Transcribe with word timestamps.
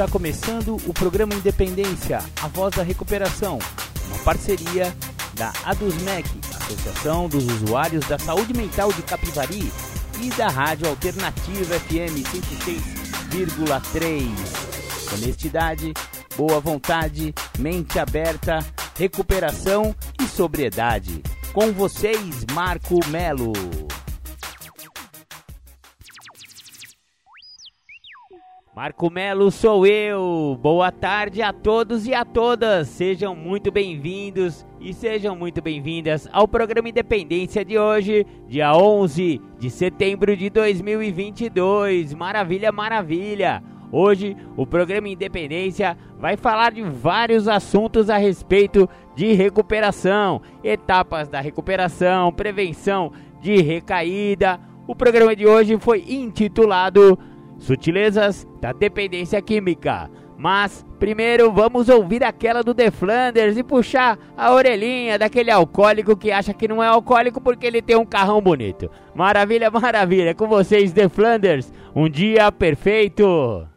Está 0.00 0.10
começando 0.10 0.76
o 0.86 0.94
programa 0.94 1.34
Independência, 1.34 2.20
a 2.42 2.48
voz 2.48 2.74
da 2.74 2.82
recuperação, 2.82 3.58
uma 4.06 4.18
parceria 4.20 4.96
da 5.34 5.52
ADUSMEC, 5.66 6.26
Associação 6.58 7.28
dos 7.28 7.44
Usuários 7.44 8.06
da 8.06 8.18
Saúde 8.18 8.54
Mental 8.54 8.90
de 8.94 9.02
Capivari, 9.02 9.70
e 10.22 10.30
da 10.30 10.48
Rádio 10.48 10.88
Alternativa 10.88 11.78
FM 11.80 12.24
106,3. 13.30 15.12
Honestidade, 15.12 15.92
boa 16.34 16.60
vontade, 16.60 17.34
mente 17.58 17.98
aberta, 17.98 18.60
recuperação 18.96 19.94
e 20.18 20.26
sobriedade. 20.26 21.22
Com 21.52 21.74
vocês, 21.74 22.46
Marco 22.54 23.06
Melo. 23.08 23.52
Marco 28.80 29.10
Melo 29.10 29.50
sou 29.50 29.86
eu. 29.86 30.58
Boa 30.62 30.90
tarde 30.90 31.42
a 31.42 31.52
todos 31.52 32.06
e 32.06 32.14
a 32.14 32.24
todas. 32.24 32.88
Sejam 32.88 33.36
muito 33.36 33.70
bem-vindos 33.70 34.66
e 34.80 34.94
sejam 34.94 35.36
muito 35.36 35.60
bem-vindas 35.60 36.26
ao 36.32 36.48
programa 36.48 36.88
Independência 36.88 37.62
de 37.62 37.78
hoje, 37.78 38.26
dia 38.48 38.74
11 38.74 39.38
de 39.58 39.68
setembro 39.68 40.34
de 40.34 40.48
2022. 40.48 42.14
Maravilha, 42.14 42.72
maravilha. 42.72 43.62
Hoje 43.92 44.34
o 44.56 44.66
programa 44.66 45.10
Independência 45.10 45.94
vai 46.18 46.38
falar 46.38 46.72
de 46.72 46.80
vários 46.80 47.48
assuntos 47.48 48.08
a 48.08 48.16
respeito 48.16 48.88
de 49.14 49.34
recuperação, 49.34 50.40
etapas 50.64 51.28
da 51.28 51.38
recuperação, 51.38 52.32
prevenção 52.32 53.12
de 53.42 53.60
recaída. 53.60 54.58
O 54.86 54.96
programa 54.96 55.36
de 55.36 55.46
hoje 55.46 55.78
foi 55.78 56.02
intitulado 56.08 57.18
Sutilezas 57.60 58.48
da 58.60 58.72
Dependência 58.72 59.40
Química. 59.40 60.10
Mas 60.36 60.84
primeiro 60.98 61.52
vamos 61.52 61.90
ouvir 61.90 62.24
aquela 62.24 62.62
do 62.62 62.74
The 62.74 62.90
Flanders 62.90 63.58
e 63.58 63.62
puxar 63.62 64.18
a 64.34 64.52
orelhinha 64.54 65.18
daquele 65.18 65.50
alcoólico 65.50 66.16
que 66.16 66.32
acha 66.32 66.54
que 66.54 66.66
não 66.66 66.82
é 66.82 66.86
alcoólico 66.86 67.42
porque 67.42 67.66
ele 67.66 67.82
tem 67.82 67.94
um 67.94 68.06
carrão 68.06 68.40
bonito. 68.40 68.90
Maravilha, 69.14 69.70
maravilha. 69.70 70.34
Com 70.34 70.48
vocês, 70.48 70.92
The 70.92 71.10
Flanders. 71.10 71.70
Um 71.94 72.08
dia 72.08 72.50
perfeito. 72.50 73.68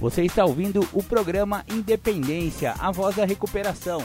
Você 0.00 0.22
está 0.22 0.44
ouvindo 0.44 0.88
o 0.92 1.02
programa 1.02 1.64
Independência, 1.70 2.72
a 2.78 2.90
voz 2.90 3.16
da 3.16 3.26
recuperação. 3.26 4.00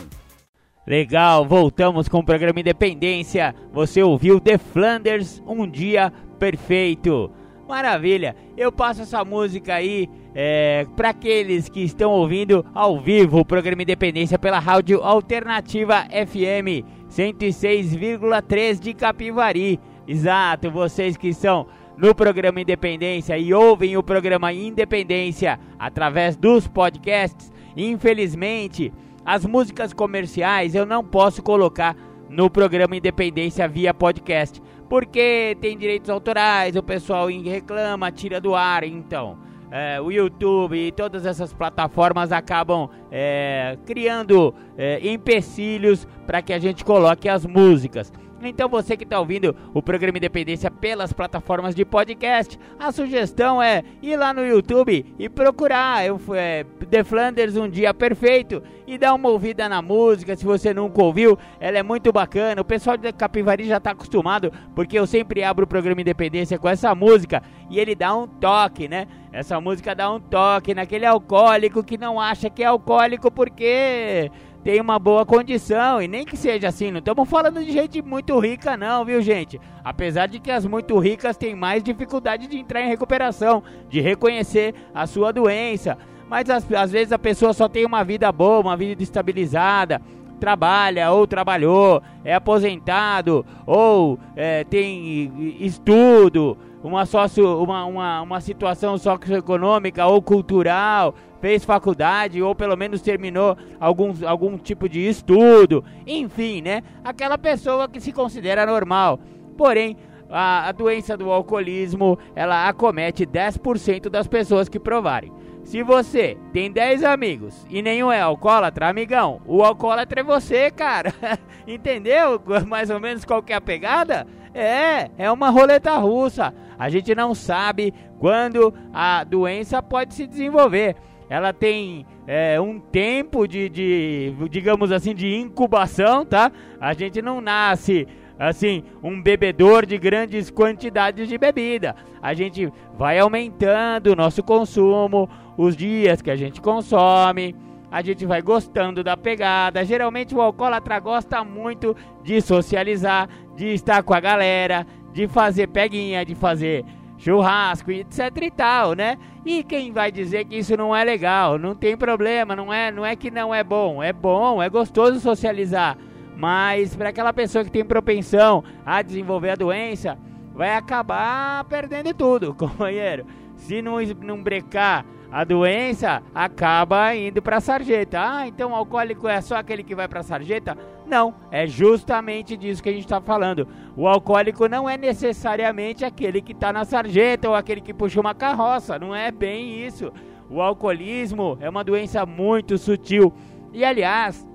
Legal, 0.86 1.46
voltamos 1.46 2.10
com 2.10 2.20
o 2.20 2.26
programa 2.26 2.60
Independência. 2.60 3.56
Você 3.72 4.04
ouviu 4.04 4.38
The 4.38 4.58
Flanders, 4.58 5.42
um 5.48 5.66
dia 5.66 6.12
perfeito. 6.38 7.32
Maravilha, 7.74 8.36
eu 8.56 8.72
passo 8.72 9.02
essa 9.02 9.26
música 9.26 9.74
aí 9.74 10.08
é, 10.36 10.86
para 10.96 11.10
aqueles 11.10 11.68
que 11.68 11.80
estão 11.80 12.12
ouvindo 12.12 12.64
ao 12.72 13.00
vivo 13.00 13.40
o 13.40 13.46
programa 13.46 13.82
Independência 13.82 14.38
pela 14.38 14.60
Rádio 14.60 15.02
Alternativa 15.02 16.04
FM 16.04 16.86
106,3 17.10 18.80
de 18.80 18.94
Capivari. 18.94 19.80
Exato, 20.08 20.70
vocês 20.70 21.18
que 21.18 21.30
estão 21.30 21.66
no 21.98 22.14
programa 22.14 22.62
Independência 22.62 23.40
e 23.40 23.52
ouvem 23.56 23.98
o 23.98 24.04
programa 24.04 24.54
Independência 24.54 25.60
através 25.80 26.36
dos 26.36 26.68
podcasts, 26.68 27.52
infelizmente, 27.76 28.94
as 29.26 29.48
músicas 29.48 29.94
comerciais 29.94 30.76
eu 30.76 30.86
não 30.86 31.04
posso 31.04 31.42
colocar 31.42 31.98
no 32.30 32.52
programa 32.52 32.96
Independência 32.96 33.68
via 33.68 33.96
podcast 33.96 34.62
porque 34.94 35.58
tem 35.60 35.76
direitos 35.76 36.08
autorais, 36.08 36.76
o 36.76 36.84
pessoal 36.84 37.26
reclama, 37.26 38.12
tira 38.12 38.40
do 38.40 38.54
ar, 38.54 38.84
então. 38.84 39.40
É, 39.72 40.00
o 40.00 40.12
YouTube 40.12 40.78
e 40.78 40.92
todas 40.92 41.26
essas 41.26 41.52
plataformas 41.52 42.32
acabam 42.32 42.88
é, 43.12 43.76
criando 43.88 44.54
é, 44.78 45.00
empecilhos 45.04 46.08
para 46.28 46.44
que 46.44 46.54
a 46.54 46.60
gente 46.60 46.86
coloque 46.86 47.28
as 47.28 47.44
músicas. 47.44 48.14
Então 48.48 48.68
você 48.70 48.98
que 48.98 49.04
está 49.04 49.20
ouvindo 49.20 49.56
o 49.74 49.82
programa 49.82 50.18
Independência 50.18 50.70
pelas 50.70 51.14
plataformas 51.14 51.74
de 51.74 51.86
podcast, 51.86 52.60
a 52.80 52.92
sugestão 52.92 53.62
é 53.62 53.84
ir 54.02 54.18
lá 54.18 54.34
no 54.34 54.46
YouTube 54.46 55.06
e 55.18 55.30
procurar 55.30 56.06
eu, 56.06 56.20
é, 56.34 56.66
The 56.90 57.04
Flanders 57.04 57.56
Um 57.56 57.70
Dia 57.70 57.94
Perfeito 57.94 58.62
e 58.86 58.98
dar 58.98 59.14
uma 59.14 59.30
ouvida 59.30 59.70
na 59.70 59.82
música, 59.82 60.36
se 60.36 60.46
você 60.46 60.74
nunca 60.74 61.02
ouviu, 61.02 61.38
ela 61.60 61.78
é 61.78 61.84
muito 61.84 62.12
bacana. 62.12 62.62
O 62.62 62.66
pessoal 62.66 62.98
de 62.98 63.12
Capivari 63.14 63.66
já 63.66 63.78
está 63.78 63.92
acostumado, 63.92 64.52
porque 64.76 64.98
eu 64.98 65.08
sempre 65.08 65.44
abro 65.44 65.66
o 65.66 65.68
programa 65.68 66.02
Independência 66.02 66.60
com 66.60 66.68
essa 66.68 66.94
música 66.94 67.42
e 67.70 67.80
ele 67.80 67.96
dá 67.96 68.16
um 68.16 68.28
toque, 68.28 68.88
né? 68.88 69.08
Essa 69.32 69.60
música 69.60 69.96
dá 69.96 70.12
um 70.12 70.20
toque 70.20 70.76
naquele 70.76 71.06
alcoólico 71.06 71.84
que 71.84 71.98
não 71.98 72.20
acha 72.20 72.50
que 72.50 72.62
é 72.62 72.68
alcoólico 72.68 73.32
porque 73.32 74.30
tem 74.64 74.80
uma 74.80 74.98
boa 74.98 75.26
condição 75.26 76.02
e 76.02 76.08
nem 76.08 76.24
que 76.24 76.38
seja 76.38 76.70
assim, 76.70 76.90
não 76.90 77.00
estamos 77.00 77.30
falando 77.30 77.64
de 77.64 77.72
gente 77.72 78.02
muito 78.02 78.40
rica 78.40 78.78
não, 78.78 79.04
viu 79.04 79.22
gente? 79.22 79.60
Apesar 79.84 80.28
de 80.28 80.40
que 80.40 80.50
as 80.50 80.66
muito 80.66 80.98
ricas 80.98 81.36
têm 81.36 81.54
mais 81.54 81.84
dificuldade 81.84 82.48
de 82.48 82.58
entrar 82.58 82.82
em 82.82 82.88
recuperação, 82.88 83.62
de 83.90 84.00
reconhecer 84.00 84.74
a 84.94 85.06
sua 85.06 85.34
doença, 85.34 85.98
mas 86.30 86.50
às, 86.50 86.72
às 86.72 86.92
vezes 86.92 87.12
a 87.12 87.20
pessoa 87.20 87.54
só 87.54 87.68
tem 87.68 87.86
uma 87.86 88.04
vida 88.04 88.32
boa, 88.32 88.60
uma 88.60 88.78
vida 88.78 89.04
estabilizada, 89.04 90.02
trabalha 90.40 91.12
ou 91.12 91.28
trabalhou, 91.28 92.02
é 92.24 92.34
aposentado 92.34 93.46
ou 93.66 94.18
é, 94.36 94.64
tem 94.64 95.32
estudo, 95.60 96.58
uma, 96.84 97.06
sócio, 97.06 97.62
uma, 97.64 97.86
uma, 97.86 98.22
uma 98.22 98.42
situação 98.42 98.98
socioeconômica 98.98 100.06
ou 100.06 100.22
cultural, 100.22 101.16
fez 101.44 101.66
faculdade 101.66 102.42
ou 102.42 102.56
pelo 102.56 102.78
menos 102.78 103.02
terminou 103.02 103.58
algum, 103.78 104.14
algum 104.26 104.58
tipo 104.58 104.88
de 104.88 105.02
estudo, 105.06 105.84
enfim, 106.08 106.62
né? 106.62 106.82
Aquela 107.04 107.38
pessoa 107.38 107.90
que 107.90 108.00
se 108.00 108.14
considera 108.14 108.66
normal. 108.66 109.20
Porém, 109.58 109.98
a, 110.30 110.70
a 110.70 110.72
doença 110.72 111.18
do 111.18 111.30
alcoolismo, 111.30 112.18
ela 112.34 112.70
acomete 112.70 113.26
10% 113.26 114.08
das 114.08 114.26
pessoas 114.26 114.70
que 114.70 114.80
provarem. 114.80 115.34
Se 115.66 115.84
você 115.84 116.38
tem 116.54 116.72
10 116.72 117.04
amigos 117.04 117.68
e 117.70 117.82
nenhum 117.82 118.10
é 118.10 118.22
alcoólatra, 118.22 118.88
amigão, 118.88 119.42
o 119.46 119.66
alcoólatra 119.66 120.22
é 120.22 120.24
você, 120.24 120.72
cara. 120.72 121.14
Entendeu 121.68 122.42
mais 122.66 122.90
ou 122.90 123.02
menos 123.02 123.26
qual 123.26 123.44
que 123.44 123.52
é 123.52 123.58
a 123.58 123.62
pegada? 123.62 124.26
É, 124.54 125.10
é 125.18 125.30
uma 125.30 125.50
roleta 125.50 125.98
russa. 125.98 126.54
A 126.80 126.90
gente 126.90 127.14
não 127.14 127.36
sabe 127.36 127.94
quando 128.18 128.74
a 128.94 129.26
doença 129.26 129.84
pode 129.84 130.14
se 130.14 130.26
desenvolver. 130.26 130.96
Ela 131.30 131.54
tem 131.54 132.06
é, 132.28 132.60
um 132.60 132.80
tempo 132.80 133.48
de, 133.48 133.70
de, 133.70 134.34
digamos 134.50 134.92
assim, 134.92 135.14
de 135.16 135.36
incubação, 135.36 136.26
tá? 136.26 136.52
A 136.80 136.94
gente 136.94 137.22
não 137.22 137.42
nasce 137.42 138.08
assim, 138.38 138.84
um 139.02 139.22
bebedor 139.22 139.86
de 139.86 139.98
grandes 139.98 140.50
quantidades 140.50 141.28
de 141.28 141.38
bebida. 141.38 141.96
A 142.22 142.34
gente 142.34 142.72
vai 142.98 143.20
aumentando 143.20 144.08
o 144.08 144.16
nosso 144.16 144.44
consumo, 144.44 145.30
os 145.58 145.76
dias 145.76 146.22
que 146.22 146.32
a 146.32 146.36
gente 146.36 146.60
consome, 146.62 147.56
a 147.92 148.02
gente 148.02 148.26
vai 148.26 148.42
gostando 148.42 149.04
da 149.04 149.16
pegada. 149.16 149.86
Geralmente 149.86 150.34
o 150.34 150.42
alcoólatra 150.42 151.00
gosta 151.00 151.44
muito 151.44 151.96
de 152.24 152.42
socializar, 152.42 153.30
de 153.56 153.68
estar 153.68 154.02
com 154.04 154.14
a 154.14 154.20
galera, 154.20 154.86
de 155.14 155.28
fazer 155.28 155.68
peguinha, 155.68 156.26
de 156.26 156.34
fazer 156.34 156.84
churrasco, 157.24 157.90
etc 157.90 158.20
e 158.42 158.52
tal, 158.52 158.94
né? 158.94 159.18
E 159.46 159.64
quem 159.64 159.94
vai 159.94 160.12
dizer 160.12 160.44
que 160.44 160.58
isso 160.58 160.76
não 160.76 160.94
é 160.94 161.04
legal? 161.06 161.58
Não 161.58 161.74
tem 161.74 161.96
problema, 161.96 162.56
não 162.56 162.72
é, 162.72 162.92
não 162.92 163.06
é 163.06 163.16
que 163.16 163.32
não 163.32 163.56
é 163.56 163.64
bom, 163.64 164.04
é 164.04 164.12
bom, 164.12 164.62
é 164.62 164.70
gostoso 164.70 165.22
socializar. 165.22 165.98
Mas 166.36 166.96
para 166.96 167.10
aquela 167.10 167.32
pessoa 167.32 167.64
que 167.64 167.72
tem 167.72 167.86
propensão 167.86 168.64
a 168.86 169.02
desenvolver 169.02 169.52
a 169.52 169.56
doença, 169.56 170.18
vai 170.54 170.76
acabar 170.76 171.64
perdendo 171.66 172.14
tudo, 172.14 172.54
companheiro. 172.56 173.26
Se 173.56 173.82
não, 173.82 173.96
não 174.22 174.44
brecar 174.44 175.06
a 175.34 175.44
doença, 175.44 176.22
acaba 176.34 177.16
indo 177.16 177.42
para 177.42 177.58
a 177.58 177.60
sarjeta. 177.60 178.20
Ah, 178.22 178.48
então 178.48 178.70
o 178.70 178.76
alcoólico 178.76 179.28
é 179.28 179.42
só 179.42 179.56
aquele 179.56 179.84
que 179.84 179.96
vai 179.96 180.08
para 180.08 180.20
a 180.20 180.24
sarjeta? 180.24 180.78
Não, 181.08 181.34
é 181.50 181.66
justamente 181.66 182.56
disso 182.56 182.84
que 182.84 182.90
a 182.90 182.94
gente 182.94 183.06
está 183.06 183.20
falando. 183.20 183.68
O 183.98 184.08
alcoólico 184.08 184.68
não 184.68 184.88
é 184.88 184.96
necessariamente 184.96 186.06
aquele 186.06 186.40
que 186.40 186.52
está 186.52 186.72
na 186.72 186.86
sarjeta 186.86 187.50
ou 187.50 187.56
aquele 187.56 187.82
que 187.82 187.96
puxa 187.96 188.22
uma 188.22 188.36
carroça. 188.36 189.00
Não 189.00 189.16
é 189.16 189.32
bem 189.32 189.84
isso. 189.84 190.14
O 190.52 190.62
alcoolismo 190.62 191.58
é 191.60 191.68
uma 191.68 191.84
doença 191.84 192.28
muito 192.28 192.78
sutil. 192.78 193.34
E 193.74 193.84
aliás, 193.84 194.46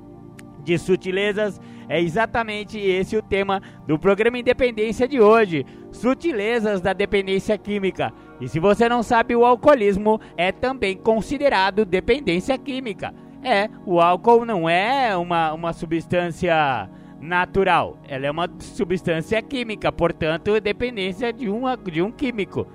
de 0.63 0.79
sutilezas, 0.79 1.61
é 1.89 2.01
exatamente 2.01 2.79
esse 2.79 3.17
o 3.17 3.23
tema 3.23 3.61
do 3.85 3.99
programa 3.99 4.39
Independência 4.39 5.09
de 5.09 5.21
hoje: 5.21 5.67
sutilezas 5.91 6.81
da 6.81 6.93
dependência 6.93 7.59
química. 7.59 8.13
E 8.41 8.49
se 8.49 8.61
você 8.61 8.89
não 8.89 9.03
sabe, 9.03 9.35
o 9.35 9.45
alcoolismo 9.45 10.21
é 10.37 10.53
também 10.53 10.97
considerado 10.97 11.85
dependência 11.85 12.57
química. 12.57 13.13
É, 13.43 13.69
o 13.87 14.01
álcool 14.01 14.45
não 14.45 14.69
é 14.69 15.17
uma, 15.17 15.53
uma 15.53 15.73
substância 15.73 16.89
natural, 17.21 17.99
ela 18.09 18.27
é 18.27 18.31
uma 18.31 18.49
substância 18.59 19.41
química, 19.43 19.91
portanto, 19.91 20.61
dependência 20.61 21.33
de, 21.33 21.49
uma, 21.49 21.77
de 21.77 22.01
um 22.01 22.13
químico. 22.13 22.67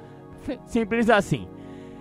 Simples 0.65 1.09
assim. 1.09 1.47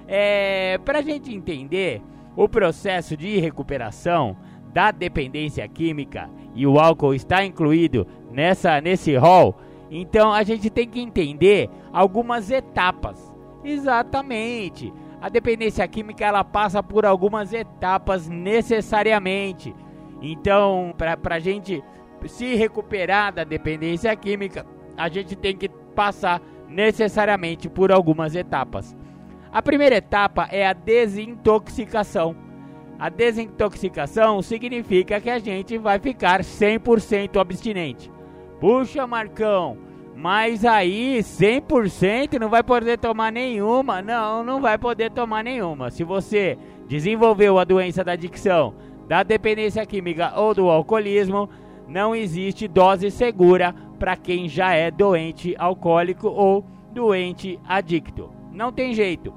é, 0.08 0.78
para 0.84 0.98
a 0.98 1.02
gente 1.02 1.34
entender 1.34 2.02
o 2.36 2.46
processo 2.48 3.16
de 3.16 3.38
recuperação 3.38 4.36
da 4.72 4.90
dependência 4.90 5.66
química 5.66 6.28
e 6.54 6.66
o 6.66 6.78
álcool 6.78 7.14
está 7.14 7.44
incluído 7.44 8.06
nessa 8.30 8.80
nesse 8.80 9.16
rol, 9.16 9.56
então 9.90 10.32
a 10.32 10.42
gente 10.42 10.68
tem 10.68 10.86
que 10.86 11.00
entender 11.00 11.70
algumas 11.92 12.50
etapas. 12.50 13.31
Exatamente. 13.64 14.92
A 15.20 15.28
dependência 15.28 15.86
química 15.86 16.24
ela 16.24 16.42
passa 16.42 16.82
por 16.82 17.06
algumas 17.06 17.52
etapas 17.52 18.28
necessariamente. 18.28 19.74
Então, 20.20 20.94
para 20.96 21.36
a 21.36 21.38
gente 21.38 21.82
se 22.26 22.54
recuperar 22.54 23.32
da 23.32 23.44
dependência 23.44 24.14
química, 24.16 24.66
a 24.96 25.08
gente 25.08 25.36
tem 25.36 25.56
que 25.56 25.68
passar 25.68 26.40
necessariamente 26.68 27.68
por 27.68 27.92
algumas 27.92 28.34
etapas. 28.34 28.96
A 29.52 29.60
primeira 29.60 29.96
etapa 29.96 30.48
é 30.50 30.66
a 30.66 30.72
desintoxicação. 30.72 32.34
A 32.98 33.08
desintoxicação 33.08 34.40
significa 34.40 35.20
que 35.20 35.28
a 35.28 35.38
gente 35.38 35.76
vai 35.76 35.98
ficar 35.98 36.40
100% 36.40 37.40
abstinente. 37.40 38.10
Puxa, 38.60 39.06
Marcão, 39.06 39.76
mas 40.22 40.64
aí 40.64 41.18
100% 41.18 42.38
não 42.38 42.48
vai 42.48 42.62
poder 42.62 42.96
tomar 42.96 43.32
nenhuma. 43.32 44.00
Não, 44.00 44.44
não 44.44 44.60
vai 44.60 44.78
poder 44.78 45.10
tomar 45.10 45.42
nenhuma. 45.42 45.90
Se 45.90 46.04
você 46.04 46.56
desenvolveu 46.86 47.58
a 47.58 47.64
doença 47.64 48.04
da 48.04 48.12
adicção, 48.12 48.72
da 49.08 49.24
dependência 49.24 49.84
química 49.84 50.32
ou 50.36 50.54
do 50.54 50.70
alcoolismo, 50.70 51.50
não 51.88 52.14
existe 52.14 52.68
dose 52.68 53.10
segura 53.10 53.74
para 53.98 54.14
quem 54.14 54.48
já 54.48 54.72
é 54.72 54.92
doente 54.92 55.56
alcoólico 55.58 56.28
ou 56.28 56.64
doente 56.92 57.58
adicto. 57.66 58.30
Não 58.52 58.70
tem 58.70 58.94
jeito. 58.94 59.34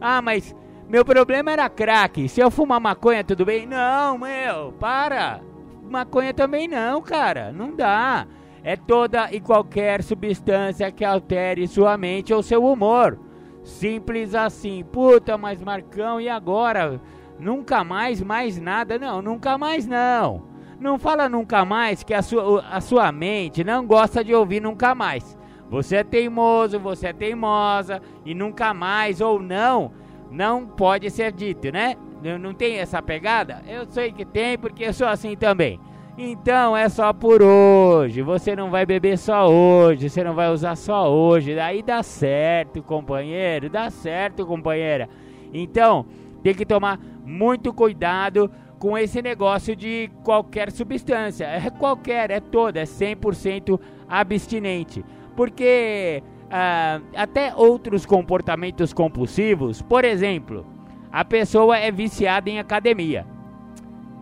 Ah, 0.00 0.20
mas 0.20 0.52
meu 0.88 1.04
problema 1.04 1.52
era 1.52 1.68
crack. 1.68 2.28
Se 2.28 2.40
eu 2.40 2.50
fumar 2.50 2.80
maconha, 2.80 3.22
tudo 3.22 3.44
bem? 3.44 3.66
Não, 3.66 4.18
meu, 4.18 4.72
para. 4.80 5.40
Maconha 5.88 6.34
também 6.34 6.66
não, 6.66 7.00
cara. 7.00 7.52
Não 7.52 7.72
dá. 7.72 8.26
É 8.64 8.76
toda 8.76 9.30
e 9.30 9.40
qualquer 9.40 10.02
substância 10.02 10.90
que 10.90 11.04
altere 11.04 11.68
sua 11.68 11.98
mente 11.98 12.32
ou 12.32 12.42
seu 12.42 12.64
humor. 12.64 13.18
Simples 13.62 14.34
assim. 14.34 14.82
Puta, 14.90 15.36
mas 15.36 15.62
Marcão, 15.62 16.18
e 16.18 16.30
agora? 16.30 16.98
Nunca 17.38 17.84
mais, 17.84 18.22
mais 18.22 18.58
nada? 18.58 18.98
Não, 18.98 19.20
nunca 19.20 19.58
mais 19.58 19.86
não. 19.86 20.48
Não 20.80 20.98
fala 20.98 21.28
nunca 21.28 21.62
mais 21.64 22.02
que 22.02 22.14
a 22.14 22.22
sua, 22.22 22.64
a 22.70 22.80
sua 22.80 23.12
mente 23.12 23.62
não 23.62 23.86
gosta 23.86 24.24
de 24.24 24.34
ouvir 24.34 24.60
nunca 24.60 24.94
mais. 24.94 25.36
Você 25.68 25.96
é 25.96 26.04
teimoso, 26.04 26.78
você 26.78 27.08
é 27.08 27.12
teimosa 27.12 28.00
e 28.24 28.34
nunca 28.34 28.72
mais 28.72 29.20
ou 29.20 29.40
não, 29.40 29.92
não 30.30 30.66
pode 30.66 31.10
ser 31.10 31.32
dito, 31.32 31.70
né? 31.70 31.96
Não 32.40 32.54
tem 32.54 32.78
essa 32.78 33.02
pegada? 33.02 33.62
Eu 33.66 33.84
sei 33.90 34.10
que 34.10 34.24
tem 34.24 34.56
porque 34.56 34.84
eu 34.84 34.92
sou 34.94 35.06
assim 35.06 35.36
também. 35.36 35.78
Então 36.16 36.76
é 36.76 36.88
só 36.88 37.12
por 37.12 37.42
hoje. 37.42 38.22
Você 38.22 38.54
não 38.54 38.70
vai 38.70 38.86
beber 38.86 39.18
só 39.18 39.48
hoje, 39.50 40.08
você 40.08 40.22
não 40.22 40.34
vai 40.34 40.50
usar 40.50 40.76
só 40.76 41.12
hoje. 41.12 41.54
Daí 41.54 41.82
dá 41.82 42.02
certo, 42.02 42.82
companheiro, 42.82 43.68
dá 43.68 43.90
certo, 43.90 44.46
companheira. 44.46 45.08
Então, 45.52 46.06
tem 46.42 46.54
que 46.54 46.64
tomar 46.64 47.00
muito 47.24 47.72
cuidado 47.72 48.50
com 48.78 48.96
esse 48.96 49.20
negócio 49.20 49.74
de 49.74 50.08
qualquer 50.22 50.70
substância. 50.70 51.46
É 51.46 51.68
qualquer, 51.70 52.30
é 52.30 52.38
toda, 52.38 52.80
é 52.80 52.84
100% 52.84 53.80
abstinente. 54.08 55.04
Porque 55.34 56.22
ah, 56.48 57.00
até 57.16 57.52
outros 57.56 58.06
comportamentos 58.06 58.92
compulsivos, 58.92 59.82
por 59.82 60.04
exemplo, 60.04 60.64
a 61.10 61.24
pessoa 61.24 61.76
é 61.76 61.90
viciada 61.90 62.48
em 62.48 62.60
academia. 62.60 63.33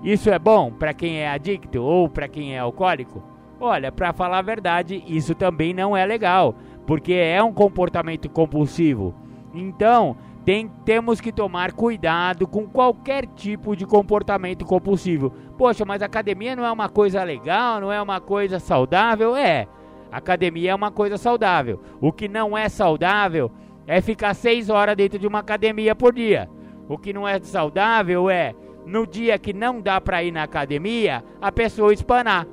Isso 0.02 0.30
é 0.30 0.38
bom 0.38 0.72
para 0.72 0.92
quem 0.92 1.18
é 1.18 1.28
adicto 1.28 1.80
ou 1.80 2.08
para 2.08 2.26
quem 2.26 2.56
é 2.56 2.58
alcoólico? 2.58 3.22
Olha, 3.60 3.92
para 3.92 4.12
falar 4.12 4.38
a 4.38 4.42
verdade, 4.42 5.04
isso 5.06 5.34
também 5.34 5.72
não 5.72 5.96
é 5.96 6.04
legal, 6.04 6.56
porque 6.84 7.12
é 7.12 7.40
um 7.40 7.52
comportamento 7.52 8.28
compulsivo. 8.28 9.14
Então, 9.54 10.16
tem, 10.44 10.68
temos 10.84 11.20
que 11.20 11.30
tomar 11.30 11.72
cuidado 11.72 12.48
com 12.48 12.66
qualquer 12.66 13.26
tipo 13.26 13.76
de 13.76 13.86
comportamento 13.86 14.64
compulsivo. 14.64 15.30
Poxa, 15.56 15.84
mas 15.84 16.02
academia 16.02 16.56
não 16.56 16.64
é 16.64 16.72
uma 16.72 16.88
coisa 16.88 17.22
legal, 17.22 17.80
não 17.80 17.92
é 17.92 18.02
uma 18.02 18.20
coisa 18.20 18.58
saudável? 18.58 19.36
É, 19.36 19.68
academia 20.10 20.72
é 20.72 20.74
uma 20.74 20.90
coisa 20.90 21.16
saudável. 21.16 21.80
O 22.00 22.10
que 22.10 22.26
não 22.26 22.58
é 22.58 22.68
saudável 22.68 23.52
é 23.86 24.00
ficar 24.00 24.34
seis 24.34 24.68
horas 24.68 24.96
dentro 24.96 25.20
de 25.20 25.28
uma 25.28 25.38
academia 25.38 25.94
por 25.94 26.12
dia. 26.12 26.50
O 26.88 26.98
que 26.98 27.12
não 27.12 27.28
é 27.28 27.38
saudável 27.40 28.28
é, 28.28 28.52
no 28.84 29.06
dia 29.06 29.38
que 29.38 29.52
não 29.52 29.80
dá 29.80 30.00
para 30.00 30.22
ir 30.22 30.32
na 30.32 30.42
academia, 30.42 31.24
a 31.40 31.50
pessoa 31.52 31.92
espanar. 31.92 32.46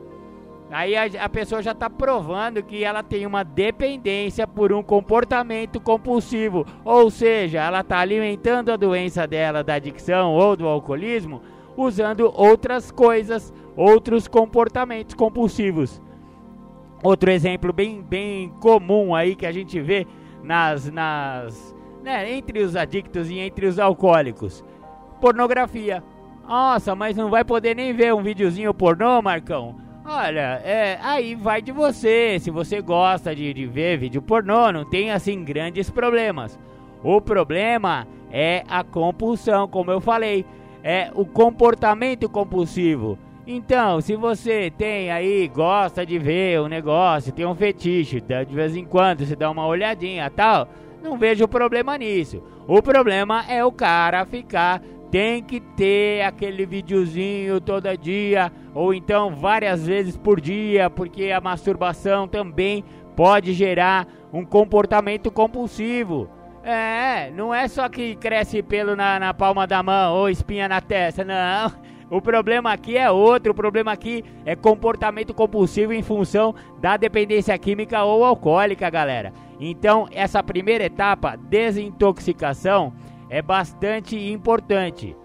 Aí 0.71 0.95
a, 0.95 1.25
a 1.25 1.29
pessoa 1.29 1.63
já 1.63 1.71
está 1.71 1.89
provando 1.89 2.61
que 2.61 2.83
ela 2.83 3.01
tem 3.01 3.25
uma 3.25 3.43
dependência 3.43 4.45
por 4.45 4.71
um 4.71 4.83
comportamento 4.83 5.81
compulsivo, 5.81 6.65
ou 6.85 7.09
seja, 7.09 7.63
ela 7.63 7.79
está 7.79 7.99
alimentando 7.99 8.71
a 8.71 8.77
doença 8.77 9.25
dela 9.25 9.63
da 9.63 9.73
adicção 9.73 10.33
ou 10.35 10.55
do 10.55 10.67
alcoolismo 10.67 11.41
usando 11.75 12.31
outras 12.35 12.91
coisas, 12.91 13.53
outros 13.75 14.27
comportamentos 14.27 15.15
compulsivos. 15.15 16.01
Outro 17.01 17.31
exemplo 17.31 17.71
bem, 17.71 18.01
bem 18.01 18.49
comum 18.59 19.15
aí 19.15 19.35
que 19.35 19.45
a 19.45 19.51
gente 19.51 19.79
vê 19.79 20.05
nas, 20.43 20.91
nas 20.91 21.75
né, 22.03 22.31
entre 22.31 22.61
os 22.61 22.75
adictos 22.75 23.29
e 23.29 23.39
entre 23.39 23.65
os 23.65 23.79
alcoólicos, 23.79 24.63
pornografia. 25.21 26.03
Nossa, 26.49 26.95
mas 26.95 27.15
não 27.15 27.29
vai 27.29 27.45
poder 27.45 27.75
nem 27.75 27.93
ver 27.93 28.11
um 28.11 28.23
videozinho 28.23 28.73
pornô, 28.73 29.21
Marcão? 29.21 29.75
Olha, 30.03 30.59
é, 30.65 30.97
aí 30.99 31.35
vai 31.35 31.61
de 31.61 31.71
você. 31.71 32.39
Se 32.39 32.49
você 32.49 32.81
gosta 32.81 33.35
de, 33.35 33.53
de 33.53 33.67
ver 33.67 33.99
vídeo 33.99 34.19
pornô, 34.19 34.71
não 34.71 34.83
tem 34.83 35.11
assim 35.11 35.43
grandes 35.43 35.91
problemas. 35.91 36.57
O 37.03 37.21
problema 37.21 38.07
é 38.31 38.63
a 38.67 38.83
compulsão, 38.83 39.67
como 39.67 39.91
eu 39.91 40.01
falei, 40.01 40.43
é 40.83 41.11
o 41.13 41.23
comportamento 41.23 42.27
compulsivo. 42.27 43.15
Então, 43.45 44.01
se 44.01 44.15
você 44.15 44.73
tem 44.75 45.11
aí, 45.11 45.47
gosta 45.47 46.03
de 46.03 46.17
ver 46.17 46.61
um 46.61 46.67
negócio, 46.67 47.31
tem 47.31 47.45
um 47.45 47.53
fetiche, 47.53 48.19
de 48.19 48.55
vez 48.55 48.75
em 48.75 48.85
quando 48.85 49.23
você 49.23 49.35
dá 49.35 49.51
uma 49.51 49.67
olhadinha 49.67 50.31
tal, 50.31 50.67
não 51.03 51.15
vejo 51.15 51.47
problema 51.47 51.95
nisso. 51.95 52.41
O 52.67 52.81
problema 52.81 53.45
é 53.47 53.63
o 53.63 53.71
cara 53.71 54.25
ficar 54.25 54.81
tem 55.11 55.43
que 55.43 55.59
ter 55.59 56.21
aquele 56.21 56.65
videozinho 56.65 57.59
todo 57.59 57.95
dia 57.97 58.51
ou 58.73 58.93
então 58.93 59.35
várias 59.35 59.85
vezes 59.87 60.15
por 60.15 60.39
dia, 60.39 60.89
porque 60.89 61.31
a 61.31 61.41
masturbação 61.41 62.27
também 62.27 62.83
pode 63.15 63.53
gerar 63.53 64.07
um 64.31 64.45
comportamento 64.45 65.31
compulsivo. 65.31 66.29
É, 66.63 67.31
não 67.31 67.53
é 67.53 67.67
só 67.67 67.89
que 67.89 68.15
cresce 68.15 68.61
pelo 68.61 68.95
na, 68.95 69.19
na 69.19 69.33
palma 69.33 69.65
da 69.65 69.81
mão 69.81 70.15
ou 70.15 70.29
espinha 70.29 70.67
na 70.67 70.81
testa, 70.81 71.23
não. 71.23 71.71
O 72.09 72.19
problema 72.21 72.71
aqui 72.71 72.97
é 72.97 73.09
outro, 73.11 73.51
o 73.51 73.55
problema 73.55 73.91
aqui 73.91 74.25
é 74.43 74.55
comportamento 74.55 75.31
compulsivo 75.31 75.93
em 75.93 76.01
função 76.01 76.55
da 76.81 76.97
dependência 76.97 77.55
química 77.57 78.03
ou 78.03 78.25
alcoólica, 78.25 78.89
galera. 78.89 79.31
Então, 79.59 80.07
essa 80.11 80.41
primeira 80.41 80.85
etapa, 80.85 81.35
desintoxicação, 81.37 82.93
é 83.29 83.41
bastante 83.41 84.17
importante. 84.31 85.15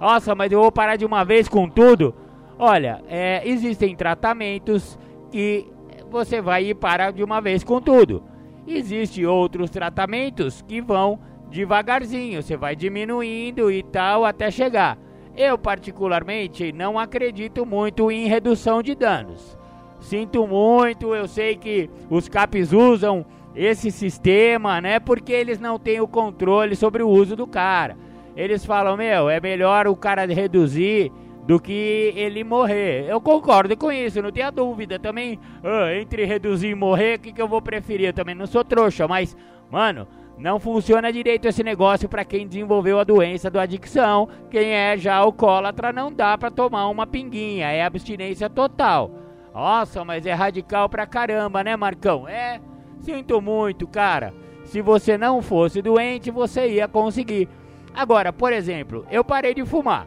Nossa, 0.00 0.34
mas 0.34 0.50
eu 0.50 0.60
vou 0.60 0.72
parar 0.72 0.96
de 0.96 1.04
uma 1.04 1.24
vez 1.24 1.48
com 1.48 1.68
tudo? 1.68 2.14
Olha, 2.58 3.02
é, 3.08 3.42
existem 3.44 3.94
tratamentos 3.94 4.98
que 5.30 5.66
você 6.10 6.40
vai 6.40 6.72
parar 6.74 7.12
de 7.12 7.22
uma 7.22 7.40
vez 7.40 7.62
com 7.62 7.80
tudo. 7.80 8.24
Existem 8.66 9.26
outros 9.26 9.70
tratamentos 9.70 10.62
que 10.62 10.80
vão 10.80 11.18
devagarzinho, 11.50 12.42
você 12.42 12.56
vai 12.56 12.74
diminuindo 12.74 13.70
e 13.70 13.82
tal 13.82 14.24
até 14.24 14.50
chegar. 14.50 14.98
Eu 15.36 15.56
particularmente 15.56 16.72
não 16.72 16.98
acredito 16.98 17.64
muito 17.64 18.10
em 18.10 18.26
redução 18.26 18.82
de 18.82 18.94
danos. 18.94 19.58
Sinto 20.00 20.46
muito, 20.46 21.14
eu 21.14 21.28
sei 21.28 21.56
que 21.56 21.88
os 22.10 22.28
CAPs 22.28 22.72
usam 22.72 23.24
esse 23.54 23.90
sistema, 23.90 24.80
né? 24.80 24.98
Porque 24.98 25.32
eles 25.32 25.58
não 25.58 25.78
têm 25.78 26.00
o 26.00 26.08
controle 26.08 26.74
sobre 26.74 27.02
o 27.02 27.08
uso 27.08 27.36
do 27.36 27.46
cara. 27.46 27.96
Eles 28.36 28.64
falam, 28.64 28.96
meu, 28.96 29.28
é 29.28 29.40
melhor 29.40 29.86
o 29.86 29.96
cara 29.96 30.26
reduzir 30.26 31.12
do 31.46 31.60
que 31.60 32.12
ele 32.16 32.44
morrer. 32.44 33.06
Eu 33.08 33.20
concordo 33.20 33.76
com 33.76 33.90
isso, 33.90 34.22
não 34.22 34.32
tenha 34.32 34.50
dúvida. 34.50 34.98
Também, 34.98 35.38
uh, 35.62 35.90
entre 36.00 36.24
reduzir 36.24 36.68
e 36.68 36.74
morrer, 36.74 37.18
o 37.18 37.20
que, 37.20 37.32
que 37.32 37.42
eu 37.42 37.48
vou 37.48 37.60
preferir? 37.60 38.06
Eu 38.06 38.12
também 38.12 38.34
não 38.34 38.46
sou 38.46 38.64
trouxa, 38.64 39.06
mas, 39.06 39.36
mano, 39.70 40.06
não 40.38 40.58
funciona 40.58 41.12
direito 41.12 41.46
esse 41.46 41.62
negócio 41.62 42.08
para 42.08 42.24
quem 42.24 42.46
desenvolveu 42.46 42.98
a 42.98 43.04
doença 43.04 43.50
do 43.50 43.60
adicção. 43.60 44.28
Quem 44.50 44.70
é 44.70 44.96
já 44.96 45.16
alcoólatra 45.16 45.92
não 45.92 46.12
dá 46.12 46.38
para 46.38 46.50
tomar 46.50 46.88
uma 46.88 47.06
pinguinha, 47.06 47.70
é 47.70 47.84
abstinência 47.84 48.48
total. 48.48 49.10
Nossa, 49.52 50.04
mas 50.04 50.24
é 50.24 50.32
radical 50.32 50.88
pra 50.88 51.06
caramba, 51.06 51.62
né, 51.62 51.76
Marcão? 51.76 52.26
É, 52.26 52.60
Sinto 53.02 53.42
muito, 53.42 53.86
cara. 53.86 54.32
Se 54.64 54.80
você 54.80 55.18
não 55.18 55.42
fosse 55.42 55.82
doente, 55.82 56.30
você 56.30 56.68
ia 56.68 56.88
conseguir. 56.88 57.48
Agora, 57.94 58.32
por 58.32 58.52
exemplo, 58.52 59.04
eu 59.10 59.22
parei 59.22 59.52
de 59.52 59.64
fumar. 59.64 60.06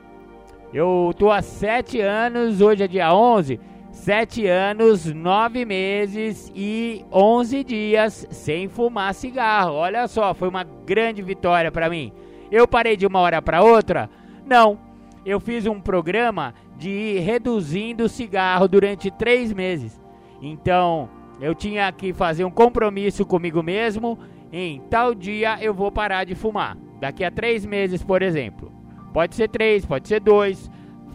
Eu 0.74 1.14
tô 1.18 1.30
há 1.30 1.42
7 1.42 2.02
anos, 2.02 2.62
hoje 2.62 2.84
é 2.84 2.88
dia 2.88 3.14
11, 3.14 3.60
7 3.92 4.48
anos, 4.48 5.06
9 5.06 5.66
meses 5.66 6.52
e 6.56 7.06
11 7.12 7.64
dias 7.64 8.28
sem 8.32 8.68
fumar 8.68 9.14
cigarro. 9.14 9.74
Olha 9.74 10.08
só, 10.08 10.34
foi 10.34 10.48
uma 10.48 10.64
grande 10.64 11.22
vitória 11.22 11.72
para 11.72 11.90
mim. 11.90 12.12
Eu 12.52 12.68
parei 12.68 12.98
de 12.98 13.06
uma 13.06 13.20
hora 13.20 13.42
para 13.42 13.62
outra? 13.62 14.10
Não. 14.46 14.80
Eu 15.26 15.40
fiz 15.40 15.66
um 15.66 15.82
programa 15.82 16.54
de 16.78 16.90
ir 16.90 17.20
reduzindo 17.20 18.04
o 18.06 18.10
cigarro 18.10 18.68
durante 18.68 19.10
3 19.12 19.54
meses. 19.54 20.00
Então, 20.42 21.10
eu 21.40 21.54
tinha 21.54 21.92
que 21.92 22.14
fazer 22.14 22.46
um 22.46 22.52
compromisso 22.52 23.26
comigo 23.26 23.62
mesmo. 23.62 24.18
Em 24.52 24.82
tal 24.90 25.14
dia 25.14 25.58
eu 25.62 25.74
vou 25.74 25.92
parar 25.92 26.24
de 26.24 26.36
fumar. 26.36 26.78
Daqui 27.00 27.24
a 27.24 27.32
3 27.32 27.66
meses, 27.66 28.04
por 28.04 28.22
exemplo. 28.22 28.72
Pode 29.16 29.34
ser 29.34 29.48
três, 29.48 29.86
pode 29.86 30.10
ser 30.10 30.20
dois. 30.20 30.70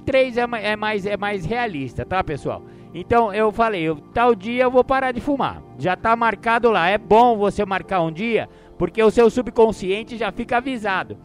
Três 0.07 0.39
é, 0.39 0.47
é, 0.63 0.75
mais, 0.75 1.05
é 1.05 1.19
mais 1.19 1.45
realista, 1.45 2.03
tá, 2.03 2.25
pessoal? 2.25 2.63
Então 2.95 3.31
eu 3.31 3.53
falei, 3.53 3.83
eu, 3.83 3.97
tal 3.97 4.35
dia 4.35 4.63
eu 4.63 4.71
vou 4.71 4.83
parar 4.83 5.13
de 5.13 5.21
fumar. 5.21 5.63
Já 5.79 5.95
tá 5.95 6.17
marcado 6.17 6.71
lá. 6.71 6.89
É 6.89 6.97
bom 6.97 7.37
você 7.37 7.63
marcar 7.63 8.01
um 8.01 8.11
dia, 8.11 8.49
porque 8.79 9.03
o 9.03 9.11
seu 9.11 9.29
subconsciente 9.29 10.17
já 10.17 10.33
fica 10.33 10.57
avisado. 10.57 11.19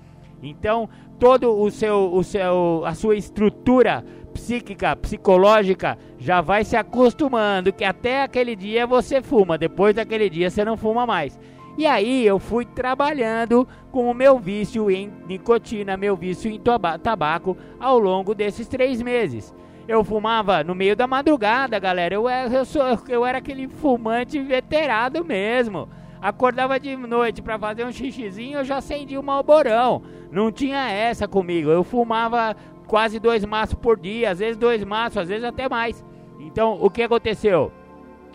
Então, 0.44 0.90
todo 1.18 1.58
o 1.58 1.72
seu, 1.72 2.14
o 2.14 2.22
seu, 2.24 2.84
a 2.86 2.94
sua 2.94 3.16
estrutura 3.16 4.06
psíquica, 4.36 4.96
psicológica, 4.98 5.98
já 6.20 6.42
vai 6.42 6.66
se 6.66 6.76
acostumando 6.76 7.72
que 7.72 7.86
até 7.86 8.22
aquele 8.22 8.54
dia 8.54 8.86
você 8.86 9.22
fuma, 9.22 9.58
depois 9.58 9.96
daquele 9.96 10.30
dia 10.30 10.50
você 10.50 10.66
não 10.66 10.76
fuma 10.76 11.06
mais. 11.06 11.40
E 11.78 11.86
aí 11.86 12.26
eu 12.26 12.38
fui 12.38 12.66
trabalhando 12.66 13.68
com 13.92 14.12
o 14.12 14.14
meu 14.14 14.38
vício 14.38 14.92
em 14.92 15.12
nicotina, 15.26 15.98
meu 15.98 16.16
vício 16.16 16.52
em 16.52 16.62
tabaco 17.02 17.58
ao 17.80 17.98
longo 17.98 18.36
desses 18.36 18.68
três 18.68 19.02
meses. 19.02 19.54
Eu 19.88 20.04
fumava 20.04 20.64
no 20.64 20.76
meio 20.76 20.96
da 20.96 21.08
madrugada, 21.08 21.80
galera. 21.80 22.16
Eu, 22.16 22.30
eu, 22.30 22.66
sou, 22.66 22.84
eu 23.08 23.26
era 23.26 23.38
aquele 23.38 23.68
fumante 23.68 24.40
veterado 24.40 25.24
mesmo. 25.24 25.88
Acordava 26.22 26.80
de 26.80 26.96
noite 26.96 27.42
para 27.42 27.60
fazer 27.60 27.86
um 27.86 27.92
xixizinho, 27.92 28.60
eu 28.60 28.64
já 28.64 28.78
acendia 28.78 29.20
um 29.20 29.24
malborão. 29.24 30.02
Não 30.32 30.52
tinha 30.52 30.90
essa 30.90 31.28
comigo. 31.28 31.70
Eu 31.70 31.84
fumava 31.84 32.56
quase 32.88 33.20
dois 33.20 33.44
maços 33.46 33.76
por 33.76 34.00
dia, 34.00 34.32
às 34.32 34.40
vezes 34.40 34.58
dois 34.58 34.84
maços, 34.84 35.18
às 35.18 35.28
vezes 35.28 35.44
até 35.44 35.68
mais. 35.68 36.04
Então, 36.40 36.78
o 36.82 36.90
que 36.90 37.04
aconteceu? 37.04 37.72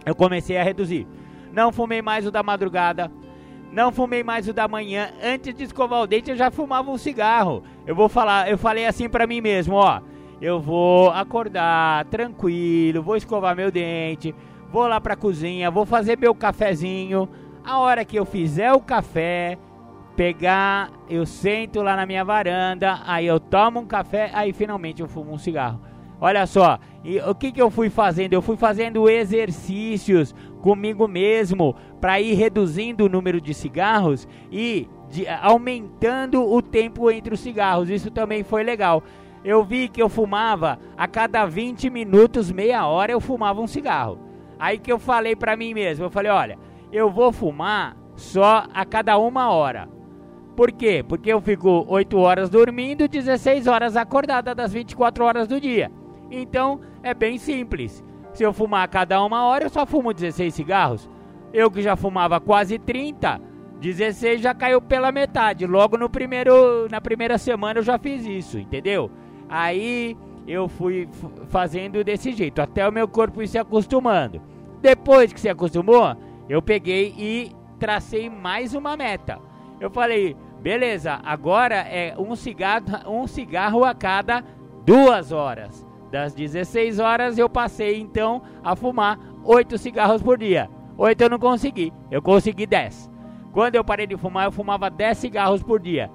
Eu 0.04 0.14
comecei 0.14 0.56
a 0.56 0.62
reduzir. 0.62 1.06
Não 1.52 1.72
fumei 1.72 2.00
mais 2.00 2.26
o 2.26 2.30
da 2.30 2.42
madrugada, 2.42 3.10
não 3.72 3.92
fumei 3.92 4.22
mais 4.24 4.48
o 4.48 4.52
da 4.52 4.66
manhã. 4.66 5.10
Antes 5.22 5.54
de 5.54 5.64
escovar 5.64 6.02
o 6.02 6.06
dente, 6.06 6.30
eu 6.30 6.36
já 6.36 6.50
fumava 6.50 6.90
um 6.90 6.98
cigarro. 6.98 7.62
Eu 7.86 7.94
vou 7.94 8.08
falar, 8.08 8.50
eu 8.50 8.58
falei 8.58 8.86
assim 8.86 9.08
para 9.08 9.26
mim 9.26 9.40
mesmo, 9.40 9.76
ó. 9.76 10.00
Eu 10.40 10.58
vou 10.58 11.10
acordar 11.10 12.04
tranquilo, 12.06 13.02
vou 13.02 13.16
escovar 13.16 13.54
meu 13.54 13.70
dente, 13.70 14.34
vou 14.72 14.86
lá 14.86 15.00
pra 15.00 15.14
cozinha, 15.14 15.70
vou 15.70 15.84
fazer 15.84 16.18
meu 16.18 16.34
cafezinho. 16.34 17.28
A 17.62 17.78
hora 17.78 18.04
que 18.04 18.16
eu 18.18 18.24
fizer 18.24 18.72
o 18.72 18.80
café, 18.80 19.58
pegar, 20.20 20.90
eu 21.08 21.24
sento 21.24 21.80
lá 21.80 21.96
na 21.96 22.04
minha 22.04 22.22
varanda, 22.22 23.00
aí 23.06 23.24
eu 23.24 23.40
tomo 23.40 23.80
um 23.80 23.86
café, 23.86 24.30
aí 24.34 24.52
finalmente 24.52 25.00
eu 25.00 25.08
fumo 25.08 25.32
um 25.32 25.38
cigarro. 25.38 25.80
Olha 26.20 26.46
só, 26.46 26.78
e 27.02 27.18
o 27.20 27.34
que, 27.34 27.50
que 27.50 27.62
eu 27.62 27.70
fui 27.70 27.88
fazendo? 27.88 28.34
Eu 28.34 28.42
fui 28.42 28.54
fazendo 28.54 29.08
exercícios 29.08 30.34
comigo 30.60 31.08
mesmo 31.08 31.74
para 32.02 32.20
ir 32.20 32.34
reduzindo 32.34 33.06
o 33.06 33.08
número 33.08 33.40
de 33.40 33.54
cigarros 33.54 34.28
e 34.52 34.86
de, 35.08 35.26
aumentando 35.26 36.46
o 36.46 36.60
tempo 36.60 37.10
entre 37.10 37.32
os 37.32 37.40
cigarros. 37.40 37.88
Isso 37.88 38.10
também 38.10 38.42
foi 38.42 38.62
legal. 38.62 39.02
Eu 39.42 39.64
vi 39.64 39.88
que 39.88 40.02
eu 40.02 40.10
fumava 40.10 40.78
a 40.98 41.08
cada 41.08 41.46
20 41.46 41.88
minutos, 41.88 42.52
meia 42.52 42.86
hora, 42.86 43.10
eu 43.10 43.22
fumava 43.22 43.62
um 43.62 43.66
cigarro. 43.66 44.18
Aí 44.58 44.78
que 44.78 44.92
eu 44.92 44.98
falei 44.98 45.34
para 45.34 45.56
mim 45.56 45.72
mesmo, 45.72 46.04
eu 46.04 46.10
falei, 46.10 46.30
olha, 46.30 46.58
eu 46.92 47.10
vou 47.10 47.32
fumar 47.32 47.96
só 48.16 48.66
a 48.74 48.84
cada 48.84 49.16
uma 49.16 49.50
hora. 49.50 49.88
Por 50.60 50.72
quê? 50.72 51.02
Porque 51.02 51.32
eu 51.32 51.40
fico 51.40 51.86
8 51.88 52.18
horas 52.18 52.50
dormindo, 52.50 53.08
16 53.08 53.66
horas 53.66 53.96
acordada 53.96 54.54
das 54.54 54.74
24 54.74 55.24
horas 55.24 55.48
do 55.48 55.58
dia. 55.58 55.90
Então 56.30 56.82
é 57.02 57.14
bem 57.14 57.38
simples. 57.38 58.04
Se 58.34 58.42
eu 58.42 58.52
fumar 58.52 58.84
a 58.84 58.86
cada 58.86 59.24
uma 59.24 59.46
hora, 59.46 59.64
eu 59.64 59.70
só 59.70 59.86
fumo 59.86 60.12
16 60.12 60.52
cigarros. 60.52 61.08
Eu 61.50 61.70
que 61.70 61.80
já 61.80 61.96
fumava 61.96 62.38
quase 62.38 62.78
30, 62.78 63.40
16 63.80 64.42
já 64.42 64.52
caiu 64.52 64.82
pela 64.82 65.10
metade. 65.10 65.66
Logo 65.66 65.96
no 65.96 66.10
primeiro, 66.10 66.86
na 66.90 67.00
primeira 67.00 67.38
semana 67.38 67.78
eu 67.78 67.82
já 67.82 67.98
fiz 67.98 68.26
isso, 68.26 68.58
entendeu? 68.58 69.10
Aí 69.48 70.14
eu 70.46 70.68
fui 70.68 71.08
fazendo 71.48 72.04
desse 72.04 72.32
jeito, 72.32 72.60
até 72.60 72.86
o 72.86 72.92
meu 72.92 73.08
corpo 73.08 73.40
ir 73.40 73.48
se 73.48 73.56
acostumando. 73.56 74.42
Depois 74.82 75.32
que 75.32 75.40
se 75.40 75.48
acostumou, 75.48 76.14
eu 76.50 76.60
peguei 76.60 77.14
e 77.16 77.50
tracei 77.78 78.28
mais 78.28 78.74
uma 78.74 78.94
meta. 78.94 79.38
Eu 79.80 79.88
falei, 79.88 80.36
beleza, 80.60 81.20
agora 81.24 81.76
é 81.76 82.14
um 82.18 82.34
cigarro, 82.36 82.84
um 83.06 83.26
cigarro 83.26 83.84
a 83.84 83.94
cada 83.94 84.44
duas 84.84 85.32
horas. 85.32 85.86
Das 86.10 86.34
16 86.34 86.98
horas 86.98 87.38
eu 87.38 87.48
passei 87.48 88.00
então 88.00 88.42
a 88.64 88.74
fumar 88.74 89.18
8 89.44 89.78
cigarros 89.78 90.22
por 90.22 90.36
dia. 90.36 90.68
8 90.98 91.20
eu 91.22 91.30
não 91.30 91.38
consegui, 91.38 91.92
eu 92.10 92.20
consegui 92.20 92.66
10. 92.66 93.10
Quando 93.52 93.74
eu 93.74 93.84
parei 93.84 94.06
de 94.06 94.16
fumar, 94.16 94.46
eu 94.46 94.52
fumava 94.52 94.90
10 94.90 95.18
cigarros 95.18 95.62
por 95.62 95.80
dia. 95.80 96.10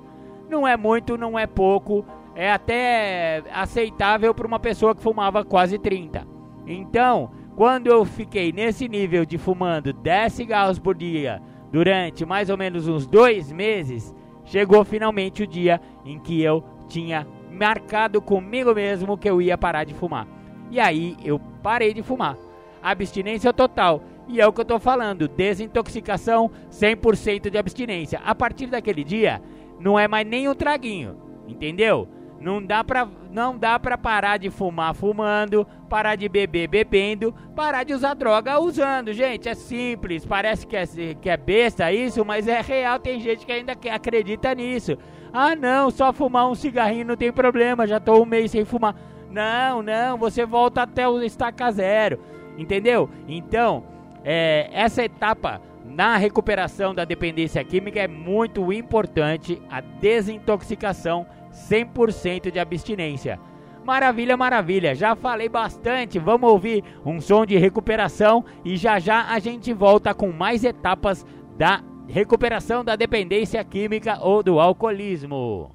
Não 0.50 0.68
é 0.68 0.78
muito, 0.78 1.18
não 1.18 1.38
é 1.38 1.48
pouco, 1.48 2.06
é 2.36 2.52
até 2.52 3.44
aceitável 3.54 4.34
para 4.34 4.48
uma 4.48 4.60
pessoa 4.60 4.94
que 4.94 5.02
fumava 5.02 5.44
quase 5.44 5.80
30. 5.80 6.26
Então, 6.68 7.32
quando 7.56 7.88
eu 7.88 8.06
fiquei 8.06 8.52
nesse 8.52 8.88
nível 8.88 9.26
de 9.26 9.38
fumando 9.38 9.92
10 9.92 10.34
cigarros 10.34 10.80
por 10.80 10.96
dia 10.96 11.42
durante 11.72 12.26
mais 12.26 12.50
ou 12.50 12.58
menos 12.58 12.88
uns 12.88 13.08
dois 13.08 13.52
meses, 13.52 14.14
chegou 14.46 14.84
finalmente 14.84 15.44
o 15.44 15.48
dia 15.48 15.82
em 16.06 16.20
que 16.20 16.42
eu 16.42 16.64
tinha 16.88 17.28
marcado 17.52 18.22
comigo 18.22 18.74
mesmo 18.74 19.18
que 19.18 19.30
eu 19.30 19.42
ia 19.42 19.58
parar 19.58 19.84
de 19.84 19.94
fumar. 19.94 20.28
E 20.70 20.80
aí 20.80 21.16
eu 21.24 21.40
parei 21.62 21.94
de 21.94 22.04
fumar. 22.04 22.38
Abstinência 22.82 23.52
total. 23.54 24.02
E 24.28 24.42
é 24.42 24.48
o 24.48 24.54
que 24.54 24.62
eu 24.62 24.66
tô 24.66 24.80
falando, 24.80 25.28
desintoxicação 25.28 26.50
100% 26.72 27.50
de 27.50 27.58
abstinência. 27.58 28.20
A 28.26 28.34
partir 28.34 28.68
daquele 28.68 29.04
dia, 29.04 29.42
não 29.80 30.00
é 30.00 30.08
mais 30.08 30.26
nem 30.26 30.50
um 30.50 30.56
traguinho, 30.56 31.16
entendeu? 31.48 32.08
Não 32.40 32.62
dá 32.62 32.84
pra, 32.84 33.08
não 33.32 33.58
dá 33.58 33.80
parar 33.80 34.38
de 34.38 34.50
fumar 34.50 34.94
fumando, 34.94 35.66
parar 35.90 36.16
de 36.16 36.28
beber 36.28 36.68
bebendo, 36.68 37.34
parar 37.56 37.84
de 37.84 37.94
usar 37.94 38.14
droga 38.14 38.60
usando. 38.60 39.14
Gente, 39.14 39.50
é 39.50 39.56
simples, 39.56 40.26
parece 40.26 40.68
que 40.68 40.76
é, 40.76 40.86
que 41.20 41.30
é 41.30 41.38
besta 41.38 41.92
isso, 41.92 42.24
mas 42.26 42.48
é 42.48 42.62
real. 42.62 43.00
Tem 43.00 43.20
gente 43.20 43.46
que 43.46 43.52
ainda 43.52 43.74
acredita 43.92 44.54
nisso. 44.54 44.98
Ah, 45.34 45.56
não, 45.56 45.90
só 45.90 46.14
fumar 46.14 46.50
um 46.50 46.56
cigarrinho 46.56 47.06
não 47.06 47.18
tem 47.18 47.32
problema, 47.32 47.88
já 47.88 48.00
tô 48.00 48.22
um 48.22 48.26
mês 48.26 48.52
sem 48.52 48.64
fumar. 48.64 48.96
Não, 49.30 49.82
não, 49.82 50.18
você 50.18 50.46
volta 50.46 50.84
até 50.84 51.08
o 51.08 51.22
estaca 51.22 51.70
zero, 51.72 52.20
entendeu? 52.58 53.10
Então, 53.28 53.84
é, 54.24 54.70
essa 54.72 55.04
etapa 55.04 55.62
na 55.84 56.18
recuperação 56.18 56.96
da 56.96 57.06
dependência 57.06 57.64
química 57.64 58.00
é 58.00 58.08
muito 58.08 58.72
importante, 58.72 59.62
a 59.70 59.82
desintoxicação 59.82 61.28
100% 61.56 62.52
de 62.52 62.60
abstinência. 62.60 63.40
Maravilha, 63.84 64.36
maravilha. 64.36 64.96
Já 64.96 65.16
falei 65.16 65.48
bastante. 65.48 66.18
Vamos 66.20 66.50
ouvir 66.50 66.84
um 67.06 67.22
som 67.22 67.46
de 67.46 67.58
recuperação 67.58 68.44
e 68.64 68.76
já 68.76 69.00
já 69.00 69.28
a 69.30 69.40
gente 69.40 69.74
volta 69.74 70.14
com 70.14 70.32
mais 70.32 70.64
etapas 70.64 71.26
da 71.58 71.84
recuperação 72.08 72.84
da 72.84 72.96
dependência 72.96 73.64
química 73.64 74.18
ou 74.22 74.42
do 74.42 74.60
alcoolismo. 74.60 75.75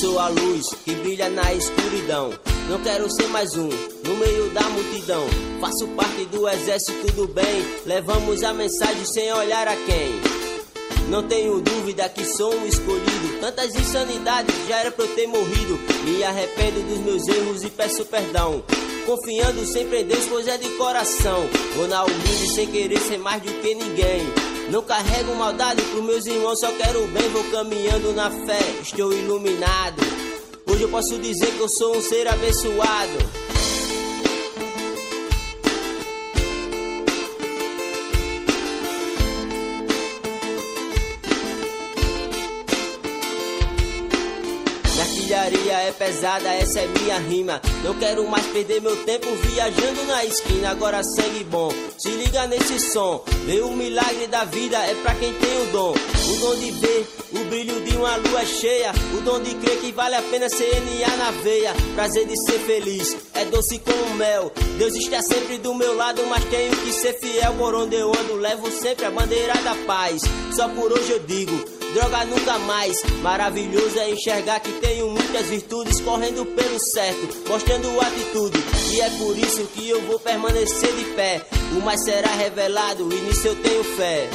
Sou 0.00 0.18
a 0.18 0.28
luz 0.28 0.66
que 0.82 0.94
brilha 0.94 1.28
na 1.28 1.52
escuridão. 1.52 2.32
Não 2.70 2.80
quero 2.80 3.10
ser 3.10 3.26
mais 3.28 3.54
um 3.54 3.68
no 3.68 4.16
meio 4.16 4.48
da 4.50 4.62
multidão. 4.62 5.26
Faço 5.60 5.86
parte 5.88 6.24
do 6.24 6.48
exército 6.48 7.12
do 7.12 7.28
bem. 7.28 7.62
Levamos 7.84 8.42
a 8.42 8.54
mensagem 8.54 9.04
sem 9.04 9.30
olhar 9.30 9.68
a 9.68 9.76
quem. 9.76 11.10
Não 11.10 11.22
tenho 11.28 11.60
dúvida 11.60 12.08
que 12.08 12.24
sou 12.24 12.54
um 12.54 12.66
escolhido. 12.66 13.40
Tantas 13.42 13.74
insanidades 13.74 14.54
já 14.66 14.78
era 14.78 14.90
pra 14.90 15.04
eu 15.04 15.14
ter 15.14 15.26
morrido. 15.26 15.78
Me 16.04 16.24
arrependo 16.24 16.80
dos 16.80 16.98
meus 17.00 17.28
erros 17.28 17.62
e 17.62 17.68
peço 17.68 18.06
perdão. 18.06 18.64
Confiando 19.04 19.66
sempre 19.66 20.00
em 20.00 20.06
Deus, 20.06 20.24
pois 20.30 20.48
é 20.48 20.56
de 20.56 20.68
coração. 20.78 21.46
Vou 21.76 21.86
na 21.88 22.04
humilde 22.04 22.54
sem 22.54 22.66
querer 22.68 23.00
ser 23.00 23.18
mais 23.18 23.42
do 23.42 23.52
que 23.60 23.74
ninguém. 23.74 24.49
Não 24.70 24.82
carrego 24.82 25.34
maldade 25.34 25.82
pros 25.82 26.04
meus 26.04 26.24
irmãos, 26.26 26.60
só 26.60 26.70
quero 26.72 27.04
bem. 27.08 27.28
Vou 27.30 27.42
caminhando 27.50 28.12
na 28.12 28.30
fé, 28.30 28.60
estou 28.80 29.12
iluminado. 29.12 30.00
Hoje 30.64 30.82
eu 30.82 30.88
posso 30.88 31.18
dizer 31.18 31.50
que 31.50 31.60
eu 31.60 31.68
sou 31.68 31.96
um 31.96 32.00
ser 32.00 32.28
abençoado. 32.28 33.49
É 45.80 45.92
pesada, 45.92 46.48
essa 46.48 46.80
é 46.80 46.86
minha 46.86 47.18
rima. 47.18 47.60
Não 47.82 47.94
quero 47.94 48.26
mais 48.28 48.46
perder 48.46 48.80
meu 48.80 48.96
tempo 49.04 49.26
viajando 49.36 50.04
na 50.04 50.24
esquina. 50.24 50.70
Agora 50.70 51.02
sangue 51.02 51.44
bom, 51.44 51.72
se 51.98 52.08
liga 52.10 52.46
nesse 52.46 52.78
som. 52.92 53.24
Vê 53.46 53.60
o 53.60 53.70
milagre 53.70 54.26
da 54.26 54.44
vida 54.44 54.78
é 54.78 54.94
pra 54.96 55.14
quem 55.14 55.32
tem 55.34 55.62
o 55.62 55.72
dom. 55.72 55.92
O 55.92 56.36
dom 56.38 56.56
de 56.56 56.70
ver 56.72 57.08
o 57.32 57.44
brilho 57.46 57.80
de 57.80 57.96
uma 57.96 58.16
lua 58.16 58.44
cheia. 58.44 58.92
O 59.16 59.20
dom 59.22 59.40
de 59.40 59.54
crer 59.54 59.80
que 59.80 59.92
vale 59.92 60.14
a 60.14 60.22
pena 60.22 60.48
CNA 60.48 61.16
na 61.16 61.30
veia. 61.42 61.74
Prazer 61.94 62.26
de 62.26 62.36
ser 62.44 62.58
feliz, 62.60 63.16
é 63.34 63.44
doce 63.46 63.78
como 63.78 64.14
mel. 64.14 64.52
Deus 64.78 64.94
está 64.94 65.22
sempre 65.22 65.58
do 65.58 65.74
meu 65.74 65.96
lado, 65.96 66.24
mas 66.26 66.44
tenho 66.44 66.76
que 66.78 66.92
ser 66.92 67.14
fiel. 67.14 67.54
Por 67.54 67.74
onde 67.74 67.96
eu 67.96 68.08
ando, 68.08 68.36
levo 68.36 68.70
sempre 68.70 69.06
a 69.06 69.10
bandeira 69.10 69.54
da 69.62 69.74
paz. 69.86 70.22
Só 70.54 70.68
por 70.68 70.92
hoje 70.92 71.10
eu 71.10 71.20
digo 71.20 71.79
droga 71.92 72.24
nunca 72.24 72.58
mais. 72.60 72.96
Maravilhoso 73.22 73.98
é 73.98 74.10
enxergar 74.10 74.60
que 74.60 74.72
tenho 74.80 75.10
muitas 75.10 75.46
virtudes 75.46 76.00
correndo 76.00 76.44
pelo 76.46 76.78
certo, 76.78 77.48
mostrando 77.48 78.00
atitude. 78.00 78.58
E 78.92 79.00
é 79.00 79.10
por 79.10 79.36
isso 79.36 79.64
que 79.74 79.88
eu 79.88 80.00
vou 80.02 80.18
permanecer 80.18 80.92
de 80.94 81.04
pé. 81.14 81.46
O 81.76 81.80
mais 81.84 82.02
será 82.04 82.30
revelado 82.30 83.08
e 83.12 83.20
nisso 83.20 83.46
eu 83.46 83.56
tenho 83.56 83.84
fé. 83.84 84.28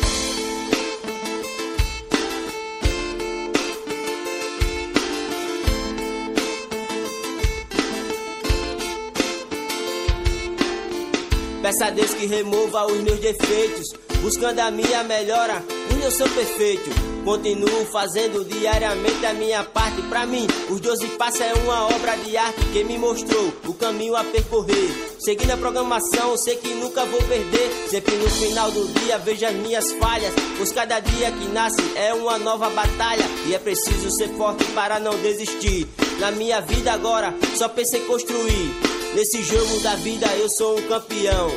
Peça 11.62 11.88
a 11.88 11.90
Deus 11.90 12.14
que 12.14 12.28
remova 12.28 12.86
os 12.86 13.02
meus 13.02 13.20
defeitos, 13.20 13.92
buscando 14.22 14.60
a 14.60 14.70
minha 14.70 15.04
melhora. 15.04 15.64
Onde 15.96 16.04
eu 16.04 16.12
sou 16.12 16.28
perfeito, 16.30 16.90
Continuo 17.26 17.86
fazendo 17.88 18.46
diariamente 18.46 19.26
a 19.26 19.34
minha 19.34 19.64
parte. 19.64 20.00
Pra 20.04 20.28
mim, 20.28 20.46
os 20.70 20.80
12 20.80 21.08
passos 21.18 21.42
é 21.42 21.54
uma 21.56 21.88
obra 21.88 22.16
de 22.18 22.38
arte 22.38 22.64
que 22.72 22.84
me 22.84 23.00
mostrou 23.00 23.52
o 23.66 23.74
caminho 23.74 24.16
a 24.16 24.24
percorrer. 24.24 25.16
Seguindo 25.20 25.50
a 25.50 25.58
programação, 25.58 26.38
sei 26.38 26.58
que 26.58 26.76
nunca 26.76 27.04
vou 27.06 27.20
perder. 27.24 27.88
Sempre 27.90 28.16
no 28.18 28.30
final 28.30 28.70
do 28.70 28.88
dia 29.00 29.18
vejo 29.18 29.44
as 29.44 29.56
minhas 29.56 29.92
falhas. 29.94 30.36
Pois 30.56 30.72
cada 30.72 31.00
dia 31.00 31.32
que 31.32 31.48
nasce 31.48 31.82
é 31.96 32.14
uma 32.14 32.38
nova 32.38 32.70
batalha. 32.70 33.26
E 33.48 33.56
é 33.56 33.58
preciso 33.58 34.12
ser 34.12 34.30
forte 34.36 34.64
para 34.66 35.00
não 35.00 35.18
desistir. 35.18 35.88
Na 36.20 36.30
minha 36.30 36.62
vida 36.62 36.94
agora, 36.94 37.34
só 37.56 37.68
pensei 37.68 38.02
construir. 38.02 38.72
Nesse 39.16 39.42
jogo 39.42 39.80
da 39.80 39.96
vida 39.96 40.28
eu 40.36 40.48
sou 40.48 40.78
um 40.78 40.82
campeão. 40.84 41.50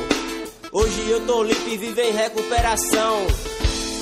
Hoje 0.71 1.09
eu 1.09 1.23
tô 1.27 1.43
limpo 1.43 1.69
e 1.69 1.77
vivo 1.77 2.01
em 2.01 2.11
recuperação. 2.11 3.27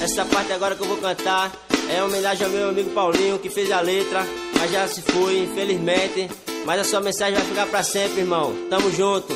Essa 0.01 0.25
parte 0.25 0.53
agora 0.53 0.75
que 0.75 0.81
eu 0.81 0.87
vou 0.87 0.97
cantar 0.97 1.51
é 1.89 2.03
homenagem 2.03 2.45
ao 2.45 2.51
meu 2.51 2.69
amigo 2.69 2.91
Paulinho 2.91 3.39
que 3.39 3.49
fez 3.49 3.71
a 3.71 3.81
letra, 3.81 4.25
mas 4.59 4.71
já 4.71 4.87
se 4.87 5.01
foi, 5.01 5.39
infelizmente. 5.39 6.29
Mas 6.65 6.81
a 6.81 6.83
sua 6.83 7.01
mensagem 7.01 7.35
vai 7.35 7.45
ficar 7.45 7.65
para 7.67 7.83
sempre, 7.83 8.21
irmão. 8.21 8.53
Tamo 8.69 8.91
junto. 8.91 9.33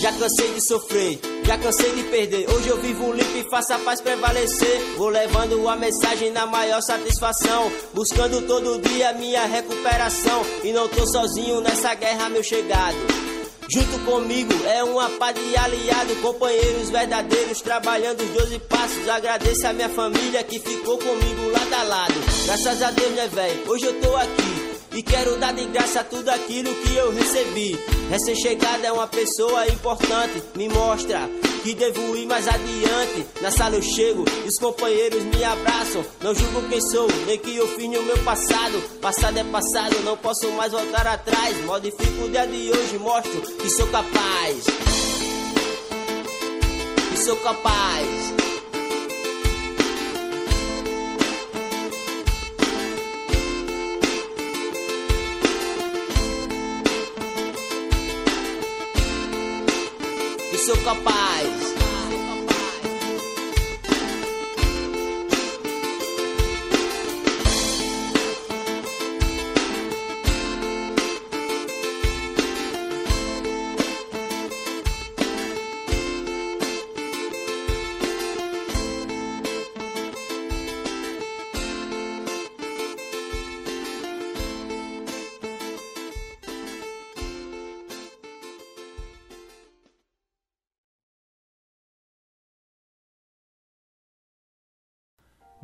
Já 0.00 0.12
cansei 0.12 0.52
de 0.52 0.60
sofrer, 0.60 1.18
já 1.44 1.56
cansei 1.56 1.90
de 1.92 2.02
perder. 2.04 2.50
Hoje 2.50 2.68
eu 2.68 2.76
vivo 2.78 3.12
limpo 3.12 3.38
e 3.38 3.50
faço 3.50 3.72
a 3.72 3.78
paz 3.78 4.00
prevalecer. 4.00 4.80
Vou 4.98 5.08
levando 5.08 5.66
a 5.68 5.76
mensagem 5.76 6.30
na 6.30 6.44
maior 6.44 6.82
satisfação. 6.82 7.70
Buscando 7.94 8.42
todo 8.42 8.80
dia 8.80 9.12
minha 9.14 9.46
recuperação. 9.46 10.42
E 10.62 10.72
não 10.72 10.88
tô 10.88 11.06
sozinho 11.06 11.60
nessa 11.60 11.94
guerra, 11.94 12.28
meu 12.28 12.42
chegado. 12.42 13.23
Junto 13.68 13.98
comigo 14.04 14.52
é 14.66 14.84
uma 14.84 15.08
pá 15.10 15.32
de 15.32 15.56
aliado, 15.56 16.14
companheiros 16.16 16.90
verdadeiros, 16.90 17.60
trabalhando 17.60 18.20
os 18.22 18.30
12 18.30 18.58
passos. 18.60 19.08
Agradeço 19.08 19.66
a 19.66 19.72
minha 19.72 19.88
família 19.88 20.44
que 20.44 20.58
ficou 20.58 20.98
comigo 20.98 21.50
lado 21.50 21.74
a 21.74 21.82
lado. 21.82 22.14
Graças 22.44 22.82
a 22.82 22.90
Deus, 22.90 23.12
né, 23.12 23.28
velho? 23.28 23.70
Hoje 23.70 23.86
eu 23.86 24.00
tô 24.00 24.14
aqui. 24.16 24.64
E 24.92 25.02
quero 25.02 25.36
dar 25.38 25.52
de 25.52 25.64
graça 25.66 26.04
tudo 26.04 26.28
aquilo 26.28 26.72
que 26.72 26.94
eu 26.94 27.12
recebi. 27.12 27.76
Recém-chegada 28.10 28.86
é 28.86 28.92
uma 28.92 29.08
pessoa 29.08 29.66
importante, 29.66 30.40
me 30.54 30.68
mostra 30.68 31.28
que 31.64 31.74
devo 31.74 32.14
ir 32.14 32.26
mais 32.26 32.46
adiante. 32.46 33.26
Na 33.40 33.50
sala 33.50 33.76
eu 33.76 33.82
chego 33.82 34.22
e 34.44 34.48
os 34.48 34.58
companheiros 34.58 35.22
me 35.24 35.42
abraçam. 35.42 36.04
Não 36.20 36.34
julgo 36.34 36.68
quem 36.68 36.78
sou, 36.78 37.08
nem 37.26 37.38
que 37.38 37.56
eu 37.56 37.66
fiz 37.68 37.88
no 37.88 38.02
meu 38.02 38.18
passado. 38.18 38.82
Passado 39.00 39.38
é 39.38 39.44
passado, 39.44 39.98
não 40.04 40.14
posso 40.14 40.46
mais 40.52 40.72
voltar 40.72 41.06
atrás. 41.06 41.56
Modifico 41.64 42.24
o 42.24 42.28
dia 42.28 42.46
de 42.46 42.70
hoje, 42.70 42.98
mostro 42.98 43.40
que 43.40 43.70
sou 43.70 43.86
capaz. 43.86 44.64
Que 47.10 47.16
sou 47.16 47.36
capaz. 47.36 48.53
Sou 60.64 60.76
capaz. 60.78 61.73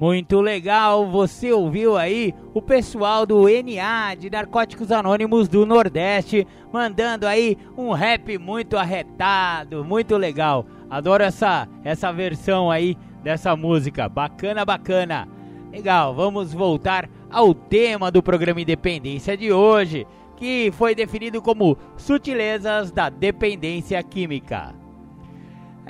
Muito 0.01 0.41
legal, 0.41 1.07
você 1.07 1.53
ouviu 1.53 1.95
aí 1.95 2.35
o 2.55 2.63
pessoal 2.63 3.27
do 3.27 3.43
NA 3.43 4.15
de 4.15 4.31
Narcóticos 4.31 4.91
Anônimos 4.91 5.47
do 5.47 5.67
Nordeste 5.67 6.47
mandando 6.73 7.27
aí 7.27 7.59
um 7.77 7.93
rap 7.93 8.39
muito 8.39 8.79
arretado, 8.79 9.85
muito 9.85 10.17
legal. 10.17 10.65
Adoro 10.89 11.23
essa 11.23 11.69
essa 11.85 12.11
versão 12.11 12.71
aí 12.71 12.97
dessa 13.23 13.55
música, 13.55 14.09
bacana, 14.09 14.65
bacana. 14.65 15.29
Legal, 15.71 16.15
vamos 16.15 16.55
voltar 16.55 17.07
ao 17.31 17.53
tema 17.53 18.11
do 18.11 18.23
programa 18.23 18.63
Independência 18.63 19.37
de 19.37 19.53
hoje, 19.53 20.07
que 20.35 20.73
foi 20.79 20.95
definido 20.95 21.43
como 21.43 21.77
Sutilezas 21.99 22.91
da 22.91 23.11
Dependência 23.11 24.03
Química. 24.03 24.80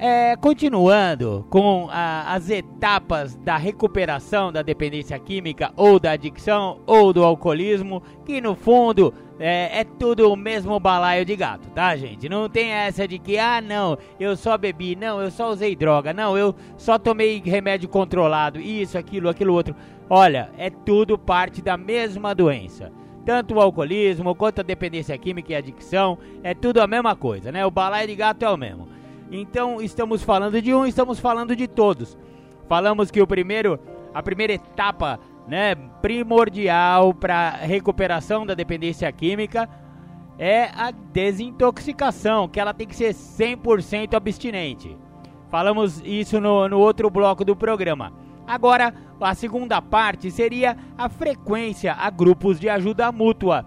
É, 0.03 0.35
continuando 0.35 1.45
com 1.51 1.87
a, 1.91 2.33
as 2.33 2.49
etapas 2.49 3.37
da 3.37 3.59
recuperação 3.59 4.51
da 4.51 4.63
dependência 4.63 5.19
química 5.19 5.75
ou 5.77 6.01
da 6.01 6.13
adicção 6.13 6.81
ou 6.87 7.13
do 7.13 7.23
alcoolismo, 7.23 8.03
que 8.25 8.41
no 8.41 8.55
fundo 8.55 9.13
é, 9.39 9.81
é, 9.81 9.85
tudo 9.85 10.33
o 10.33 10.37
mesmo 10.37 10.81
balaio 10.81 11.23
de 11.27 11.37
gato, 11.37 11.69
tá, 11.75 11.95
gente? 11.97 12.31
Não 12.31 12.49
tem 12.49 12.71
essa 12.71 13.07
de 13.07 13.19
que, 13.19 13.37
ah, 13.37 13.61
não, 13.61 13.99
eu 14.19 14.35
só 14.39 14.57
bebi, 14.57 14.97
não, 14.97 15.21
eu 15.21 15.31
só 15.31 15.51
usei 15.51 15.77
droga, 15.77 16.15
não, 16.15 16.35
eu 16.35 16.55
só 16.79 16.99
tomei 16.99 17.43
remédio 17.45 17.87
controlado, 17.87 18.59
isso, 18.59 18.97
aquilo, 18.97 19.29
aquilo 19.29 19.53
outro. 19.53 19.77
Olha, 20.09 20.51
é 20.57 20.71
tudo 20.71 21.19
parte 21.19 21.61
da 21.61 21.77
mesma 21.77 22.35
doença. 22.35 22.91
Tanto 23.27 23.57
o 23.57 23.61
alcoolismo 23.61 24.35
quanto 24.35 24.61
a 24.61 24.65
dependência 24.65 25.19
química 25.19 25.53
e 25.53 25.55
a 25.55 25.59
adicção, 25.59 26.17
é 26.43 26.55
tudo 26.55 26.81
a 26.81 26.87
mesma 26.87 27.15
coisa, 27.15 27.53
né? 27.53 27.67
O 27.67 27.71
balaio 27.71 28.09
de 28.09 28.17
gato 28.17 28.43
é 28.43 28.49
o 28.49 28.57
mesmo. 28.57 28.89
Então 29.31 29.81
estamos 29.81 30.23
falando 30.23 30.61
de 30.61 30.75
um, 30.75 30.85
estamos 30.85 31.21
falando 31.21 31.55
de 31.55 31.69
todos. 31.69 32.19
Falamos 32.69 33.11
que 33.11 33.21
o 33.21 33.27
primeiro, 33.27 33.79
a 34.13 34.23
primeira 34.23 34.53
etapa, 34.53 35.21
né, 35.47 35.75
primordial 36.03 37.15
para 37.15 37.51
recuperação 37.51 38.45
da 38.45 38.55
dependência 38.55 39.11
química 39.13 39.69
é 40.39 40.71
a 40.75 40.91
desintoxicação, 40.91 42.49
que 42.49 42.59
ela 42.59 42.73
tem 42.73 42.87
que 42.87 42.97
ser 42.97 43.13
100% 43.13 44.15
abstinente. 44.15 44.97
Falamos 45.49 46.01
isso 46.05 46.41
no, 46.41 46.69
no 46.69 46.79
outro 46.79 47.11
bloco 47.11 47.45
do 47.45 47.55
programa. 47.55 48.13
Agora, 48.47 48.95
a 49.21 49.35
segunda 49.35 49.83
parte 49.83 50.31
seria 50.31 50.77
a 50.97 51.09
frequência 51.09 51.93
a 51.93 52.09
grupos 52.09 52.59
de 52.59 52.69
ajuda 52.69 53.13
mútua. 53.13 53.67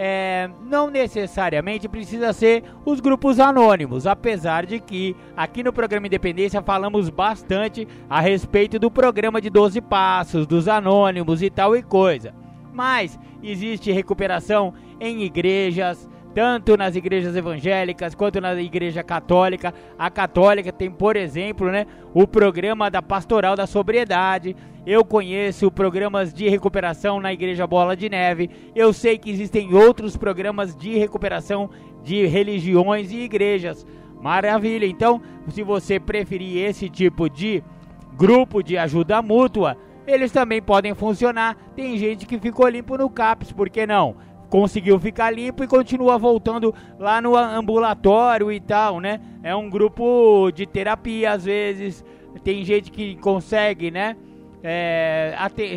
É, 0.00 0.48
não 0.64 0.90
necessariamente 0.90 1.88
precisa 1.88 2.32
ser 2.32 2.62
os 2.84 3.00
grupos 3.00 3.40
anônimos, 3.40 4.06
apesar 4.06 4.64
de 4.64 4.78
que 4.78 5.16
aqui 5.36 5.60
no 5.64 5.72
programa 5.72 6.06
Independência 6.06 6.62
falamos 6.62 7.10
bastante 7.10 7.86
a 8.08 8.20
respeito 8.20 8.78
do 8.78 8.92
programa 8.92 9.40
de 9.40 9.50
12 9.50 9.80
passos, 9.80 10.46
dos 10.46 10.68
anônimos 10.68 11.42
e 11.42 11.50
tal 11.50 11.76
e 11.76 11.82
coisa. 11.82 12.32
Mas 12.72 13.18
existe 13.42 13.90
recuperação 13.90 14.72
em 15.00 15.24
igrejas, 15.24 16.08
tanto 16.34 16.76
nas 16.76 16.94
igrejas 16.94 17.34
evangélicas 17.34 18.14
quanto 18.14 18.40
na 18.40 18.54
igreja 18.60 19.02
católica. 19.02 19.74
A 19.98 20.10
católica 20.10 20.72
tem, 20.72 20.90
por 20.90 21.16
exemplo, 21.16 21.70
né, 21.70 21.86
o 22.14 22.26
programa 22.26 22.90
da 22.90 23.02
Pastoral 23.02 23.56
da 23.56 23.66
Sobriedade. 23.66 24.54
Eu 24.86 25.04
conheço 25.04 25.70
programas 25.70 26.32
de 26.32 26.48
recuperação 26.48 27.20
na 27.20 27.32
igreja 27.32 27.66
Bola 27.66 27.96
de 27.96 28.08
Neve. 28.08 28.50
Eu 28.74 28.92
sei 28.92 29.18
que 29.18 29.30
existem 29.30 29.74
outros 29.74 30.16
programas 30.16 30.74
de 30.74 30.96
recuperação 30.96 31.70
de 32.02 32.26
religiões 32.26 33.10
e 33.10 33.18
igrejas. 33.18 33.86
Maravilha. 34.20 34.86
Então, 34.86 35.20
se 35.48 35.62
você 35.62 36.00
preferir 36.00 36.64
esse 36.64 36.88
tipo 36.88 37.28
de 37.28 37.62
grupo 38.16 38.62
de 38.62 38.76
ajuda 38.76 39.22
mútua, 39.22 39.76
eles 40.06 40.32
também 40.32 40.62
podem 40.62 40.94
funcionar. 40.94 41.56
Tem 41.76 41.96
gente 41.98 42.26
que 42.26 42.38
ficou 42.38 42.68
limpo 42.68 42.96
no 42.96 43.10
CAPS, 43.10 43.52
por 43.52 43.68
que 43.68 43.86
não? 43.86 44.16
Conseguiu 44.48 44.98
ficar 44.98 45.30
limpo 45.30 45.62
e 45.62 45.66
continua 45.66 46.16
voltando 46.16 46.74
lá 46.98 47.20
no 47.20 47.36
ambulatório 47.36 48.50
e 48.50 48.58
tal, 48.58 48.98
né? 48.98 49.20
É 49.42 49.54
um 49.54 49.68
grupo 49.68 50.50
de 50.52 50.66
terapia 50.66 51.32
às 51.32 51.44
vezes. 51.44 52.04
Tem 52.42 52.64
gente 52.64 52.90
que 52.90 53.16
consegue, 53.16 53.90
né? 53.90 54.16
É, 54.62 55.36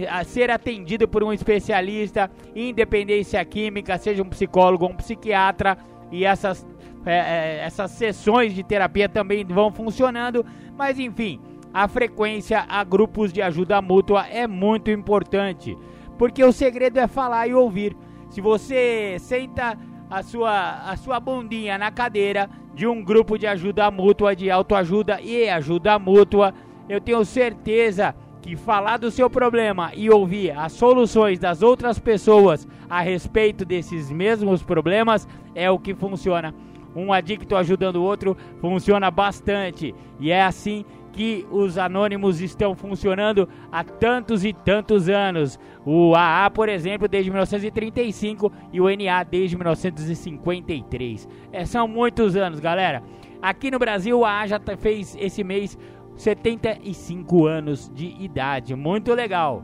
a 0.10 0.24
ser 0.24 0.50
atendido 0.50 1.08
por 1.08 1.24
um 1.24 1.32
especialista 1.32 2.32
em 2.56 2.70
independência 2.70 3.44
química, 3.46 3.98
seja 3.98 4.24
um 4.24 4.30
psicólogo 4.30 4.86
ou 4.86 4.92
um 4.92 4.96
psiquiatra, 4.96 5.78
e 6.12 6.26
essas, 6.26 6.66
é, 7.06 7.14
é, 7.14 7.64
essas 7.64 7.92
sessões 7.92 8.54
de 8.54 8.64
terapia 8.64 9.08
também 9.08 9.46
vão 9.46 9.72
funcionando, 9.72 10.46
mas 10.76 10.98
enfim, 10.98 11.40
a 11.74 11.88
frequência 11.88 12.66
a 12.68 12.84
grupos 12.84 13.32
de 13.32 13.42
ajuda 13.42 13.82
mútua 13.82 14.26
é 14.28 14.48
muito 14.48 14.92
importante, 14.92 15.78
porque 16.18 16.44
o 16.44 16.52
segredo 16.52 16.98
é 16.98 17.08
falar 17.08 17.48
e 17.48 17.54
ouvir. 17.54 17.96
Se 18.32 18.40
você 18.40 19.18
senta 19.20 19.78
a 20.10 20.24
sua, 20.24 20.90
a 20.90 20.96
sua 20.96 21.20
bundinha 21.20 21.78
na 21.78 21.92
cadeira 21.92 22.50
de 22.74 22.88
um 22.88 23.04
grupo 23.04 23.38
de 23.38 23.46
ajuda 23.46 23.92
mútua, 23.92 24.34
de 24.34 24.50
autoajuda 24.50 25.20
e 25.20 25.50
ajuda 25.50 26.00
mútua, 26.00 26.54
eu 26.88 27.02
tenho 27.02 27.26
certeza 27.26 28.16
que 28.42 28.56
falar 28.56 28.96
do 28.96 29.12
seu 29.12 29.30
problema 29.30 29.92
e 29.94 30.10
ouvir 30.10 30.52
as 30.52 30.72
soluções 30.72 31.40
das 31.40 31.62
outras 31.62 32.00
pessoas 32.00 32.66
a 32.90 33.02
respeito 33.02 33.66
desses 33.66 34.10
mesmos 34.10 34.64
problemas 34.64 35.28
é 35.54 35.70
o 35.70 35.78
que 35.78 35.94
funciona. 35.94 36.56
Um 36.96 37.12
adicto 37.12 37.58
ajudando 37.58 37.98
o 37.98 38.04
outro 38.04 38.38
funciona 38.62 39.12
bastante 39.12 39.94
e 40.22 40.32
é 40.32 40.42
assim 40.42 40.86
que 40.86 41.01
os 41.50 41.78
anônimos 41.78 42.42
estão 42.42 42.76
funcionando 42.76 43.48
há 43.72 43.84
tantos 43.84 44.46
e 44.46 44.54
tantos 44.54 45.10
anos. 45.10 45.60
O 45.86 46.16
AA, 46.16 46.50
por 46.50 46.70
exemplo, 46.70 47.08
desde 47.08 47.30
1935 47.30 48.52
e 48.72 48.80
o 48.80 48.86
NA 48.90 49.24
desde 49.24 49.56
1953. 49.56 51.28
É, 51.52 51.66
são 51.66 51.88
muitos 51.88 52.36
anos, 52.36 52.60
galera. 52.60 53.04
Aqui 53.42 53.72
no 53.72 53.80
Brasil, 53.80 54.20
o 54.20 54.26
AA 54.26 54.48
já 54.48 54.60
tá, 54.60 54.78
fez 54.78 55.18
esse 55.20 55.44
mês 55.44 55.78
75 56.16 57.46
anos 57.46 57.92
de 57.94 58.16
idade. 58.20 58.76
Muito 58.76 59.14
legal. 59.14 59.64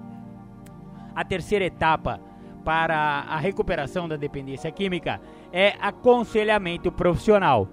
A 1.16 1.24
terceira 1.24 1.66
etapa 1.66 2.20
para 2.64 2.96
a 3.30 3.38
recuperação 3.38 4.10
da 4.10 4.18
dependência 4.18 4.70
química 4.72 5.22
é 5.54 5.76
aconselhamento 5.80 6.92
profissional. 6.92 7.70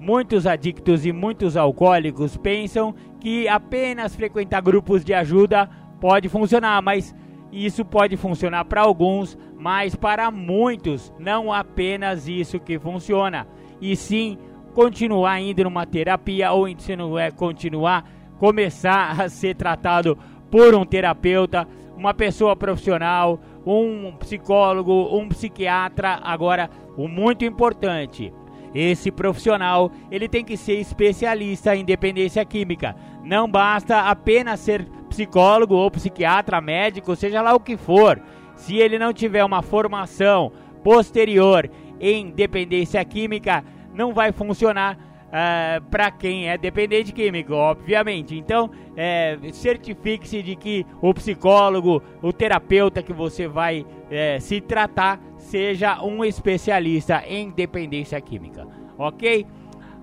Muitos 0.00 0.46
adictos 0.46 1.04
e 1.04 1.12
muitos 1.12 1.56
alcoólicos 1.56 2.36
pensam 2.36 2.94
que 3.20 3.48
apenas 3.48 4.14
frequentar 4.14 4.60
grupos 4.60 5.04
de 5.04 5.12
ajuda 5.12 5.68
pode 6.00 6.28
funcionar, 6.28 6.80
mas 6.82 7.14
isso 7.50 7.84
pode 7.84 8.16
funcionar 8.16 8.64
para 8.64 8.82
alguns, 8.82 9.36
mas 9.56 9.94
para 9.94 10.30
muitos 10.30 11.12
não 11.18 11.52
apenas 11.52 12.28
isso 12.28 12.60
que 12.60 12.78
funciona, 12.78 13.46
e 13.80 13.96
sim 13.96 14.38
continuar 14.74 15.40
indo 15.40 15.64
numa 15.64 15.86
terapia 15.86 16.52
ou 16.52 16.68
se 16.78 16.94
não 16.94 17.18
é 17.18 17.30
continuar 17.30 18.04
começar 18.38 19.20
a 19.20 19.28
ser 19.28 19.54
tratado 19.56 20.16
por 20.50 20.74
um 20.74 20.84
terapeuta, 20.84 21.66
uma 21.96 22.14
pessoa 22.14 22.56
profissional, 22.56 23.40
um 23.66 24.12
psicólogo, 24.12 25.14
um 25.14 25.28
psiquiatra. 25.28 26.20
Agora, 26.22 26.70
o 26.96 27.08
muito 27.08 27.44
importante, 27.44 28.32
esse 28.74 29.10
profissional, 29.10 29.90
ele 30.10 30.28
tem 30.28 30.44
que 30.44 30.56
ser 30.56 30.74
especialista 30.74 31.74
em 31.74 31.84
dependência 31.84 32.44
química. 32.44 32.94
Não 33.24 33.50
basta 33.50 34.02
apenas 34.02 34.60
ser 34.60 34.86
psicólogo 35.08 35.74
ou 35.74 35.90
psiquiatra, 35.90 36.60
médico, 36.60 37.16
seja 37.16 37.42
lá 37.42 37.54
o 37.54 37.60
que 37.60 37.76
for. 37.76 38.20
Se 38.54 38.76
ele 38.76 38.98
não 38.98 39.12
tiver 39.12 39.44
uma 39.44 39.62
formação 39.62 40.52
posterior 40.82 41.70
em 42.00 42.30
dependência 42.30 43.04
química, 43.04 43.64
não 43.92 44.12
vai 44.12 44.32
funcionar 44.32 44.96
uh, 44.96 44.98
ah, 45.32 45.80
para 45.90 46.10
quem 46.10 46.48
é 46.48 46.56
dependente 46.56 47.12
químico, 47.12 47.52
obviamente. 47.52 48.36
Então, 48.36 48.70
é, 48.96 49.38
certifique-se 49.52 50.42
de 50.42 50.56
que 50.56 50.86
o 51.00 51.12
psicólogo, 51.14 52.02
o 52.22 52.32
terapeuta 52.32 53.02
que 53.02 53.12
você 53.12 53.46
vai 53.46 53.84
é, 54.10 54.38
se 54.40 54.60
tratar, 54.60 55.20
seja 55.48 56.02
um 56.02 56.22
especialista 56.24 57.24
em 57.26 57.50
dependência 57.50 58.20
química, 58.20 58.66
ok? 58.98 59.46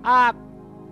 A 0.02 0.34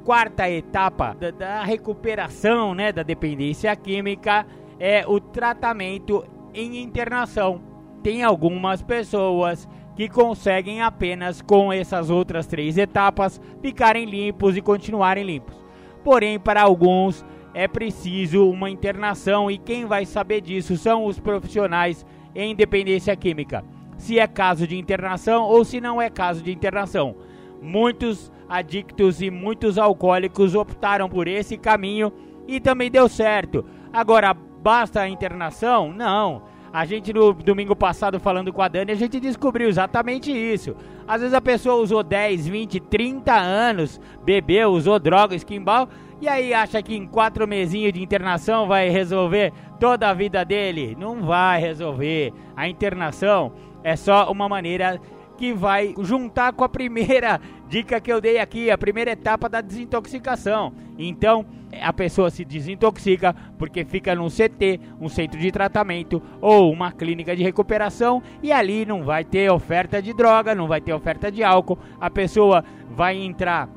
quarta 0.04 0.48
etapa 0.48 1.16
da, 1.18 1.30
da 1.30 1.64
recuperação 1.64 2.74
né, 2.74 2.92
da 2.92 3.02
dependência 3.02 3.74
química 3.74 4.46
é 4.78 5.04
o 5.06 5.18
tratamento 5.18 6.24
em 6.54 6.82
internação. 6.82 7.60
Tem 8.02 8.22
algumas 8.22 8.80
pessoas 8.80 9.68
que 9.96 10.08
conseguem 10.08 10.82
apenas 10.82 11.42
com 11.42 11.72
essas 11.72 12.08
outras 12.08 12.46
três 12.46 12.78
etapas 12.78 13.40
ficarem 13.60 14.04
limpos 14.04 14.56
e 14.56 14.60
continuarem 14.60 15.24
limpos. 15.24 15.56
Porém, 16.04 16.38
para 16.38 16.62
alguns 16.62 17.24
é 17.52 17.66
preciso 17.66 18.48
uma 18.48 18.70
internação 18.70 19.50
e 19.50 19.58
quem 19.58 19.84
vai 19.84 20.04
saber 20.04 20.40
disso 20.40 20.76
são 20.76 21.06
os 21.06 21.18
profissionais 21.18 22.04
em 22.34 22.54
dependência 22.54 23.14
química. 23.16 23.64
Se 24.04 24.18
é 24.18 24.26
caso 24.26 24.66
de 24.66 24.76
internação 24.76 25.44
ou 25.44 25.64
se 25.64 25.80
não 25.80 26.00
é 26.00 26.10
caso 26.10 26.42
de 26.42 26.52
internação. 26.52 27.16
Muitos 27.62 28.30
adictos 28.46 29.22
e 29.22 29.30
muitos 29.30 29.78
alcoólicos 29.78 30.54
optaram 30.54 31.08
por 31.08 31.26
esse 31.26 31.56
caminho 31.56 32.12
e 32.46 32.60
também 32.60 32.90
deu 32.90 33.08
certo. 33.08 33.64
Agora, 33.90 34.34
basta 34.34 35.00
a 35.00 35.08
internação? 35.08 35.90
Não 35.90 36.42
a 36.74 36.84
gente 36.84 37.12
no 37.12 37.32
domingo 37.32 37.76
passado 37.76 38.18
falando 38.18 38.52
com 38.52 38.60
a 38.60 38.66
Dani, 38.66 38.90
a 38.90 38.96
gente 38.96 39.20
descobriu 39.20 39.68
exatamente 39.68 40.32
isso. 40.32 40.74
Às 41.06 41.20
vezes 41.20 41.32
a 41.32 41.40
pessoa 41.40 41.76
usou 41.76 42.02
10, 42.02 42.48
20, 42.48 42.80
30 42.80 43.32
anos, 43.32 44.00
bebeu, 44.24 44.72
usou 44.72 44.98
droga, 44.98 45.36
esquimbal, 45.36 45.88
e 46.20 46.26
aí 46.26 46.52
acha 46.52 46.82
que 46.82 46.96
em 46.96 47.06
quatro 47.06 47.46
mesinhos 47.46 47.92
de 47.92 48.02
internação 48.02 48.66
vai 48.66 48.88
resolver 48.88 49.52
toda 49.78 50.08
a 50.10 50.14
vida 50.14 50.44
dele. 50.44 50.96
Não 50.98 51.22
vai 51.22 51.60
resolver. 51.60 52.32
A 52.56 52.66
internação 52.66 53.52
é 53.84 53.94
só 53.94 54.32
uma 54.32 54.48
maneira 54.48 55.00
que 55.36 55.52
vai 55.52 55.94
juntar 56.00 56.52
com 56.52 56.64
a 56.64 56.68
primeira 56.68 57.40
dica 57.68 58.00
que 58.00 58.12
eu 58.12 58.20
dei 58.20 58.38
aqui, 58.38 58.70
a 58.70 58.78
primeira 58.78 59.12
etapa 59.12 59.48
da 59.48 59.60
desintoxicação. 59.60 60.72
Então, 60.96 61.44
a 61.82 61.92
pessoa 61.92 62.30
se 62.30 62.44
desintoxica 62.44 63.34
porque 63.58 63.84
fica 63.84 64.14
num 64.14 64.28
CT, 64.28 64.80
um 65.00 65.08
centro 65.08 65.38
de 65.38 65.50
tratamento 65.50 66.22
ou 66.40 66.72
uma 66.72 66.92
clínica 66.92 67.34
de 67.36 67.42
recuperação 67.42 68.22
e 68.42 68.52
ali 68.52 68.86
não 68.86 69.02
vai 69.02 69.24
ter 69.24 69.50
oferta 69.50 70.00
de 70.00 70.14
droga, 70.14 70.54
não 70.54 70.68
vai 70.68 70.80
ter 70.80 70.92
oferta 70.92 71.30
de 71.30 71.42
álcool. 71.42 71.78
A 72.00 72.08
pessoa 72.08 72.64
vai 72.90 73.16
entrar 73.16 73.68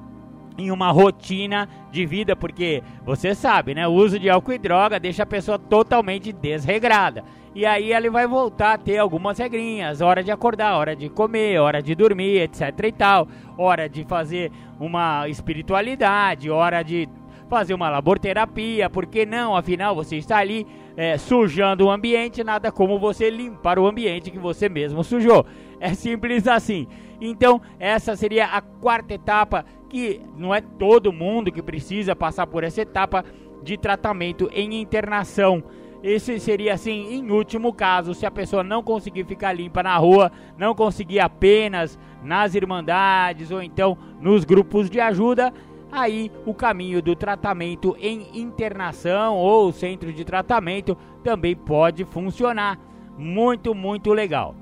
em 0.57 0.71
uma 0.71 0.91
rotina 0.91 1.69
de 1.91 2.05
vida, 2.05 2.35
porque 2.35 2.83
você 3.05 3.35
sabe, 3.35 3.75
né? 3.75 3.87
O 3.87 3.91
uso 3.91 4.17
de 4.19 4.29
álcool 4.29 4.53
e 4.53 4.57
droga 4.57 4.99
deixa 4.99 5.23
a 5.23 5.25
pessoa 5.25 5.59
totalmente 5.59 6.31
desregrada. 6.33 7.23
E 7.53 7.65
aí 7.65 7.91
ele 7.91 8.09
vai 8.09 8.27
voltar 8.27 8.73
a 8.73 8.77
ter 8.77 8.97
algumas 8.97 9.37
regrinhas, 9.39 10.01
hora 10.01 10.23
de 10.23 10.31
acordar, 10.31 10.75
hora 10.77 10.95
de 10.95 11.09
comer, 11.09 11.59
hora 11.59 11.81
de 11.81 11.95
dormir, 11.95 12.41
etc 12.41 12.71
e 12.83 12.91
tal, 12.91 13.27
hora 13.57 13.89
de 13.89 14.03
fazer 14.03 14.51
uma 14.79 15.27
espiritualidade, 15.27 16.51
hora 16.51 16.83
de 16.83 17.09
fazer 17.49 17.73
uma 17.73 17.89
laborterapia, 17.89 18.89
porque 18.89 19.25
não? 19.25 19.55
Afinal, 19.55 19.95
você 19.95 20.17
está 20.17 20.37
ali 20.37 20.67
é, 20.95 21.17
sujando 21.17 21.85
o 21.85 21.89
ambiente, 21.89 22.43
nada 22.43 22.71
como 22.71 22.99
você 22.99 23.29
limpar 23.29 23.79
o 23.79 23.87
ambiente 23.87 24.29
que 24.29 24.39
você 24.39 24.69
mesmo 24.69 25.03
sujou. 25.03 25.45
É 25.79 25.93
simples 25.93 26.47
assim. 26.47 26.87
Então, 27.19 27.59
essa 27.79 28.15
seria 28.15 28.45
a 28.45 28.61
quarta 28.61 29.13
etapa, 29.13 29.65
que 29.89 30.21
não 30.35 30.53
é 30.53 30.61
todo 30.61 31.13
mundo 31.13 31.51
que 31.51 31.61
precisa 31.61 32.15
passar 32.15 32.47
por 32.47 32.63
essa 32.63 32.81
etapa 32.81 33.23
de 33.63 33.77
tratamento 33.77 34.49
em 34.53 34.79
internação. 34.81 35.63
Esse 36.03 36.39
seria 36.39 36.73
assim, 36.73 37.15
em 37.15 37.31
último 37.31 37.73
caso, 37.73 38.13
se 38.13 38.25
a 38.25 38.31
pessoa 38.31 38.63
não 38.63 38.83
conseguir 38.83 39.25
ficar 39.25 39.53
limpa 39.53 39.81
na 39.81 39.97
rua, 39.97 40.31
não 40.57 40.75
conseguir 40.75 41.19
apenas 41.19 41.97
nas 42.23 42.53
irmandades 42.53 43.51
ou 43.51 43.61
então 43.61 43.97
nos 44.21 44.45
grupos 44.45 44.89
de 44.89 44.99
ajuda, 44.99 45.51
aí 45.91 46.31
o 46.45 46.53
caminho 46.53 47.01
do 47.01 47.15
tratamento 47.15 47.95
em 47.99 48.39
internação 48.39 49.35
ou 49.37 49.71
centro 49.71 50.13
de 50.13 50.23
tratamento 50.23 50.95
também 51.23 51.55
pode 51.55 52.05
funcionar. 52.05 52.79
Muito, 53.17 53.73
muito 53.73 54.13
legal. 54.13 54.55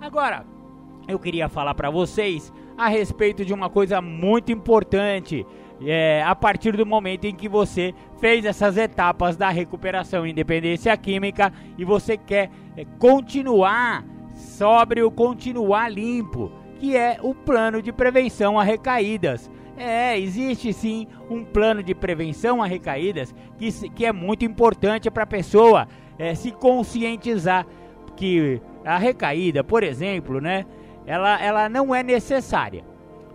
Agora, 0.00 0.44
eu 1.08 1.18
queria 1.18 1.48
falar 1.48 1.74
para 1.74 1.88
vocês 1.88 2.52
a 2.76 2.88
respeito 2.88 3.44
de 3.44 3.52
uma 3.52 3.70
coisa 3.70 4.00
muito 4.00 4.52
importante. 4.52 5.46
É, 5.84 6.22
a 6.22 6.36
partir 6.36 6.76
do 6.76 6.86
momento 6.86 7.24
em 7.24 7.34
que 7.34 7.48
você 7.48 7.92
fez 8.18 8.44
essas 8.44 8.76
etapas 8.76 9.36
da 9.36 9.50
recuperação 9.50 10.24
independência 10.24 10.96
química 10.96 11.52
e 11.76 11.84
você 11.84 12.16
quer 12.16 12.48
é, 12.76 12.84
continuar 12.98 14.04
sóbrio, 14.34 15.10
continuar 15.10 15.90
limpo, 15.90 16.50
que 16.78 16.96
é 16.96 17.18
o 17.20 17.34
plano 17.34 17.82
de 17.82 17.92
prevenção 17.92 18.58
a 18.58 18.62
recaídas. 18.62 19.50
É, 19.76 20.18
existe 20.18 20.72
sim 20.72 21.08
um 21.28 21.44
plano 21.44 21.82
de 21.82 21.94
prevenção 21.94 22.62
a 22.62 22.66
recaídas 22.66 23.34
que, 23.58 23.90
que 23.90 24.06
é 24.06 24.12
muito 24.12 24.44
importante 24.44 25.10
para 25.10 25.24
a 25.24 25.26
pessoa 25.26 25.88
é, 26.16 26.34
se 26.34 26.52
conscientizar 26.52 27.66
que 28.16 28.60
a 28.84 28.96
recaída, 28.96 29.64
por 29.64 29.82
exemplo, 29.82 30.40
né, 30.40 30.64
ela, 31.06 31.42
ela 31.42 31.68
não 31.68 31.94
é 31.94 32.02
necessária, 32.02 32.84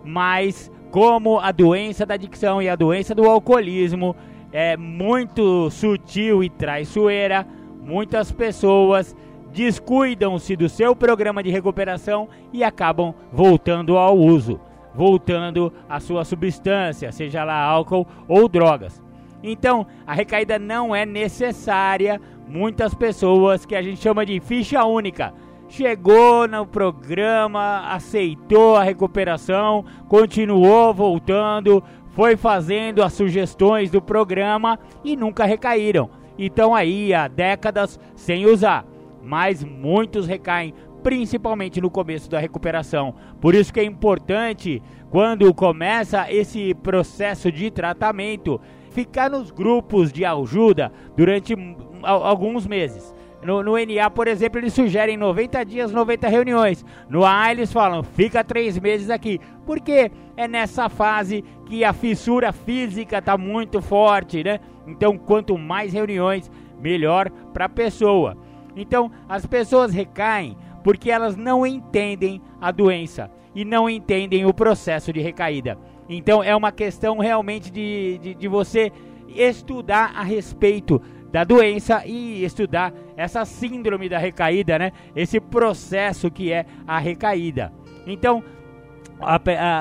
mas 0.04 0.70
como 0.90 1.38
a 1.38 1.52
doença 1.52 2.04
da 2.04 2.14
adicção 2.14 2.60
e 2.60 2.68
a 2.68 2.76
doença 2.76 3.14
do 3.14 3.28
alcoolismo 3.28 4.16
é 4.52 4.76
muito 4.76 5.70
sutil 5.70 6.42
e 6.42 6.50
traiçoeira, 6.50 7.46
muitas 7.80 8.32
pessoas 8.32 9.14
descuidam-se 9.52 10.56
do 10.56 10.68
seu 10.68 10.94
programa 10.94 11.42
de 11.42 11.50
recuperação 11.50 12.28
e 12.52 12.62
acabam 12.64 13.14
voltando 13.32 13.96
ao 13.96 14.16
uso 14.16 14.60
voltando 14.94 15.72
à 15.88 16.00
sua 16.00 16.24
substância, 16.24 17.12
seja 17.12 17.44
lá 17.44 17.54
álcool 17.54 18.06
ou 18.28 18.48
drogas. 18.48 19.02
Então, 19.42 19.86
a 20.06 20.12
recaída 20.12 20.58
não 20.58 20.94
é 20.94 21.06
necessária. 21.06 22.20
Muitas 22.46 22.94
pessoas 22.94 23.64
que 23.64 23.74
a 23.74 23.82
gente 23.82 24.00
chama 24.00 24.26
de 24.26 24.40
ficha 24.40 24.84
única 24.84 25.32
chegou 25.70 26.48
no 26.48 26.66
programa, 26.66 27.86
aceitou 27.92 28.76
a 28.76 28.82
recuperação, 28.82 29.84
continuou 30.08 30.92
voltando, 30.92 31.82
foi 32.10 32.36
fazendo 32.36 33.02
as 33.02 33.12
sugestões 33.12 33.90
do 33.90 34.02
programa 34.02 34.78
e 35.04 35.16
nunca 35.16 35.44
recaíram. 35.44 36.10
Então 36.36 36.74
aí 36.74 37.14
há 37.14 37.28
décadas 37.28 37.98
sem 38.16 38.46
usar, 38.46 38.84
mas 39.22 39.62
muitos 39.62 40.26
recaem 40.26 40.74
principalmente 41.04 41.80
no 41.80 41.88
começo 41.88 42.28
da 42.28 42.38
recuperação. 42.38 43.14
Por 43.40 43.54
isso 43.54 43.72
que 43.72 43.80
é 43.80 43.84
importante, 43.84 44.82
quando 45.08 45.54
começa 45.54 46.30
esse 46.30 46.74
processo 46.74 47.50
de 47.50 47.70
tratamento, 47.70 48.60
ficar 48.90 49.30
nos 49.30 49.50
grupos 49.50 50.12
de 50.12 50.24
ajuda 50.24 50.92
durante 51.16 51.54
alguns 52.02 52.66
meses. 52.66 53.14
No, 53.42 53.62
no, 53.62 53.72
NA, 53.72 54.10
por 54.10 54.28
exemplo, 54.28 54.60
eles 54.60 54.74
sugerem 54.74 55.16
90 55.16 55.64
dias, 55.64 55.92
90 55.92 56.28
reuniões. 56.28 56.84
No 57.08 57.24
A, 57.24 57.50
eles 57.50 57.72
falam, 57.72 58.02
fica 58.02 58.44
três 58.44 58.78
meses 58.78 59.08
aqui. 59.08 59.40
Porque 59.64 60.10
é 60.36 60.46
nessa 60.46 60.88
fase 60.88 61.42
que 61.66 61.84
a 61.84 61.92
fissura 61.92 62.52
física 62.52 63.18
está 63.18 63.38
muito 63.38 63.80
forte, 63.80 64.44
né? 64.44 64.60
Então, 64.86 65.16
quanto 65.16 65.56
mais 65.56 65.92
reuniões, 65.92 66.50
melhor 66.78 67.30
para 67.52 67.64
a 67.64 67.68
pessoa. 67.68 68.36
Então, 68.76 69.10
as 69.28 69.46
pessoas 69.46 69.92
recaem 69.92 70.56
porque 70.82 71.10
elas 71.10 71.36
não 71.36 71.66
entendem 71.66 72.40
a 72.60 72.70
doença 72.70 73.30
e 73.54 73.64
não 73.64 73.88
entendem 73.88 74.46
o 74.46 74.54
processo 74.54 75.12
de 75.12 75.20
recaída. 75.20 75.78
Então 76.08 76.42
é 76.42 76.54
uma 76.54 76.72
questão 76.72 77.18
realmente 77.18 77.70
de, 77.70 78.18
de, 78.18 78.34
de 78.34 78.48
você 78.48 78.92
estudar 79.28 80.12
a 80.16 80.22
respeito 80.22 81.00
da 81.32 81.44
doença 81.44 82.02
e 82.06 82.44
estudar 82.44 82.92
essa 83.16 83.44
síndrome 83.44 84.08
da 84.08 84.18
recaída, 84.18 84.78
né? 84.78 84.92
Esse 85.14 85.40
processo 85.40 86.30
que 86.30 86.52
é 86.52 86.66
a 86.86 86.98
recaída. 86.98 87.72
Então, 88.06 88.42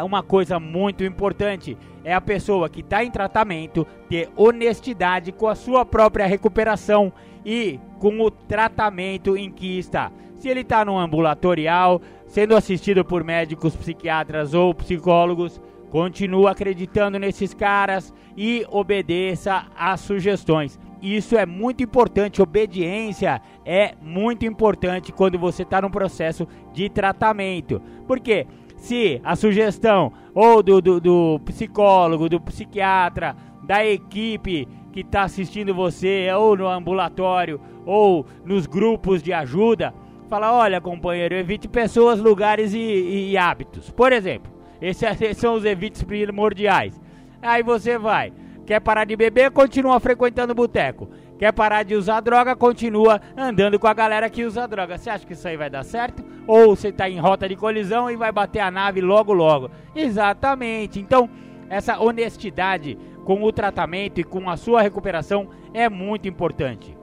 uma 0.05 0.21
coisa 0.21 0.59
muito 0.59 1.03
importante 1.03 1.77
é 2.03 2.13
a 2.13 2.21
pessoa 2.21 2.69
que 2.69 2.81
está 2.81 3.03
em 3.03 3.11
tratamento 3.11 3.87
ter 4.07 4.29
honestidade 4.35 5.31
com 5.31 5.47
a 5.47 5.55
sua 5.55 5.85
própria 5.85 6.25
recuperação 6.25 7.11
e 7.45 7.79
com 7.99 8.19
o 8.19 8.29
tratamento 8.29 9.37
em 9.37 9.49
que 9.49 9.79
está. 9.79 10.11
Se 10.37 10.47
ele 10.49 10.61
está 10.61 10.85
no 10.85 10.97
ambulatorial, 10.97 12.01
sendo 12.27 12.55
assistido 12.55 13.03
por 13.03 13.23
médicos, 13.23 13.75
psiquiatras 13.75 14.53
ou 14.53 14.73
psicólogos, 14.73 15.59
continue 15.89 16.47
acreditando 16.47 17.17
nesses 17.17 17.53
caras 17.53 18.13
e 18.37 18.65
obedeça 18.69 19.65
às 19.75 19.99
sugestões. 20.01 20.79
Isso 21.01 21.37
é 21.37 21.45
muito 21.45 21.81
importante, 21.81 22.41
obediência 22.41 23.41
é 23.65 23.93
muito 24.01 24.45
importante 24.45 25.11
quando 25.11 25.39
você 25.39 25.63
está 25.63 25.81
no 25.81 25.89
processo 25.89 26.47
de 26.73 26.89
tratamento. 26.89 27.81
Porque 28.05 28.45
se 28.75 29.21
a 29.23 29.35
sugestão 29.35 30.11
ou 30.33 30.61
do, 30.61 30.81
do, 30.81 30.99
do 30.99 31.39
psicólogo, 31.45 32.27
do 32.27 32.39
psiquiatra, 32.41 33.35
da 33.63 33.85
equipe 33.85 34.67
que 34.91 35.01
está 35.01 35.23
assistindo 35.23 35.73
você, 35.73 36.27
ou 36.33 36.57
no 36.57 36.67
ambulatório, 36.67 37.61
ou 37.85 38.25
nos 38.43 38.65
grupos 38.65 39.21
de 39.23 39.31
ajuda, 39.31 39.93
Fala, 40.29 40.53
olha, 40.53 40.79
companheiro, 40.79 41.33
evite 41.33 41.67
pessoas, 41.67 42.19
lugares 42.19 42.71
e, 42.75 42.77
e, 42.77 43.31
e 43.31 43.37
hábitos. 43.37 43.89
Por 43.89 44.13
exemplo, 44.13 44.51
esses, 44.79 45.01
esses 45.19 45.37
são 45.37 45.55
os 45.55 45.65
evites 45.65 46.03
primordiais. 46.03 47.01
Aí 47.41 47.63
você 47.63 47.97
vai. 47.97 48.31
Quer 48.69 48.81
parar 48.81 49.03
de 49.03 49.15
beber, 49.15 49.49
continua 49.49 49.99
frequentando 49.99 50.53
boteco. 50.53 51.09
Quer 51.39 51.51
parar 51.51 51.81
de 51.81 51.95
usar 51.95 52.19
droga, 52.19 52.55
continua 52.55 53.19
andando 53.35 53.79
com 53.79 53.87
a 53.87 53.95
galera 53.95 54.29
que 54.29 54.45
usa 54.45 54.67
droga. 54.67 54.95
Você 54.95 55.09
acha 55.09 55.25
que 55.25 55.33
isso 55.33 55.47
aí 55.47 55.57
vai 55.57 55.71
dar 55.71 55.83
certo? 55.83 56.23
Ou 56.45 56.75
você 56.75 56.89
está 56.89 57.09
em 57.09 57.17
rota 57.17 57.49
de 57.49 57.55
colisão 57.55 58.11
e 58.11 58.15
vai 58.15 58.31
bater 58.31 58.59
a 58.59 58.69
nave 58.69 59.01
logo 59.01 59.33
logo? 59.33 59.71
Exatamente. 59.95 60.99
Então, 60.99 61.27
essa 61.67 61.99
honestidade 61.99 62.95
com 63.25 63.41
o 63.41 63.51
tratamento 63.51 64.21
e 64.21 64.23
com 64.23 64.47
a 64.47 64.55
sua 64.55 64.83
recuperação 64.83 65.49
é 65.73 65.89
muito 65.89 66.27
importante. 66.27 66.95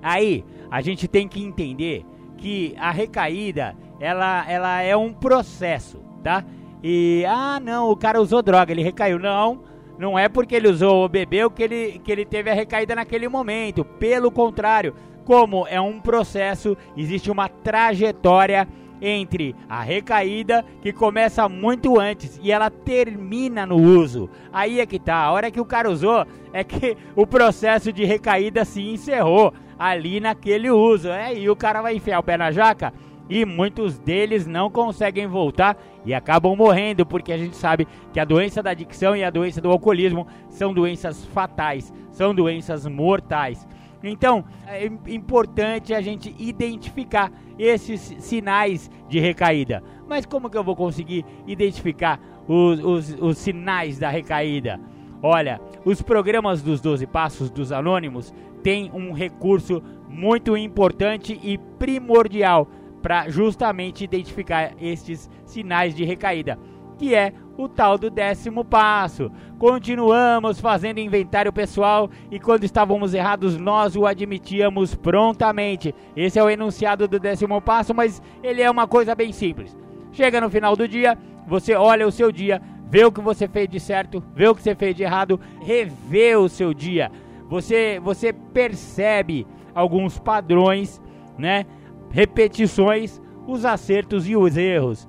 Aí, 0.00 0.42
a 0.70 0.80
gente 0.80 1.06
tem 1.06 1.28
que 1.28 1.44
entender 1.44 2.02
que 2.38 2.74
a 2.78 2.90
recaída 2.90 3.76
ela, 4.00 4.50
ela 4.50 4.80
é 4.80 4.96
um 4.96 5.12
processo, 5.12 6.00
tá? 6.24 6.42
E 6.82 7.26
ah, 7.28 7.60
não, 7.60 7.90
o 7.90 7.96
cara 7.96 8.22
usou 8.22 8.40
droga, 8.40 8.72
ele 8.72 8.82
recaiu. 8.82 9.18
Não, 9.18 9.68
não 10.00 10.18
é 10.18 10.30
porque 10.30 10.54
ele 10.54 10.66
usou 10.66 11.02
ou 11.02 11.08
bebeu 11.08 11.50
que 11.50 11.62
ele, 11.62 12.00
que 12.02 12.10
ele 12.10 12.24
teve 12.24 12.48
a 12.48 12.54
recaída 12.54 12.94
naquele 12.94 13.28
momento. 13.28 13.84
Pelo 13.84 14.30
contrário, 14.30 14.94
como 15.26 15.66
é 15.66 15.78
um 15.78 16.00
processo, 16.00 16.74
existe 16.96 17.30
uma 17.30 17.50
trajetória 17.50 18.66
entre 19.02 19.54
a 19.68 19.82
recaída, 19.82 20.64
que 20.80 20.90
começa 20.90 21.48
muito 21.50 22.00
antes, 22.00 22.40
e 22.42 22.50
ela 22.50 22.70
termina 22.70 23.66
no 23.66 23.76
uso. 23.76 24.28
Aí 24.50 24.80
é 24.80 24.86
que 24.86 24.98
tá, 24.98 25.16
a 25.16 25.32
hora 25.32 25.50
que 25.50 25.60
o 25.60 25.66
cara 25.66 25.90
usou, 25.90 26.26
é 26.50 26.64
que 26.64 26.96
o 27.14 27.26
processo 27.26 27.92
de 27.92 28.04
recaída 28.04 28.64
se 28.64 28.80
encerrou 28.80 29.52
ali 29.78 30.18
naquele 30.18 30.70
uso. 30.70 31.08
É, 31.08 31.34
e 31.34 31.48
o 31.48 31.56
cara 31.56 31.82
vai 31.82 31.96
enfiar 31.96 32.20
o 32.20 32.22
pé 32.22 32.38
na 32.38 32.50
jaca 32.50 32.92
e 33.30 33.44
muitos 33.44 33.96
deles 33.96 34.44
não 34.44 34.68
conseguem 34.68 35.28
voltar 35.28 35.80
e 36.04 36.12
acabam 36.12 36.56
morrendo, 36.56 37.06
porque 37.06 37.32
a 37.32 37.38
gente 37.38 37.56
sabe 37.56 37.86
que 38.12 38.18
a 38.18 38.24
doença 38.24 38.60
da 38.60 38.70
adicção 38.70 39.14
e 39.14 39.22
a 39.22 39.30
doença 39.30 39.60
do 39.60 39.70
alcoolismo 39.70 40.26
são 40.48 40.74
doenças 40.74 41.24
fatais, 41.26 41.94
são 42.10 42.34
doenças 42.34 42.84
mortais. 42.86 43.66
Então, 44.02 44.44
é 44.66 44.86
importante 45.08 45.94
a 45.94 46.00
gente 46.00 46.34
identificar 46.38 47.30
esses 47.56 48.00
sinais 48.18 48.90
de 49.08 49.20
recaída. 49.20 49.82
Mas 50.08 50.26
como 50.26 50.50
que 50.50 50.58
eu 50.58 50.64
vou 50.64 50.74
conseguir 50.74 51.24
identificar 51.46 52.18
os, 52.48 52.80
os, 52.80 53.16
os 53.20 53.38
sinais 53.38 53.98
da 53.98 54.08
recaída? 54.08 54.80
Olha, 55.22 55.60
os 55.84 56.02
programas 56.02 56.62
dos 56.62 56.80
12 56.80 57.06
Passos 57.06 57.50
dos 57.50 57.70
Anônimos 57.70 58.34
têm 58.62 58.90
um 58.92 59.12
recurso 59.12 59.82
muito 60.08 60.56
importante 60.56 61.38
e 61.42 61.58
primordial 61.78 62.66
para 63.02 63.28
justamente 63.28 64.04
identificar 64.04 64.72
estes 64.80 65.30
sinais 65.44 65.94
de 65.94 66.04
recaída, 66.04 66.58
que 66.98 67.14
é 67.14 67.32
o 67.56 67.68
tal 67.68 67.98
do 67.98 68.10
décimo 68.10 68.64
passo. 68.64 69.30
Continuamos 69.58 70.60
fazendo 70.60 70.98
inventário 70.98 71.52
pessoal 71.52 72.10
e 72.30 72.38
quando 72.38 72.64
estávamos 72.64 73.14
errados 73.14 73.58
nós 73.58 73.96
o 73.96 74.06
admitíamos 74.06 74.94
prontamente. 74.94 75.94
Esse 76.16 76.38
é 76.38 76.42
o 76.42 76.50
enunciado 76.50 77.06
do 77.06 77.18
décimo 77.18 77.60
passo, 77.60 77.94
mas 77.94 78.22
ele 78.42 78.62
é 78.62 78.70
uma 78.70 78.86
coisa 78.86 79.14
bem 79.14 79.32
simples. 79.32 79.76
Chega 80.12 80.40
no 80.40 80.50
final 80.50 80.74
do 80.74 80.88
dia, 80.88 81.16
você 81.46 81.74
olha 81.74 82.06
o 82.06 82.12
seu 82.12 82.32
dia, 82.32 82.60
vê 82.88 83.04
o 83.04 83.12
que 83.12 83.20
você 83.20 83.46
fez 83.46 83.68
de 83.68 83.78
certo, 83.78 84.22
vê 84.34 84.48
o 84.48 84.54
que 84.54 84.62
você 84.62 84.74
fez 84.74 84.94
de 84.94 85.02
errado, 85.02 85.40
revê 85.60 86.36
o 86.36 86.48
seu 86.48 86.74
dia. 86.74 87.10
Você, 87.48 88.00
você 88.02 88.32
percebe 88.32 89.46
alguns 89.74 90.18
padrões, 90.18 91.00
né? 91.38 91.66
Repetições, 92.10 93.20
os 93.46 93.64
acertos 93.64 94.28
e 94.28 94.36
os 94.36 94.56
erros. 94.56 95.08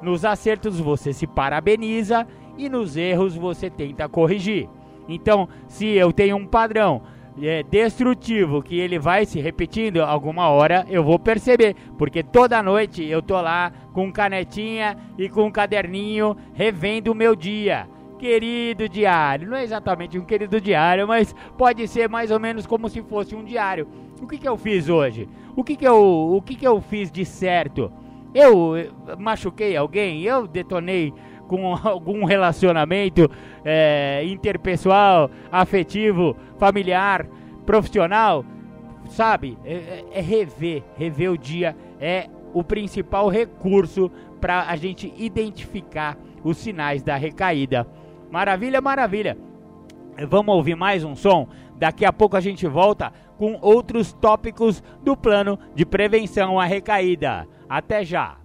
Nos 0.00 0.24
acertos 0.24 0.78
você 0.78 1.12
se 1.12 1.26
parabeniza 1.26 2.26
e 2.56 2.68
nos 2.68 2.96
erros 2.96 3.34
você 3.34 3.68
tenta 3.68 4.08
corrigir. 4.08 4.68
Então, 5.08 5.48
se 5.68 5.86
eu 5.86 6.12
tenho 6.12 6.36
um 6.36 6.46
padrão 6.46 7.02
é, 7.42 7.62
destrutivo 7.62 8.62
que 8.62 8.78
ele 8.78 8.98
vai 8.98 9.26
se 9.26 9.40
repetindo, 9.40 10.02
alguma 10.02 10.48
hora 10.48 10.86
eu 10.88 11.04
vou 11.04 11.18
perceber, 11.18 11.74
porque 11.98 12.22
toda 12.22 12.62
noite 12.62 13.04
eu 13.04 13.20
tô 13.20 13.40
lá 13.40 13.72
com 13.92 14.12
canetinha 14.12 14.96
e 15.18 15.28
com 15.28 15.46
um 15.46 15.50
caderninho 15.50 16.36
revendo 16.54 17.12
o 17.12 17.14
meu 17.14 17.36
dia. 17.36 17.88
Querido 18.18 18.88
diário, 18.88 19.48
não 19.48 19.56
é 19.58 19.62
exatamente 19.62 20.18
um 20.18 20.24
querido 20.24 20.58
diário, 20.58 21.06
mas 21.06 21.34
pode 21.58 21.86
ser 21.86 22.08
mais 22.08 22.30
ou 22.30 22.40
menos 22.40 22.66
como 22.66 22.88
se 22.88 23.02
fosse 23.02 23.34
um 23.34 23.44
diário. 23.44 23.86
O 24.20 24.26
que, 24.26 24.38
que 24.38 24.48
eu 24.48 24.56
fiz 24.56 24.88
hoje? 24.88 25.28
O 25.54 25.62
que, 25.62 25.76
que, 25.76 25.86
eu, 25.86 26.34
o 26.34 26.42
que, 26.42 26.54
que 26.54 26.66
eu 26.66 26.80
fiz 26.80 27.10
de 27.10 27.24
certo? 27.24 27.92
Eu 28.34 28.74
machuquei 29.18 29.76
alguém? 29.76 30.22
Eu 30.22 30.46
detonei 30.46 31.12
com 31.46 31.74
algum 31.86 32.24
relacionamento 32.24 33.30
é, 33.64 34.22
interpessoal, 34.24 35.30
afetivo, 35.50 36.36
familiar, 36.58 37.26
profissional, 37.64 38.44
sabe? 39.08 39.58
É, 39.64 39.74
é, 39.74 40.04
é, 40.12 40.20
rever, 40.20 40.82
rever 40.96 41.30
o 41.30 41.38
dia 41.38 41.76
é 42.00 42.28
o 42.52 42.62
principal 42.62 43.28
recurso 43.28 44.10
para 44.40 44.68
a 44.68 44.76
gente 44.76 45.12
identificar 45.16 46.16
os 46.42 46.56
sinais 46.56 47.02
da 47.02 47.16
recaída. 47.16 47.86
Maravilha, 48.30 48.80
maravilha. 48.80 49.36
Vamos 50.28 50.54
ouvir 50.54 50.74
mais 50.74 51.04
um 51.04 51.14
som? 51.14 51.48
Daqui 51.76 52.04
a 52.04 52.12
pouco 52.12 52.36
a 52.36 52.40
gente 52.40 52.66
volta 52.66 53.12
com 53.36 53.58
outros 53.60 54.12
tópicos 54.14 54.82
do 55.02 55.16
plano 55.16 55.58
de 55.74 55.84
prevenção 55.84 56.58
à 56.58 56.64
recaída. 56.64 57.46
Até 57.68 58.04
já! 58.04 58.38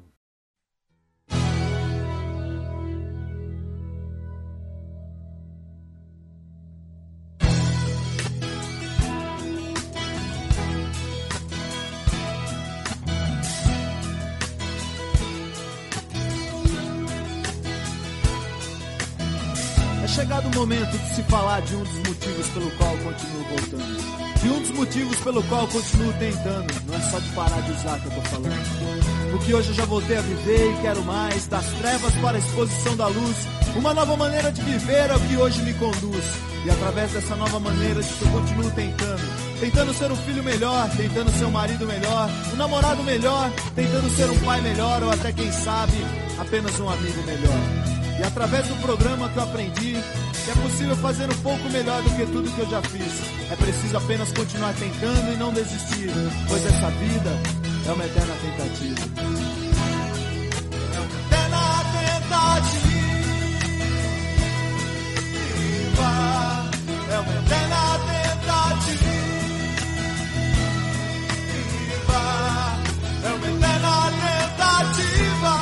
chegado 20.12 20.46
o 20.50 20.56
momento 20.60 20.92
de 20.92 21.16
se 21.16 21.24
falar 21.24 21.62
de 21.62 21.76
um 21.76 21.84
dos 21.84 21.98
motivos 22.00 22.48
pelo 22.50 22.72
qual 22.72 22.98
continuo 22.98 23.44
voltando. 23.46 24.31
De 24.42 24.50
um 24.50 24.60
dos 24.60 24.72
motivos 24.72 25.16
pelo 25.18 25.44
qual 25.44 25.68
continuo 25.68 26.14
tentando. 26.14 26.74
Não 26.88 26.96
é 26.96 27.02
só 27.12 27.20
de 27.20 27.30
parar 27.30 27.62
de 27.62 27.72
usar 27.72 28.00
que 28.00 28.08
eu 28.08 28.12
tô 28.12 28.22
falando. 28.22 29.32
Porque 29.32 29.54
hoje 29.54 29.70
eu 29.70 29.76
já 29.76 29.86
voltei 29.86 30.18
a 30.18 30.22
viver 30.22 30.72
e 30.72 30.82
quero 30.82 31.04
mais. 31.04 31.48
Das 31.48 31.66
trevas 31.74 32.14
para 32.16 32.38
a 32.38 32.40
exposição 32.40 32.96
da 32.96 33.08
luz. 33.08 33.38
Uma 33.76 33.94
nova 33.94 34.18
maneira 34.18 34.52
de 34.52 34.62
viver 34.62 35.10
é 35.10 35.16
o 35.16 35.20
que 35.20 35.38
hoje 35.38 35.62
me 35.62 35.74
conduz. 35.76 36.26
E 36.66 36.70
através 36.70 37.12
dessa 37.12 37.36
nova 37.36 37.60
maneira 37.60 38.02
de 38.02 38.10
que 38.10 38.22
eu 38.24 38.32
continuo 38.32 38.72
tentando. 38.72 39.22
Tentando 39.60 39.94
ser 39.94 40.12
um 40.12 40.16
filho 40.16 40.44
melhor, 40.44 40.90
tentando 40.98 41.32
ser 41.38 41.46
um 41.46 41.52
marido 41.52 41.86
melhor, 41.86 42.30
um 42.52 42.56
namorado 42.56 43.04
melhor, 43.04 43.52
tentando 43.76 44.10
ser 44.10 44.30
um 44.30 44.40
pai 44.40 44.60
melhor 44.62 45.04
ou 45.04 45.12
até 45.12 45.32
quem 45.32 45.52
sabe, 45.52 45.94
apenas 46.40 46.80
um 46.80 46.90
amigo 46.90 47.22
melhor. 47.28 47.82
E 48.20 48.24
através 48.24 48.68
do 48.68 48.76
programa 48.82 49.30
que 49.30 49.38
eu 49.38 49.44
aprendi 49.44 49.94
que 50.44 50.52
é 50.52 50.56
possível 50.64 50.96
fazer 50.96 51.30
um 51.30 51.38
pouco 51.44 51.70
melhor 51.70 52.02
do 52.02 52.10
que 52.10 52.26
tudo 52.26 52.52
que 52.56 52.60
eu 52.60 52.70
já 52.70 52.82
fiz. 52.82 53.41
É 53.52 53.56
preciso 53.58 53.98
apenas 53.98 54.32
continuar 54.32 54.74
tentando 54.76 55.34
e 55.34 55.36
não 55.36 55.52
desistir, 55.52 56.10
pois 56.48 56.66
essa 56.66 56.90
vida 56.92 57.30
é 57.86 57.92
uma 57.92 58.06
eterna 58.06 58.34
tentativa. 58.36 59.02
É 60.92 61.00
uma 61.00 61.06
eterna 61.06 61.84
tentativa. 61.92 62.92
É 67.12 67.20
uma 67.20 67.34
eterna 67.34 68.00
tentativa. 68.08 69.22
É 73.26 73.30
uma 73.34 73.48
eterna 73.48 73.96
tentativa. 74.22 75.54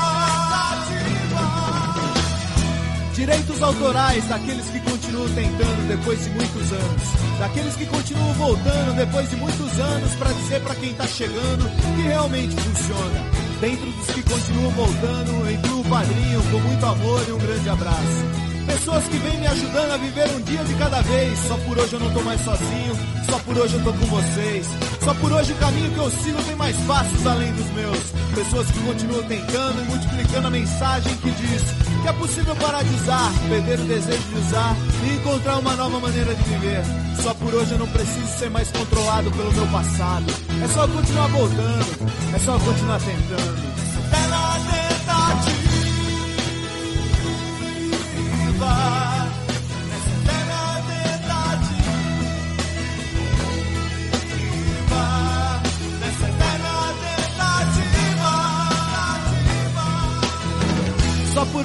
Direitos 3.16 3.64
autorais 3.64 4.28
daqueles 4.30 4.70
que 4.70 4.80
tentando 5.10 5.88
depois 5.88 6.24
de 6.24 6.30
muitos 6.30 6.72
anos. 6.72 7.40
Daqueles 7.40 7.76
que 7.76 7.86
continuam 7.86 8.34
voltando 8.34 8.96
depois 8.96 9.30
de 9.30 9.36
muitos 9.38 9.80
anos 9.80 10.16
para 10.16 10.32
dizer 10.34 10.62
para 10.62 10.76
quem 10.76 10.94
tá 10.94 11.08
chegando 11.08 11.70
que 11.96 12.02
realmente 12.02 12.56
funciona. 12.56 13.26
Dentro 13.60 13.92
dos 13.92 14.08
que 14.08 14.24
continuam 14.24 14.72
voltando, 14.72 15.52
incluo 15.52 15.82
o 15.82 15.90
padrinho 15.90 16.42
com 16.52 16.60
muito 16.60 16.86
amor 16.86 17.26
e 17.28 17.32
um 17.32 17.38
grande 17.38 17.70
abraço. 17.70 18.49
Pessoas 18.70 19.04
que 19.08 19.18
vêm 19.18 19.40
me 19.40 19.48
ajudando 19.48 19.92
a 19.92 19.98
viver 19.98 20.30
um 20.30 20.42
dia 20.42 20.64
de 20.64 20.76
cada 20.76 21.02
vez. 21.02 21.40
Só 21.40 21.58
por 21.58 21.78
hoje 21.80 21.94
eu 21.94 22.00
não 22.00 22.14
tô 22.14 22.22
mais 22.22 22.40
sozinho, 22.42 22.96
só 23.28 23.40
por 23.40 23.58
hoje 23.58 23.74
eu 23.74 23.84
tô 23.84 23.92
com 23.92 24.06
vocês. 24.06 24.68
Só 25.04 25.14
por 25.16 25.32
hoje 25.32 25.54
o 25.54 25.56
caminho 25.56 25.92
que 25.92 25.98
eu 25.98 26.12
sigo 26.12 26.44
tem 26.44 26.56
mais 26.56 26.76
passos 26.86 27.26
além 27.26 27.52
dos 27.54 27.66
meus. 27.72 28.00
Pessoas 28.36 28.68
que 28.70 28.80
continuam 28.82 29.24
tentando 29.24 29.82
e 29.82 29.86
multiplicando 29.86 30.48
a 30.48 30.52
mensagem 30.52 31.18
que 31.18 31.32
diz 31.32 31.64
que 32.02 32.08
é 32.08 32.14
possível 32.14 32.56
parar 32.58 32.84
de 32.84 32.94
usar, 32.94 33.32
perder 33.50 33.80
o 33.80 33.86
desejo 33.86 34.24
de 34.24 34.36
usar 34.36 34.76
e 35.04 35.14
encontrar 35.16 35.58
uma 35.58 35.76
nova 35.76 36.00
maneira 36.00 36.36
de 36.36 36.44
viver. 36.44 36.84
Só 37.24 37.34
por 37.34 37.54
hoje 37.54 37.72
eu 37.72 37.80
não 37.80 37.88
preciso 37.88 38.28
ser 38.38 38.52
mais 38.52 38.70
controlado 38.70 39.32
pelo 39.32 39.52
meu 39.52 39.68
passado. 39.68 40.26
É 40.64 40.68
só 40.68 40.88
continuar 40.88 41.28
voltando, 41.28 42.12
é 42.36 42.40
só 42.40 42.60
continuar 42.60 43.00
tentando. 43.00 43.89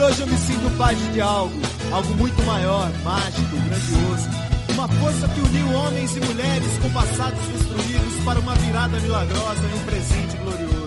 Hoje 0.04 0.20
eu 0.20 0.26
me 0.26 0.36
sinto 0.36 0.76
parte 0.76 1.02
de 1.12 1.20
algo, 1.20 1.54
algo 1.90 2.14
muito 2.16 2.42
maior, 2.42 2.90
mágico, 3.02 3.56
grandioso. 3.56 4.28
Uma 4.74 4.88
força 4.88 5.28
que 5.28 5.40
uniu 5.40 5.72
homens 5.72 6.16
e 6.16 6.20
mulheres 6.20 6.78
com 6.82 6.90
passados 6.90 7.40
destruídos 7.48 8.24
para 8.24 8.38
uma 8.38 8.54
virada 8.56 9.00
milagrosa 9.00 9.62
e 9.62 9.74
um 9.74 9.84
presente 9.84 10.36
glorioso. 10.36 10.84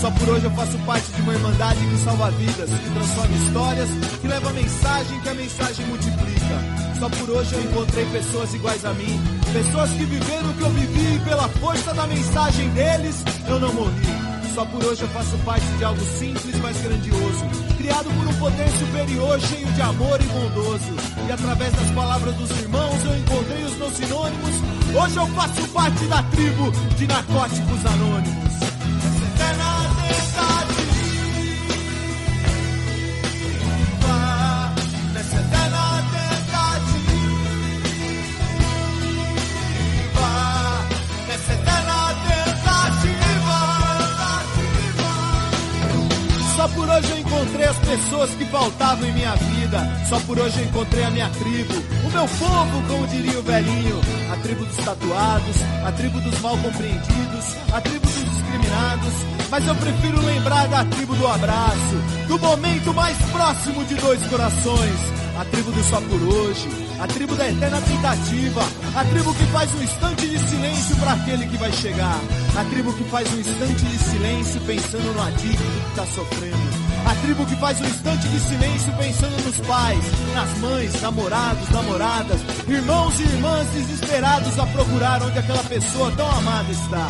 Só 0.00 0.10
por 0.10 0.28
hoje 0.28 0.44
eu 0.44 0.50
faço 0.52 0.78
parte 0.78 1.12
de 1.12 1.22
uma 1.22 1.34
irmandade 1.34 1.80
que 1.80 2.04
salva 2.04 2.30
vidas, 2.30 2.70
que 2.70 2.90
transforma 2.90 3.36
histórias, 3.36 3.88
que 4.20 4.28
leva 4.28 4.52
mensagem 4.52 5.20
que 5.20 5.28
a 5.28 5.34
mensagem 5.34 5.86
multiplica. 5.86 6.56
Só 6.98 7.08
por 7.10 7.30
hoje 7.30 7.54
eu 7.54 7.62
encontrei 7.62 8.06
pessoas 8.06 8.54
iguais 8.54 8.84
a 8.84 8.94
mim, 8.94 9.20
pessoas 9.52 9.90
que 9.90 10.04
viveram 10.04 10.50
o 10.50 10.54
que 10.54 10.62
eu 10.62 10.70
vivi 10.70 11.16
e 11.16 11.20
pela 11.20 11.48
força 11.48 11.92
da 11.92 12.06
mensagem 12.06 12.70
deles 12.70 13.22
eu 13.48 13.60
não 13.60 13.72
morri. 13.74 14.25
Só 14.56 14.64
por 14.64 14.82
hoje 14.82 15.02
eu 15.02 15.08
faço 15.08 15.36
parte 15.44 15.66
de 15.76 15.84
algo 15.84 16.00
simples, 16.00 16.58
mas 16.62 16.80
grandioso. 16.80 17.44
Criado 17.76 18.04
por 18.04 18.26
um 18.26 18.38
poder 18.38 18.68
superior, 18.70 19.38
cheio 19.38 19.70
de 19.70 19.82
amor 19.82 20.18
e 20.18 20.24
bondoso. 20.24 20.96
E 21.28 21.30
através 21.30 21.74
das 21.74 21.90
palavras 21.90 22.34
dos 22.36 22.50
irmãos 22.52 23.04
eu 23.04 23.18
encontrei 23.18 23.64
os 23.64 23.76
meus 23.76 23.92
sinônimos. 23.92 24.54
Hoje 24.98 25.16
eu 25.18 25.26
faço 25.26 25.68
parte 25.68 26.06
da 26.06 26.22
tribo 26.22 26.72
de 26.96 27.06
narcóticos 27.06 27.84
anônimos. 27.84 28.65
Hoje 46.96 47.10
eu 47.10 47.18
encontrei 47.18 47.66
as 47.66 47.78
pessoas 47.78 48.30
que 48.30 48.44
faltavam 48.46 49.06
em 49.06 49.12
minha 49.12 49.34
vida. 49.34 49.78
Só 50.08 50.18
por 50.20 50.38
hoje 50.38 50.60
eu 50.60 50.66
encontrei 50.66 51.04
a 51.04 51.10
minha 51.10 51.28
tribo. 51.30 51.74
O 52.06 52.10
meu 52.10 52.28
povo, 52.28 52.82
como 52.88 53.06
diria 53.08 53.38
o 53.38 53.42
velhinho. 53.42 54.00
A 54.32 54.36
tribo 54.36 54.64
dos 54.64 54.76
tatuados, 54.76 55.56
a 55.84 55.92
tribo 55.92 56.20
dos 56.20 56.40
mal 56.40 56.56
compreendidos, 56.58 57.56
a 57.72 57.80
tribo 57.80 58.06
dos 58.06 58.14
discriminados. 58.14 59.12
Mas 59.50 59.66
eu 59.66 59.74
prefiro 59.74 60.24
lembrar 60.24 60.66
da 60.68 60.84
tribo 60.84 61.14
do 61.14 61.26
abraço, 61.26 61.96
do 62.26 62.38
momento 62.38 62.94
mais 62.94 63.16
próximo 63.30 63.84
de 63.84 63.94
dois 63.96 64.20
corações. 64.26 65.26
A 65.38 65.44
tribo 65.44 65.70
do 65.70 65.84
só 65.84 66.00
por 66.00 66.22
hoje, 66.22 66.66
a 66.98 67.06
tribo 67.06 67.34
da 67.36 67.46
eterna 67.46 67.78
tentativa, 67.82 68.62
a 68.94 69.04
tribo 69.04 69.34
que 69.34 69.44
faz 69.46 69.74
um 69.74 69.82
instante 69.82 70.26
de 70.28 70.38
silêncio 70.38 70.96
para 70.96 71.12
aquele 71.12 71.46
que 71.46 71.58
vai 71.58 71.70
chegar, 71.72 72.18
a 72.56 72.64
tribo 72.64 72.90
que 72.94 73.04
faz 73.04 73.30
um 73.34 73.38
instante 73.38 73.84
de 73.84 73.98
silêncio 73.98 74.60
pensando 74.62 75.12
no 75.12 75.22
adicto 75.22 75.62
que 75.62 75.90
está 75.90 76.06
sofrendo, 76.06 76.85
A 77.06 77.14
tribo 77.22 77.46
que 77.46 77.54
faz 77.56 77.80
um 77.80 77.84
instante 77.84 78.28
de 78.28 78.40
silêncio 78.40 78.92
pensando 78.98 79.44
nos 79.44 79.58
pais, 79.66 80.04
nas 80.34 80.58
mães, 80.58 81.00
namorados, 81.00 81.68
namoradas, 81.70 82.40
irmãos 82.66 83.20
e 83.20 83.22
irmãs 83.22 83.68
desesperados 83.70 84.58
a 84.58 84.66
procurar 84.66 85.22
onde 85.22 85.38
aquela 85.38 85.62
pessoa 85.62 86.10
tão 86.16 86.28
amada 86.28 86.72
está. 86.72 87.06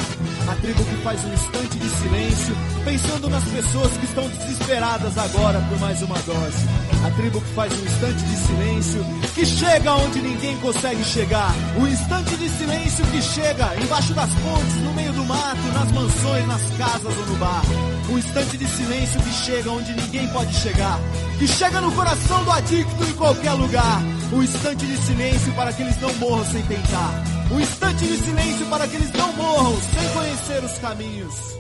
A 0.51 0.55
tribo 0.57 0.85
que 0.85 0.97
faz 1.03 1.25
um 1.25 1.33
instante 1.33 1.79
de 1.79 1.89
silêncio 1.89 2.57
pensando 2.85 3.31
nas 3.31 3.45
pessoas 3.45 3.93
que 3.97 4.05
estão 4.05 4.29
desesperadas 4.29 5.19
agora 5.19 5.61
por 5.69 5.81
mais 5.81 6.03
uma 6.03 6.19
dose. 6.21 6.69
A 7.05 7.11
tribo 7.13 7.41
que 7.41 7.55
faz 7.55 7.73
um 7.73 7.85
instante 7.85 8.23
de 8.23 8.37
silêncio 8.37 9.07
que 9.35 9.47
chega 9.47 9.95
onde 9.95 10.21
ninguém 10.21 10.57
consegue 10.59 11.03
chegar. 11.05 11.53
O 11.81 11.87
instante 11.87 12.37
de 12.37 12.49
silêncio 12.51 13.05
que 13.07 13.23
chega 13.23 13.75
embaixo 13.83 14.13
das 14.13 14.31
pontes, 14.35 14.77
no 14.83 14.93
meio 14.93 15.13
do 15.13 15.25
mato, 15.25 15.63
nas 15.75 15.91
mansões, 15.91 16.47
nas 16.47 16.63
casas 16.77 17.17
ou 17.17 17.27
no 17.27 17.37
bar. 17.37 17.63
Um 18.09 18.19
instante 18.19 18.57
de 18.57 18.69
silêncio 18.69 19.21
que 19.21 19.33
chega 19.33 19.71
onde 19.71 19.86
ninguém 19.93 20.29
pode 20.29 20.53
chegar. 20.55 20.99
Que 21.39 21.47
chega 21.47 21.81
no 21.81 21.93
coração 21.93 22.45
do 22.45 22.51
adicto 22.51 23.05
em 23.05 23.13
qualquer 23.15 23.53
lugar. 23.53 24.03
Um 24.33 24.43
instante 24.43 24.87
de 24.87 24.97
silêncio 24.99 25.53
para 25.55 25.73
que 25.73 25.83
eles 25.83 26.01
não 26.01 26.13
morram 26.15 26.45
sem 26.45 26.63
tentar. 26.63 27.25
Um 27.51 27.61
instante 27.61 28.07
de 28.07 28.17
silêncio 28.17 28.67
para 28.67 28.89
que 28.89 28.97
eles 28.97 29.13
não 29.13 29.33
morram 29.35 29.77
sem 29.77 30.09
conhecer 30.13 30.65
os 30.65 30.79
caminhos. 30.79 31.59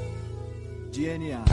DNA. 0.92 1.44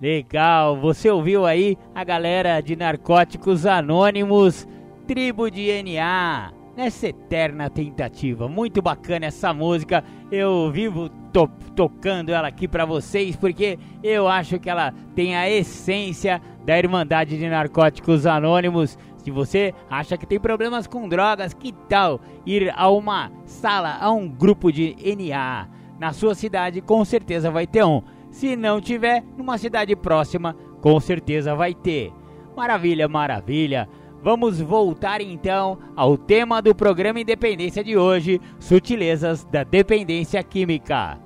Legal, 0.00 0.80
você 0.80 1.10
ouviu 1.10 1.44
aí 1.44 1.76
a 1.92 2.04
galera 2.04 2.60
de 2.60 2.76
Narcóticos 2.76 3.66
Anônimos, 3.66 4.66
Tribo 5.08 5.50
de 5.50 5.82
NA, 5.82 6.52
nessa 6.78 7.08
eterna 7.08 7.68
tentativa. 7.68 8.46
Muito 8.46 8.80
bacana 8.80 9.26
essa 9.26 9.52
música, 9.52 10.04
eu 10.30 10.70
vivo 10.70 11.08
to 11.32 11.50
tocando 11.74 12.30
ela 12.30 12.46
aqui 12.46 12.68
para 12.68 12.84
vocês 12.84 13.34
porque 13.34 13.76
eu 14.00 14.28
acho 14.28 14.60
que 14.60 14.70
ela 14.70 14.94
tem 15.12 15.34
a 15.34 15.50
essência 15.50 16.40
da 16.64 16.78
Irmandade 16.78 17.36
de 17.36 17.48
Narcóticos 17.48 18.26
Anônimos. 18.26 18.96
Se 19.16 19.28
você 19.28 19.74
acha 19.90 20.16
que 20.16 20.24
tem 20.24 20.38
problemas 20.38 20.86
com 20.86 21.08
drogas, 21.08 21.52
que 21.52 21.72
tal 21.88 22.20
ir 22.46 22.72
a 22.76 22.88
uma 22.88 23.32
sala, 23.44 23.98
a 24.00 24.12
um 24.12 24.28
grupo 24.28 24.70
de 24.70 24.94
NA? 25.16 25.66
Na 25.98 26.12
sua 26.12 26.36
cidade, 26.36 26.80
com 26.80 27.04
certeza 27.04 27.50
vai 27.50 27.66
ter 27.66 27.84
um. 27.84 28.02
Se 28.30 28.54
não 28.54 28.80
tiver, 28.80 29.24
numa 29.36 29.58
cidade 29.58 29.96
próxima, 29.96 30.54
com 30.80 31.00
certeza 31.00 31.56
vai 31.56 31.74
ter. 31.74 32.12
Maravilha, 32.56 33.08
maravilha. 33.08 33.88
Vamos 34.20 34.60
voltar 34.60 35.20
então 35.20 35.78
ao 35.94 36.18
tema 36.18 36.60
do 36.60 36.74
programa 36.74 37.20
Independência 37.20 37.84
de 37.84 37.96
hoje: 37.96 38.40
sutilezas 38.58 39.44
da 39.44 39.62
dependência 39.62 40.42
química. 40.42 41.18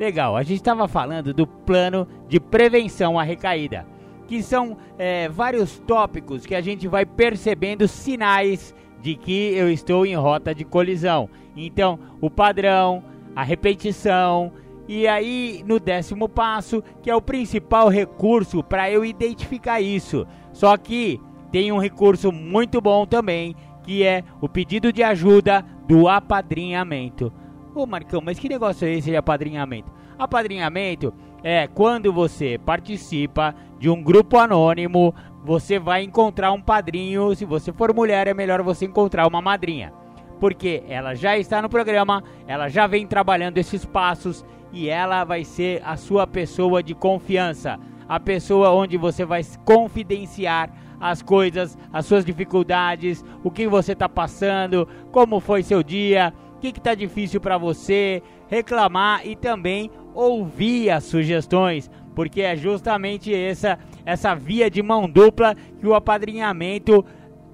Legal, 0.00 0.36
a 0.36 0.42
gente 0.42 0.56
estava 0.56 0.88
falando 0.88 1.34
do 1.34 1.46
plano 1.46 2.08
de 2.28 2.40
prevenção 2.40 3.18
à 3.18 3.22
recaída, 3.22 3.86
que 4.26 4.42
são 4.42 4.78
é, 4.98 5.28
vários 5.28 5.78
tópicos 5.80 6.46
que 6.46 6.54
a 6.54 6.62
gente 6.62 6.88
vai 6.88 7.04
percebendo 7.04 7.86
sinais 7.86 8.74
de 9.00 9.14
que 9.14 9.54
eu 9.54 9.70
estou 9.70 10.06
em 10.06 10.14
rota 10.14 10.54
de 10.54 10.64
colisão. 10.64 11.28
Então, 11.54 11.98
o 12.20 12.30
padrão, 12.30 13.04
a 13.36 13.42
repetição, 13.42 14.52
e 14.88 15.06
aí, 15.06 15.62
no 15.66 15.78
décimo 15.78 16.28
passo, 16.28 16.82
que 17.02 17.10
é 17.10 17.14
o 17.14 17.20
principal 17.20 17.88
recurso 17.88 18.62
para 18.62 18.90
eu 18.90 19.04
identificar 19.04 19.80
isso. 19.80 20.26
Só 20.52 20.76
que 20.76 21.20
tem 21.52 21.70
um 21.70 21.78
recurso 21.78 22.32
muito 22.32 22.80
bom 22.80 23.04
também, 23.04 23.54
que 23.84 24.02
é 24.02 24.24
o 24.40 24.48
pedido 24.48 24.90
de 24.90 25.02
ajuda 25.02 25.62
do 25.86 26.08
apadrinhamento. 26.08 27.30
Ô 27.74 27.86
Marcão, 27.86 28.22
mas 28.24 28.38
que 28.38 28.48
negócio 28.48 28.86
é 28.86 28.94
esse 28.94 29.10
de 29.10 29.16
apadrinhamento? 29.16 29.92
Apadrinhamento 30.18 31.12
é 31.44 31.66
quando 31.66 32.12
você 32.12 32.58
participa 32.58 33.54
de 33.78 33.90
um 33.90 34.02
grupo 34.02 34.38
anônimo, 34.38 35.14
você 35.44 35.78
vai 35.78 36.02
encontrar 36.02 36.52
um 36.52 36.60
padrinho. 36.60 37.34
Se 37.34 37.44
você 37.44 37.72
for 37.72 37.94
mulher, 37.94 38.26
é 38.26 38.34
melhor 38.34 38.62
você 38.62 38.86
encontrar 38.86 39.26
uma 39.26 39.42
madrinha. 39.42 39.92
Porque 40.40 40.82
ela 40.88 41.14
já 41.14 41.36
está 41.36 41.60
no 41.60 41.68
programa, 41.68 42.24
ela 42.46 42.68
já 42.68 42.86
vem 42.86 43.06
trabalhando 43.06 43.58
esses 43.58 43.84
passos 43.84 44.44
e 44.72 44.88
ela 44.88 45.22
vai 45.24 45.44
ser 45.44 45.82
a 45.84 45.96
sua 45.96 46.26
pessoa 46.26 46.82
de 46.82 46.94
confiança, 46.94 47.78
a 48.08 48.18
pessoa 48.18 48.70
onde 48.70 48.96
você 48.96 49.24
vai 49.24 49.42
confidenciar 49.64 50.70
as 51.02 51.20
coisas, 51.20 51.76
as 51.92 52.06
suas 52.06 52.24
dificuldades, 52.24 53.24
o 53.42 53.50
que 53.50 53.66
você 53.66 53.92
está 53.92 54.08
passando, 54.08 54.86
como 55.10 55.40
foi 55.40 55.64
seu 55.64 55.82
dia, 55.82 56.32
o 56.54 56.60
que 56.60 56.68
está 56.68 56.94
difícil 56.94 57.40
para 57.40 57.58
você, 57.58 58.22
reclamar 58.46 59.26
e 59.26 59.34
também 59.34 59.90
ouvir 60.14 60.90
as 60.90 61.02
sugestões, 61.02 61.90
porque 62.14 62.42
é 62.42 62.54
justamente 62.54 63.34
essa 63.34 63.80
essa 64.04 64.34
via 64.34 64.70
de 64.70 64.82
mão 64.82 65.08
dupla 65.08 65.56
que 65.80 65.86
o 65.86 65.94
apadrinhamento 65.94 67.04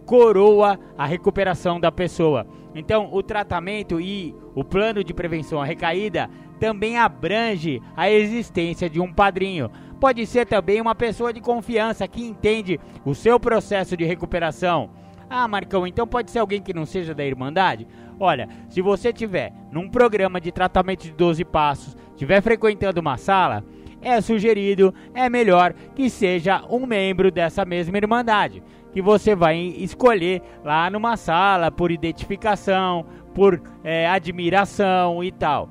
coroa 0.04 0.78
a 0.96 1.06
recuperação 1.06 1.78
da 1.78 1.92
pessoa. 1.92 2.46
Então, 2.74 3.08
o 3.12 3.22
tratamento 3.22 4.00
e 4.00 4.34
o 4.54 4.64
plano 4.64 5.02
de 5.02 5.12
prevenção 5.12 5.60
à 5.60 5.64
recaída 5.64 6.30
também 6.58 6.98
abrange 6.98 7.80
a 7.96 8.10
existência 8.10 8.88
de 8.88 9.00
um 9.00 9.12
padrinho. 9.12 9.70
Pode 10.00 10.24
ser 10.26 10.46
também 10.46 10.80
uma 10.80 10.94
pessoa 10.94 11.32
de 11.32 11.40
confiança 11.40 12.06
que 12.06 12.22
entende 12.22 12.78
o 13.04 13.14
seu 13.14 13.38
processo 13.40 13.96
de 13.96 14.04
recuperação. 14.04 14.90
Ah, 15.28 15.46
Marcão, 15.48 15.86
então 15.86 16.06
pode 16.06 16.30
ser 16.30 16.38
alguém 16.38 16.62
que 16.62 16.72
não 16.72 16.86
seja 16.86 17.14
da 17.14 17.24
Irmandade? 17.24 17.86
Olha, 18.18 18.48
se 18.68 18.80
você 18.80 19.12
tiver 19.12 19.52
num 19.70 19.88
programa 19.88 20.40
de 20.40 20.50
tratamento 20.50 21.02
de 21.02 21.12
12 21.12 21.44
passos, 21.44 21.96
estiver 22.10 22.40
frequentando 22.40 23.00
uma 23.00 23.16
sala, 23.16 23.64
é 24.00 24.20
sugerido, 24.20 24.94
é 25.12 25.28
melhor 25.28 25.74
que 25.94 26.08
seja 26.08 26.64
um 26.70 26.86
membro 26.86 27.30
dessa 27.30 27.64
mesma 27.64 27.98
Irmandade, 27.98 28.62
que 28.92 29.02
você 29.02 29.34
vai 29.34 29.58
escolher 29.58 30.40
lá 30.64 30.88
numa 30.88 31.16
sala 31.16 31.70
por 31.70 31.90
identificação, 31.90 33.04
por 33.34 33.60
é, 33.84 34.06
admiração 34.06 35.22
e 35.22 35.30
tal. 35.30 35.68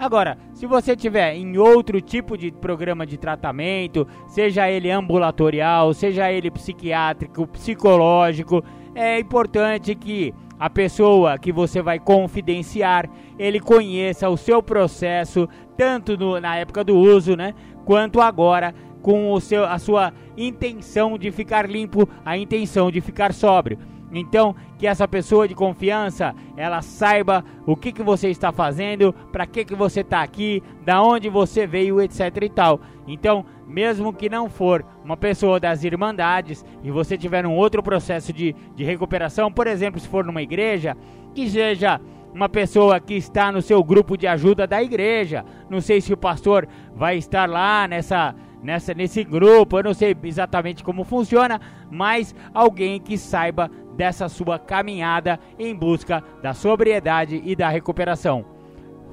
Agora, 0.00 0.38
se 0.54 0.64
você 0.64 0.96
tiver 0.96 1.34
em 1.34 1.58
outro 1.58 2.00
tipo 2.00 2.34
de 2.34 2.50
programa 2.50 3.04
de 3.04 3.18
tratamento, 3.18 4.08
seja 4.28 4.66
ele 4.70 4.90
ambulatorial, 4.90 5.92
seja 5.92 6.32
ele 6.32 6.50
psiquiátrico, 6.50 7.46
psicológico, 7.46 8.64
é 8.94 9.20
importante 9.20 9.94
que 9.94 10.32
a 10.58 10.70
pessoa 10.70 11.36
que 11.38 11.52
você 11.52 11.82
vai 11.82 11.98
confidenciar, 11.98 13.10
ele 13.38 13.60
conheça 13.60 14.30
o 14.30 14.38
seu 14.38 14.62
processo, 14.62 15.46
tanto 15.76 16.16
no, 16.16 16.40
na 16.40 16.56
época 16.56 16.82
do 16.82 16.96
uso, 16.96 17.36
né, 17.36 17.52
quanto 17.84 18.22
agora 18.22 18.74
com 19.02 19.30
o 19.30 19.38
seu, 19.38 19.66
a 19.66 19.78
sua 19.78 20.14
intenção 20.34 21.18
de 21.18 21.30
ficar 21.30 21.68
limpo, 21.68 22.08
a 22.24 22.38
intenção 22.38 22.90
de 22.90 23.02
ficar 23.02 23.34
sóbrio. 23.34 23.78
Então, 24.12 24.56
que 24.80 24.86
essa 24.86 25.06
pessoa 25.06 25.46
de 25.46 25.54
confiança, 25.54 26.34
ela 26.56 26.80
saiba 26.80 27.44
o 27.66 27.76
que, 27.76 27.92
que 27.92 28.02
você 28.02 28.30
está 28.30 28.50
fazendo, 28.50 29.12
para 29.30 29.46
que, 29.46 29.62
que 29.62 29.74
você 29.74 30.00
está 30.00 30.22
aqui, 30.22 30.62
da 30.82 31.02
onde 31.02 31.28
você 31.28 31.66
veio, 31.66 32.00
etc 32.00 32.34
e 32.40 32.48
tal. 32.48 32.80
Então, 33.06 33.44
mesmo 33.66 34.10
que 34.10 34.30
não 34.30 34.48
for 34.48 34.82
uma 35.04 35.18
pessoa 35.18 35.60
das 35.60 35.84
Irmandades 35.84 36.64
e 36.82 36.90
você 36.90 37.18
tiver 37.18 37.44
um 37.44 37.54
outro 37.54 37.82
processo 37.82 38.32
de, 38.32 38.56
de 38.74 38.82
recuperação, 38.82 39.52
por 39.52 39.66
exemplo, 39.66 40.00
se 40.00 40.08
for 40.08 40.24
numa 40.24 40.40
igreja, 40.40 40.96
que 41.34 41.50
seja 41.50 42.00
uma 42.32 42.48
pessoa 42.48 42.98
que 42.98 43.12
está 43.12 43.52
no 43.52 43.60
seu 43.60 43.84
grupo 43.84 44.16
de 44.16 44.26
ajuda 44.26 44.66
da 44.66 44.82
igreja. 44.82 45.44
Não 45.68 45.82
sei 45.82 46.00
se 46.00 46.10
o 46.10 46.16
pastor 46.16 46.66
vai 46.96 47.18
estar 47.18 47.46
lá 47.46 47.86
nessa 47.86 48.34
nessa 48.62 48.94
nesse 48.94 49.24
grupo, 49.24 49.78
eu 49.78 49.84
não 49.84 49.94
sei 49.94 50.16
exatamente 50.22 50.84
como 50.84 51.04
funciona, 51.04 51.60
mas 51.90 52.34
alguém 52.52 53.00
que 53.00 53.16
saiba 53.16 53.70
dessa 53.96 54.28
sua 54.28 54.58
caminhada 54.58 55.38
em 55.58 55.74
busca 55.74 56.22
da 56.42 56.54
sobriedade 56.54 57.40
e 57.44 57.54
da 57.54 57.68
recuperação. 57.68 58.44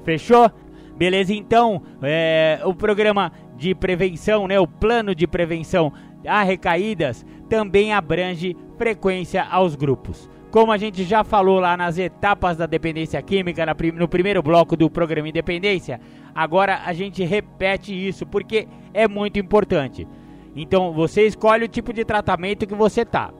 Fechou? 0.04 0.50
Beleza, 0.96 1.32
então, 1.32 1.82
é, 2.02 2.60
o 2.64 2.74
programa 2.74 3.30
de 3.56 3.74
prevenção, 3.74 4.48
né, 4.48 4.58
o 4.58 4.66
plano 4.66 5.14
de 5.14 5.26
prevenção 5.26 5.92
a 6.26 6.42
recaídas 6.42 7.24
também 7.48 7.92
abrange 7.92 8.56
frequência 8.76 9.44
aos 9.44 9.76
grupos. 9.76 10.28
Como 10.50 10.72
a 10.72 10.78
gente 10.78 11.04
já 11.04 11.22
falou 11.22 11.60
lá 11.60 11.76
nas 11.76 11.98
etapas 11.98 12.56
da 12.56 12.66
dependência 12.66 13.20
química, 13.20 13.66
no 13.94 14.08
primeiro 14.08 14.42
bloco 14.42 14.76
do 14.76 14.88
programa 14.88 15.28
Independência, 15.28 16.00
agora 16.34 16.80
a 16.86 16.92
gente 16.92 17.22
repete 17.22 17.92
isso 17.92 18.24
porque 18.24 18.66
é 18.94 19.06
muito 19.06 19.38
importante. 19.38 20.06
Então 20.56 20.92
você 20.92 21.26
escolhe 21.26 21.64
o 21.64 21.68
tipo 21.68 21.92
de 21.92 22.04
tratamento 22.04 22.66
que 22.66 22.74
você 22.74 23.04
tá. 23.04 23.30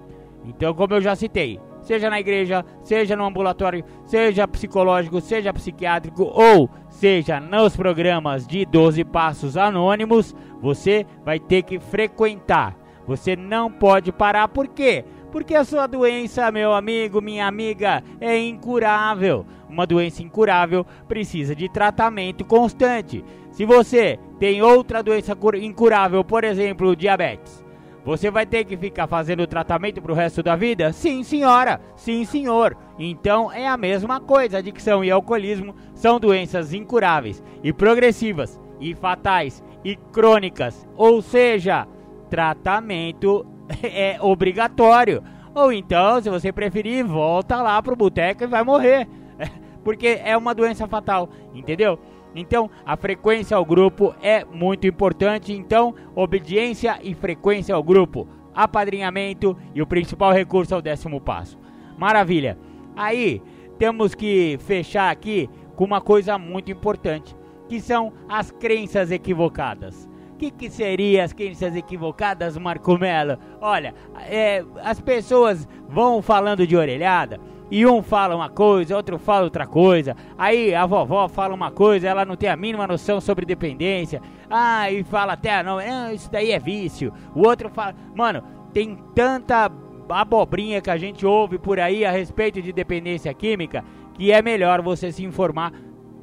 Então, 0.48 0.72
como 0.72 0.94
eu 0.94 1.00
já 1.02 1.14
citei, 1.14 1.60
seja 1.82 2.08
na 2.08 2.18
igreja, 2.18 2.64
seja 2.82 3.14
no 3.14 3.26
ambulatório, 3.26 3.84
seja 4.06 4.48
psicológico, 4.48 5.20
seja 5.20 5.52
psiquiátrico 5.52 6.22
ou 6.22 6.70
seja 6.88 7.38
nos 7.38 7.76
programas 7.76 8.46
de 8.46 8.64
12 8.64 9.04
passos 9.04 9.58
anônimos, 9.58 10.34
você 10.60 11.06
vai 11.22 11.38
ter 11.38 11.62
que 11.62 11.78
frequentar. 11.78 12.74
Você 13.06 13.36
não 13.36 13.70
pode 13.70 14.10
parar, 14.10 14.48
por 14.48 14.68
quê? 14.68 15.04
Porque 15.30 15.54
a 15.54 15.64
sua 15.64 15.86
doença, 15.86 16.50
meu 16.50 16.72
amigo, 16.72 17.20
minha 17.20 17.46
amiga, 17.46 18.02
é 18.18 18.38
incurável. 18.38 19.44
Uma 19.68 19.86
doença 19.86 20.22
incurável 20.22 20.86
precisa 21.06 21.54
de 21.54 21.68
tratamento 21.68 22.44
constante. 22.44 23.22
Se 23.50 23.66
você 23.66 24.18
tem 24.38 24.62
outra 24.62 25.02
doença 25.02 25.36
incurável, 25.60 26.24
por 26.24 26.42
exemplo, 26.42 26.96
diabetes, 26.96 27.62
você 28.04 28.30
vai 28.30 28.46
ter 28.46 28.64
que 28.64 28.76
ficar 28.76 29.06
fazendo 29.06 29.46
tratamento 29.46 30.00
pro 30.00 30.14
resto 30.14 30.42
da 30.42 30.56
vida? 30.56 30.92
Sim, 30.92 31.22
senhora. 31.22 31.80
Sim, 31.96 32.24
senhor. 32.24 32.76
Então 32.98 33.52
é 33.52 33.66
a 33.66 33.76
mesma 33.76 34.20
coisa. 34.20 34.58
Adicção 34.58 35.04
e 35.04 35.10
alcoolismo 35.10 35.74
são 35.94 36.18
doenças 36.18 36.72
incuráveis 36.72 37.42
e 37.62 37.72
progressivas 37.72 38.60
e 38.80 38.94
fatais 38.94 39.62
e 39.84 39.96
crônicas. 39.96 40.86
Ou 40.96 41.20
seja, 41.20 41.86
tratamento 42.30 43.46
é 43.82 44.18
obrigatório. 44.20 45.22
Ou 45.54 45.72
então, 45.72 46.22
se 46.22 46.30
você 46.30 46.52
preferir, 46.52 47.04
volta 47.04 47.60
lá 47.60 47.82
pro 47.82 47.96
boteco 47.96 48.44
e 48.44 48.46
vai 48.46 48.62
morrer. 48.62 49.08
Porque 49.82 50.20
é 50.22 50.36
uma 50.36 50.54
doença 50.54 50.86
fatal, 50.86 51.28
entendeu? 51.54 51.98
Então, 52.34 52.70
a 52.84 52.96
frequência 52.96 53.56
ao 53.56 53.64
grupo 53.64 54.14
é 54.22 54.44
muito 54.44 54.86
importante. 54.86 55.52
Então, 55.52 55.94
obediência 56.14 56.98
e 57.02 57.14
frequência 57.14 57.74
ao 57.74 57.82
grupo, 57.82 58.28
apadrinhamento 58.54 59.56
e 59.74 59.82
o 59.82 59.86
principal 59.86 60.32
recurso 60.32 60.74
é 60.74 60.76
o 60.76 60.82
décimo 60.82 61.20
passo. 61.20 61.58
Maravilha. 61.96 62.58
Aí, 62.96 63.42
temos 63.78 64.14
que 64.14 64.58
fechar 64.60 65.10
aqui 65.10 65.48
com 65.76 65.84
uma 65.84 66.00
coisa 66.00 66.36
muito 66.38 66.70
importante, 66.70 67.36
que 67.68 67.80
são 67.80 68.12
as 68.28 68.50
crenças 68.50 69.10
equivocadas. 69.10 70.08
O 70.32 70.36
que, 70.38 70.50
que 70.50 70.70
seriam 70.70 71.24
as 71.24 71.32
crenças 71.32 71.74
equivocadas, 71.74 72.56
Marco 72.56 72.96
Mello? 72.96 73.38
Olha, 73.60 73.94
é, 74.28 74.64
as 74.82 75.00
pessoas 75.00 75.66
vão 75.88 76.22
falando 76.22 76.66
de 76.66 76.76
orelhada 76.76 77.40
e 77.70 77.86
um 77.86 78.02
fala 78.02 78.34
uma 78.34 78.48
coisa, 78.48 78.96
outro 78.96 79.18
fala 79.18 79.44
outra 79.44 79.66
coisa. 79.66 80.16
Aí 80.36 80.74
a 80.74 80.86
vovó 80.86 81.28
fala 81.28 81.54
uma 81.54 81.70
coisa, 81.70 82.08
ela 82.08 82.24
não 82.24 82.36
tem 82.36 82.48
a 82.48 82.56
mínima 82.56 82.86
noção 82.86 83.20
sobre 83.20 83.44
dependência. 83.44 84.22
Ah, 84.50 84.90
e 84.90 85.04
fala 85.04 85.34
até, 85.34 85.62
não, 85.62 85.76
não 85.76 86.12
isso 86.12 86.30
daí 86.30 86.52
é 86.52 86.58
vício. 86.58 87.12
O 87.34 87.46
outro 87.46 87.68
fala, 87.68 87.94
mano, 88.14 88.42
tem 88.72 88.96
tanta 89.14 89.70
abobrinha 90.08 90.80
que 90.80 90.90
a 90.90 90.96
gente 90.96 91.26
ouve 91.26 91.58
por 91.58 91.78
aí 91.78 92.04
a 92.04 92.10
respeito 92.10 92.62
de 92.62 92.72
dependência 92.72 93.32
química 93.34 93.84
que 94.18 94.32
é 94.32 94.42
melhor 94.42 94.82
você 94.82 95.12
se 95.12 95.24
informar 95.24 95.72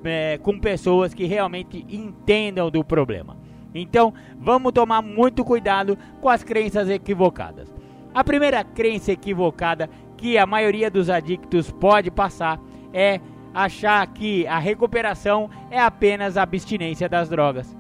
é, 0.04 0.38
com 0.38 0.60
pessoas 0.60 1.14
que 1.14 1.26
realmente 1.26 1.86
entendam 1.89 2.70
do 2.70 2.84
problema. 2.84 3.38
Então, 3.74 4.14
vamos 4.38 4.74
tomar 4.74 5.02
muito 5.02 5.43
cuidado 5.43 5.98
com 6.22 6.30
as 6.30 6.43
crenças 6.43 6.89
equivocadas. 6.89 7.74
A 8.14 8.24
primeira 8.24 8.64
crença 8.64 9.12
equivocada 9.12 9.89
que 10.18 10.38
a 10.38 10.45
maioria 10.45 10.89
dos 10.89 11.09
adictos 11.09 11.72
pode 11.72 12.09
passar 12.09 12.59
é 12.93 13.20
achar 13.53 14.05
que 14.07 14.45
a 14.47 14.59
recuperação 14.59 15.49
é 15.72 15.80
apenas 15.80 16.38
a 16.38 16.43
abstinência 16.43 17.07
das 17.07 17.30
drogas. 17.30 17.76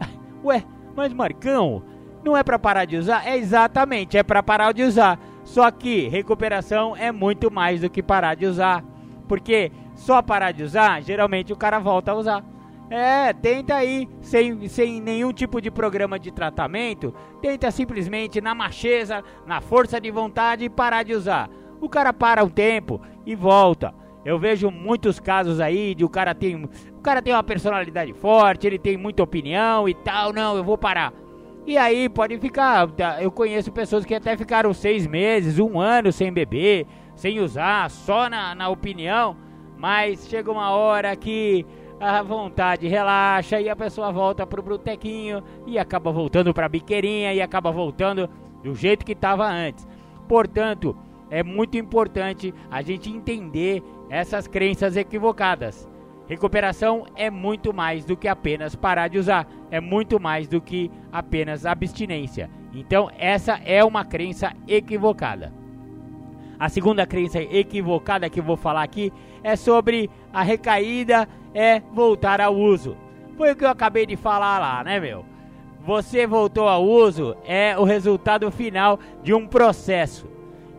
Ué, 0.44 0.64
mas 0.96 1.12
Marcão, 1.12 1.82
não 2.24 2.36
é 2.36 2.42
para 2.42 2.58
parar 2.58 2.84
de 2.84 2.96
usar? 2.96 3.26
É 3.26 3.36
exatamente, 3.36 4.18
é 4.18 4.22
para 4.22 4.42
parar 4.42 4.72
de 4.72 4.82
usar. 4.82 5.18
Só 5.44 5.70
que 5.70 6.08
recuperação 6.08 6.96
é 6.96 7.10
muito 7.10 7.50
mais 7.50 7.80
do 7.80 7.90
que 7.90 8.02
parar 8.02 8.34
de 8.34 8.46
usar. 8.46 8.84
Porque 9.26 9.72
só 9.94 10.20
parar 10.20 10.52
de 10.52 10.62
usar, 10.62 11.02
geralmente 11.02 11.52
o 11.52 11.56
cara 11.56 11.78
volta 11.78 12.12
a 12.12 12.14
usar. 12.14 12.44
É, 12.90 13.32
tenta 13.32 13.76
aí, 13.76 14.08
sem, 14.20 14.66
sem 14.66 15.00
nenhum 15.00 15.32
tipo 15.32 15.60
de 15.60 15.70
programa 15.70 16.18
de 16.18 16.32
tratamento, 16.32 17.14
tenta 17.40 17.70
simplesmente 17.70 18.40
na 18.40 18.52
macheza, 18.52 19.22
na 19.46 19.60
força 19.60 20.00
de 20.00 20.10
vontade 20.10 20.68
parar 20.68 21.04
de 21.04 21.14
usar. 21.14 21.48
O 21.80 21.88
cara 21.88 22.12
para 22.12 22.44
um 22.44 22.48
tempo 22.48 23.00
e 23.24 23.34
volta. 23.34 23.94
Eu 24.24 24.38
vejo 24.38 24.70
muitos 24.70 25.18
casos 25.18 25.60
aí 25.60 25.94
de 25.94 26.04
o 26.04 26.08
cara 26.08 26.34
tem, 26.34 26.64
o 26.64 27.00
cara 27.00 27.22
tem 27.22 27.32
uma 27.32 27.42
personalidade 27.42 28.12
forte, 28.12 28.66
ele 28.66 28.78
tem 28.78 28.96
muita 28.96 29.22
opinião 29.22 29.88
e 29.88 29.94
tal, 29.94 30.32
não, 30.32 30.56
eu 30.56 30.62
vou 30.62 30.76
parar. 30.76 31.12
E 31.66 31.78
aí 31.78 32.08
pode 32.08 32.38
ficar, 32.38 32.86
tá, 32.90 33.22
eu 33.22 33.30
conheço 33.30 33.72
pessoas 33.72 34.04
que 34.04 34.14
até 34.14 34.36
ficaram 34.36 34.74
seis 34.74 35.06
meses, 35.06 35.58
um 35.58 35.80
ano 35.80 36.12
sem 36.12 36.32
beber, 36.32 36.86
sem 37.14 37.40
usar, 37.40 37.90
só 37.90 38.28
na, 38.28 38.54
na 38.54 38.68
opinião, 38.68 39.36
mas 39.78 40.28
chega 40.28 40.50
uma 40.50 40.70
hora 40.70 41.14
que 41.16 41.64
a 42.00 42.22
vontade 42.22 42.88
relaxa 42.88 43.60
e 43.60 43.68
a 43.68 43.76
pessoa 43.76 44.10
volta 44.10 44.46
pro 44.46 44.62
botequinho 44.62 45.42
e 45.66 45.78
acaba 45.78 46.10
voltando 46.10 46.52
pra 46.52 46.68
biqueirinha 46.68 47.32
e 47.34 47.42
acaba 47.42 47.70
voltando 47.70 48.28
do 48.62 48.74
jeito 48.74 49.04
que 49.04 49.12
estava 49.12 49.46
antes. 49.46 49.86
Portanto, 50.26 50.96
é 51.30 51.42
muito 51.42 51.76
importante 51.76 52.52
a 52.70 52.82
gente 52.82 53.08
entender 53.08 53.82
essas 54.08 54.46
crenças 54.46 54.96
equivocadas. 54.96 55.88
Recuperação 56.28 57.06
é 57.16 57.30
muito 57.30 57.74
mais 57.74 58.04
do 58.04 58.16
que 58.16 58.28
apenas 58.28 58.74
parar 58.76 59.08
de 59.08 59.18
usar, 59.18 59.48
é 59.70 59.80
muito 59.80 60.20
mais 60.20 60.46
do 60.46 60.60
que 60.60 60.90
apenas 61.10 61.66
abstinência. 61.66 62.50
Então, 62.72 63.10
essa 63.18 63.60
é 63.64 63.82
uma 63.84 64.04
crença 64.04 64.52
equivocada. 64.68 65.52
A 66.58 66.68
segunda 66.68 67.06
crença 67.06 67.40
equivocada 67.40 68.28
que 68.28 68.38
eu 68.38 68.44
vou 68.44 68.56
falar 68.56 68.82
aqui 68.82 69.12
é 69.42 69.56
sobre 69.56 70.10
a 70.32 70.42
recaída 70.42 71.28
é 71.54 71.80
voltar 71.92 72.40
ao 72.40 72.54
uso. 72.54 72.96
Foi 73.36 73.52
o 73.52 73.56
que 73.56 73.64
eu 73.64 73.70
acabei 73.70 74.06
de 74.06 74.16
falar 74.16 74.58
lá, 74.58 74.84
né, 74.84 75.00
meu? 75.00 75.24
Você 75.80 76.26
voltou 76.26 76.68
ao 76.68 76.84
uso 76.84 77.34
é 77.44 77.76
o 77.78 77.84
resultado 77.84 78.50
final 78.50 79.00
de 79.22 79.32
um 79.32 79.46
processo. 79.46 80.28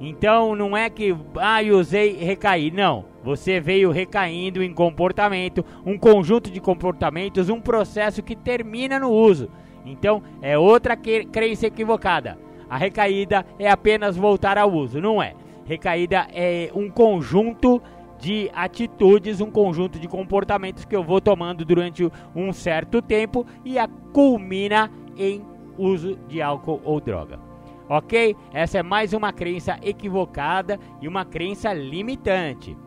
Então 0.04 0.56
não 0.56 0.76
é 0.76 0.90
que, 0.90 1.16
ah, 1.38 1.60
usei 1.72 2.14
recaí. 2.14 2.72
Não. 2.72 3.06
Você 3.24 3.60
veio 3.60 3.92
recaindo 3.92 4.64
em 4.64 4.74
comportamento, 4.74 5.64
um 5.86 5.96
conjunto 5.96 6.50
de 6.50 6.60
comportamentos, 6.60 7.50
um 7.50 7.62
processo 7.62 8.24
que 8.24 8.36
termina 8.36 9.00
no 9.00 9.12
uso. 9.12 9.48
Então 9.86 10.24
é 10.42 10.58
outra 10.58 10.98
crença 10.98 11.68
equivocada. 11.68 12.40
A 12.68 12.78
recaída 12.78 13.46
é 13.60 13.70
apenas 13.70 14.18
voltar 14.18 14.58
ao 14.58 14.74
uso, 14.74 15.00
não 15.00 15.22
é. 15.22 15.36
Recaída 15.66 16.28
é 16.34 16.72
um 16.74 16.90
conjunto 16.90 17.80
de 18.20 18.50
atitudes, 18.56 19.40
um 19.40 19.52
conjunto 19.52 20.00
de 20.00 20.08
comportamentos 20.08 20.84
que 20.84 20.96
eu 20.96 21.04
vou 21.04 21.22
tomando 21.22 21.64
durante 21.64 22.12
um 22.36 22.52
certo 22.52 23.04
tempo 23.04 23.46
e 23.64 23.78
a 23.78 23.88
culmina 23.88 24.92
em 25.16 25.44
uso 25.78 26.18
de 26.28 26.42
álcool 26.42 26.82
ou 26.84 27.00
droga 27.00 27.51
ok? 27.92 28.38
Essa 28.54 28.78
é 28.78 28.84
mais 28.84 29.12
uma 29.12 29.34
crença 29.34 29.78
equivocada 29.84 30.80
e 31.02 31.08
uma 31.10 31.26
crença 31.26 31.74
limitante. 31.74 32.78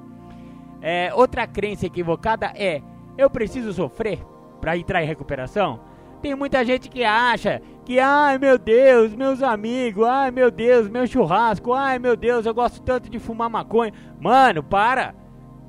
É, 0.81 1.13
outra 1.15 1.47
crença 1.47 1.85
equivocada 1.87 2.53
é: 2.55 2.81
eu 3.19 3.29
preciso 3.29 3.73
sofrer 3.73 4.25
para 4.63 4.79
entrar 4.79 5.03
em 5.03 5.07
recuperação? 5.07 5.81
Tem 6.23 6.35
muita 6.35 6.65
gente 6.65 6.89
que 6.89 7.05
acha 7.05 7.61
que, 7.85 8.01
ai 8.01 8.39
meu 8.39 8.57
Deus, 8.57 9.15
meus 9.15 9.43
amigos, 9.43 10.07
ai 10.07 10.31
meu 10.31 10.51
Deus, 10.51 10.89
meu 10.89 11.07
churrasco, 11.07 11.75
ai 11.75 11.99
meu 11.99 12.17
Deus, 12.17 12.47
eu 12.47 12.55
gosto 12.55 12.81
tanto 12.81 13.11
de 13.11 13.19
fumar 13.19 13.51
maconha. 13.51 13.93
Mano, 14.19 14.63
para! 14.63 15.15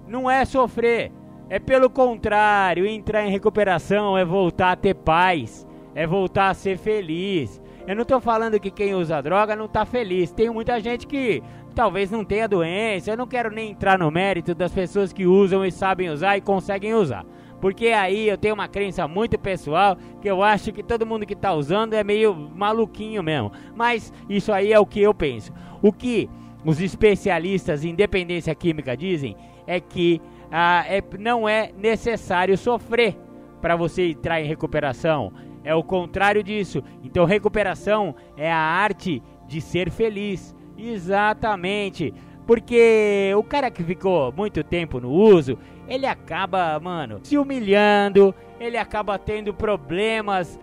Não 0.08 0.32
é 0.32 0.46
sofrer, 0.46 1.12
é 1.50 1.60
pelo 1.60 1.90
contrário, 1.90 2.86
entrar 2.86 3.26
em 3.26 3.32
recuperação 3.32 4.18
é 4.18 4.24
voltar 4.24 4.72
a 4.72 4.76
ter 4.78 4.94
paz, 4.94 5.68
é 5.94 6.08
voltar 6.08 6.50
a 6.50 6.54
ser 6.54 6.78
feliz, 6.78 7.62
eu 7.88 7.96
não 7.96 8.04
tô 8.04 8.20
falando 8.20 8.60
que 8.60 8.72
quem 8.72 8.96
usa 8.96 9.22
droga 9.22 9.56
não 9.56 9.68
tá 9.68 9.86
feliz. 9.86 10.32
Tem 10.32 10.50
muita 10.50 10.80
gente 10.80 11.06
que 11.06 11.44
talvez 11.76 12.10
não 12.10 12.26
tenha 12.26 12.48
doença. 12.48 13.12
Eu 13.12 13.18
não 13.18 13.28
quero 13.28 13.52
nem 13.52 13.72
entrar 13.72 14.00
no 14.00 14.10
mérito 14.10 14.56
das 14.56 14.72
pessoas 14.72 15.14
que 15.14 15.28
usam 15.28 15.64
e 15.64 15.72
sabem 15.72 16.10
usar 16.10 16.36
e 16.36 16.42
conseguem 16.42 16.96
usar. 16.96 17.24
Porque 17.62 17.88
aí 17.88 18.28
eu 18.28 18.38
tenho 18.38 18.56
uma 18.56 18.68
crença 18.68 19.08
muito 19.08 19.38
pessoal 19.38 19.98
que 20.22 20.30
eu 20.30 20.42
acho 20.42 20.72
que 20.72 20.84
todo 20.84 21.06
mundo 21.06 21.26
que 21.26 21.36
tá 21.36 21.54
usando 21.54 21.94
é 21.94 22.04
meio 22.04 22.34
maluquinho 22.34 23.22
mesmo. 23.22 23.52
Mas 23.76 24.12
isso 24.28 24.52
aí 24.52 24.74
é 24.74 24.80
o 24.80 24.86
que 24.86 25.02
eu 25.02 25.14
penso. 25.14 25.54
O 25.82 25.94
que 25.94 26.30
os 26.66 26.82
especialistas 26.82 27.86
em 27.86 27.94
dependência 27.94 28.54
química 28.56 28.98
dizem 28.98 29.36
é 29.68 29.80
que 29.80 30.20
ah, 30.52 30.84
é, 30.88 31.04
não 31.20 31.48
é 31.48 31.72
necessário 31.78 32.58
sofrer 32.58 33.16
para 33.62 33.76
você 33.76 34.10
entrar 34.10 34.42
em 34.42 34.46
recuperação 34.46 35.32
é 35.66 35.74
o 35.74 35.84
contrário 35.84 36.44
disso. 36.44 36.84
Então, 37.04 37.26
recuperação 37.26 38.16
é 38.38 38.52
a 38.52 38.58
arte 38.58 39.22
de 39.48 39.60
ser 39.60 39.90
feliz. 39.90 40.56
Exatamente. 40.78 42.14
Porque 42.46 43.34
o 43.36 43.44
cara 43.44 43.72
que 43.72 43.84
ficou 43.84 44.32
muito 44.32 44.64
tempo 44.64 45.00
no 45.00 45.10
uso, 45.10 45.58
ele 45.88 46.06
acaba, 46.06 46.80
mano, 46.80 47.20
se 47.24 47.38
humilhando, 47.38 48.34
ele 48.60 48.78
acaba 48.78 49.18
tendo 49.18 49.54
problemas. 49.54 50.60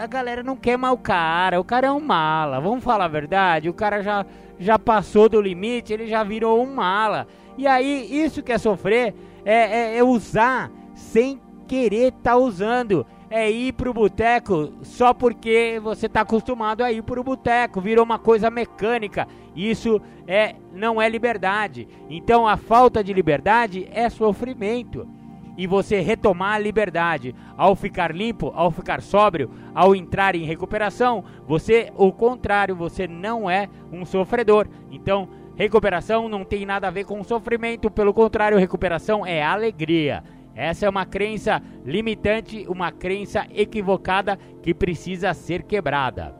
A 0.00 0.06
galera 0.06 0.42
não 0.42 0.56
quer 0.56 0.78
mal 0.78 0.94
o 0.94 0.98
cara, 0.98 1.60
o 1.60 1.64
cara 1.64 1.88
é 1.88 1.92
um 1.92 2.00
mala. 2.00 2.60
Vamos 2.60 2.82
falar 2.82 3.04
a 3.04 3.08
verdade, 3.08 3.68
o 3.68 3.74
cara 3.74 4.02
já, 4.02 4.24
já 4.58 4.78
passou 4.78 5.28
do 5.28 5.40
limite, 5.40 5.92
ele 5.92 6.06
já 6.06 6.24
virou 6.24 6.62
um 6.62 6.74
mala. 6.74 7.26
E 7.58 7.66
aí, 7.66 8.08
isso 8.10 8.42
que 8.42 8.52
é 8.52 8.58
sofrer 8.58 9.14
é, 9.44 9.54
é, 9.54 9.98
é 9.98 10.04
usar 10.04 10.70
sem 10.94 11.40
querer 11.66 12.08
estar 12.08 12.30
tá 12.30 12.36
usando 12.36 13.06
é 13.30 13.50
ir 13.50 13.72
pro 13.72 13.92
boteco 13.92 14.72
só 14.82 15.12
porque 15.12 15.80
você 15.82 16.06
está 16.06 16.22
acostumado 16.22 16.82
a 16.82 16.90
ir 16.90 17.02
pro 17.02 17.22
boteco, 17.22 17.80
virou 17.80 18.04
uma 18.04 18.18
coisa 18.18 18.50
mecânica. 18.50 19.28
Isso 19.54 20.00
é 20.26 20.54
não 20.72 21.00
é 21.00 21.08
liberdade. 21.08 21.88
Então 22.08 22.46
a 22.46 22.56
falta 22.56 23.02
de 23.02 23.12
liberdade 23.12 23.88
é 23.90 24.08
sofrimento. 24.08 25.06
E 25.56 25.66
você 25.66 26.00
retomar 26.00 26.54
a 26.54 26.58
liberdade 26.58 27.34
ao 27.56 27.74
ficar 27.74 28.14
limpo, 28.14 28.52
ao 28.54 28.70
ficar 28.70 29.02
sóbrio, 29.02 29.50
ao 29.74 29.94
entrar 29.94 30.36
em 30.36 30.44
recuperação, 30.44 31.24
você, 31.48 31.92
o 31.96 32.12
contrário, 32.12 32.76
você 32.76 33.08
não 33.08 33.50
é 33.50 33.68
um 33.92 34.04
sofredor. 34.04 34.68
Então, 34.88 35.28
recuperação 35.56 36.28
não 36.28 36.44
tem 36.44 36.64
nada 36.64 36.86
a 36.86 36.92
ver 36.92 37.04
com 37.04 37.24
sofrimento, 37.24 37.90
pelo 37.90 38.14
contrário, 38.14 38.56
recuperação 38.56 39.26
é 39.26 39.42
alegria. 39.42 40.22
Essa 40.58 40.86
é 40.86 40.88
uma 40.88 41.06
crença 41.06 41.62
limitante, 41.84 42.66
uma 42.68 42.90
crença 42.90 43.46
equivocada 43.54 44.36
que 44.60 44.74
precisa 44.74 45.32
ser 45.32 45.62
quebrada. 45.62 46.34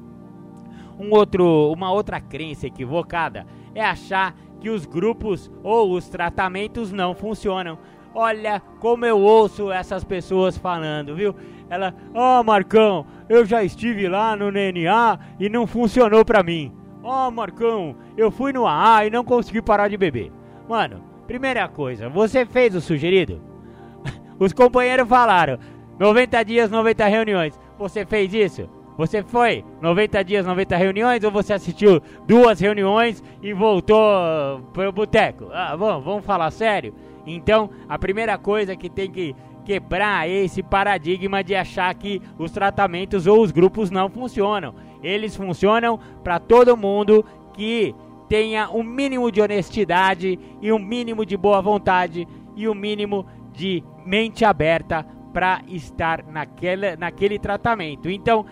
Um 0.98 1.12
outro, 1.14 1.70
uma 1.72 1.92
outra 1.92 2.20
crença 2.20 2.66
equivocada 2.66 3.46
é 3.74 3.84
achar 3.84 4.34
que 4.60 4.70
os 4.70 4.84
grupos 4.84 5.50
ou 5.62 5.92
os 5.92 6.08
tratamentos 6.08 6.90
não 6.90 7.14
funcionam. 7.14 7.78
Olha 8.14 8.60
como 8.80 9.04
eu 9.04 9.18
ouço 9.18 9.70
essas 9.70 10.02
pessoas 10.02 10.58
falando, 10.58 11.14
viu? 11.14 11.34
Ela, 11.68 11.94
ó 12.12 12.40
oh, 12.40 12.44
Marcão, 12.44 13.06
eu 13.28 13.44
já 13.44 13.62
estive 13.62 14.08
lá 14.08 14.34
no 14.34 14.50
NNA 14.50 15.18
e 15.38 15.48
não 15.48 15.66
funcionou 15.66 16.24
pra 16.24 16.42
mim. 16.42 16.72
Ó 17.02 17.28
oh, 17.28 17.30
Marcão, 17.30 17.96
eu 18.16 18.30
fui 18.30 18.52
no 18.52 18.66
AA 18.66 19.06
e 19.06 19.10
não 19.10 19.24
consegui 19.24 19.62
parar 19.62 19.88
de 19.88 19.96
beber. 19.96 20.32
Mano, 20.68 21.02
primeira 21.26 21.68
coisa, 21.68 22.08
você 22.08 22.44
fez 22.44 22.74
o 22.74 22.80
sugerido? 22.80 23.49
Os 24.40 24.54
companheiros 24.54 25.06
falaram, 25.06 25.58
90 25.98 26.42
dias, 26.44 26.70
90 26.70 27.06
reuniões. 27.06 27.60
Você 27.78 28.06
fez 28.06 28.32
isso? 28.32 28.66
Você 28.96 29.22
foi 29.22 29.62
90 29.82 30.24
dias, 30.24 30.46
90 30.46 30.76
reuniões 30.76 31.22
ou 31.24 31.30
você 31.30 31.52
assistiu 31.52 32.00
duas 32.26 32.58
reuniões 32.58 33.22
e 33.42 33.52
voltou 33.52 34.00
para 34.72 34.88
o 34.88 34.92
boteco? 34.92 35.48
Ah, 35.52 35.76
vamos, 35.76 36.04
vamos 36.04 36.24
falar 36.24 36.50
sério? 36.50 36.94
Então, 37.26 37.68
a 37.86 37.98
primeira 37.98 38.38
coisa 38.38 38.74
que 38.74 38.88
tem 38.88 39.10
que 39.10 39.36
quebrar 39.64 40.26
é 40.26 40.32
esse 40.32 40.62
paradigma 40.62 41.44
de 41.44 41.54
achar 41.54 41.94
que 41.94 42.20
os 42.38 42.50
tratamentos 42.50 43.26
ou 43.26 43.42
os 43.42 43.50
grupos 43.50 43.90
não 43.90 44.08
funcionam. 44.08 44.74
Eles 45.02 45.36
funcionam 45.36 46.00
para 46.24 46.38
todo 46.38 46.76
mundo 46.76 47.24
que 47.52 47.94
tenha 48.26 48.70
um 48.70 48.82
mínimo 48.82 49.30
de 49.30 49.42
honestidade 49.42 50.38
e 50.62 50.72
um 50.72 50.78
mínimo 50.78 51.26
de 51.26 51.36
boa 51.36 51.60
vontade 51.60 52.26
e 52.56 52.68
um 52.68 52.74
mínimo 52.74 53.24
de 53.24 53.39
mente 54.04 54.44
aberta 54.44 55.06
para 55.32 55.62
estar 55.68 56.24
naquele, 56.24 56.96
naquele 56.96 57.38
tratamento. 57.38 58.10
Então, 58.10 58.44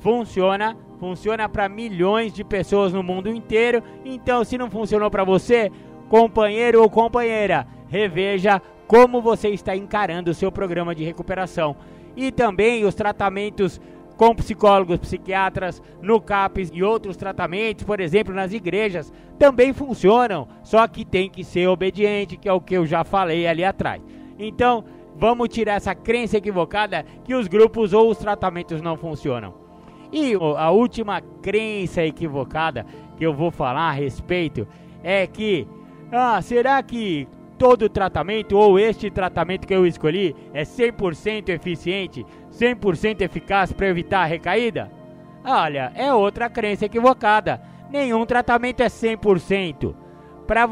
funciona, 0.00 0.76
funciona 0.98 1.48
para 1.48 1.68
milhões 1.68 2.32
de 2.32 2.44
pessoas 2.44 2.92
no 2.92 3.02
mundo 3.02 3.28
inteiro. 3.28 3.82
Então, 4.04 4.44
se 4.44 4.58
não 4.58 4.70
funcionou 4.70 5.10
para 5.10 5.24
você, 5.24 5.70
companheiro 6.08 6.82
ou 6.82 6.90
companheira, 6.90 7.66
reveja 7.88 8.60
como 8.86 9.20
você 9.20 9.48
está 9.48 9.74
encarando 9.74 10.30
o 10.30 10.34
seu 10.34 10.52
programa 10.52 10.94
de 10.94 11.04
recuperação. 11.04 11.76
E 12.16 12.30
também 12.30 12.84
os 12.84 12.94
tratamentos 12.94 13.80
com 14.16 14.34
psicólogos, 14.34 14.98
psiquiatras, 14.98 15.82
no 16.00 16.20
CAPES 16.20 16.70
e 16.72 16.82
outros 16.82 17.16
tratamentos, 17.16 17.84
por 17.84 18.00
exemplo, 18.00 18.34
nas 18.34 18.52
igrejas, 18.52 19.12
também 19.38 19.74
funcionam, 19.74 20.48
só 20.62 20.86
que 20.88 21.04
tem 21.04 21.28
que 21.28 21.44
ser 21.44 21.68
obediente, 21.68 22.36
que 22.36 22.48
é 22.48 22.52
o 22.52 22.60
que 22.60 22.74
eu 22.74 22.86
já 22.86 23.04
falei 23.04 23.46
ali 23.46 23.62
atrás. 23.62 24.00
Então, 24.38 24.84
Vamos 25.18 25.48
tirar 25.48 25.74
essa 25.74 25.94
crença 25.94 26.36
equivocada 26.36 27.04
que 27.24 27.34
os 27.34 27.48
grupos 27.48 27.94
ou 27.94 28.10
os 28.10 28.18
tratamentos 28.18 28.82
não 28.82 28.96
funcionam. 28.96 29.54
E 30.12 30.34
a 30.34 30.70
última 30.70 31.20
crença 31.42 32.04
equivocada 32.04 32.84
que 33.16 33.24
eu 33.24 33.32
vou 33.32 33.50
falar 33.50 33.88
a 33.88 33.92
respeito 33.92 34.68
é 35.02 35.26
que, 35.26 35.66
ah, 36.12 36.40
será 36.42 36.82
que 36.82 37.26
todo 37.58 37.88
tratamento 37.88 38.56
ou 38.56 38.78
este 38.78 39.10
tratamento 39.10 39.66
que 39.66 39.74
eu 39.74 39.86
escolhi 39.86 40.36
é 40.52 40.64
100% 40.64 41.48
eficiente, 41.48 42.24
100% 42.50 43.22
eficaz 43.22 43.72
para 43.72 43.88
evitar 43.88 44.22
a 44.22 44.26
recaída? 44.26 44.92
Olha, 45.44 45.92
é 45.94 46.12
outra 46.12 46.50
crença 46.50 46.84
equivocada. 46.84 47.60
Nenhum 47.90 48.26
tratamento 48.26 48.82
é 48.82 48.86
100%. 48.86 49.94
Para 50.46 50.66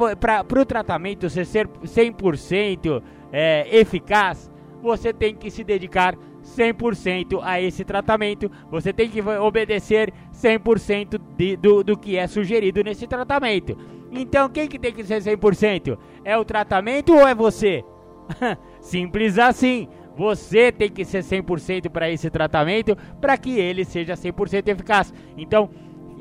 o 0.60 0.64
tratamento 0.66 1.30
ser 1.30 1.66
100% 1.66 3.02
é, 3.37 3.66
eficaz, 3.76 4.49
você 4.80 5.12
tem 5.12 5.35
que 5.35 5.51
se 5.51 5.64
dedicar 5.64 6.16
100% 6.45 7.41
a 7.43 7.61
esse 7.61 7.85
tratamento. 7.85 8.49
Você 8.70 8.93
tem 8.93 9.11
que 9.11 9.20
obedecer 9.20 10.12
100% 10.32 11.20
de, 11.37 11.57
do, 11.57 11.82
do 11.82 11.99
que 11.99 12.16
é 12.16 12.28
sugerido 12.28 12.85
nesse 12.85 13.09
tratamento. 13.09 13.76
Então, 14.12 14.49
quem 14.49 14.68
que 14.68 14.78
tem 14.78 14.93
que 14.93 15.03
ser 15.03 15.20
100%? 15.20 15.99
É 16.24 16.39
o 16.39 16.45
tratamento 16.45 17.12
ou 17.12 17.26
é 17.26 17.35
você? 17.35 17.82
Simples 18.80 19.37
assim. 19.37 19.89
Você 20.16 20.70
tem 20.70 20.89
que 20.89 21.05
ser 21.05 21.24
100% 21.24 21.91
para 21.91 22.09
esse 22.09 22.30
tratamento 22.30 22.97
para 23.20 23.37
que 23.37 23.59
ele 23.59 23.85
seja 23.85 24.14
100% 24.14 24.68
eficaz. 24.68 25.12
Então, 25.37 25.68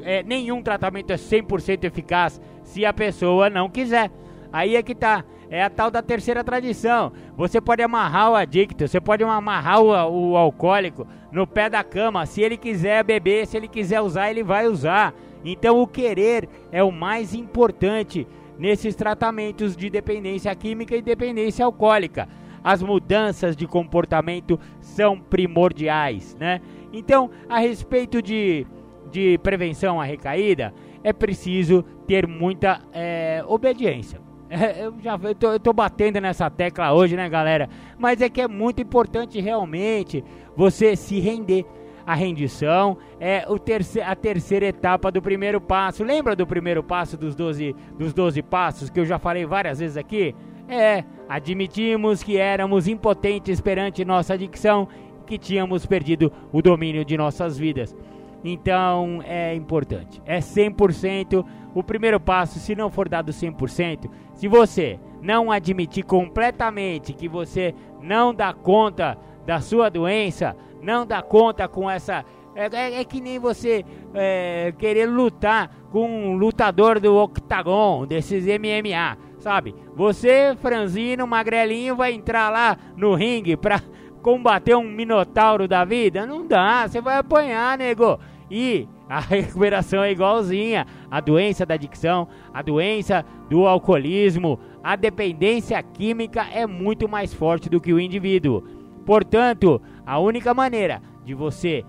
é, 0.02 0.24
nenhum 0.24 0.64
tratamento 0.64 1.14
é 1.14 1.16
100% 1.16 1.84
eficaz 1.84 2.42
se 2.64 2.84
a 2.84 2.92
pessoa 2.92 3.52
não 3.52 3.70
quiser. 3.70 4.10
Aí 4.52 4.76
é 4.76 4.82
que 4.82 4.96
tá. 4.96 5.24
É 5.54 5.62
a 5.62 5.70
tal 5.70 5.92
da 5.92 6.02
terceira 6.02 6.44
tradição. 6.44 7.12
Você 7.38 7.62
pode 7.62 7.84
amarrar 7.84 8.32
o 8.32 8.36
adicto, 8.36 8.88
você 8.88 9.00
pode 9.00 9.24
amarrar 9.24 9.84
o, 9.84 10.32
o 10.32 10.36
alcoólico 10.36 11.06
no 11.32 11.46
pé 11.46 11.70
da 11.70 11.84
cama. 11.84 12.26
Se 12.26 12.42
ele 12.42 12.58
quiser 12.58 13.04
beber, 13.04 13.46
se 13.46 13.56
ele 13.56 13.68
quiser 13.68 14.02
usar, 14.02 14.32
ele 14.32 14.42
vai 14.42 14.66
usar. 14.66 15.14
Então 15.46 15.80
o 15.80 15.86
querer 15.86 16.50
é 16.72 16.82
o 16.82 16.92
mais 16.92 17.36
importante 17.36 18.28
nesses 18.58 18.96
tratamentos 18.96 19.78
de 19.78 19.92
dependência 19.92 20.56
química 20.56 20.98
e 20.98 21.04
dependência 21.04 21.64
alcoólica. 21.64 22.28
As 22.64 22.82
mudanças 22.82 23.56
de 23.56 23.68
comportamento 23.68 24.60
são 24.82 25.20
primordiais, 25.20 26.36
né? 26.40 26.62
Então, 26.92 27.30
a 27.48 27.60
respeito 27.60 28.24
de, 28.24 28.66
de 29.12 29.38
prevenção 29.38 30.02
à 30.02 30.04
recaída, 30.04 30.74
é 31.04 31.14
preciso 31.14 31.84
ter 32.08 32.26
muita 32.26 32.82
é, 32.92 33.44
obediência. 33.48 34.33
É, 34.64 34.86
eu 34.86 34.94
já 35.02 35.20
eu 35.24 35.34
tô, 35.34 35.52
eu 35.54 35.60
tô 35.60 35.74
batendo 35.74 36.22
nessa 36.22 36.48
tecla 36.48 36.94
hoje, 36.94 37.16
né, 37.16 37.28
galera? 37.28 37.68
Mas 37.98 38.22
é 38.22 38.30
que 38.30 38.40
é 38.40 38.48
muito 38.48 38.82
importante 38.82 39.42
realmente 39.42 40.24
você 40.56 40.96
se 40.96 41.20
render. 41.20 41.66
a 42.06 42.14
rendição 42.14 42.98
é 43.20 43.46
o 43.48 43.58
terce 43.58 44.02
a 44.02 44.14
terceira 44.16 44.68
etapa 44.68 45.12
do 45.12 45.22
primeiro 45.22 45.60
passo. 45.60 46.04
Lembra 46.04 46.36
do 46.36 46.46
primeiro 46.46 46.84
passo 46.84 47.18
dos 47.18 47.34
12, 47.34 47.76
dos 47.98 48.14
12 48.14 48.44
passos 48.44 48.90
que 48.90 49.00
eu 49.00 49.06
já 49.06 49.18
falei 49.18 49.46
várias 49.46 49.80
vezes 49.80 49.98
aqui? 49.98 50.36
É, 50.68 51.04
admitimos 51.28 52.22
que 52.22 52.38
éramos 52.38 52.88
impotentes 52.88 53.60
perante 53.60 54.06
nossa 54.06 54.34
adicção, 54.36 54.88
que 55.26 55.38
tínhamos 55.38 55.86
perdido 55.86 56.32
o 56.52 56.62
domínio 56.62 57.04
de 57.04 57.18
nossas 57.18 57.58
vidas. 57.58 57.96
Então 58.44 59.22
é 59.26 59.56
importante, 59.56 60.22
é 60.26 60.40
100% 60.40 61.46
o 61.74 61.84
primeiro 61.84 62.20
passo. 62.20 62.60
Se 62.60 62.76
não 62.76 62.90
for 62.90 63.08
dado 63.08 63.32
100%, 63.32 64.10
se 64.44 64.48
você 64.50 65.00
não 65.22 65.54
admitir 65.54 66.04
completamente 66.04 67.14
que 67.14 67.30
você 67.30 67.74
não 68.02 68.36
dá 68.36 68.54
conta 68.54 69.18
da 69.46 69.62
sua 69.62 69.88
doença, 69.88 70.54
não 70.82 71.06
dá 71.06 71.22
conta 71.22 71.66
com 71.66 71.90
essa. 71.90 72.26
É, 72.54 72.68
é, 72.76 73.00
é 73.00 73.04
que 73.06 73.22
nem 73.22 73.40
você 73.40 73.86
é, 74.14 74.74
querer 74.78 75.06
lutar 75.06 75.74
com 75.94 76.10
um 76.10 76.36
lutador 76.36 77.00
do 77.00 77.16
octagon, 77.16 78.06
desses 78.06 78.44
MMA, 78.44 79.18
sabe? 79.40 79.74
Você, 79.96 80.58
franzino, 80.58 81.26
magrelinho, 81.26 81.96
vai 81.96 82.12
entrar 82.12 82.50
lá 82.50 82.78
no 82.98 83.16
ringue 83.16 83.56
pra 83.56 83.80
combater 84.22 84.76
um 84.76 84.84
minotauro 84.84 85.70
da 85.70 85.86
vida? 85.86 86.26
Não 86.26 86.46
dá, 86.46 86.86
você 86.86 87.00
vai 87.00 87.16
apanhar, 87.16 87.78
nego. 87.78 88.20
E 88.52 88.90
a 89.14 89.20
recuperação 89.30 90.04
é 90.04 90.12
igualzinha. 90.12 90.88
A 91.12 91.20
doença 91.20 91.68
da 91.68 91.76
adicção, 91.76 92.28
a 92.52 92.64
doença 92.64 93.24
do 93.48 93.68
alcoolismo, 93.68 94.60
a 94.84 94.96
dependência 94.96 95.82
química 95.84 96.48
é 96.52 96.66
muito 96.66 97.08
mais 97.08 97.32
forte 97.32 97.70
do 97.70 97.80
que 97.80 97.94
o 97.94 98.00
indivíduo. 98.00 98.64
Portanto, 99.06 99.80
a 100.04 100.18
única 100.18 100.52
maneira 100.52 101.00
de 101.24 101.36
você 101.36 101.86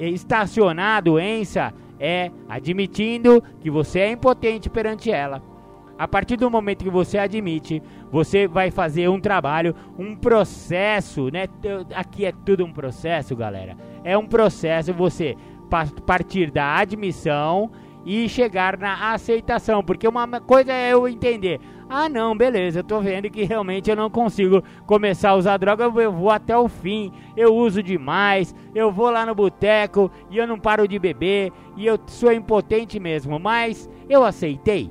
estacionar 0.00 0.96
a 0.96 1.00
doença 1.00 1.72
é 2.00 2.32
admitindo 2.48 3.40
que 3.60 3.70
você 3.70 4.00
é 4.00 4.10
impotente 4.10 4.68
perante 4.68 5.12
ela. 5.12 5.40
A 5.96 6.08
partir 6.08 6.36
do 6.36 6.50
momento 6.50 6.82
que 6.82 6.90
você 6.90 7.18
admite, 7.18 7.80
você 8.10 8.48
vai 8.48 8.72
fazer 8.72 9.08
um 9.08 9.20
trabalho, 9.20 9.76
um 9.96 10.16
processo, 10.16 11.30
né? 11.30 11.44
Aqui 11.94 12.24
é 12.24 12.32
tudo 12.44 12.64
um 12.64 12.72
processo, 12.72 13.36
galera. 13.36 13.76
É 14.02 14.18
um 14.18 14.26
processo 14.26 14.92
você 14.92 15.36
partir 15.64 16.50
da 16.50 16.76
admissão 16.76 17.70
e 18.04 18.28
chegar 18.28 18.78
na 18.78 19.12
aceitação, 19.12 19.82
porque 19.82 20.06
uma 20.06 20.26
coisa 20.40 20.72
é 20.72 20.92
eu 20.92 21.08
entender, 21.08 21.58
ah 21.88 22.08
não, 22.08 22.36
beleza, 22.36 22.80
eu 22.80 22.84
tô 22.84 23.00
vendo 23.00 23.30
que 23.30 23.44
realmente 23.44 23.88
eu 23.88 23.96
não 23.96 24.10
consigo 24.10 24.62
começar 24.86 25.30
a 25.30 25.36
usar 25.36 25.56
droga, 25.56 25.84
eu 25.84 26.12
vou 26.12 26.30
até 26.30 26.56
o 26.56 26.68
fim, 26.68 27.10
eu 27.36 27.54
uso 27.54 27.82
demais, 27.82 28.54
eu 28.74 28.92
vou 28.92 29.10
lá 29.10 29.24
no 29.24 29.34
boteco 29.34 30.10
e 30.30 30.36
eu 30.36 30.46
não 30.46 30.58
paro 30.58 30.86
de 30.86 30.98
beber 30.98 31.50
e 31.76 31.86
eu 31.86 31.98
sou 32.06 32.32
impotente 32.32 33.00
mesmo, 33.00 33.38
mas 33.38 33.88
eu 34.08 34.24
aceitei. 34.24 34.90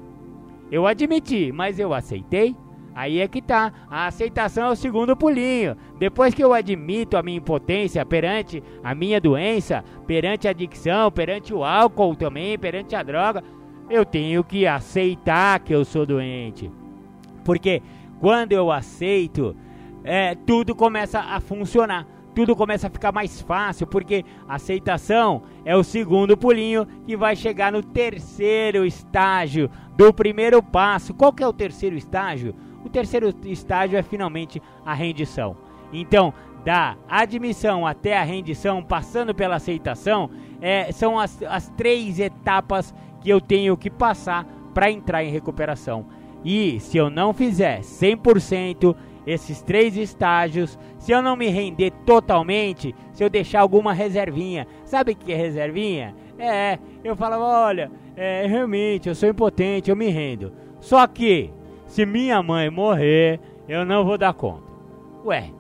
Eu 0.71 0.87
admiti, 0.87 1.51
mas 1.51 1.77
eu 1.77 1.93
aceitei. 1.93 2.55
Aí 2.95 3.19
é 3.19 3.27
que 3.27 3.41
tá. 3.41 3.71
A 3.89 4.07
aceitação 4.07 4.67
é 4.67 4.71
o 4.71 4.75
segundo 4.75 5.15
pulinho. 5.15 5.75
Depois 5.97 6.33
que 6.33 6.43
eu 6.43 6.53
admito 6.53 7.17
a 7.17 7.23
minha 7.23 7.37
impotência 7.37 8.05
perante 8.05 8.63
a 8.83 8.93
minha 8.93 9.19
doença, 9.19 9.83
perante 10.05 10.47
a 10.47 10.51
adicção, 10.51 11.11
perante 11.11 11.53
o 11.53 11.63
álcool 11.63 12.15
também, 12.15 12.57
perante 12.57 12.95
a 12.95 13.03
droga, 13.03 13.43
eu 13.89 14.05
tenho 14.05 14.43
que 14.43 14.67
aceitar 14.67 15.59
que 15.59 15.73
eu 15.73 15.83
sou 15.83 16.05
doente. 16.05 16.71
Porque 17.43 17.81
quando 18.19 18.53
eu 18.53 18.71
aceito, 18.71 19.55
é, 20.03 20.35
tudo 20.35 20.75
começa 20.75 21.19
a 21.19 21.39
funcionar. 21.39 22.07
Tudo 22.35 22.55
começa 22.55 22.87
a 22.87 22.89
ficar 22.89 23.11
mais 23.11 23.41
fácil, 23.41 23.85
porque 23.85 24.25
aceitação 24.47 25.43
é 25.63 25.75
o 25.75 25.83
segundo 25.83 26.35
pulinho 26.35 26.87
que 27.05 27.15
vai 27.15 27.35
chegar 27.35 27.71
no 27.71 27.83
terceiro 27.83 28.85
estágio 28.85 29.69
do 29.95 30.11
primeiro 30.11 30.61
passo. 30.63 31.13
Qual 31.13 31.31
que 31.31 31.43
é 31.43 31.47
o 31.47 31.53
terceiro 31.53 31.95
estágio? 31.95 32.55
O 32.83 32.89
terceiro 32.89 33.33
estágio 33.45 33.97
é 33.97 34.03
finalmente 34.03 34.61
a 34.85 34.93
rendição. 34.93 35.55
Então, 35.91 36.33
da 36.63 36.97
admissão 37.07 37.85
até 37.85 38.17
a 38.17 38.23
rendição, 38.23 38.81
passando 38.81 39.35
pela 39.35 39.55
aceitação, 39.55 40.29
é, 40.61 40.91
são 40.91 41.19
as, 41.19 41.41
as 41.43 41.69
três 41.69 42.19
etapas 42.19 42.93
que 43.21 43.29
eu 43.29 43.41
tenho 43.41 43.75
que 43.77 43.89
passar 43.89 44.45
para 44.73 44.89
entrar 44.89 45.23
em 45.23 45.31
recuperação. 45.31 46.05
E 46.43 46.79
se 46.79 46.97
eu 46.97 47.09
não 47.09 47.33
fizer 47.33 47.81
100% 47.81 48.95
esses 49.25 49.61
três 49.61 49.95
estágios, 49.95 50.77
se 50.97 51.11
eu 51.11 51.21
não 51.21 51.35
me 51.35 51.47
render 51.47 51.91
totalmente, 52.05 52.93
se 53.13 53.23
eu 53.23 53.29
deixar 53.29 53.61
alguma 53.61 53.93
reservinha, 53.93 54.67
sabe 54.83 55.13
o 55.13 55.15
que 55.15 55.31
é 55.31 55.35
reservinha? 55.35 56.15
É, 56.37 56.77
eu 57.03 57.15
falo, 57.15 57.41
olha, 57.41 57.89
é, 58.15 58.45
realmente 58.47 59.07
eu 59.07 59.15
sou 59.15 59.29
impotente, 59.29 59.89
eu 59.89 59.95
me 59.95 60.09
rendo. 60.09 60.51
Só 60.81 61.05
que 61.07 61.51
se 61.93 62.07
minha 62.07 62.41
mãe 62.41 62.71
morrer, 62.71 63.39
eu 63.69 63.85
não 63.85 64.03
vou 64.03 64.17
dar 64.17 64.33
conta. 64.33 64.63
Ué, 65.23 65.51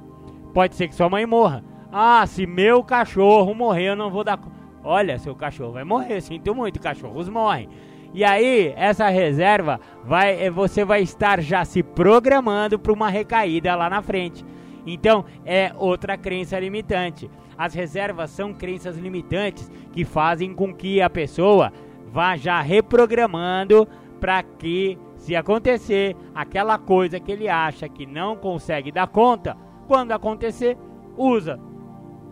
pode 0.51 0.73
ser 0.73 0.87
que 0.87 0.95
sua 0.95 1.07
mãe 1.07 1.27
morra. 1.27 1.63
Ah, 1.91 2.25
se 2.25 2.47
meu 2.47 2.83
cachorro 2.83 3.53
morrer, 3.53 3.89
eu 3.89 3.95
não 3.95 4.09
vou 4.09 4.23
dar 4.23 4.37
conta. 4.37 4.55
Olha, 4.83 5.19
seu 5.19 5.35
cachorro 5.35 5.73
vai 5.73 5.83
morrer, 5.83 6.19
sinto 6.21 6.55
muito, 6.55 6.81
cachorros 6.81 7.29
morrem. 7.29 7.69
E 8.15 8.23
aí, 8.23 8.73
essa 8.75 9.09
reserva 9.09 9.79
vai, 10.03 10.45
eh, 10.45 10.49
você 10.49 10.83
vai 10.83 11.03
estar 11.03 11.39
já 11.39 11.63
se 11.63 11.83
programando 11.83 12.79
para 12.79 12.91
uma 12.91 13.09
recaída 13.09 13.75
lá 13.75 13.87
na 13.87 14.01
frente. 14.01 14.43
Então, 14.87 15.25
é 15.45 15.71
outra 15.77 16.17
crença 16.17 16.59
limitante. 16.59 17.29
As 17.55 17.75
reservas 17.75 18.31
são 18.31 18.55
crenças 18.55 18.97
limitantes 18.97 19.71
que 19.91 20.03
fazem 20.03 20.51
com 20.55 20.73
que 20.73 20.99
a 20.99 21.11
pessoa 21.11 21.71
vá 22.11 22.35
já 22.35 22.59
reprogramando 22.59 23.87
para 24.19 24.41
que 24.41 24.97
se 25.23 25.37
acontecer 25.37 26.17
aquela 26.35 26.77
coisa 26.77 27.17
que 27.17 27.31
ele 27.31 27.47
acha 27.47 27.87
que 27.87 28.05
não 28.05 28.35
consegue 28.35 28.91
dar 28.91 29.07
conta, 29.07 29.55
quando 29.87 30.11
acontecer, 30.11 30.77
usa. 31.15 31.57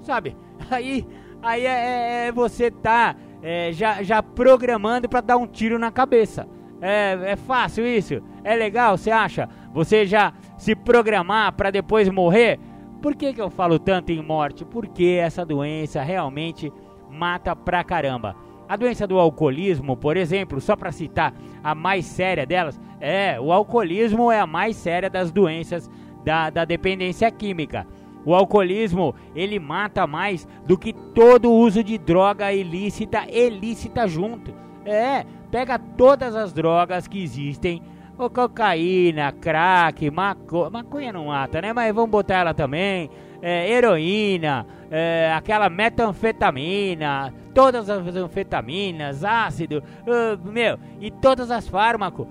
Sabe? 0.02 0.36
Aí, 0.70 1.08
aí 1.42 1.66
é, 1.66 1.70
é, 1.70 2.28
é 2.28 2.32
você 2.32 2.70
tá 2.70 3.16
é, 3.42 3.72
já, 3.72 4.04
já 4.04 4.22
programando 4.22 5.10
para 5.10 5.22
dar 5.22 5.38
um 5.38 5.48
tiro 5.48 5.80
na 5.80 5.90
cabeça. 5.90 6.48
É, 6.82 7.18
é 7.32 7.36
fácil 7.36 7.86
isso? 7.88 8.22
É 8.44 8.56
legal, 8.56 8.98
você 8.98 9.10
acha? 9.10 9.50
Você 9.74 10.06
já 10.06 10.34
se 10.58 10.76
programar 10.76 11.54
para 11.54 11.72
depois 11.72 12.08
morrer? 12.10 12.60
Por 13.02 13.16
que, 13.16 13.34
que 13.34 13.42
eu 13.42 13.50
falo 13.50 13.80
tanto 13.80 14.12
em 14.12 14.22
morte? 14.22 14.64
Porque 14.64 15.18
essa 15.20 15.44
doença 15.44 16.04
realmente 16.04 16.72
mata 17.10 17.56
pra 17.56 17.84
caramba. 17.84 18.36
A 18.72 18.78
doença 18.78 19.06
do 19.06 19.20
alcoolismo, 19.20 19.98
por 19.98 20.16
exemplo, 20.16 20.62
só 20.62 20.78
para 20.78 20.94
citar 20.94 21.34
a 21.62 21.76
mais 21.76 22.06
séria 22.06 22.46
delas, 22.46 22.80
é 23.02 23.38
o 23.38 23.52
alcoolismo 23.52 24.32
é 24.32 24.40
a 24.40 24.48
mais 24.48 24.78
séria 24.78 25.10
das 25.10 25.30
doenças 25.30 25.92
da, 26.24 26.50
da 26.50 26.64
dependência 26.64 27.30
química. 27.30 27.86
O 28.24 28.34
alcoolismo 28.34 29.14
ele 29.36 29.60
mata 29.60 30.08
mais 30.08 30.48
do 30.66 30.78
que 30.78 30.94
todo 30.94 31.52
uso 31.52 31.84
de 31.84 31.98
droga 31.98 32.54
ilícita, 32.54 33.28
ilícita 33.30 34.08
junto. 34.08 34.54
É, 34.86 35.26
pega 35.52 35.78
todas 35.78 36.34
as 36.34 36.54
drogas 36.54 37.10
que 37.10 37.22
existem, 37.22 37.82
o 38.18 38.30
cocaína, 38.30 39.34
crack, 39.34 40.10
maconha, 40.10 40.70
maconha 40.70 41.12
não 41.12 41.26
mata, 41.26 41.62
né? 41.62 41.74
Mas 41.74 41.94
vamos 41.94 42.10
botar 42.10 42.36
ela 42.36 42.54
também 42.54 43.10
é, 43.42 43.70
heroína, 43.70 44.66
é, 44.92 45.32
aquela 45.34 45.70
metanfetamina, 45.70 47.34
todas 47.54 47.90
as 47.90 48.16
anfetaminas, 48.16 49.24
ácido, 49.24 49.82
uh, 50.02 50.52
meu, 50.52 50.78
e 51.00 51.10
todas 51.10 51.50
as 51.50 51.68
fármacos, 51.68 52.28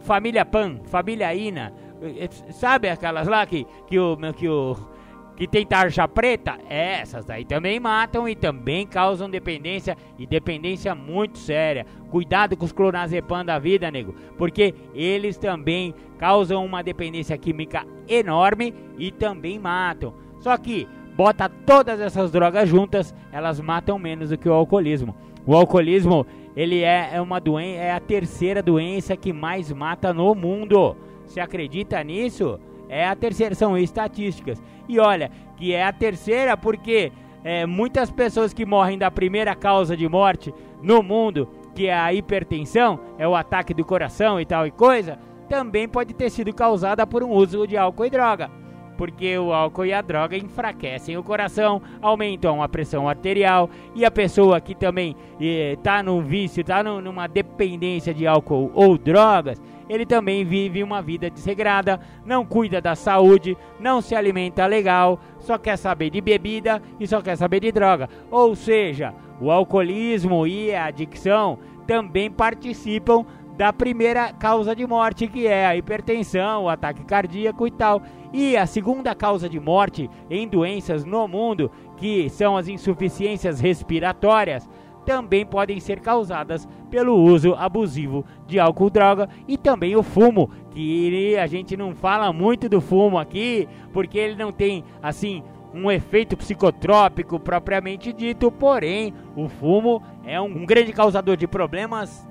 família 0.00 0.44
PAN, 0.44 0.80
família 0.86 1.34
INA, 1.34 1.72
eh, 2.02 2.28
sabe 2.50 2.88
aquelas 2.88 3.28
lá 3.28 3.44
que, 3.44 3.66
que 3.86 3.98
o 3.98 4.16
que 4.32 4.48
o 4.48 4.92
que 5.36 5.46
tem 5.46 5.64
tarja 5.64 6.06
preta, 6.06 6.58
essas 6.68 7.28
aí 7.28 7.44
também 7.44 7.80
matam 7.80 8.28
e 8.28 8.36
também 8.36 8.86
causam 8.86 9.30
dependência 9.30 9.96
e 10.18 10.26
dependência 10.26 10.94
muito 10.94 11.38
séria. 11.38 11.86
Cuidado 12.10 12.56
com 12.56 12.64
os 12.64 12.72
clonazepam 12.72 13.44
da 13.44 13.58
vida, 13.58 13.90
nego, 13.90 14.14
porque 14.36 14.74
eles 14.94 15.38
também 15.38 15.94
causam 16.18 16.64
uma 16.64 16.82
dependência 16.82 17.36
química 17.38 17.84
enorme 18.06 18.74
e 18.98 19.10
também 19.10 19.58
matam. 19.58 20.14
Só 20.38 20.56
que 20.58 20.86
bota 21.16 21.48
todas 21.48 22.00
essas 22.00 22.30
drogas 22.30 22.68
juntas, 22.68 23.14
elas 23.30 23.60
matam 23.60 23.98
menos 23.98 24.30
do 24.30 24.38
que 24.38 24.48
o 24.48 24.52
alcoolismo. 24.52 25.14
O 25.46 25.54
alcoolismo, 25.54 26.26
ele 26.56 26.82
é, 26.82 27.10
é 27.14 27.20
uma 27.20 27.40
doença, 27.40 27.80
é 27.80 27.92
a 27.92 28.00
terceira 28.00 28.62
doença 28.62 29.16
que 29.16 29.32
mais 29.32 29.72
mata 29.72 30.12
no 30.12 30.34
mundo. 30.34 30.96
Você 31.26 31.40
acredita 31.40 32.02
nisso? 32.02 32.58
É 32.88 33.06
a 33.06 33.16
terceira, 33.16 33.54
são 33.54 33.76
estatísticas. 33.76 34.62
E 34.88 34.98
olha, 34.98 35.30
que 35.56 35.72
é 35.72 35.84
a 35.84 35.92
terceira 35.92 36.56
porque 36.56 37.12
é, 37.42 37.66
muitas 37.66 38.10
pessoas 38.10 38.52
que 38.52 38.64
morrem 38.64 38.98
da 38.98 39.10
primeira 39.10 39.54
causa 39.54 39.96
de 39.96 40.08
morte 40.08 40.54
no 40.82 41.02
mundo, 41.02 41.48
que 41.74 41.86
é 41.86 41.94
a 41.94 42.12
hipertensão, 42.12 43.00
é 43.18 43.26
o 43.26 43.34
ataque 43.34 43.74
do 43.74 43.84
coração 43.84 44.40
e 44.40 44.46
tal 44.46 44.66
e 44.66 44.70
coisa, 44.70 45.18
também 45.48 45.88
pode 45.88 46.14
ter 46.14 46.30
sido 46.30 46.52
causada 46.54 47.06
por 47.06 47.22
um 47.22 47.30
uso 47.30 47.66
de 47.66 47.76
álcool 47.76 48.06
e 48.06 48.10
droga. 48.10 48.61
Porque 48.96 49.36
o 49.38 49.52
álcool 49.52 49.86
e 49.86 49.92
a 49.92 50.02
droga 50.02 50.36
enfraquecem 50.36 51.16
o 51.16 51.22
coração, 51.22 51.82
aumentam 52.00 52.62
a 52.62 52.68
pressão 52.68 53.08
arterial 53.08 53.68
e 53.94 54.04
a 54.04 54.10
pessoa 54.10 54.60
que 54.60 54.74
também 54.74 55.16
está 55.40 55.98
eh, 55.98 56.02
no 56.02 56.20
vício, 56.20 56.60
está 56.60 56.82
numa 56.82 57.26
dependência 57.26 58.12
de 58.12 58.26
álcool 58.26 58.70
ou 58.74 58.96
drogas, 58.96 59.60
ele 59.88 60.06
também 60.06 60.44
vive 60.44 60.82
uma 60.82 61.02
vida 61.02 61.28
desregrada, 61.28 62.00
não 62.24 62.46
cuida 62.46 62.80
da 62.80 62.94
saúde, 62.94 63.56
não 63.78 64.00
se 64.00 64.14
alimenta 64.14 64.66
legal, 64.66 65.20
só 65.38 65.58
quer 65.58 65.76
saber 65.76 66.10
de 66.10 66.20
bebida 66.20 66.80
e 66.98 67.06
só 67.06 67.20
quer 67.20 67.36
saber 67.36 67.60
de 67.60 67.72
droga. 67.72 68.08
Ou 68.30 68.54
seja, 68.54 69.12
o 69.40 69.50
alcoolismo 69.50 70.46
e 70.46 70.74
a 70.74 70.86
adicção 70.86 71.58
também 71.86 72.30
participam 72.30 73.26
da 73.56 73.72
primeira 73.72 74.32
causa 74.32 74.74
de 74.74 74.86
morte, 74.86 75.26
que 75.26 75.46
é 75.46 75.66
a 75.66 75.76
hipertensão, 75.76 76.64
o 76.64 76.68
ataque 76.68 77.04
cardíaco 77.04 77.66
e 77.66 77.70
tal. 77.70 78.02
E 78.32 78.56
a 78.56 78.66
segunda 78.66 79.14
causa 79.14 79.48
de 79.48 79.60
morte 79.60 80.08
em 80.30 80.48
doenças 80.48 81.04
no 81.04 81.28
mundo, 81.28 81.70
que 81.96 82.30
são 82.30 82.56
as 82.56 82.66
insuficiências 82.66 83.60
respiratórias, 83.60 84.68
também 85.04 85.44
podem 85.44 85.80
ser 85.80 86.00
causadas 86.00 86.66
pelo 86.90 87.14
uso 87.14 87.54
abusivo 87.54 88.24
de 88.46 88.58
álcool 88.58 88.88
droga 88.88 89.28
e 89.46 89.58
também 89.58 89.96
o 89.96 90.02
fumo, 90.02 90.50
que 90.70 91.36
a 91.36 91.46
gente 91.46 91.76
não 91.76 91.94
fala 91.94 92.32
muito 92.32 92.68
do 92.68 92.80
fumo 92.80 93.18
aqui, 93.18 93.68
porque 93.92 94.18
ele 94.18 94.36
não 94.36 94.52
tem 94.52 94.84
assim 95.02 95.42
um 95.74 95.90
efeito 95.90 96.36
psicotrópico 96.36 97.40
propriamente 97.40 98.12
dito, 98.12 98.50
porém 98.50 99.12
o 99.36 99.48
fumo 99.48 100.02
é 100.24 100.40
um 100.40 100.64
grande 100.64 100.92
causador 100.92 101.36
de 101.36 101.46
problemas 101.46 102.26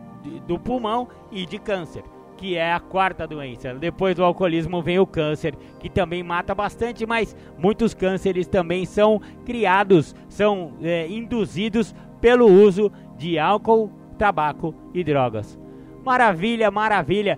do 0.47 0.57
pulmão 0.57 1.07
e 1.31 1.45
de 1.45 1.59
câncer 1.59 2.03
que 2.41 2.57
é 2.57 2.73
a 2.73 2.79
quarta 2.79 3.27
doença. 3.27 3.71
Depois 3.75 4.15
do 4.15 4.23
alcoolismo 4.23 4.81
vem 4.81 4.97
o 4.97 5.05
câncer, 5.05 5.55
que 5.79 5.87
também 5.87 6.23
mata 6.23 6.55
bastante, 6.55 7.05
mas 7.05 7.35
muitos 7.55 7.93
cânceres 7.93 8.47
também 8.47 8.83
são 8.83 9.21
criados, 9.45 10.15
são 10.27 10.73
é, 10.81 11.07
induzidos 11.07 11.93
pelo 12.19 12.47
uso 12.47 12.91
de 13.15 13.37
álcool, 13.37 13.91
tabaco 14.17 14.73
e 14.91 15.03
drogas. 15.03 15.55
Maravilha, 16.03 16.71
maravilha. 16.71 17.37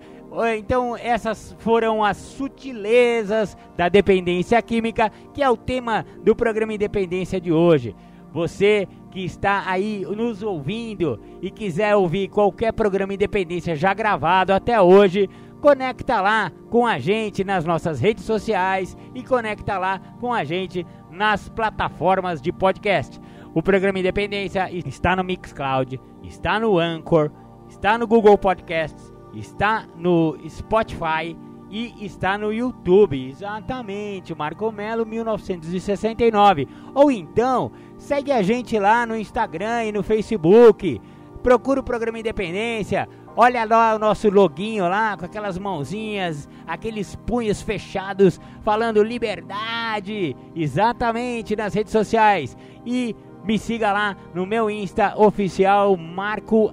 Então, 0.57 0.95
essas 0.95 1.53
foram 1.59 2.01
as 2.01 2.15
sutilezas 2.15 3.57
da 3.75 3.89
dependência 3.89 4.61
química, 4.61 5.11
que 5.33 5.43
é 5.43 5.49
o 5.49 5.57
tema 5.57 6.05
do 6.23 6.33
programa 6.33 6.73
Independência 6.73 7.41
de 7.41 7.51
hoje. 7.51 7.93
Você 8.31 8.87
que 9.13 9.23
está 9.23 9.63
aí 9.67 10.03
nos 10.09 10.41
ouvindo 10.41 11.19
e 11.39 11.51
quiser 11.51 11.95
ouvir 11.95 12.29
qualquer 12.29 12.73
programa 12.73 13.13
Independência 13.13 13.75
já 13.75 13.93
gravado 13.93 14.51
até 14.51 14.81
hoje, 14.81 15.29
conecta 15.61 16.19
lá 16.19 16.51
com 16.71 16.83
a 16.83 16.97
gente 16.97 17.43
nas 17.43 17.63
nossas 17.63 17.99
redes 17.99 18.23
sociais 18.23 18.97
e 19.13 19.21
conecta 19.21 19.77
lá 19.77 20.01
com 20.19 20.33
a 20.33 20.43
gente 20.43 20.83
nas 21.11 21.47
plataformas 21.47 22.41
de 22.41 22.51
podcast. 22.51 23.21
O 23.53 23.61
programa 23.61 23.99
Independência 23.99 24.67
está 24.71 25.15
no 25.15 25.23
Mixcloud, 25.23 26.01
está 26.23 26.59
no 26.59 26.79
Anchor, 26.79 27.29
está 27.69 27.99
no 27.99 28.07
Google 28.07 28.35
Podcasts, 28.35 29.13
está 29.35 29.85
no 29.95 30.39
Spotify 30.49 31.37
e 31.73 32.05
está 32.05 32.37
no 32.37 32.53
YouTube. 32.53 33.29
Exatamente, 33.29 34.35
Marco 34.35 34.71
Melo 34.71 35.05
1969. 35.05 36.67
Ou 36.93 37.11
então, 37.11 37.71
segue 38.03 38.31
a 38.33 38.41
gente 38.41 38.77
lá 38.77 39.05
no 39.05 39.17
Instagram 39.17 39.85
e 39.85 39.91
no 39.91 40.03
Facebook. 40.03 41.01
Procura 41.41 41.79
o 41.79 41.83
programa 41.83 42.19
Independência. 42.19 43.07
Olha 43.35 43.65
lá 43.65 43.95
o 43.95 43.99
nosso 43.99 44.29
loginho 44.29 44.87
lá, 44.87 45.17
com 45.17 45.25
aquelas 45.25 45.57
mãozinhas, 45.57 46.47
aqueles 46.67 47.15
punhos 47.15 47.61
fechados, 47.61 48.39
falando 48.61 49.01
liberdade. 49.01 50.35
Exatamente, 50.55 51.55
nas 51.55 51.73
redes 51.73 51.91
sociais. 51.91 52.55
E 52.85 53.15
me 53.43 53.57
siga 53.57 53.91
lá 53.91 54.15
no 54.33 54.45
meu 54.45 54.69
Insta 54.69 55.13
oficial 55.17 55.97
Marco 55.97 56.71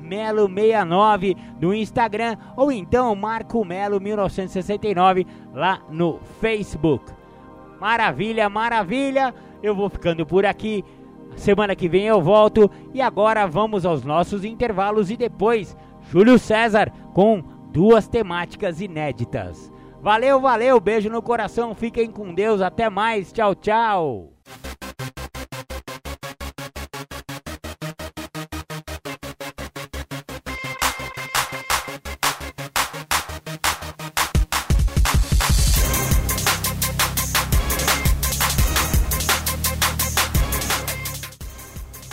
Melo 0.00 0.48
69 0.48 1.36
no 1.60 1.74
Instagram 1.74 2.36
ou 2.56 2.70
então 2.70 3.14
Marco 3.14 3.64
Melo 3.64 4.00
1969 4.00 5.26
lá 5.52 5.80
no 5.90 6.20
Facebook. 6.40 7.12
Maravilha, 7.80 8.48
maravilha. 8.48 9.34
Eu 9.62 9.74
vou 9.74 9.88
ficando 9.88 10.24
por 10.26 10.44
aqui. 10.44 10.84
Semana 11.36 11.76
que 11.76 11.88
vem 11.88 12.06
eu 12.06 12.20
volto 12.20 12.70
e 12.94 13.00
agora 13.00 13.46
vamos 13.46 13.84
aos 13.84 14.02
nossos 14.04 14.44
intervalos 14.44 15.10
e 15.10 15.16
depois 15.16 15.76
Júlio 16.10 16.38
César 16.38 16.90
com 17.12 17.42
duas 17.72 18.08
temáticas 18.08 18.80
inéditas. 18.80 19.72
Valeu, 20.00 20.40
valeu, 20.40 20.80
beijo 20.80 21.10
no 21.10 21.20
coração, 21.20 21.74
fiquem 21.74 22.10
com 22.10 22.32
Deus, 22.32 22.60
até 22.60 22.88
mais, 22.88 23.32
tchau, 23.32 23.54
tchau. 23.54 24.35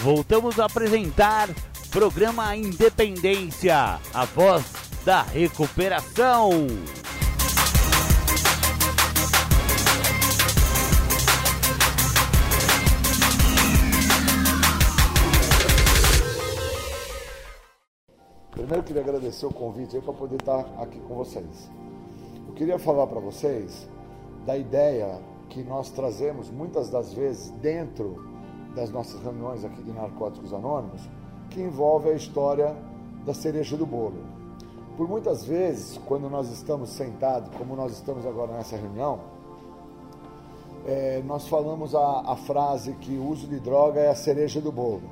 Voltamos 0.04 0.60
a 0.60 0.66
apresentar 0.66 1.47
programa 1.89 2.54
Independência, 2.58 4.01
a 4.14 4.26
voz 4.26 4.66
da 5.06 5.22
recuperação. 5.22 6.49
Primeiro 18.51 18.76
eu 18.76 18.84
queria 18.84 19.01
agradecer 19.01 19.45
o 19.45 19.54
convite 19.54 19.97
para 20.01 20.14
poder 20.14 20.36
estar 20.36 20.60
aqui 20.82 20.99
com 20.99 21.16
vocês. 21.16 21.72
Eu 22.45 22.54
queria 22.54 22.78
falar 22.78 23.08
para 23.08 23.22
vocês 23.22 23.89
da 24.45 24.58
ideia 24.58 25.22
que 25.49 25.64
nós 25.64 25.91
trazemos 25.91 26.49
muitas 26.49 26.89
das 26.89 27.14
vezes 27.14 27.51
dentro 27.62 28.33
das 28.76 28.89
nossas 28.89 29.21
reuniões 29.21 29.63
aqui 29.63 29.82
de 29.82 29.91
Narcóticos 29.91 30.53
Anônimos, 30.53 31.01
que 31.49 31.61
envolve 31.61 32.09
a 32.09 32.13
história 32.13 32.76
da 33.26 33.34
cereja 33.34 33.78
do 33.78 33.86
bolo. 33.86 34.17
Por 34.97 35.07
muitas 35.07 35.43
vezes, 35.43 35.99
quando 36.05 36.30
nós 36.30 36.49
estamos 36.51 36.89
sentados, 36.89 37.49
como 37.57 37.76
nós 37.76 37.93
estamos 37.93 38.26
agora 38.26 38.53
nessa 38.53 38.76
reunião, 38.76 39.19
é, 40.86 41.24
nós 41.26 41.47
falamos 41.47 41.95
a, 41.95 42.32
a 42.32 42.36
frase 42.36 42.93
que 42.93 43.15
o 43.15 43.28
uso 43.28 43.47
de 43.47 43.59
droga 43.59 43.99
é 43.99 44.09
a 44.09 44.15
cereja 44.15 44.59
do 44.59 44.71
bolo. 44.71 45.03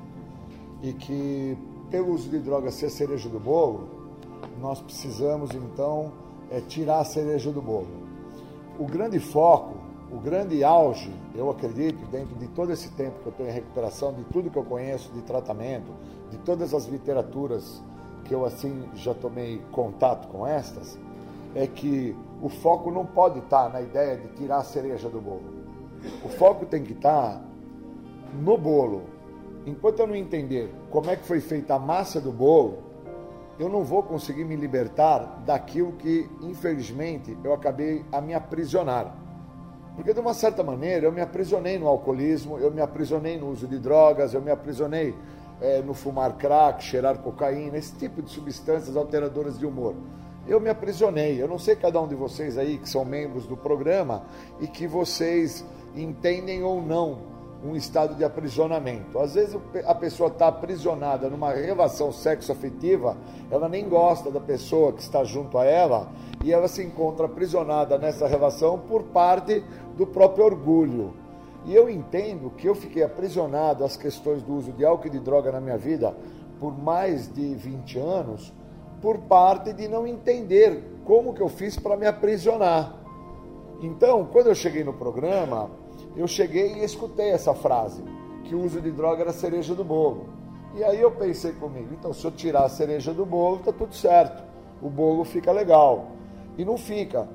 E 0.83 0.93
que, 0.93 1.57
pelo 1.89 2.13
uso 2.13 2.29
de 2.29 2.39
droga 2.39 2.71
ser 2.71 2.89
cereja 2.89 3.29
do 3.29 3.39
bolo, 3.39 3.87
nós 4.59 4.81
precisamos 4.81 5.51
então 5.51 6.11
é, 6.49 6.59
tirar 6.61 6.99
a 6.99 7.05
cereja 7.05 7.51
do 7.51 7.61
bolo. 7.61 7.87
O 8.77 8.85
grande 8.85 9.19
foco 9.19 9.80
o 10.11 10.19
grande 10.19 10.61
auge, 10.61 11.09
eu 11.33 11.49
acredito, 11.49 12.05
dentro 12.07 12.35
de 12.35 12.47
todo 12.49 12.71
esse 12.73 12.89
tempo 12.91 13.19
que 13.21 13.27
eu 13.27 13.31
estou 13.31 13.47
em 13.47 13.51
recuperação, 13.51 14.13
de 14.13 14.23
tudo 14.25 14.49
que 14.49 14.57
eu 14.57 14.65
conheço 14.65 15.09
de 15.13 15.21
tratamento, 15.21 15.91
de 16.29 16.37
todas 16.39 16.73
as 16.73 16.85
literaturas 16.85 17.81
que 18.25 18.35
eu 18.35 18.45
assim 18.45 18.89
já 18.93 19.13
tomei 19.13 19.61
contato 19.71 20.27
com 20.27 20.45
estas, 20.45 20.99
é 21.55 21.65
que 21.65 22.15
o 22.41 22.49
foco 22.49 22.91
não 22.91 23.05
pode 23.05 23.39
estar 23.39 23.69
na 23.69 23.81
ideia 23.81 24.17
de 24.17 24.27
tirar 24.29 24.57
a 24.57 24.63
cereja 24.63 25.09
do 25.09 25.21
bolo. 25.21 25.61
O 26.25 26.29
foco 26.29 26.65
tem 26.65 26.83
que 26.83 26.93
estar 26.93 27.41
no 28.33 28.57
bolo. 28.57 29.03
Enquanto 29.65 29.99
eu 29.99 30.07
não 30.07 30.15
entender 30.15 30.73
como 30.89 31.09
é 31.09 31.15
que 31.15 31.25
foi 31.25 31.39
feita 31.39 31.75
a 31.75 31.79
massa 31.79 32.19
do 32.19 32.31
bolo, 32.31 32.79
eu 33.59 33.69
não 33.69 33.83
vou 33.83 34.03
conseguir 34.03 34.43
me 34.43 34.55
libertar 34.55 35.43
daquilo 35.45 35.93
que, 35.93 36.29
infelizmente, 36.41 37.37
eu 37.43 37.53
acabei 37.53 38.03
a 38.11 38.19
me 38.19 38.33
aprisionar. 38.33 39.15
Porque 39.95 40.13
de 40.13 40.19
uma 40.19 40.33
certa 40.33 40.63
maneira 40.63 41.05
eu 41.05 41.11
me 41.11 41.21
aprisionei 41.21 41.77
no 41.77 41.87
alcoolismo, 41.87 42.57
eu 42.57 42.71
me 42.71 42.81
aprisionei 42.81 43.37
no 43.37 43.49
uso 43.49 43.67
de 43.67 43.77
drogas, 43.77 44.33
eu 44.33 44.41
me 44.41 44.49
aprisionei 44.49 45.13
é, 45.59 45.81
no 45.81 45.93
fumar 45.93 46.37
crack, 46.37 46.83
cheirar 46.83 47.17
cocaína, 47.19 47.77
esse 47.77 47.95
tipo 47.95 48.21
de 48.21 48.31
substâncias 48.31 48.95
alteradoras 48.95 49.59
de 49.59 49.65
humor. 49.65 49.95
Eu 50.47 50.59
me 50.59 50.69
aprisionei. 50.69 51.41
Eu 51.41 51.47
não 51.47 51.59
sei 51.59 51.75
cada 51.75 52.01
um 52.01 52.07
de 52.07 52.15
vocês 52.15 52.57
aí 52.57 52.77
que 52.77 52.89
são 52.89 53.05
membros 53.05 53.45
do 53.45 53.55
programa 53.55 54.23
e 54.59 54.67
que 54.67 54.87
vocês 54.87 55.63
entendem 55.95 56.63
ou 56.63 56.81
não 56.81 57.19
um 57.63 57.75
estado 57.75 58.15
de 58.15 58.23
aprisionamento. 58.23 59.19
Às 59.19 59.35
vezes 59.35 59.57
a 59.85 59.93
pessoa 59.93 60.29
está 60.29 60.47
aprisionada 60.47 61.29
numa 61.29 61.51
relação 61.53 62.11
sexoafetiva, 62.11 63.15
ela 63.49 63.69
nem 63.69 63.87
gosta 63.87 64.31
da 64.31 64.39
pessoa 64.39 64.93
que 64.93 65.01
está 65.01 65.23
junto 65.23 65.57
a 65.57 65.65
ela 65.65 66.09
e 66.43 66.51
ela 66.51 66.67
se 66.67 66.83
encontra 66.83 67.25
aprisionada 67.27 67.97
nessa 67.97 68.27
relação 68.27 68.79
por 68.79 69.03
parte 69.03 69.63
do 69.95 70.07
próprio 70.07 70.45
orgulho. 70.45 71.13
E 71.65 71.75
eu 71.75 71.87
entendo 71.89 72.49
que 72.49 72.67
eu 72.67 72.73
fiquei 72.73 73.03
aprisionado 73.03 73.83
às 73.83 73.95
questões 73.95 74.41
do 74.41 74.55
uso 74.55 74.71
de 74.71 74.83
álcool 74.83 75.07
e 75.07 75.11
de 75.11 75.19
droga 75.19 75.51
na 75.51 75.61
minha 75.61 75.77
vida 75.77 76.15
por 76.61 76.77
mais 76.77 77.27
de 77.33 77.55
20 77.55 77.97
anos, 77.97 78.53
por 79.01 79.17
parte 79.17 79.73
de 79.73 79.87
não 79.87 80.05
entender 80.05 81.01
como 81.03 81.33
que 81.33 81.41
eu 81.41 81.49
fiz 81.49 81.75
para 81.75 81.97
me 81.97 82.05
aprisionar. 82.05 82.97
Então, 83.81 84.25
quando 84.25 84.47
eu 84.47 84.53
cheguei 84.53 84.83
no 84.83 84.93
programa, 84.93 85.71
eu 86.15 86.27
cheguei 86.27 86.73
e 86.73 86.83
escutei 86.83 87.29
essa 87.29 87.53
frase, 87.53 88.03
que 88.43 88.55
o 88.55 88.63
uso 88.63 88.81
de 88.81 88.91
droga 88.91 89.21
era 89.21 89.29
a 89.29 89.33
cereja 89.33 89.73
do 89.73 89.83
bolo. 89.83 90.29
E 90.75 90.83
aí 90.83 91.01
eu 91.01 91.11
pensei 91.11 91.51
comigo, 91.53 91.89
então 91.91 92.13
se 92.13 92.23
eu 92.23 92.31
tirar 92.31 92.63
a 92.63 92.69
cereja 92.69 93.13
do 93.13 93.25
bolo, 93.25 93.59
tá 93.59 93.71
tudo 93.71 93.93
certo. 93.93 94.43
O 94.81 94.89
bolo 94.89 95.23
fica 95.23 95.51
legal. 95.51 96.11
E 96.57 96.65
não 96.65 96.77
fica. 96.77 97.27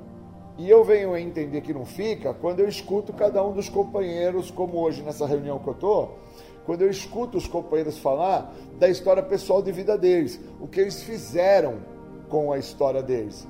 E 0.58 0.70
eu 0.70 0.82
venho 0.82 1.12
a 1.12 1.20
entender 1.20 1.60
que 1.60 1.74
não 1.74 1.84
fica 1.84 2.32
quando 2.32 2.60
eu 2.60 2.68
escuto 2.68 3.12
cada 3.12 3.44
um 3.44 3.52
dos 3.52 3.68
companheiros, 3.68 4.50
como 4.50 4.78
hoje 4.78 5.02
nessa 5.02 5.26
reunião 5.26 5.58
que 5.58 5.68
eu 5.68 5.74
estou, 5.74 6.18
quando 6.64 6.82
eu 6.82 6.90
escuto 6.90 7.36
os 7.36 7.46
companheiros 7.46 7.98
falar 7.98 8.54
da 8.78 8.88
história 8.88 9.22
pessoal 9.22 9.62
de 9.62 9.70
vida 9.70 9.98
deles, 9.98 10.40
o 10.60 10.66
que 10.66 10.80
eles 10.80 11.02
fizeram 11.02 11.76
com 12.28 12.52
a 12.52 12.58
história 12.58 13.02
deles. 13.02 13.46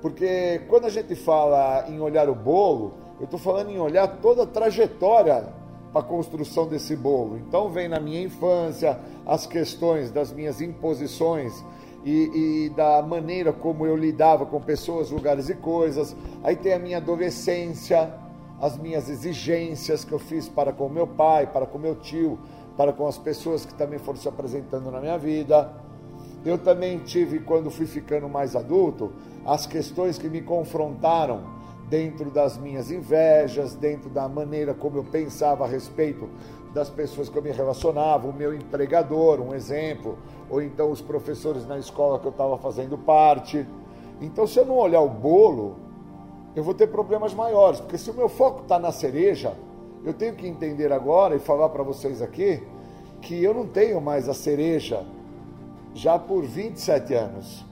Porque 0.00 0.62
quando 0.68 0.86
a 0.86 0.88
gente 0.88 1.14
fala 1.14 1.84
em 1.88 2.00
olhar 2.00 2.28
o 2.30 2.34
bolo, 2.34 2.94
eu 3.20 3.24
estou 3.24 3.38
falando 3.38 3.70
em 3.70 3.78
olhar 3.78 4.08
toda 4.08 4.44
a 4.44 4.46
trajetória 4.46 5.46
para 5.92 6.00
a 6.00 6.04
construção 6.04 6.66
desse 6.66 6.96
bolo. 6.96 7.36
Então 7.36 7.68
vem 7.68 7.86
na 7.86 8.00
minha 8.00 8.22
infância 8.22 8.98
as 9.26 9.46
questões 9.46 10.10
das 10.10 10.32
minhas 10.32 10.62
imposições 10.62 11.62
e, 12.02 12.64
e, 12.64 12.70
da 12.70 13.02
maneira 13.02 13.52
como 13.52 13.84
eu 13.84 13.94
lidava 13.94 14.46
com 14.46 14.58
pessoas, 14.58 15.10
lugares 15.10 15.50
e 15.50 15.54
coisas. 15.54 16.16
Aí 16.42 16.56
tem 16.56 16.72
a 16.72 16.78
minha 16.78 16.96
adolescência, 16.96 18.10
as 18.58 18.78
minhas 18.78 19.10
exigências 19.10 20.02
que 20.02 20.12
eu 20.12 20.18
fiz 20.18 20.48
para 20.48 20.72
com 20.72 20.88
meu 20.88 21.06
pai, 21.06 21.46
para 21.46 21.66
com 21.66 21.78
meu 21.78 21.96
tio, 21.96 22.38
para 22.74 22.90
com 22.90 23.06
as 23.06 23.18
pessoas 23.18 23.66
que 23.66 23.74
também 23.74 23.98
foram 23.98 24.18
se 24.18 24.28
apresentando 24.28 24.90
na 24.90 24.98
minha 24.98 25.18
vida. 25.18 25.70
Eu 26.42 26.56
também 26.56 26.98
tive, 27.00 27.40
quando 27.40 27.70
fui 27.70 27.84
ficando 27.84 28.30
mais 28.30 28.56
adulto, 28.56 29.12
as 29.44 29.66
questões 29.66 30.16
que 30.16 30.26
me 30.26 30.40
confrontaram 30.40 31.59
dentro 31.90 32.30
das 32.30 32.56
minhas 32.56 32.88
invejas, 32.92 33.74
dentro 33.74 34.08
da 34.08 34.28
maneira 34.28 34.72
como 34.72 34.98
eu 34.98 35.04
pensava 35.04 35.64
a 35.64 35.68
respeito 35.68 36.28
das 36.72 36.88
pessoas 36.88 37.28
que 37.28 37.36
eu 37.36 37.42
me 37.42 37.50
relacionava, 37.50 38.28
o 38.28 38.32
meu 38.32 38.54
empregador, 38.54 39.40
um 39.40 39.52
exemplo, 39.52 40.16
ou 40.48 40.62
então 40.62 40.92
os 40.92 41.02
professores 41.02 41.66
na 41.66 41.76
escola 41.76 42.20
que 42.20 42.26
eu 42.26 42.30
estava 42.30 42.56
fazendo 42.58 42.96
parte. 42.96 43.66
Então, 44.20 44.46
se 44.46 44.60
eu 44.60 44.64
não 44.64 44.76
olhar 44.76 45.00
o 45.00 45.08
bolo, 45.08 45.76
eu 46.54 46.62
vou 46.62 46.74
ter 46.74 46.86
problemas 46.86 47.34
maiores, 47.34 47.80
porque 47.80 47.98
se 47.98 48.08
o 48.08 48.14
meu 48.14 48.28
foco 48.28 48.62
está 48.62 48.78
na 48.78 48.92
cereja, 48.92 49.52
eu 50.04 50.14
tenho 50.14 50.34
que 50.34 50.46
entender 50.46 50.92
agora 50.92 51.34
e 51.34 51.40
falar 51.40 51.70
para 51.70 51.82
vocês 51.82 52.22
aqui 52.22 52.62
que 53.20 53.42
eu 53.42 53.52
não 53.52 53.66
tenho 53.66 54.00
mais 54.00 54.28
a 54.28 54.34
cereja 54.34 55.04
já 55.92 56.20
por 56.20 56.44
27 56.44 57.14
anos. 57.14 57.66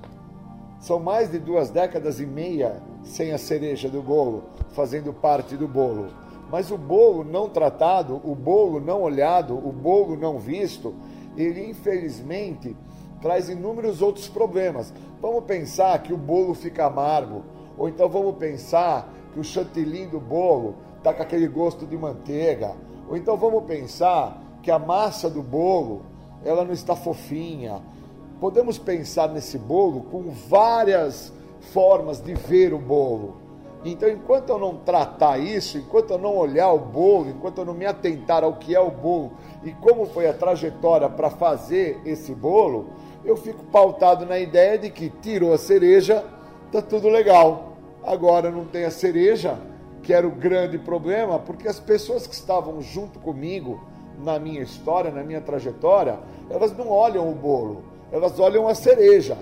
São 0.81 0.99
mais 0.99 1.31
de 1.31 1.39
duas 1.39 1.71
décadas 1.71 2.19
e 2.19 2.27
meia 2.27 2.83
sem 3.03 3.33
a 3.33 3.39
cereja 3.39 3.89
do 3.89 4.03
bolo, 4.03 4.45
fazendo 4.71 5.13
parte 5.13 5.57
do 5.57 5.67
bolo. 5.67 6.09
Mas 6.51 6.71
o 6.71 6.79
bolo 6.79 7.25
não 7.25 7.49
tratado, 7.49 8.21
o 8.25 8.35
bolo 8.35 8.81
não 8.81 9.03
olhado, 9.03 9.55
o 9.55 9.73
bolo 9.73 10.17
não 10.17 10.39
visto, 10.39 10.95
ele 11.37 11.71
infelizmente 11.71 12.77
traz 13.21 13.49
inúmeros 13.49 14.01
outros 14.01 14.29
problemas. 14.29 14.93
Vamos 15.21 15.45
pensar 15.45 16.03
que 16.03 16.13
o 16.13 16.17
bolo 16.17 16.55
fica 16.55 16.87
amargo, 16.87 17.43
ou 17.77 17.89
então 17.89 18.09
vamos 18.09 18.37
pensar 18.37 19.13
que 19.33 19.41
o 19.41 19.45
chantilly 19.45 20.07
do 20.07 20.21
bolo 20.21 20.77
está 20.97 21.13
com 21.13 21.23
aquele 21.23 21.49
gosto 21.49 21.87
de 21.87 21.97
manteiga, 21.97 22.75
ou 23.09 23.17
então 23.17 23.37
vamos 23.37 23.65
pensar 23.65 24.41
que 24.63 24.71
a 24.71 24.79
massa 24.79 25.29
do 25.29 25.43
bolo 25.43 26.03
ela 26.45 26.65
não 26.65 26.73
está 26.73 26.95
fofinha. 26.95 27.83
Podemos 28.41 28.79
pensar 28.79 29.29
nesse 29.29 29.59
bolo 29.59 30.03
com 30.03 30.31
várias 30.31 31.33
formas 31.73 32.21
de 32.21 32.35
ver 32.35 32.73
o 32.73 32.79
bolo. 32.79 33.49
Então, 33.85 34.09
enquanto 34.09 34.51
eu 34.51 34.59
não 34.59 34.77
tratar 34.77 35.39
isso, 35.39 35.79
enquanto 35.79 36.11
eu 36.11 36.19
não 36.19 36.37
olhar 36.37 36.73
o 36.73 36.79
bolo, 36.79 37.31
enquanto 37.31 37.59
eu 37.59 37.65
não 37.65 37.75
me 37.75 37.87
atentar 37.87 38.43
ao 38.43 38.55
que 38.55 38.75
é 38.75 38.81
o 38.81 38.91
bolo 38.91 39.33
e 39.63 39.73
como 39.73 40.07
foi 40.07 40.29
a 40.29 40.33
trajetória 40.33 41.09
para 41.09 41.31
fazer 41.31 42.01
esse 42.05 42.35
bolo, 42.35 42.87
eu 43.25 43.37
fico 43.37 43.65
pautado 43.67 44.27
na 44.27 44.39
ideia 44.39 44.77
de 44.77 44.91
que 44.91 45.09
tirou 45.09 45.53
a 45.53 45.59
cereja, 45.59 46.25
tá 46.73 46.83
tudo 46.83 47.09
legal. 47.09 47.77
Agora 48.05 48.51
não 48.51 48.65
tem 48.65 48.85
a 48.85 48.91
cereja, 48.91 49.59
que 50.03 50.13
era 50.13 50.27
o 50.27 50.31
grande 50.31 50.79
problema, 50.79 51.39
porque 51.39 51.69
as 51.69 51.79
pessoas 51.79 52.27
que 52.27 52.35
estavam 52.35 52.81
junto 52.81 53.19
comigo 53.19 53.81
na 54.19 54.39
minha 54.39 54.63
história, 54.63 55.11
na 55.11 55.23
minha 55.23 55.41
trajetória, 55.41 56.19
elas 56.51 56.77
não 56.77 56.89
olham 56.89 57.31
o 57.31 57.35
bolo, 57.35 57.85
elas 58.11 58.41
olham 58.41 58.67
a 58.67 58.75
cereja. 58.75 59.37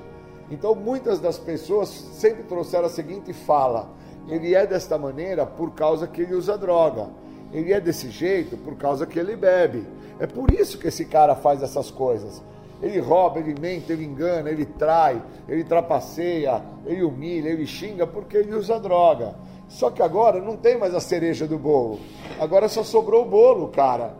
Então, 0.50 0.74
muitas 0.74 1.18
das 1.18 1.38
pessoas 1.38 1.88
sempre 1.88 2.44
trouxeram 2.44 2.86
a 2.86 2.90
seguinte 2.90 3.32
fala: 3.32 3.90
ele 4.28 4.54
é 4.54 4.66
desta 4.66 4.98
maneira 4.98 5.46
por 5.46 5.72
causa 5.72 6.06
que 6.06 6.22
ele 6.22 6.34
usa 6.34 6.56
droga. 6.58 7.08
Ele 7.52 7.72
é 7.72 7.80
desse 7.80 8.10
jeito 8.10 8.56
por 8.56 8.76
causa 8.76 9.06
que 9.06 9.18
ele 9.18 9.36
bebe. 9.36 9.86
É 10.18 10.26
por 10.26 10.50
isso 10.50 10.78
que 10.78 10.88
esse 10.88 11.04
cara 11.04 11.34
faz 11.34 11.62
essas 11.62 11.90
coisas. 11.90 12.42
Ele 12.82 12.98
rouba, 12.98 13.38
ele 13.38 13.58
mente, 13.58 13.90
ele 13.90 14.04
engana, 14.04 14.50
ele 14.50 14.66
trai, 14.66 15.22
ele 15.48 15.64
trapaceia, 15.64 16.62
ele 16.84 17.02
humilha, 17.02 17.48
ele 17.48 17.66
xinga 17.66 18.06
porque 18.06 18.36
ele 18.36 18.54
usa 18.54 18.78
droga. 18.78 19.34
Só 19.68 19.90
que 19.90 20.02
agora 20.02 20.40
não 20.40 20.56
tem 20.56 20.78
mais 20.78 20.94
a 20.94 21.00
cereja 21.00 21.46
do 21.46 21.58
bolo. 21.58 21.98
Agora 22.38 22.68
só 22.68 22.82
sobrou 22.82 23.22
o 23.22 23.28
bolo, 23.28 23.68
cara. 23.68 24.14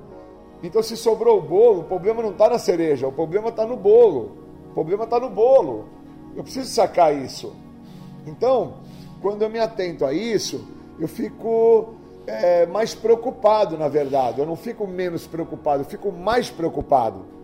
Então, 0.62 0.82
se 0.82 0.96
sobrou 0.96 1.38
o 1.38 1.42
bolo, 1.42 1.80
o 1.80 1.84
problema 1.84 2.22
não 2.22 2.30
está 2.30 2.48
na 2.48 2.58
cereja, 2.58 3.06
o 3.06 3.12
problema 3.12 3.50
está 3.50 3.66
no 3.66 3.76
bolo. 3.76 4.38
O 4.70 4.74
problema 4.74 5.04
está 5.04 5.20
no 5.20 5.28
bolo. 5.28 5.84
Eu 6.36 6.42
preciso 6.42 6.68
sacar 6.68 7.16
isso. 7.16 7.56
Então, 8.26 8.74
quando 9.22 9.42
eu 9.42 9.48
me 9.48 9.58
atento 9.58 10.04
a 10.04 10.12
isso, 10.12 10.68
eu 11.00 11.08
fico 11.08 11.94
é, 12.26 12.66
mais 12.66 12.94
preocupado, 12.94 13.78
na 13.78 13.88
verdade. 13.88 14.40
Eu 14.40 14.46
não 14.46 14.56
fico 14.56 14.86
menos 14.86 15.26
preocupado, 15.26 15.82
eu 15.82 15.86
fico 15.86 16.12
mais 16.12 16.50
preocupado. 16.50 17.36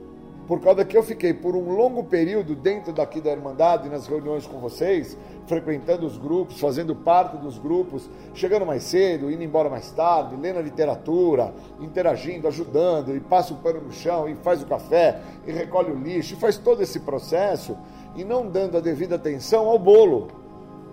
Por 0.47 0.61
causa 0.61 0.85
que 0.85 0.97
eu 0.97 1.03
fiquei 1.03 1.33
por 1.33 1.55
um 1.55 1.71
longo 1.71 2.05
período 2.05 2.55
dentro 2.55 2.93
daqui 2.93 3.21
da 3.21 3.31
Irmandade, 3.31 3.89
nas 3.89 4.07
reuniões 4.07 4.45
com 4.45 4.59
vocês, 4.59 5.17
frequentando 5.47 6.05
os 6.05 6.19
grupos, 6.19 6.61
fazendo 6.61 6.97
parte 6.97 7.37
dos 7.37 7.59
grupos, 7.59 8.11
chegando 8.35 8.67
mais 8.67 8.83
cedo, 8.83 9.31
indo 9.31 9.43
embora 9.43 9.71
mais 9.71 9.91
tarde, 9.93 10.37
lendo 10.37 10.59
a 10.59 10.63
literatura, 10.63 11.55
interagindo, 11.81 12.49
ajudando, 12.49 13.17
e 13.17 13.21
passa 13.21 13.55
o 13.55 13.59
pano 13.59 13.81
no 13.81 13.93
chão, 13.93 14.29
e 14.29 14.35
faz 14.43 14.61
o 14.63 14.67
café, 14.67 15.21
e 15.47 15.53
recolhe 15.53 15.93
o 15.93 15.97
lixo, 15.97 16.35
e 16.35 16.37
faz 16.37 16.59
todo 16.59 16.83
esse 16.83 17.01
processo 17.01 17.77
e 18.15 18.25
não 18.25 18.49
dando 18.49 18.77
a 18.77 18.81
devida 18.81 19.17
atenção 19.17 19.67
ao 19.69 19.79
bolo. 19.79 20.29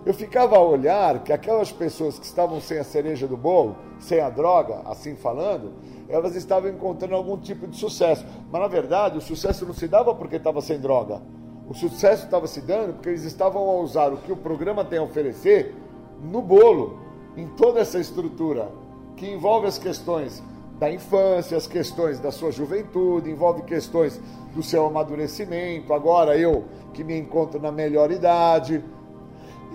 Eu 0.04 0.14
ficava 0.14 0.56
a 0.56 0.60
olhar 0.60 1.22
que 1.22 1.32
aquelas 1.32 1.70
pessoas 1.70 2.18
que 2.18 2.24
estavam 2.24 2.60
sem 2.60 2.78
a 2.78 2.84
cereja 2.84 3.28
do 3.28 3.36
bolo, 3.36 3.76
sem 3.98 4.20
a 4.20 4.30
droga, 4.30 4.80
assim 4.86 5.14
falando, 5.14 5.72
elas 6.08 6.34
estavam 6.34 6.70
encontrando 6.70 7.14
algum 7.14 7.36
tipo 7.36 7.66
de 7.66 7.76
sucesso. 7.76 8.24
Mas 8.50 8.62
na 8.62 8.68
verdade, 8.68 9.18
o 9.18 9.20
sucesso 9.20 9.66
não 9.66 9.74
se 9.74 9.86
dava 9.86 10.14
porque 10.14 10.36
estava 10.36 10.60
sem 10.62 10.80
droga. 10.80 11.20
O 11.68 11.74
sucesso 11.74 12.24
estava 12.24 12.46
se 12.46 12.60
dando 12.62 12.94
porque 12.94 13.10
eles 13.10 13.24
estavam 13.24 13.68
a 13.68 13.74
usar 13.80 14.12
o 14.12 14.16
que 14.16 14.32
o 14.32 14.36
programa 14.36 14.84
tem 14.84 14.98
a 14.98 15.02
oferecer 15.02 15.74
no 16.22 16.40
bolo, 16.42 16.98
em 17.36 17.46
toda 17.46 17.80
essa 17.80 17.98
estrutura 17.98 18.68
que 19.16 19.30
envolve 19.30 19.66
as 19.66 19.78
questões 19.78 20.42
da 20.80 20.90
infância, 20.90 21.58
as 21.58 21.66
questões 21.66 22.18
da 22.18 22.32
sua 22.32 22.50
juventude, 22.50 23.30
envolve 23.30 23.60
questões 23.64 24.18
do 24.54 24.62
seu 24.62 24.86
amadurecimento. 24.86 25.92
Agora 25.92 26.38
eu 26.38 26.64
que 26.94 27.04
me 27.04 27.18
encontro 27.18 27.60
na 27.60 27.70
melhor 27.70 28.10
idade. 28.10 28.82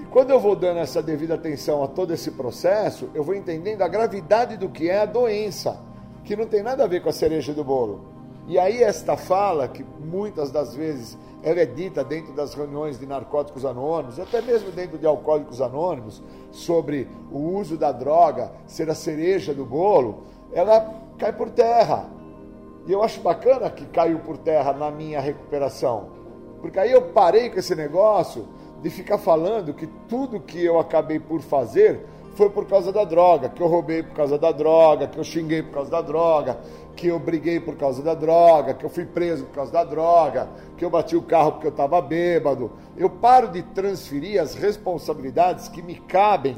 E 0.01 0.05
quando 0.05 0.31
eu 0.31 0.39
vou 0.39 0.55
dando 0.55 0.79
essa 0.79 1.03
devida 1.03 1.35
atenção 1.35 1.83
a 1.83 1.87
todo 1.87 2.11
esse 2.11 2.31
processo, 2.31 3.07
eu 3.13 3.23
vou 3.23 3.35
entendendo 3.35 3.83
a 3.83 3.87
gravidade 3.87 4.57
do 4.57 4.67
que 4.67 4.89
é 4.89 5.01
a 5.01 5.05
doença, 5.05 5.79
que 6.23 6.35
não 6.35 6.47
tem 6.47 6.63
nada 6.63 6.83
a 6.83 6.87
ver 6.87 7.03
com 7.03 7.09
a 7.09 7.13
cereja 7.13 7.53
do 7.53 7.63
bolo. 7.63 8.15
E 8.47 8.57
aí 8.57 8.81
esta 8.81 9.15
fala, 9.15 9.67
que 9.67 9.85
muitas 9.99 10.49
das 10.49 10.73
vezes 10.75 11.15
ela 11.43 11.59
é 11.59 11.65
dita 11.67 12.03
dentro 12.03 12.33
das 12.33 12.55
reuniões 12.55 12.99
de 12.99 13.05
narcóticos 13.05 13.63
anônimos, 13.63 14.19
até 14.19 14.41
mesmo 14.41 14.71
dentro 14.71 14.97
de 14.97 15.05
alcoólicos 15.05 15.61
anônimos, 15.61 16.21
sobre 16.51 17.07
o 17.31 17.37
uso 17.37 17.77
da 17.77 17.91
droga 17.91 18.51
ser 18.65 18.89
a 18.89 18.95
cereja 18.95 19.53
do 19.53 19.63
bolo, 19.63 20.23
ela 20.55 20.89
cai 21.19 21.33
por 21.33 21.49
terra. 21.49 22.05
E 22.87 22.91
eu 22.91 23.03
acho 23.03 23.19
bacana 23.19 23.69
que 23.69 23.85
caiu 23.87 24.19
por 24.19 24.37
terra 24.37 24.71
na 24.71 24.89
minha 24.89 25.19
recuperação. 25.19 26.07
Porque 26.61 26.79
aí 26.79 26.91
eu 26.91 27.01
parei 27.01 27.49
com 27.49 27.59
esse 27.59 27.75
negócio 27.75 28.47
de 28.81 28.89
ficar 28.89 29.17
falando 29.17 29.73
que 29.73 29.85
tudo 30.07 30.39
que 30.39 30.63
eu 30.63 30.79
acabei 30.79 31.19
por 31.19 31.41
fazer 31.41 32.05
foi 32.35 32.49
por 32.49 32.65
causa 32.65 32.91
da 32.91 33.03
droga, 33.03 33.49
que 33.49 33.61
eu 33.61 33.67
roubei 33.67 34.03
por 34.03 34.15
causa 34.15 34.37
da 34.37 34.51
droga, 34.51 35.07
que 35.07 35.17
eu 35.17 35.23
xinguei 35.23 35.63
por 35.63 35.73
causa 35.73 35.91
da 35.91 36.01
droga, 36.01 36.59
que 36.95 37.07
eu 37.07 37.17
briguei 37.17 37.59
por 37.59 37.75
causa 37.75 38.01
da 38.01 38.13
droga, 38.13 38.73
que 38.73 38.85
eu 38.85 38.89
fui 38.89 39.05
preso 39.05 39.45
por 39.45 39.55
causa 39.55 39.71
da 39.71 39.83
droga, 39.83 40.49
que 40.77 40.83
eu 40.83 40.89
bati 40.89 41.15
o 41.15 41.21
carro 41.21 41.53
porque 41.53 41.67
eu 41.67 41.71
estava 41.71 42.01
bêbado. 42.01 42.71
Eu 42.95 43.09
paro 43.09 43.47
de 43.47 43.61
transferir 43.61 44.41
as 44.41 44.53
responsabilidades 44.53 45.67
que 45.67 45.81
me 45.81 45.95
cabem 45.95 46.57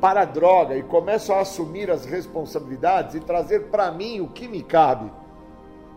para 0.00 0.22
a 0.22 0.24
droga 0.24 0.76
e 0.76 0.82
começo 0.82 1.32
a 1.32 1.40
assumir 1.40 1.90
as 1.90 2.04
responsabilidades 2.04 3.14
e 3.14 3.20
trazer 3.20 3.66
para 3.66 3.90
mim 3.92 4.20
o 4.20 4.28
que 4.28 4.48
me 4.48 4.62
cabe. 4.62 5.10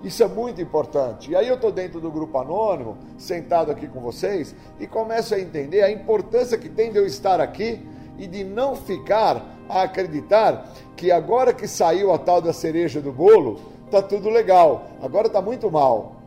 Isso 0.03 0.21
é 0.21 0.27
muito 0.27 0.61
importante. 0.61 1.31
E 1.31 1.35
aí 1.35 1.47
eu 1.47 1.55
estou 1.55 1.71
dentro 1.71 2.01
do 2.01 2.11
grupo 2.11 2.37
anônimo, 2.37 2.97
sentado 3.17 3.71
aqui 3.71 3.87
com 3.87 4.01
vocês, 4.01 4.53
e 4.77 4.85
começo 4.85 5.33
a 5.33 5.39
entender 5.39 5.81
a 5.81 5.89
importância 5.89 6.57
que 6.57 6.67
tem 6.67 6.91
de 6.91 6.97
eu 6.97 7.05
estar 7.05 7.39
aqui 7.39 7.81
e 8.17 8.27
de 8.27 8.43
não 8.43 8.75
ficar 8.75 9.41
a 9.69 9.83
acreditar 9.83 10.69
que 10.97 11.09
agora 11.09 11.53
que 11.53 11.67
saiu 11.67 12.11
a 12.11 12.17
tal 12.17 12.41
da 12.41 12.51
cereja 12.51 12.99
do 12.99 13.13
bolo, 13.13 13.61
tá 13.89 14.01
tudo 14.01 14.29
legal. 14.29 14.87
Agora 15.01 15.29
tá 15.29 15.41
muito 15.41 15.71
mal. 15.71 16.17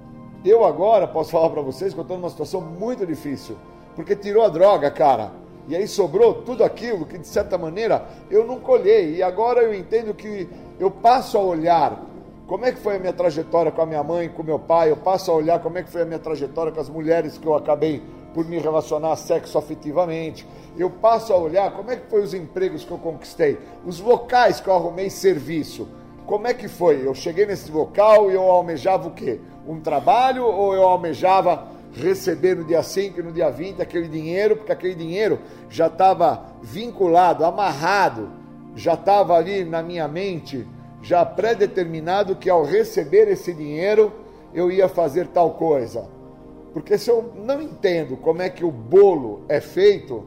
Eu 0.42 0.64
agora 0.64 1.06
posso 1.06 1.30
falar 1.30 1.50
para 1.50 1.60
vocês 1.60 1.92
que 1.92 2.00
eu 2.00 2.02
estou 2.02 2.16
numa 2.16 2.30
situação 2.30 2.62
muito 2.62 3.04
difícil, 3.04 3.56
porque 3.94 4.16
tirou 4.16 4.42
a 4.42 4.48
droga, 4.48 4.90
cara. 4.90 5.32
E 5.68 5.74
aí 5.74 5.88
sobrou 5.88 6.34
tudo 6.42 6.62
aquilo 6.62 7.04
que 7.04 7.18
de 7.18 7.26
certa 7.26 7.58
maneira 7.58 8.06
eu 8.30 8.46
não 8.46 8.60
colhei. 8.60 9.16
E 9.16 9.22
agora 9.22 9.62
eu 9.62 9.74
entendo 9.74 10.14
que 10.14 10.48
eu 10.78 10.90
passo 10.90 11.36
a 11.36 11.40
olhar 11.40 12.00
como 12.46 12.64
é 12.64 12.70
que 12.70 12.78
foi 12.78 12.96
a 12.96 12.98
minha 12.98 13.12
trajetória 13.12 13.72
com 13.72 13.82
a 13.82 13.86
minha 13.86 14.04
mãe, 14.04 14.28
com 14.28 14.42
meu 14.42 14.58
pai, 14.58 14.92
eu 14.92 14.96
passo 14.96 15.32
a 15.32 15.34
olhar 15.34 15.58
como 15.58 15.78
é 15.78 15.82
que 15.82 15.90
foi 15.90 16.02
a 16.02 16.04
minha 16.04 16.18
trajetória 16.18 16.70
com 16.70 16.80
as 16.80 16.88
mulheres 16.88 17.36
que 17.36 17.46
eu 17.46 17.56
acabei 17.56 18.00
por 18.32 18.44
me 18.44 18.58
relacionar 18.58 19.16
sexo 19.16 19.58
afetivamente. 19.58 20.46
Eu 20.78 20.88
passo 20.88 21.32
a 21.32 21.36
olhar 21.36 21.72
como 21.72 21.90
é 21.90 21.96
que 21.96 22.08
foi 22.08 22.22
os 22.22 22.34
empregos 22.34 22.84
que 22.84 22.90
eu 22.92 22.98
conquistei, 22.98 23.58
os 23.84 23.98
locais 23.98 24.60
que 24.60 24.68
eu 24.68 24.74
arrumei 24.74 25.10
serviço. 25.10 25.88
Como 26.24 26.46
é 26.46 26.54
que 26.54 26.68
foi? 26.68 27.04
Eu 27.04 27.14
cheguei 27.14 27.46
nesse 27.46 27.72
local 27.72 28.30
e 28.30 28.34
eu 28.34 28.42
almejava 28.42 29.08
o 29.08 29.12
quê? 29.12 29.40
Um 29.66 29.80
trabalho 29.80 30.44
ou 30.44 30.74
eu 30.74 30.82
almejava 30.82 31.66
receber 31.96 32.56
no 32.56 32.64
dia 32.64 32.82
5 32.82 33.18
e 33.18 33.22
no 33.22 33.32
dia 33.32 33.50
20 33.50 33.80
aquele 33.80 34.06
dinheiro, 34.06 34.56
porque 34.56 34.72
aquele 34.72 34.94
dinheiro 34.94 35.40
já 35.68 35.86
estava 35.86 36.46
vinculado, 36.62 37.44
amarrado, 37.44 38.30
já 38.74 38.94
estava 38.94 39.34
ali 39.34 39.64
na 39.64 39.82
minha 39.82 40.06
mente, 40.06 40.66
já 41.02 41.24
pré-determinado 41.24 42.36
que 42.36 42.50
ao 42.50 42.64
receber 42.64 43.28
esse 43.28 43.52
dinheiro 43.52 44.12
eu 44.52 44.70
ia 44.70 44.88
fazer 44.88 45.28
tal 45.28 45.52
coisa. 45.52 46.08
Porque 46.72 46.98
se 46.98 47.10
eu 47.10 47.32
não 47.34 47.62
entendo 47.62 48.16
como 48.18 48.42
é 48.42 48.50
que 48.50 48.64
o 48.64 48.70
bolo 48.70 49.44
é 49.48 49.60
feito, 49.60 50.26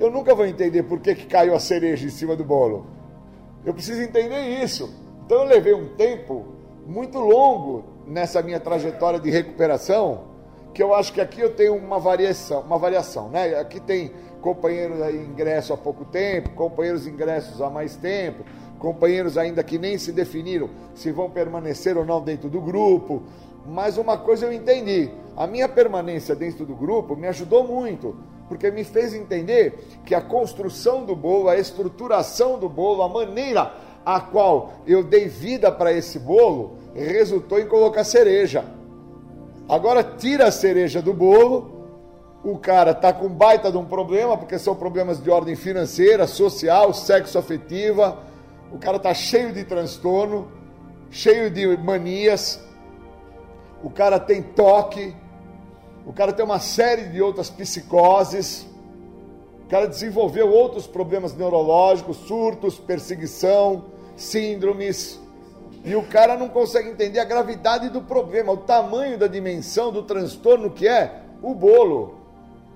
eu 0.00 0.10
nunca 0.10 0.34
vou 0.34 0.44
entender 0.44 0.82
por 0.82 0.98
que, 0.98 1.14
que 1.14 1.26
caiu 1.26 1.54
a 1.54 1.60
cereja 1.60 2.06
em 2.06 2.10
cima 2.10 2.34
do 2.34 2.44
bolo. 2.44 2.86
Eu 3.64 3.72
preciso 3.72 4.02
entender 4.02 4.62
isso. 4.62 4.92
Então 5.24 5.38
eu 5.38 5.44
levei 5.44 5.74
um 5.74 5.94
tempo 5.94 6.46
muito 6.86 7.18
longo 7.18 7.84
nessa 8.06 8.42
minha 8.42 8.58
trajetória 8.58 9.20
de 9.20 9.30
recuperação 9.30 10.35
que 10.76 10.82
eu 10.82 10.94
acho 10.94 11.10
que 11.10 11.22
aqui 11.22 11.40
eu 11.40 11.54
tenho 11.54 11.74
uma 11.74 11.98
variação, 11.98 12.60
uma 12.60 12.76
variação, 12.76 13.30
né? 13.30 13.58
Aqui 13.58 13.80
tem 13.80 14.12
companheiros 14.42 15.00
aí 15.00 15.16
ingresso 15.16 15.72
há 15.72 15.76
pouco 15.76 16.04
tempo, 16.04 16.50
companheiros 16.50 17.06
ingressos 17.06 17.62
há 17.62 17.70
mais 17.70 17.96
tempo, 17.96 18.44
companheiros 18.78 19.38
ainda 19.38 19.64
que 19.64 19.78
nem 19.78 19.96
se 19.96 20.12
definiram 20.12 20.68
se 20.94 21.10
vão 21.10 21.30
permanecer 21.30 21.96
ou 21.96 22.04
não 22.04 22.20
dentro 22.20 22.50
do 22.50 22.60
grupo. 22.60 23.22
Mas 23.64 23.96
uma 23.96 24.18
coisa 24.18 24.44
eu 24.44 24.52
entendi, 24.52 25.10
a 25.34 25.46
minha 25.46 25.66
permanência 25.66 26.36
dentro 26.36 26.66
do 26.66 26.76
grupo 26.76 27.16
me 27.16 27.26
ajudou 27.26 27.66
muito, 27.66 28.14
porque 28.46 28.70
me 28.70 28.84
fez 28.84 29.14
entender 29.14 29.82
que 30.04 30.14
a 30.14 30.20
construção 30.20 31.06
do 31.06 31.16
bolo, 31.16 31.48
a 31.48 31.56
estruturação 31.56 32.58
do 32.58 32.68
bolo, 32.68 33.02
a 33.02 33.08
maneira 33.08 33.72
a 34.04 34.20
qual 34.20 34.72
eu 34.86 35.02
dei 35.02 35.26
vida 35.26 35.72
para 35.72 35.90
esse 35.90 36.18
bolo, 36.18 36.76
resultou 36.94 37.58
em 37.58 37.66
colocar 37.66 38.04
cereja. 38.04 38.76
Agora 39.68 40.04
tira 40.04 40.46
a 40.46 40.52
cereja 40.52 41.02
do 41.02 41.12
bolo, 41.12 41.76
o 42.44 42.56
cara 42.56 42.94
tá 42.94 43.12
com 43.12 43.28
baita 43.28 43.72
de 43.72 43.76
um 43.76 43.84
problema, 43.84 44.38
porque 44.38 44.56
são 44.56 44.76
problemas 44.76 45.20
de 45.20 45.28
ordem 45.28 45.56
financeira, 45.56 46.28
social, 46.28 46.94
sexo 46.94 47.36
afetiva. 47.36 48.18
O 48.72 48.78
cara 48.78 49.00
tá 49.00 49.12
cheio 49.12 49.52
de 49.52 49.64
transtorno, 49.64 50.46
cheio 51.10 51.50
de 51.50 51.76
manias. 51.76 52.64
O 53.82 53.90
cara 53.90 54.20
tem 54.20 54.40
toque. 54.40 55.12
O 56.06 56.12
cara 56.12 56.32
tem 56.32 56.44
uma 56.44 56.60
série 56.60 57.08
de 57.08 57.20
outras 57.20 57.50
psicoses. 57.50 58.64
O 59.64 59.68
cara 59.68 59.88
desenvolveu 59.88 60.48
outros 60.48 60.86
problemas 60.86 61.34
neurológicos, 61.34 62.16
surtos, 62.18 62.78
perseguição, 62.78 63.86
síndromes. 64.14 65.20
E 65.86 65.94
o 65.94 66.02
cara 66.02 66.36
não 66.36 66.48
consegue 66.48 66.88
entender 66.90 67.20
a 67.20 67.24
gravidade 67.24 67.88
do 67.88 68.02
problema, 68.02 68.52
o 68.52 68.56
tamanho 68.56 69.16
da 69.16 69.28
dimensão 69.28 69.92
do 69.92 70.02
transtorno 70.02 70.68
que 70.68 70.88
é 70.88 71.20
o 71.40 71.54
bolo. 71.54 72.16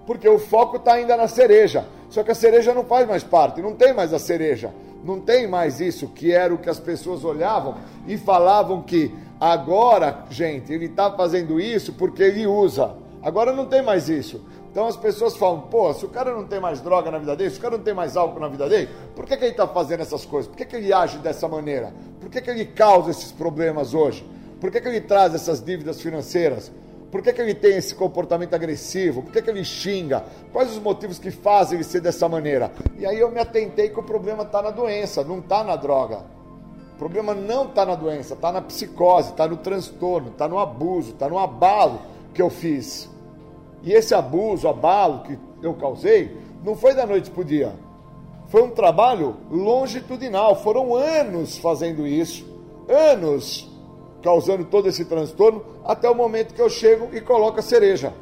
Porque 0.07 0.29
o 0.29 0.39
foco 0.39 0.77
está 0.77 0.93
ainda 0.93 1.17
na 1.17 1.27
cereja. 1.27 1.85
Só 2.09 2.23
que 2.23 2.31
a 2.31 2.37
cereja 2.37 2.73
não 2.73 2.85
faz 2.85 3.09
mais 3.09 3.25
parte, 3.25 3.61
não 3.61 3.75
tem 3.75 3.93
mais 3.93 4.15
a 4.15 4.19
cereja. 4.21 4.73
Não 5.05 5.21
tem 5.21 5.49
mais 5.49 5.81
isso 5.81 6.07
que 6.07 6.31
era 6.31 6.55
o 6.55 6.59
que 6.59 6.71
as 6.71 6.79
pessoas 6.79 7.25
olhavam 7.25 7.75
e 8.07 8.17
falavam 8.17 8.81
que 8.83 9.13
agora, 9.41 10.27
gente, 10.31 10.73
ele 10.73 10.85
está 10.85 11.11
fazendo 11.11 11.59
isso 11.59 11.95
porque 11.95 12.23
ele 12.23 12.47
usa. 12.47 12.95
Agora 13.21 13.53
não 13.53 13.67
tem 13.67 13.83
mais 13.83 14.09
isso. 14.09 14.41
Então 14.71 14.87
as 14.87 14.97
pessoas 14.97 15.37
falam, 15.37 15.62
pô, 15.62 15.93
se 15.93 16.05
o 16.05 16.09
cara 16.09 16.33
não 16.33 16.45
tem 16.45 16.61
mais 16.61 16.81
droga 16.81 17.11
na 17.11 17.18
vida 17.18 17.35
dele, 17.35 17.51
se 17.51 17.59
o 17.59 17.61
cara 17.61 17.77
não 17.77 17.83
tem 17.83 17.93
mais 17.93 18.16
álcool 18.16 18.39
na 18.39 18.49
vida 18.49 18.68
dele, 18.68 18.89
por 19.16 19.27
que, 19.27 19.37
que 19.37 19.45
ele 19.45 19.51
está 19.51 19.66
fazendo 19.66 20.01
essas 20.01 20.25
coisas? 20.25 20.49
Por 20.49 20.57
que, 20.57 20.64
que 20.64 20.77
ele 20.77 20.93
age 20.93 21.18
dessa 21.18 21.49
maneira? 21.49 21.93
Por 22.21 22.31
que, 22.31 22.41
que 22.41 22.51
ele 22.51 22.64
causa 22.64 23.11
esses 23.11 23.33
problemas 23.33 23.95
hoje? 23.95 24.25
Por 24.61 24.71
que, 24.71 24.81
que 24.81 24.89
ele 24.89 25.01
traz 25.01 25.35
essas 25.35 25.61
dívidas 25.61 26.01
financeiras? 26.01 26.71
Por 27.11 27.21
que, 27.23 27.33
que 27.33 27.43
ele 27.43 27.55
tem 27.55 27.77
esse 27.77 27.95
comportamento 27.95 28.55
agressivo? 28.55 29.23
Por 29.23 29.33
que, 29.33 29.43
que 29.43 29.51
ele 29.51 29.64
xinga? 29.64 30.25
Quais 30.53 30.71
os 30.71 30.79
motivos 30.79 31.18
que 31.18 31.33
fazem 31.33 31.77
ele 31.77 31.85
ser 31.85 32.01
dessa 32.01 32.29
maneira? 32.29 32.71
E 32.97 33.05
aí 33.05 33.18
eu 33.18 33.29
me 33.33 33.41
atentei 33.41 33.89
que 33.89 33.99
o 33.99 34.03
problema 34.05 34.45
está 34.45 34.62
na 34.62 34.71
doença, 34.71 35.25
não 35.25 35.41
está 35.41 35.64
na 35.64 35.75
droga. 35.75 36.18
O 36.95 36.99
problema 36.99 37.35
não 37.35 37.64
está 37.64 37.85
na 37.85 37.97
doença, 37.97 38.35
está 38.35 38.53
na 38.53 38.62
psicose, 38.62 39.31
está 39.31 39.49
no 39.49 39.57
transtorno, 39.57 40.29
está 40.29 40.47
no 40.47 40.61
abuso, 40.61 41.11
está 41.11 41.29
no 41.29 41.39
abalo 41.39 42.01
que 42.33 42.41
eu 42.41 42.51
fiz. 42.51 43.10
E 43.83 43.93
esse 43.93 44.14
abuso, 44.14 44.68
abalo 44.68 45.22
que 45.22 45.39
eu 45.62 45.74
causei, 45.74 46.37
não 46.64 46.74
foi 46.74 46.95
da 46.95 47.07
noite 47.07 47.31
para 47.31 47.41
o 47.41 47.45
dia. 47.45 47.72
Foi 48.49 48.62
um 48.62 48.70
trabalho 48.70 49.37
longitudinal. 49.51 50.57
Foram 50.57 50.95
anos 50.95 51.57
fazendo 51.59 52.07
isso, 52.07 52.45
anos 52.89 53.70
causando 54.22 54.64
todo 54.64 54.89
esse 54.89 55.05
transtorno, 55.05 55.64
até 55.85 56.09
o 56.09 56.14
momento 56.14 56.55
que 56.55 56.61
eu 56.61 56.68
chego 56.68 57.09
e 57.14 57.20
coloco 57.20 57.59
a 57.59 57.62
cereja. 57.62 58.12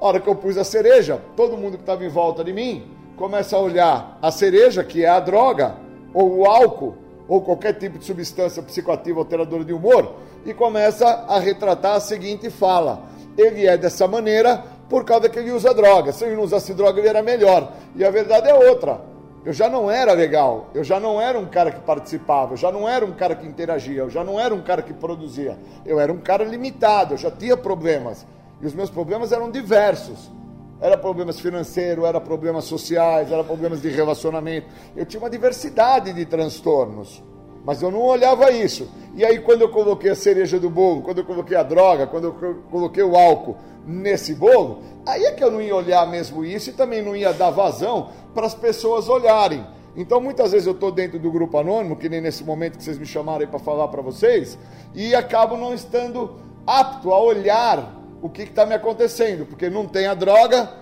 A 0.00 0.06
hora 0.06 0.20
que 0.20 0.28
eu 0.28 0.34
pus 0.34 0.56
a 0.56 0.64
cereja, 0.64 1.20
todo 1.36 1.58
mundo 1.58 1.76
que 1.76 1.82
estava 1.82 2.04
em 2.04 2.08
volta 2.08 2.42
de 2.42 2.52
mim 2.52 2.84
começa 3.16 3.54
a 3.54 3.60
olhar 3.60 4.18
a 4.22 4.30
cereja, 4.30 4.82
que 4.82 5.04
é 5.04 5.08
a 5.08 5.20
droga, 5.20 5.76
ou 6.14 6.38
o 6.38 6.46
álcool, 6.46 6.94
ou 7.28 7.42
qualquer 7.42 7.74
tipo 7.74 7.98
de 7.98 8.04
substância 8.04 8.62
psicoativa 8.62 9.20
alteradora 9.20 9.62
de 9.62 9.74
humor, 9.74 10.14
e 10.46 10.54
começa 10.54 11.06
a 11.06 11.38
retratar 11.38 11.96
a 11.96 12.00
seguinte 12.00 12.48
fala: 12.48 13.02
ele 13.40 13.66
é 13.66 13.76
dessa 13.76 14.06
maneira 14.06 14.62
por 14.88 15.04
causa 15.04 15.28
que 15.28 15.38
ele 15.38 15.52
usa 15.52 15.72
droga. 15.72 16.12
Se 16.12 16.24
ele 16.24 16.36
não 16.36 16.42
usasse 16.42 16.74
droga, 16.74 16.98
ele 16.98 17.08
era 17.08 17.22
melhor. 17.22 17.72
E 17.94 18.04
a 18.04 18.10
verdade 18.10 18.48
é 18.48 18.54
outra. 18.54 19.00
Eu 19.42 19.54
já 19.54 19.70
não 19.70 19.90
era 19.90 20.12
legal, 20.12 20.68
eu 20.74 20.84
já 20.84 21.00
não 21.00 21.18
era 21.18 21.38
um 21.38 21.46
cara 21.46 21.70
que 21.70 21.80
participava, 21.80 22.52
eu 22.52 22.56
já 22.58 22.70
não 22.70 22.86
era 22.86 23.06
um 23.06 23.12
cara 23.12 23.34
que 23.34 23.46
interagia, 23.46 24.02
eu 24.02 24.10
já 24.10 24.22
não 24.22 24.38
era 24.38 24.54
um 24.54 24.60
cara 24.60 24.82
que 24.82 24.92
produzia. 24.92 25.56
Eu 25.86 25.98
era 25.98 26.12
um 26.12 26.18
cara 26.18 26.44
limitado, 26.44 27.14
eu 27.14 27.18
já 27.18 27.30
tinha 27.30 27.56
problemas. 27.56 28.26
E 28.60 28.66
os 28.66 28.74
meus 28.74 28.90
problemas 28.90 29.32
eram 29.32 29.50
diversos. 29.50 30.30
Era 30.78 30.96
problemas 30.96 31.40
financeiros, 31.40 32.04
era 32.04 32.20
problemas 32.20 32.64
sociais, 32.64 33.32
era 33.32 33.42
problemas 33.42 33.80
de 33.80 33.88
relacionamento. 33.88 34.66
Eu 34.94 35.06
tinha 35.06 35.20
uma 35.20 35.30
diversidade 35.30 36.12
de 36.12 36.26
transtornos. 36.26 37.22
Mas 37.70 37.80
eu 37.80 37.88
não 37.88 38.02
olhava 38.02 38.50
isso. 38.50 38.90
E 39.14 39.24
aí, 39.24 39.38
quando 39.38 39.62
eu 39.62 39.68
coloquei 39.68 40.10
a 40.10 40.14
cereja 40.16 40.58
do 40.58 40.68
bolo, 40.68 41.02
quando 41.02 41.18
eu 41.18 41.24
coloquei 41.24 41.56
a 41.56 41.62
droga, 41.62 42.04
quando 42.04 42.24
eu 42.24 42.56
coloquei 42.68 43.00
o 43.00 43.14
álcool 43.14 43.58
nesse 43.86 44.34
bolo, 44.34 44.82
aí 45.06 45.24
é 45.24 45.30
que 45.30 45.44
eu 45.44 45.52
não 45.52 45.62
ia 45.62 45.76
olhar 45.76 46.04
mesmo 46.10 46.44
isso 46.44 46.70
e 46.70 46.72
também 46.72 47.00
não 47.00 47.14
ia 47.14 47.32
dar 47.32 47.50
vazão 47.50 48.08
para 48.34 48.44
as 48.44 48.56
pessoas 48.56 49.08
olharem. 49.08 49.64
Então, 49.94 50.20
muitas 50.20 50.50
vezes 50.50 50.66
eu 50.66 50.72
estou 50.72 50.90
dentro 50.90 51.16
do 51.16 51.30
grupo 51.30 51.58
anônimo, 51.58 51.94
que 51.94 52.08
nem 52.08 52.20
nesse 52.20 52.42
momento 52.42 52.76
que 52.76 52.82
vocês 52.82 52.98
me 52.98 53.06
chamaram 53.06 53.46
para 53.46 53.60
falar 53.60 53.86
para 53.86 54.02
vocês, 54.02 54.58
e 54.92 55.14
acabo 55.14 55.56
não 55.56 55.72
estando 55.72 56.40
apto 56.66 57.12
a 57.12 57.22
olhar 57.22 57.94
o 58.20 58.28
que 58.28 58.42
está 58.42 58.66
me 58.66 58.74
acontecendo, 58.74 59.46
porque 59.46 59.70
não 59.70 59.86
tem 59.86 60.08
a 60.08 60.14
droga, 60.14 60.72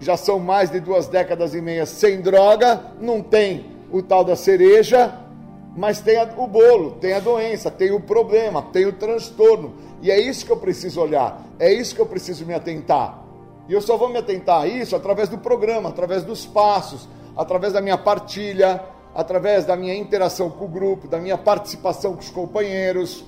já 0.00 0.16
são 0.16 0.40
mais 0.40 0.68
de 0.68 0.80
duas 0.80 1.06
décadas 1.06 1.54
e 1.54 1.60
meia 1.60 1.86
sem 1.86 2.20
droga, 2.20 2.80
não 3.00 3.22
tem 3.22 3.66
o 3.92 4.02
tal 4.02 4.24
da 4.24 4.34
cereja, 4.34 5.20
mas 5.76 6.00
tem 6.00 6.16
a, 6.16 6.24
o 6.36 6.46
bolo, 6.46 6.92
tem 6.92 7.12
a 7.12 7.20
doença, 7.20 7.70
tem 7.70 7.90
o 7.90 8.00
problema, 8.00 8.62
tem 8.62 8.86
o 8.86 8.92
transtorno. 8.92 9.74
E 10.00 10.10
é 10.10 10.20
isso 10.20 10.46
que 10.46 10.52
eu 10.52 10.56
preciso 10.56 11.00
olhar, 11.00 11.42
é 11.58 11.72
isso 11.72 11.94
que 11.94 12.00
eu 12.00 12.06
preciso 12.06 12.46
me 12.46 12.54
atentar. 12.54 13.22
E 13.68 13.72
eu 13.72 13.80
só 13.80 13.96
vou 13.96 14.08
me 14.08 14.18
atentar 14.18 14.62
a 14.62 14.66
isso 14.66 14.94
através 14.94 15.28
do 15.28 15.38
programa, 15.38 15.88
através 15.88 16.22
dos 16.22 16.46
passos, 16.46 17.08
através 17.36 17.72
da 17.72 17.80
minha 17.80 17.98
partilha, 17.98 18.80
através 19.14 19.64
da 19.64 19.74
minha 19.74 19.94
interação 19.94 20.50
com 20.50 20.66
o 20.66 20.68
grupo, 20.68 21.08
da 21.08 21.18
minha 21.18 21.38
participação 21.38 22.12
com 22.12 22.20
os 22.20 22.30
companheiros, 22.30 23.24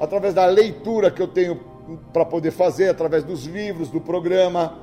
através 0.00 0.34
da 0.34 0.46
leitura 0.46 1.10
que 1.10 1.20
eu 1.20 1.28
tenho 1.28 1.60
para 2.12 2.24
poder 2.24 2.50
fazer, 2.50 2.88
através 2.88 3.22
dos 3.22 3.44
livros, 3.44 3.90
do 3.90 4.00
programa. 4.00 4.78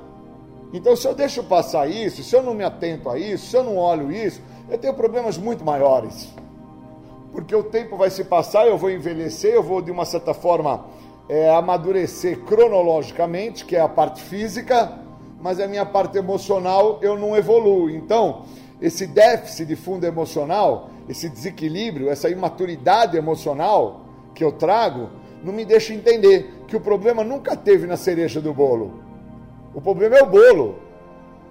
Então, 0.72 0.94
se 0.94 1.06
eu 1.06 1.14
deixo 1.14 1.42
passar 1.42 1.90
isso, 1.90 2.22
se 2.22 2.34
eu 2.34 2.42
não 2.42 2.54
me 2.54 2.64
atento 2.64 3.10
a 3.10 3.18
isso, 3.18 3.50
se 3.50 3.56
eu 3.56 3.64
não 3.64 3.76
olho 3.76 4.12
isso, 4.12 4.40
eu 4.70 4.78
tenho 4.78 4.94
problemas 4.94 5.36
muito 5.36 5.64
maiores 5.64 6.32
porque 7.32 7.56
o 7.56 7.62
tempo 7.62 7.96
vai 7.96 8.10
se 8.10 8.24
passar, 8.24 8.66
eu 8.66 8.76
vou 8.76 8.90
envelhecer, 8.90 9.54
eu 9.54 9.62
vou 9.62 9.80
de 9.80 9.90
uma 9.90 10.04
certa 10.04 10.34
forma 10.34 10.84
é, 11.28 11.50
amadurecer 11.50 12.40
cronologicamente, 12.40 13.64
que 13.64 13.74
é 13.74 13.80
a 13.80 13.88
parte 13.88 14.22
física, 14.22 14.98
mas 15.40 15.58
a 15.58 15.66
minha 15.66 15.86
parte 15.86 16.18
emocional 16.18 16.98
eu 17.00 17.18
não 17.18 17.34
evoluo. 17.34 17.88
Então, 17.88 18.42
esse 18.80 19.06
déficit 19.06 19.66
de 19.66 19.76
fundo 19.76 20.04
emocional, 20.04 20.90
esse 21.08 21.28
desequilíbrio, 21.28 22.10
essa 22.10 22.28
imaturidade 22.28 23.16
emocional 23.16 24.02
que 24.34 24.44
eu 24.44 24.52
trago, 24.52 25.08
não 25.42 25.52
me 25.52 25.64
deixa 25.64 25.94
entender 25.94 26.52
que 26.68 26.76
o 26.76 26.80
problema 26.80 27.24
nunca 27.24 27.56
teve 27.56 27.86
na 27.86 27.96
cereja 27.96 28.40
do 28.40 28.52
bolo. 28.52 29.00
O 29.74 29.80
problema 29.80 30.16
é 30.16 30.22
o 30.22 30.26
bolo. 30.26 30.76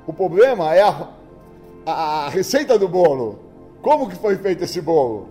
O 0.06 0.14
problema 0.14 0.76
é 0.76 0.82
a, 0.82 1.10
a, 1.86 2.26
a 2.26 2.30
receita 2.30 2.78
do 2.78 2.88
bolo. 2.88 3.40
Como 3.82 4.08
que 4.08 4.16
foi 4.16 4.38
feito 4.38 4.64
esse 4.64 4.80
bolo? 4.80 5.28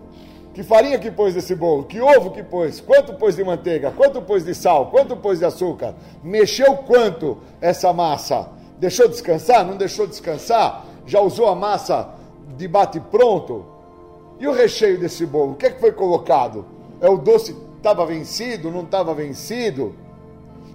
Que 0.53 0.63
farinha 0.63 0.99
que 0.99 1.09
pôs 1.09 1.33
nesse 1.33 1.55
bolo? 1.55 1.85
Que 1.85 2.01
ovo 2.01 2.31
que 2.31 2.43
pôs? 2.43 2.81
Quanto 2.81 3.13
pôs 3.13 3.37
de 3.37 3.43
manteiga? 3.43 3.91
Quanto 3.91 4.21
pôs 4.21 4.43
de 4.43 4.53
sal? 4.53 4.87
Quanto 4.87 5.15
pôs 5.15 5.39
de 5.39 5.45
açúcar? 5.45 5.95
Mexeu 6.21 6.75
quanto 6.75 7.37
essa 7.61 7.93
massa? 7.93 8.49
Deixou 8.77 9.07
descansar? 9.07 9.65
Não 9.65 9.77
deixou 9.77 10.05
descansar? 10.05 10.85
Já 11.05 11.21
usou 11.21 11.47
a 11.47 11.55
massa 11.55 12.09
de 12.57 12.67
bate 12.67 12.99
pronto? 12.99 13.65
E 14.39 14.47
o 14.47 14.51
recheio 14.51 14.99
desse 14.99 15.25
bolo? 15.25 15.53
O 15.53 15.55
que, 15.55 15.67
é 15.67 15.69
que 15.69 15.79
foi 15.79 15.93
colocado? 15.93 16.65
É 16.99 17.09
o 17.09 17.17
doce 17.17 17.55
estava 17.77 18.05
vencido? 18.05 18.69
Não 18.69 18.83
estava 18.83 19.13
vencido? 19.13 19.95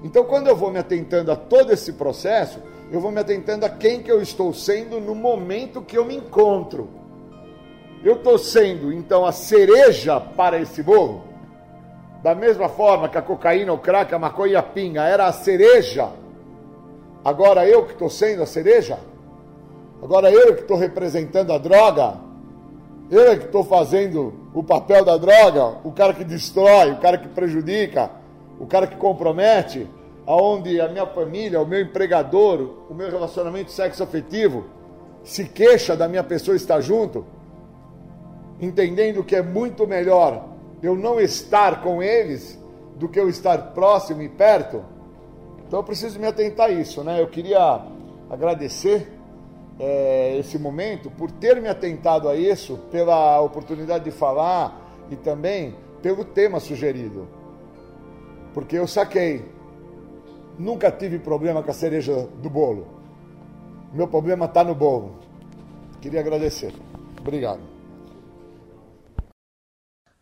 Então, 0.02 0.24
quando 0.24 0.48
eu 0.48 0.56
vou 0.56 0.70
me 0.70 0.78
atentando 0.78 1.30
a 1.30 1.36
todo 1.36 1.72
esse 1.72 1.92
processo, 1.92 2.60
eu 2.90 3.00
vou 3.00 3.10
me 3.10 3.20
atentando 3.20 3.66
a 3.66 3.68
quem 3.68 4.02
que 4.02 4.10
eu 4.10 4.22
estou 4.22 4.54
sendo 4.54 5.00
no 5.00 5.14
momento 5.14 5.82
que 5.82 5.98
eu 5.98 6.04
me 6.04 6.16
encontro. 6.16 6.88
Eu 8.04 8.14
estou 8.14 8.38
sendo, 8.38 8.92
então, 8.92 9.24
a 9.24 9.32
cereja 9.32 10.20
para 10.20 10.60
esse 10.60 10.82
bolo? 10.82 11.24
Da 12.22 12.34
mesma 12.34 12.68
forma 12.68 13.08
que 13.08 13.18
a 13.18 13.22
cocaína, 13.22 13.72
o 13.72 13.78
crack, 13.78 14.14
a 14.14 14.18
maconha 14.18 14.52
e 14.52 14.56
a 14.56 14.62
pinga 14.62 15.04
era 15.04 15.26
a 15.26 15.32
cereja, 15.32 16.10
agora 17.24 17.66
eu 17.68 17.84
que 17.84 17.92
estou 17.92 18.10
sendo 18.10 18.42
a 18.42 18.46
cereja? 18.46 18.98
Agora 20.02 20.30
eu 20.30 20.54
que 20.54 20.62
estou 20.62 20.76
representando 20.76 21.52
a 21.52 21.58
droga? 21.58 22.14
Eu 23.10 23.30
é 23.30 23.36
que 23.36 23.46
estou 23.46 23.62
fazendo 23.62 24.34
o 24.52 24.62
papel 24.62 25.04
da 25.04 25.16
droga, 25.16 25.78
o 25.84 25.92
cara 25.92 26.12
que 26.12 26.24
destrói, 26.24 26.90
o 26.90 26.98
cara 26.98 27.16
que 27.16 27.28
prejudica, 27.28 28.10
o 28.58 28.66
cara 28.66 28.86
que 28.86 28.96
compromete, 28.96 29.88
aonde 30.26 30.80
a 30.80 30.88
minha 30.88 31.06
família, 31.06 31.60
o 31.60 31.66
meu 31.66 31.80
empregador, 31.80 32.68
o 32.90 32.94
meu 32.94 33.08
relacionamento 33.08 33.70
sexo 33.70 34.02
afetivo 34.02 34.64
se 35.22 35.44
queixa 35.44 35.96
da 35.96 36.08
minha 36.08 36.24
pessoa 36.24 36.56
estar 36.56 36.80
junto? 36.80 37.24
Entendendo 38.60 39.24
que 39.24 39.36
é 39.36 39.42
muito 39.42 39.86
melhor 39.86 40.48
eu 40.82 40.94
não 40.94 41.20
estar 41.20 41.82
com 41.82 42.02
eles 42.02 42.58
do 42.96 43.08
que 43.08 43.18
eu 43.18 43.28
estar 43.28 43.72
próximo 43.72 44.22
e 44.22 44.28
perto. 44.28 44.84
Então 45.66 45.80
eu 45.80 45.84
preciso 45.84 46.18
me 46.18 46.26
atentar 46.26 46.68
a 46.68 46.72
isso, 46.72 47.02
né? 47.02 47.20
Eu 47.20 47.26
queria 47.26 47.82
agradecer 48.30 49.12
é, 49.78 50.36
esse 50.38 50.58
momento 50.58 51.10
por 51.10 51.30
ter 51.30 51.60
me 51.60 51.68
atentado 51.68 52.28
a 52.28 52.36
isso, 52.36 52.78
pela 52.90 53.40
oportunidade 53.40 54.04
de 54.04 54.10
falar 54.10 54.80
e 55.10 55.16
também 55.16 55.74
pelo 56.02 56.24
tema 56.24 56.60
sugerido. 56.60 57.28
Porque 58.54 58.76
eu 58.76 58.86
saquei, 58.86 59.44
nunca 60.58 60.90
tive 60.90 61.18
problema 61.18 61.62
com 61.62 61.70
a 61.70 61.74
cereja 61.74 62.28
do 62.40 62.48
bolo. 62.48 62.86
Meu 63.92 64.08
problema 64.08 64.46
está 64.46 64.64
no 64.64 64.74
bolo. 64.74 65.16
Queria 66.00 66.20
agradecer. 66.20 66.72
Obrigado. 67.20 67.75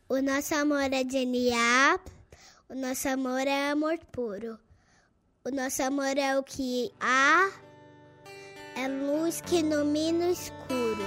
O 0.07 0.21
nosso 0.21 0.55
amor 0.55 0.93
é 0.93 1.03
genial, 1.03 1.99
o 2.69 2.75
nosso 2.75 3.09
amor 3.09 3.41
é 3.47 3.71
amor 3.71 3.99
puro. 4.13 4.59
O 5.43 5.51
nosso 5.51 5.83
amor 5.83 6.19
é 6.19 6.39
o 6.39 6.43
que 6.43 6.93
há, 7.01 7.51
é 8.77 8.87
luz 8.87 9.41
que 9.41 9.61
ilumina 9.61 10.27
o 10.27 10.31
escuro. 10.31 11.05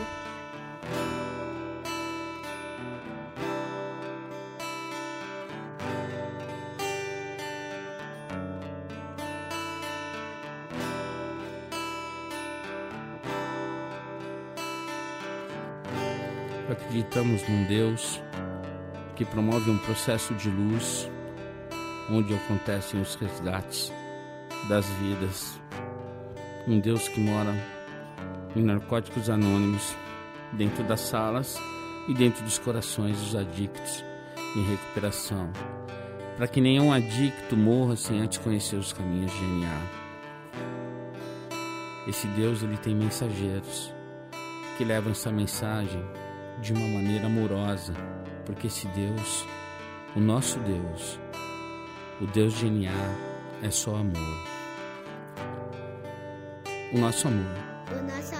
Acreditamos 16.71 17.47
num 17.47 17.63
Deus 17.65 18.19
que 19.17 19.25
promove 19.25 19.71
um 19.71 19.77
processo 19.79 20.35
de 20.35 20.47
luz 20.47 21.09
onde 22.09 22.35
acontecem 22.35 23.01
os 23.01 23.15
resgates 23.15 23.91
das 24.69 24.85
vidas. 24.85 25.59
Um 26.67 26.79
Deus 26.79 27.07
que 27.07 27.19
mora 27.19 27.53
em 28.55 28.61
narcóticos 28.61 29.27
anônimos, 29.29 29.95
dentro 30.53 30.83
das 30.83 31.01
salas 31.01 31.59
e 32.07 32.13
dentro 32.13 32.43
dos 32.43 32.59
corações 32.59 33.19
dos 33.19 33.35
adictos 33.35 34.05
em 34.55 34.63
recuperação, 34.69 35.51
para 36.37 36.47
que 36.47 36.61
nenhum 36.61 36.93
adicto 36.93 37.57
morra 37.57 37.95
sem 37.95 38.21
antes 38.21 38.37
conhecer 38.37 38.75
os 38.75 38.93
caminhos 38.93 39.33
de 39.33 39.43
NA. 39.43 39.81
Esse 42.07 42.27
Deus 42.27 42.61
ele 42.61 42.77
tem 42.77 42.95
mensageiros 42.95 43.91
que 44.77 44.85
levam 44.85 45.11
essa 45.11 45.31
mensagem 45.31 46.05
de 46.61 46.71
uma 46.71 46.87
maneira 46.87 47.25
amorosa 47.25 47.93
porque 48.47 48.67
esse 48.67 48.87
Deus, 48.87 49.45
o 50.15 50.21
nosso 50.21 50.57
Deus, 50.59 51.19
o 52.21 52.25
Deus 52.27 52.53
de 52.53 52.69
NA, 52.69 52.89
é 53.61 53.69
só 53.69 53.93
amor. 53.93 54.47
O 56.93 56.97
nosso 56.97 57.27
amor. 57.27 57.57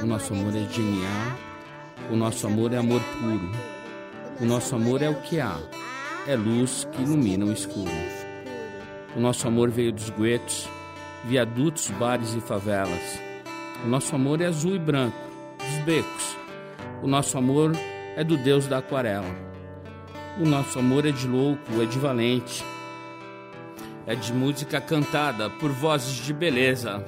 O 0.01 0.05
nosso 0.05 0.33
amor 0.33 0.55
é 0.55 0.61
de 0.61 0.81
NA, 0.81 1.37
o 2.09 2.15
nosso 2.15 2.47
amor 2.47 2.73
é 2.73 2.77
amor 2.77 3.01
puro. 3.19 3.51
O 4.39 4.45
nosso 4.45 4.75
amor 4.75 5.01
é 5.01 5.09
o 5.09 5.21
que 5.21 5.41
há, 5.41 5.59
é 6.25 6.37
luz 6.37 6.87
que 6.93 7.01
ilumina 7.01 7.45
o 7.45 7.51
escuro. 7.51 7.91
O 9.13 9.19
nosso 9.19 9.45
amor 9.45 9.69
veio 9.69 9.91
dos 9.91 10.09
guetos, 10.11 10.69
viadutos, 11.25 11.89
bares 11.91 12.33
e 12.33 12.39
favelas. 12.39 13.19
O 13.83 13.89
nosso 13.89 14.15
amor 14.15 14.39
é 14.39 14.45
azul 14.45 14.73
e 14.73 14.79
branco, 14.79 15.17
dos 15.57 15.83
becos. 15.83 16.37
O 17.03 17.07
nosso 17.07 17.37
amor 17.37 17.73
é 18.15 18.23
do 18.23 18.37
Deus 18.37 18.67
da 18.67 18.77
aquarela. 18.77 19.46
O 20.39 20.45
nosso 20.45 20.77
amor 20.77 21.05
é 21.05 21.11
de 21.11 21.27
louco, 21.27 21.81
é 21.81 21.85
de 21.85 21.97
valente, 21.97 22.63
é 24.05 24.13
de 24.13 24.31
música 24.31 24.79
cantada 24.79 25.49
por 25.49 25.71
vozes 25.71 26.13
de 26.23 26.31
beleza, 26.31 27.03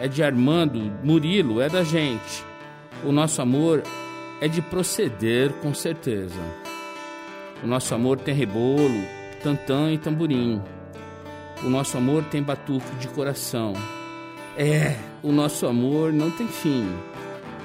é 0.00 0.08
de 0.08 0.20
Armando, 0.20 0.92
Murilo, 1.04 1.60
é 1.60 1.68
da 1.68 1.84
gente. 1.84 2.44
O 3.04 3.12
nosso 3.12 3.40
amor 3.40 3.82
é 4.40 4.48
de 4.48 4.60
proceder 4.60 5.52
com 5.62 5.72
certeza. 5.72 6.40
O 7.62 7.66
nosso 7.66 7.94
amor 7.94 8.18
tem 8.18 8.34
rebolo, 8.34 9.04
tantã 9.40 9.92
e 9.92 9.96
tamborim. 9.96 10.60
O 11.62 11.70
nosso 11.70 11.96
amor 11.96 12.24
tem 12.24 12.42
batuque 12.42 12.92
de 12.96 13.06
coração. 13.06 13.72
É, 14.56 14.96
o 15.22 15.30
nosso 15.30 15.66
amor 15.66 16.12
não 16.12 16.30
tem 16.30 16.48
fim. 16.48 16.88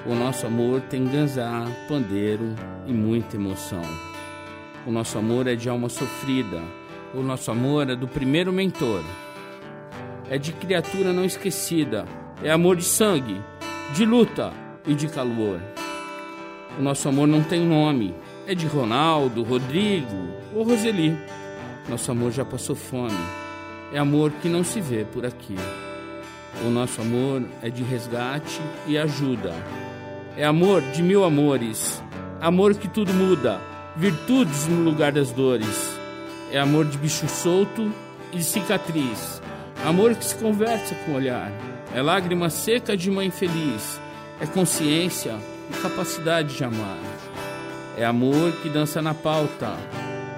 O 0.06 0.14
nosso 0.14 0.46
amor 0.46 0.82
tem 0.82 1.04
ganzá, 1.06 1.66
pandeiro 1.88 2.56
e 2.86 2.94
muita 2.94 3.36
emoção. 3.36 3.82
O 4.88 4.92
nosso 4.92 5.18
amor 5.18 5.46
é 5.48 5.56
de 5.56 5.68
alma 5.70 5.90
sofrida. 5.90 6.62
O 7.14 7.22
nosso 7.22 7.52
amor 7.52 7.90
é 7.90 7.96
do 7.96 8.08
primeiro 8.08 8.52
mentor. 8.52 9.04
É 10.30 10.38
de 10.38 10.54
criatura 10.54 11.12
não 11.12 11.26
esquecida. 11.26 12.06
É 12.42 12.50
amor 12.50 12.78
de 12.78 12.86
sangue, 12.86 13.42
de 13.94 14.06
luta 14.06 14.54
e 14.88 14.94
de 14.96 15.08
calor. 15.08 15.60
O 16.78 16.82
nosso 16.82 17.10
amor 17.10 17.28
não 17.28 17.44
tem 17.44 17.62
nome. 17.62 18.16
É 18.48 18.56
de 18.56 18.66
Ronaldo, 18.68 19.44
Rodrigo 19.44 20.30
ou 20.56 20.64
Roseli. 20.64 21.18
Nosso 21.90 22.12
amor 22.12 22.32
já 22.32 22.46
passou 22.46 22.76
fome. 22.76 23.18
É 23.92 24.00
amor 24.00 24.32
que 24.42 24.48
não 24.48 24.64
se 24.64 24.80
vê 24.80 25.04
por 25.04 25.26
aqui. 25.26 25.56
O 26.66 26.70
nosso 26.70 27.02
amor 27.02 27.44
é 27.62 27.70
de 27.70 27.84
resgate 27.84 28.62
e 28.88 28.98
ajuda. 28.98 29.54
É 30.38 30.46
amor 30.46 30.82
de 30.82 31.04
mil 31.04 31.26
amores. 31.26 32.02
Amor 32.40 32.74
que 32.76 32.88
tudo 32.88 33.14
muda 33.14 33.60
virtudes 33.96 34.68
no 34.68 34.84
lugar 34.84 35.12
das 35.12 35.32
dores. 35.32 35.98
É 36.52 36.60
amor 36.60 36.86
de 36.86 36.98
bicho 36.98 37.28
solto 37.28 37.92
e 38.32 38.38
de 38.38 38.44
cicatriz. 38.44 39.42
Amor 39.86 40.16
que 40.16 40.26
se 40.26 40.36
conversa 40.36 40.96
com 40.96 41.12
o 41.12 41.16
olhar. 41.16 41.52
É 41.94 42.02
lágrima 42.02 42.50
seca 42.50 42.96
de 42.96 43.10
mãe 43.10 43.32
feliz. 43.32 44.00
É 44.40 44.46
consciência 44.46 45.36
e 45.70 45.82
capacidade 45.82 46.56
de 46.56 46.64
amar. 46.64 46.98
É 47.98 48.06
amor 48.06 48.52
que 48.62 48.70
dança 48.70 49.02
na 49.02 49.14
pauta. 49.14 49.76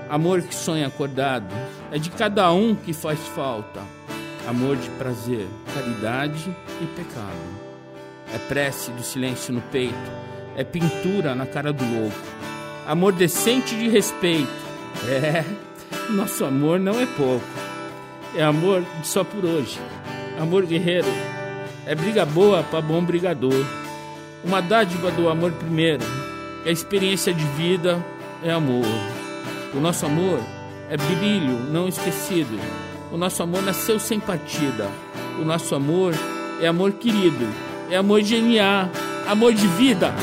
Amor 0.09 0.41
que 0.41 0.55
sonha 0.55 0.87
acordado. 0.87 1.53
É 1.91 1.97
de 1.97 2.09
cada 2.09 2.51
um 2.51 2.75
que 2.75 2.93
faz 2.93 3.19
falta. 3.29 3.81
Amor 4.47 4.75
de 4.75 4.89
prazer, 4.91 5.47
caridade 5.73 6.55
e 6.81 6.85
pecado. 6.87 7.61
É 8.33 8.37
prece 8.37 8.91
do 8.91 9.03
silêncio 9.03 9.53
no 9.53 9.61
peito. 9.61 9.95
É 10.55 10.63
pintura 10.63 11.35
na 11.35 11.45
cara 11.45 11.71
do 11.71 11.83
louco 11.85 12.40
amor 12.91 13.13
decente 13.13 13.73
de 13.73 13.87
respeito. 13.87 14.51
É, 15.07 15.45
nosso 16.11 16.43
amor 16.43 16.77
não 16.77 16.99
é 16.99 17.05
pouco. 17.05 17.45
É 18.35 18.43
amor 18.43 18.83
só 19.01 19.23
por 19.23 19.45
hoje. 19.45 19.79
Amor 20.37 20.65
guerreiro. 20.65 21.07
É 21.85 21.95
briga 21.95 22.25
boa 22.25 22.63
para 22.63 22.81
bom 22.81 23.01
brigador. 23.01 23.65
uma 24.43 24.61
dádiva 24.61 25.09
do 25.09 25.29
amor 25.29 25.53
primeiro. 25.53 26.03
A 26.65 26.69
experiência 26.69 27.33
de 27.33 27.45
vida 27.45 28.05
é 28.43 28.51
amor. 28.51 28.85
O 29.73 29.79
nosso 29.79 30.05
amor 30.05 30.41
é 30.89 30.97
brilho 30.97 31.59
não 31.71 31.87
esquecido. 31.87 32.59
O 33.09 33.17
nosso 33.17 33.41
amor 33.41 33.63
nasceu 33.63 33.99
sem 33.99 34.19
partida. 34.19 34.89
O 35.39 35.45
nosso 35.45 35.73
amor 35.75 36.13
é 36.61 36.67
amor 36.67 36.91
querido, 36.91 37.47
é 37.89 37.95
amor 37.95 38.21
genial, 38.21 38.89
amor 39.27 39.53
de 39.53 39.65
vida. 39.67 40.13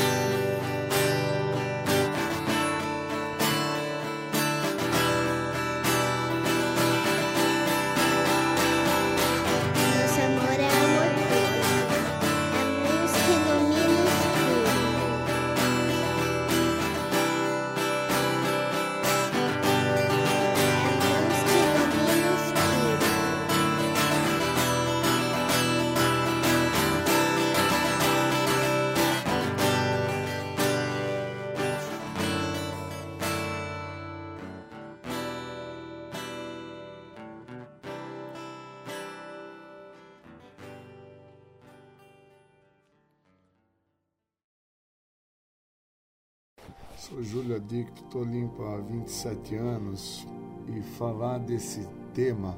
Sou 47.19 47.25
Júlio 47.25 47.57
Adicto, 47.57 48.01
estou 48.01 48.23
limpo 48.23 48.63
há 48.63 48.77
27 48.77 49.53
anos 49.53 50.25
e 50.69 50.81
falar 50.81 51.37
desse 51.39 51.85
tema 52.13 52.55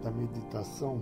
da 0.00 0.12
meditação, 0.12 1.00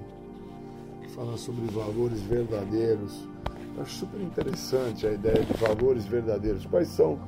que 1.03 1.11
fala 1.11 1.37
sobre 1.37 1.67
valores 1.67 2.23
verdadeiros, 2.23 3.29
eu 3.77 3.83
acho 3.83 3.93
super 3.97 4.19
interessante 4.23 5.07
a 5.07 5.13
ideia 5.13 5.45
de 5.45 5.53
valores 5.53 6.07
verdadeiros. 6.07 6.65
Quais 6.65 6.89
são 6.89 7.19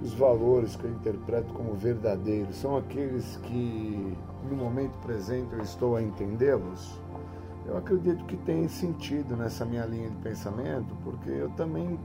os 0.00 0.14
valores 0.14 0.76
que 0.76 0.84
eu 0.84 0.92
interpreto 0.92 1.52
como 1.54 1.74
verdadeiros? 1.74 2.54
São 2.54 2.76
aqueles 2.76 3.36
que 3.38 4.16
no 4.48 4.54
momento 4.54 4.96
presente 5.00 5.52
eu 5.54 5.60
estou 5.60 5.96
a 5.96 6.02
entendê-los? 6.02 7.00
Eu 7.66 7.76
acredito 7.76 8.24
que 8.26 8.36
tem 8.36 8.68
sentido 8.68 9.36
nessa 9.36 9.64
minha 9.64 9.86
linha 9.86 10.08
de 10.08 10.16
pensamento, 10.18 10.94
porque 11.02 11.30
eu 11.30 11.50
também 11.56 11.98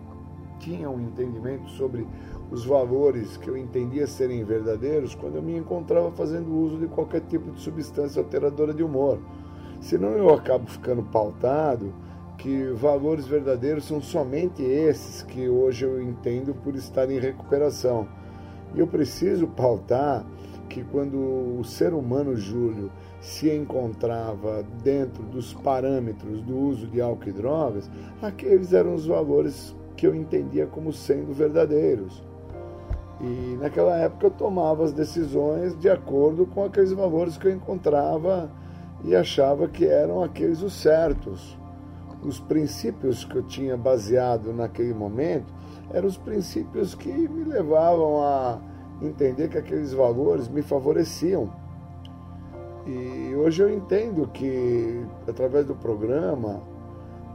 tinha 0.59 0.89
um 0.89 0.99
entendimento 0.99 1.69
sobre 1.71 2.07
os 2.51 2.65
valores 2.65 3.37
que 3.37 3.49
eu 3.49 3.57
entendia 3.57 4.07
serem 4.07 4.43
verdadeiros 4.43 5.15
quando 5.15 5.35
eu 5.35 5.41
me 5.41 5.57
encontrava 5.57 6.11
fazendo 6.11 6.53
uso 6.53 6.77
de 6.77 6.87
qualquer 6.87 7.21
tipo 7.21 7.51
de 7.51 7.59
substância 7.59 8.21
alteradora 8.21 8.73
de 8.73 8.83
humor. 8.83 9.19
Senão 9.81 10.09
eu 10.11 10.33
acabo 10.33 10.67
ficando 10.67 11.03
pautado 11.03 11.93
que 12.37 12.67
valores 12.73 13.25
verdadeiros 13.25 13.85
são 13.85 14.01
somente 14.01 14.61
esses 14.61 15.23
que 15.23 15.47
hoje 15.49 15.85
eu 15.85 16.01
entendo 16.01 16.53
por 16.53 16.75
estar 16.75 17.09
em 17.09 17.19
recuperação. 17.19 18.07
E 18.73 18.79
eu 18.79 18.87
preciso 18.87 19.47
pautar 19.47 20.25
que 20.69 20.83
quando 20.83 21.17
o 21.59 21.63
ser 21.63 21.93
humano 21.93 22.35
Júlio 22.35 22.91
se 23.21 23.49
encontrava 23.49 24.63
dentro 24.83 25.23
dos 25.23 25.53
parâmetros 25.53 26.41
do 26.41 26.57
uso 26.57 26.87
de 26.87 27.01
álcool 27.01 27.29
e 27.29 27.31
drogas, 27.31 27.89
aqueles 28.21 28.73
eram 28.73 28.93
os 28.93 29.05
valores 29.05 29.75
que 29.95 30.05
eu 30.05 30.13
entendia 30.13 30.67
como 30.67 30.91
sendo 30.91 31.33
verdadeiros. 31.33 32.21
E 33.21 33.57
naquela 33.61 33.95
época 33.97 34.27
eu 34.27 34.31
tomava 34.31 34.83
as 34.83 34.91
decisões 34.91 35.77
de 35.79 35.89
acordo 35.89 36.45
com 36.45 36.65
aqueles 36.65 36.91
valores 36.91 37.37
que 37.37 37.47
eu 37.47 37.51
encontrava 37.51 38.49
e 39.03 39.15
achava 39.15 39.67
que 39.67 39.85
eram 39.85 40.21
aqueles 40.21 40.61
os 40.61 40.73
certos. 40.73 41.57
Os 42.23 42.39
princípios 42.39 43.23
que 43.23 43.35
eu 43.35 43.43
tinha 43.43 43.77
baseado 43.77 44.51
naquele 44.51 44.93
momento 44.93 45.53
eram 45.93 46.07
os 46.07 46.17
princípios 46.17 46.95
que 46.95 47.09
me 47.09 47.43
levavam 47.43 48.21
a 48.21 48.59
entender 49.01 49.49
que 49.49 49.57
aqueles 49.57 49.93
valores 49.93 50.47
me 50.47 50.61
favoreciam. 50.61 51.49
E 52.85 53.33
hoje 53.35 53.63
eu 53.63 53.73
entendo 53.73 54.27
que, 54.27 55.03
através 55.27 55.65
do 55.65 55.75
programa, 55.75 56.61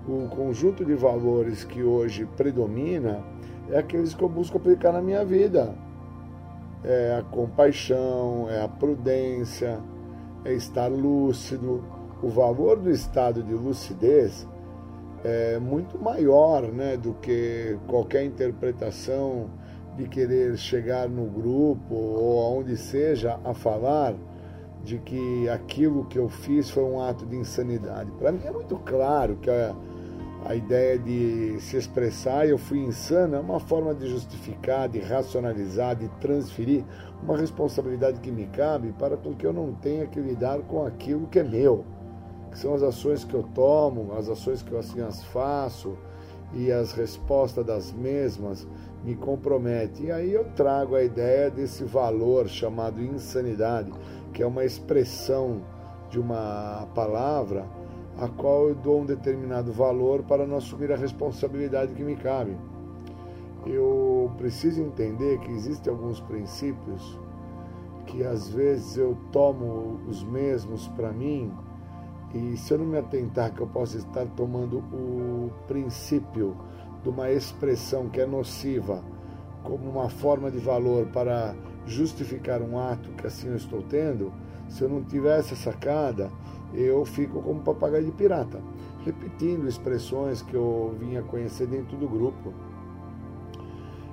o 0.09 0.28
conjunto 0.28 0.85
de 0.85 0.94
valores 0.94 1.65
que 1.65 1.82
hoje 1.82 2.27
predomina 2.36 3.23
é 3.71 3.79
aqueles 3.79 4.15
que 4.15 4.23
eu 4.23 4.29
busco 4.29 4.57
aplicar 4.59 4.93
na 4.93 5.01
minha 5.01 5.25
vida. 5.25 5.75
É 6.83 7.17
a 7.19 7.23
compaixão, 7.23 8.49
é 8.49 8.63
a 8.63 8.69
prudência, 8.69 9.81
é 10.45 10.53
estar 10.55 10.89
lúcido. 10.89 11.85
O 12.23 12.29
valor 12.29 12.79
do 12.79 12.91
estado 12.91 13.43
de 13.43 13.55
lucidez 13.55 14.47
é 15.25 15.59
muito 15.59 15.99
maior 15.99 16.63
né, 16.63 16.97
do 16.97 17.15
que 17.15 17.79
qualquer 17.87 18.25
interpretação 18.25 19.51
de 19.97 20.09
querer 20.09 20.57
chegar 20.57 21.09
no 21.09 21.27
grupo 21.27 21.95
ou 21.95 22.43
aonde 22.43 22.77
seja 22.77 23.39
a 23.45 23.53
falar 23.53 24.15
de 24.83 24.99
que 24.99 25.49
aquilo 25.49 26.07
que 26.07 26.19
eu 26.19 26.29
fiz 26.29 26.71
foi 26.71 26.85
um 26.85 27.01
ato 27.01 27.27
de 27.27 27.37
insanidade. 27.37 28.11
Para 28.13 28.33
mim 28.33 28.41
é 28.45 28.51
muito 28.51 28.77
claro 28.77 29.37
que 29.37 29.51
a 29.51 29.75
a 30.45 30.55
ideia 30.55 30.99
de 30.99 31.61
se 31.61 31.77
expressar, 31.77 32.49
eu 32.49 32.57
fui 32.57 32.79
insano, 32.79 33.37
é 33.37 33.41
uma 33.41 33.61
forma 33.61 33.95
de 33.95 34.09
justificar, 34.09 34.89
de 34.89 34.99
racionalizar, 34.99 35.95
de 35.95 36.09
transferir 36.21 36.83
uma 37.23 37.37
responsabilidade 37.37 38.21
que 38.21 38.31
me 38.31 38.47
cabe 38.47 38.93
para 38.99 39.17
que 39.17 39.47
eu 39.47 39.53
não 39.53 39.75
tenha 39.75 40.07
que 40.07 40.19
lidar 40.19 40.61
com 40.61 40.85
aquilo 40.87 41.27
que 41.27 41.39
é 41.39 41.45
meu, 41.45 41.85
que 42.51 42.59
são 42.59 42.75
as 42.75 42.83
ações 42.83 43.23
que 43.23 43.35
eu 43.35 43.43
tomo, 43.55 44.15
as 44.15 44.29
ações 44.29 44.62
que 44.62 44.73
eu 44.73 44.79
assim 44.79 45.01
as 45.03 45.23
faço 45.25 45.97
e 46.55 46.73
as 46.73 46.93
respostas 46.93 47.65
das 47.65 47.93
mesmas 47.93 48.67
me 49.05 49.15
comprometem. 49.15 50.07
E 50.07 50.12
aí 50.12 50.33
eu 50.33 50.45
trago 50.57 50.97
a 50.97 51.03
ideia 51.03 51.51
desse 51.51 51.85
valor 51.85 52.49
chamado 52.49 53.03
insanidade, 53.03 53.93
que 54.33 54.43
é 54.43 54.47
uma 54.47 54.65
expressão 54.65 55.61
de 56.09 56.19
uma 56.19 56.89
palavra 56.95 57.67
a 58.21 58.29
qual 58.29 58.69
eu 58.69 58.75
dou 58.75 59.01
um 59.01 59.07
determinado 59.07 59.73
valor 59.73 60.23
para 60.23 60.47
não 60.47 60.59
assumir 60.59 60.93
a 60.93 60.97
responsabilidade 60.97 61.95
que 61.95 62.03
me 62.03 62.17
cabe. 62.17 62.55
Eu 63.67 64.31
preciso 64.37 64.83
entender 64.83 65.39
que 65.41 65.51
existem 65.51 65.91
alguns 65.91 66.21
princípios 66.21 67.19
que 68.07 68.23
às 68.23 68.49
vezes 68.49 68.97
eu 68.97 69.17
tomo 69.33 70.01
os 70.07 70.23
mesmos 70.23 70.87
para 70.89 71.13
mim 71.13 71.51
e 72.35 72.57
se 72.57 72.73
eu 72.75 72.79
não 72.79 72.87
me 72.87 72.99
atentar 72.99 73.53
que 73.53 73.61
eu 73.61 73.67
posso 73.67 73.97
estar 73.97 74.27
tomando 74.37 74.79
o 74.79 75.51
princípio 75.67 76.57
de 77.03 77.09
uma 77.09 77.31
expressão 77.31 78.09
que 78.09 78.21
é 78.21 78.27
nociva 78.27 79.03
como 79.63 79.89
uma 79.89 80.09
forma 80.11 80.51
de 80.51 80.59
valor 80.59 81.07
para 81.07 81.55
justificar 81.87 82.61
um 82.61 82.79
ato 82.79 83.11
que 83.13 83.27
assim 83.27 83.49
eu 83.49 83.57
estou 83.57 83.83
tendo, 83.83 84.33
se 84.69 84.83
eu 84.83 84.89
não 84.89 85.03
tiver 85.03 85.39
essa 85.39 85.57
sacada, 85.57 86.31
eu 86.75 87.05
fico 87.05 87.43
como 87.43 87.61
papagaio 87.61 88.05
de 88.05 88.13
pirata, 88.13 88.61
repetindo 89.05 89.67
expressões 89.69 90.43
que 90.43 90.55
eu 90.55 90.95
vinha 90.99 91.23
conhecer 91.23 91.67
dentro 91.67 91.97
do 91.97 92.09
grupo. 92.09 92.53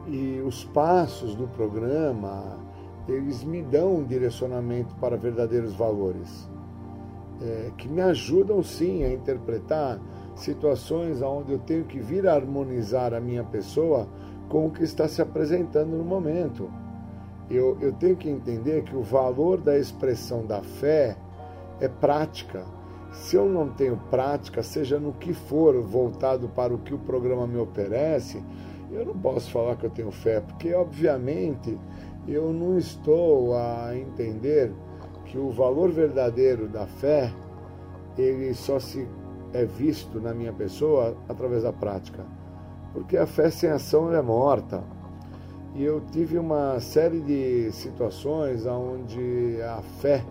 E 0.07 0.41
os 0.45 0.63
passos 0.63 1.35
do 1.35 1.47
programa, 1.47 2.57
eles 3.07 3.43
me 3.43 3.61
dão 3.61 3.97
um 3.97 4.03
direcionamento 4.03 4.95
para 4.95 5.17
verdadeiros 5.17 5.73
valores, 5.73 6.49
é, 7.41 7.71
que 7.77 7.87
me 7.87 8.01
ajudam 8.01 8.63
sim 8.63 9.03
a 9.03 9.11
interpretar 9.11 9.99
situações 10.35 11.21
onde 11.21 11.51
eu 11.51 11.59
tenho 11.59 11.83
que 11.83 11.99
vir 11.99 12.27
a 12.27 12.33
harmonizar 12.33 13.13
a 13.13 13.19
minha 13.19 13.43
pessoa 13.43 14.07
com 14.49 14.67
o 14.67 14.71
que 14.71 14.83
está 14.83 15.07
se 15.07 15.21
apresentando 15.21 15.89
no 15.89 16.03
momento. 16.03 16.69
Eu, 17.49 17.77
eu 17.79 17.93
tenho 17.93 18.15
que 18.15 18.29
entender 18.29 18.83
que 18.83 18.95
o 18.95 19.01
valor 19.01 19.59
da 19.59 19.77
expressão 19.77 20.45
da 20.45 20.61
fé 20.61 21.17
é 21.79 21.87
prática. 21.87 22.65
Se 23.11 23.35
eu 23.35 23.45
não 23.45 23.69
tenho 23.69 23.97
prática, 24.09 24.61
seja 24.61 24.99
no 24.99 25.13
que 25.13 25.33
for 25.33 25.81
voltado 25.81 26.49
para 26.49 26.73
o 26.73 26.77
que 26.77 26.93
o 26.93 26.99
programa 26.99 27.47
me 27.47 27.57
oferece, 27.57 28.43
eu 28.91 29.05
não 29.05 29.17
posso 29.17 29.51
falar 29.51 29.75
que 29.75 29.85
eu 29.85 29.89
tenho 29.89 30.11
fé, 30.11 30.39
porque 30.39 30.73
obviamente 30.73 31.77
eu 32.27 32.51
não 32.53 32.77
estou 32.77 33.55
a 33.55 33.95
entender 33.95 34.71
que 35.25 35.37
o 35.37 35.49
valor 35.49 35.89
verdadeiro 35.91 36.67
da 36.67 36.85
fé 36.85 37.33
ele 38.17 38.53
só 38.53 38.79
se 38.79 39.07
é 39.53 39.65
visto 39.65 40.19
na 40.19 40.33
minha 40.33 40.53
pessoa 40.53 41.15
através 41.27 41.63
da 41.63 41.71
prática. 41.71 42.25
Porque 42.93 43.17
a 43.17 43.25
fé 43.25 43.49
sem 43.49 43.69
ação 43.69 44.13
é 44.13 44.21
morta. 44.21 44.83
E 45.75 45.83
eu 45.83 46.01
tive 46.11 46.37
uma 46.37 46.79
série 46.79 47.19
de 47.19 47.71
situações 47.71 48.65
onde 48.65 49.61
a 49.61 49.81
fé 49.99 50.23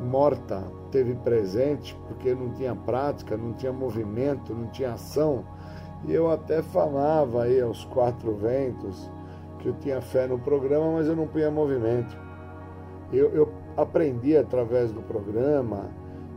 morta 0.00 0.64
teve 0.90 1.14
presente 1.14 1.96
porque 2.08 2.34
não 2.34 2.50
tinha 2.50 2.74
prática, 2.74 3.36
não 3.36 3.52
tinha 3.52 3.72
movimento, 3.72 4.54
não 4.54 4.66
tinha 4.68 4.94
ação. 4.94 5.44
E 6.06 6.12
eu 6.12 6.30
até 6.30 6.62
falava 6.62 7.44
aí 7.44 7.60
aos 7.60 7.84
quatro 7.84 8.34
ventos 8.34 9.10
que 9.58 9.68
eu 9.68 9.74
tinha 9.74 10.00
fé 10.00 10.26
no 10.26 10.38
programa, 10.38 10.92
mas 10.92 11.06
eu 11.06 11.14
não 11.14 11.26
punha 11.26 11.50
movimento. 11.50 12.16
Eu, 13.12 13.28
eu 13.30 13.52
aprendi 13.76 14.36
através 14.36 14.92
do 14.92 15.02
programa 15.02 15.90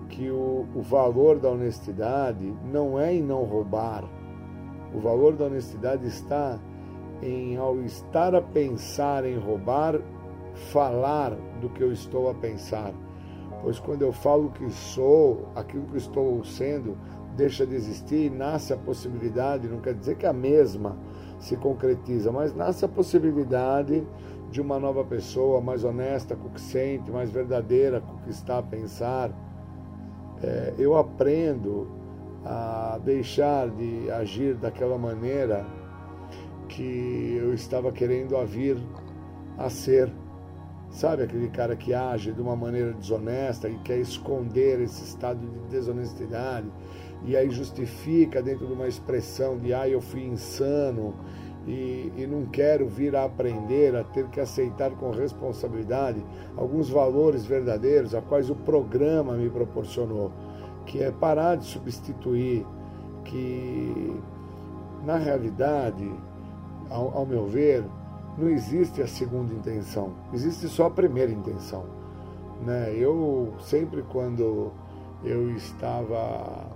que 0.09 0.29
o, 0.29 0.65
o 0.75 0.81
valor 0.81 1.39
da 1.39 1.49
honestidade 1.49 2.53
não 2.71 2.99
é 2.99 3.13
em 3.13 3.21
não 3.21 3.43
roubar. 3.43 4.03
O 4.93 4.99
valor 4.99 5.33
da 5.33 5.45
honestidade 5.45 6.05
está 6.07 6.59
em, 7.21 7.57
ao 7.57 7.79
estar 7.81 8.35
a 8.35 8.41
pensar 8.41 9.25
em 9.25 9.37
roubar, 9.37 9.99
falar 10.71 11.31
do 11.61 11.69
que 11.69 11.81
eu 11.81 11.91
estou 11.91 12.29
a 12.29 12.33
pensar. 12.33 12.93
Pois 13.63 13.79
quando 13.79 14.01
eu 14.01 14.11
falo 14.11 14.51
que 14.51 14.69
sou, 14.69 15.47
aquilo 15.55 15.85
que 15.85 15.97
estou 15.97 16.43
sendo 16.43 16.97
deixa 17.33 17.65
de 17.65 17.73
existir, 17.73 18.29
nasce 18.29 18.73
a 18.73 18.77
possibilidade, 18.77 19.69
não 19.69 19.79
quer 19.79 19.93
dizer 19.93 20.17
que 20.17 20.25
a 20.25 20.33
mesma 20.33 20.97
se 21.39 21.55
concretiza, 21.55 22.29
mas 22.29 22.53
nasce 22.53 22.83
a 22.83 22.89
possibilidade 22.89 24.05
de 24.51 24.61
uma 24.61 24.77
nova 24.77 25.03
pessoa 25.03 25.61
mais 25.61 25.83
honesta 25.83 26.35
com 26.35 26.47
o 26.47 26.51
que 26.51 26.61
sente, 26.61 27.09
mais 27.09 27.31
verdadeira 27.31 28.01
com 28.01 28.15
o 28.15 28.17
que 28.19 28.29
está 28.29 28.59
a 28.59 28.63
pensar. 28.63 29.31
É, 30.43 30.73
eu 30.77 30.97
aprendo 30.97 31.87
a 32.45 32.99
deixar 33.03 33.69
de 33.69 34.11
agir 34.11 34.55
daquela 34.55 34.97
maneira 34.97 35.65
que 36.67 37.37
eu 37.39 37.53
estava 37.53 37.91
querendo 37.91 38.35
a 38.35 38.43
vir 38.43 38.77
a 39.57 39.69
ser. 39.69 40.11
Sabe 40.93 41.23
aquele 41.23 41.49
cara 41.49 41.75
que 41.75 41.91
age 41.91 42.31
de 42.31 42.39
uma 42.39 42.55
maneira 42.55 42.93
desonesta 42.93 43.67
e 43.67 43.79
quer 43.79 43.97
esconder 43.97 44.79
esse 44.79 45.03
estado 45.03 45.39
de 45.39 45.71
desonestidade? 45.71 46.67
E 47.25 47.35
aí 47.35 47.49
justifica 47.49 48.43
dentro 48.43 48.67
de 48.67 48.73
uma 48.73 48.87
expressão 48.87 49.57
de 49.57 49.73
ah, 49.73 49.89
eu 49.89 49.99
fui 49.99 50.23
insano 50.23 51.15
e, 51.65 52.11
e 52.15 52.27
não 52.27 52.45
quero 52.45 52.87
vir 52.87 53.15
a 53.15 53.23
aprender, 53.23 53.95
a 53.95 54.03
ter 54.03 54.27
que 54.27 54.39
aceitar 54.39 54.91
com 54.91 55.09
responsabilidade 55.09 56.23
alguns 56.55 56.91
valores 56.91 57.43
verdadeiros 57.43 58.13
a 58.13 58.21
quais 58.21 58.51
o 58.51 58.55
programa 58.55 59.33
me 59.33 59.49
proporcionou, 59.49 60.31
que 60.85 61.01
é 61.01 61.09
parar 61.09 61.55
de 61.55 61.65
substituir, 61.65 62.67
que 63.25 64.15
na 65.03 65.17
realidade, 65.17 66.07
ao, 66.87 67.17
ao 67.17 67.25
meu 67.25 67.47
ver, 67.47 67.83
não 68.37 68.49
existe 68.49 69.01
a 69.01 69.07
segunda 69.07 69.53
intenção, 69.53 70.13
existe 70.33 70.67
só 70.67 70.87
a 70.87 70.91
primeira 70.91 71.31
intenção. 71.31 71.85
Né? 72.65 72.93
Eu 72.95 73.53
sempre 73.59 74.03
quando 74.03 74.71
eu 75.23 75.49
estava 75.51 76.71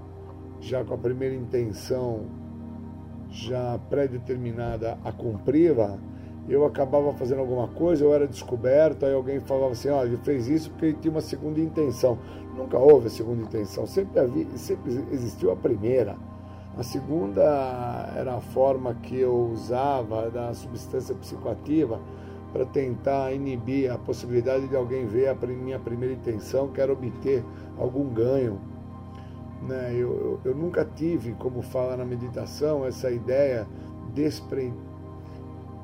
já 0.59 0.83
com 0.83 0.93
a 0.93 0.97
primeira 0.97 1.35
intenção 1.35 2.25
já 3.29 3.79
pré-determinada 3.89 4.97
a 5.03 5.11
cumpri-la, 5.11 5.97
eu 6.47 6.65
acabava 6.65 7.11
fazendo 7.13 7.39
alguma 7.39 7.67
coisa, 7.67 8.03
eu 8.03 8.13
era 8.13 8.25
descoberto, 8.25 9.05
aí 9.05 9.13
alguém 9.13 9.39
falava 9.41 9.71
assim, 9.71 9.89
olha, 9.89 10.07
ele 10.07 10.17
fez 10.17 10.47
isso 10.47 10.69
porque 10.71 10.85
ele 10.85 10.97
tinha 11.01 11.11
uma 11.11 11.21
segunda 11.21 11.59
intenção. 11.59 12.17
Nunca 12.55 12.77
houve 12.77 13.07
a 13.07 13.09
segunda 13.09 13.43
intenção, 13.43 13.85
sempre, 13.85 14.19
havia, 14.19 14.45
sempre 14.55 14.91
existiu 15.11 15.51
a 15.51 15.55
primeira. 15.55 16.15
A 16.77 16.83
segunda 16.83 18.13
era 18.15 18.35
a 18.35 18.39
forma 18.39 18.93
que 18.93 19.19
eu 19.19 19.35
usava 19.51 20.29
da 20.29 20.53
substância 20.53 21.15
psicoativa 21.15 21.99
para 22.53 22.67
tentar 22.67 23.33
inibir 23.33 23.91
a 23.91 23.97
possibilidade 23.97 24.67
de 24.67 24.75
alguém 24.75 25.07
ver 25.07 25.29
a 25.29 25.35
minha 25.47 25.79
primeira 25.79 26.13
intenção, 26.13 26.67
que 26.67 26.79
era 26.79 26.93
obter 26.93 27.43
algum 27.79 28.07
ganho. 28.13 28.61
Né? 29.63 29.93
Eu, 29.93 30.13
eu, 30.13 30.39
eu 30.45 30.55
nunca 30.55 30.85
tive, 30.85 31.33
como 31.33 31.63
fala 31.63 31.97
na 31.97 32.05
meditação, 32.05 32.85
essa 32.85 33.09
ideia 33.09 33.67
despre, 34.13 34.71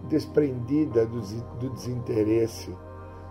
desprendida 0.07 1.07
do, 1.07 1.21
do 1.57 1.71
desinteresse. 1.71 2.71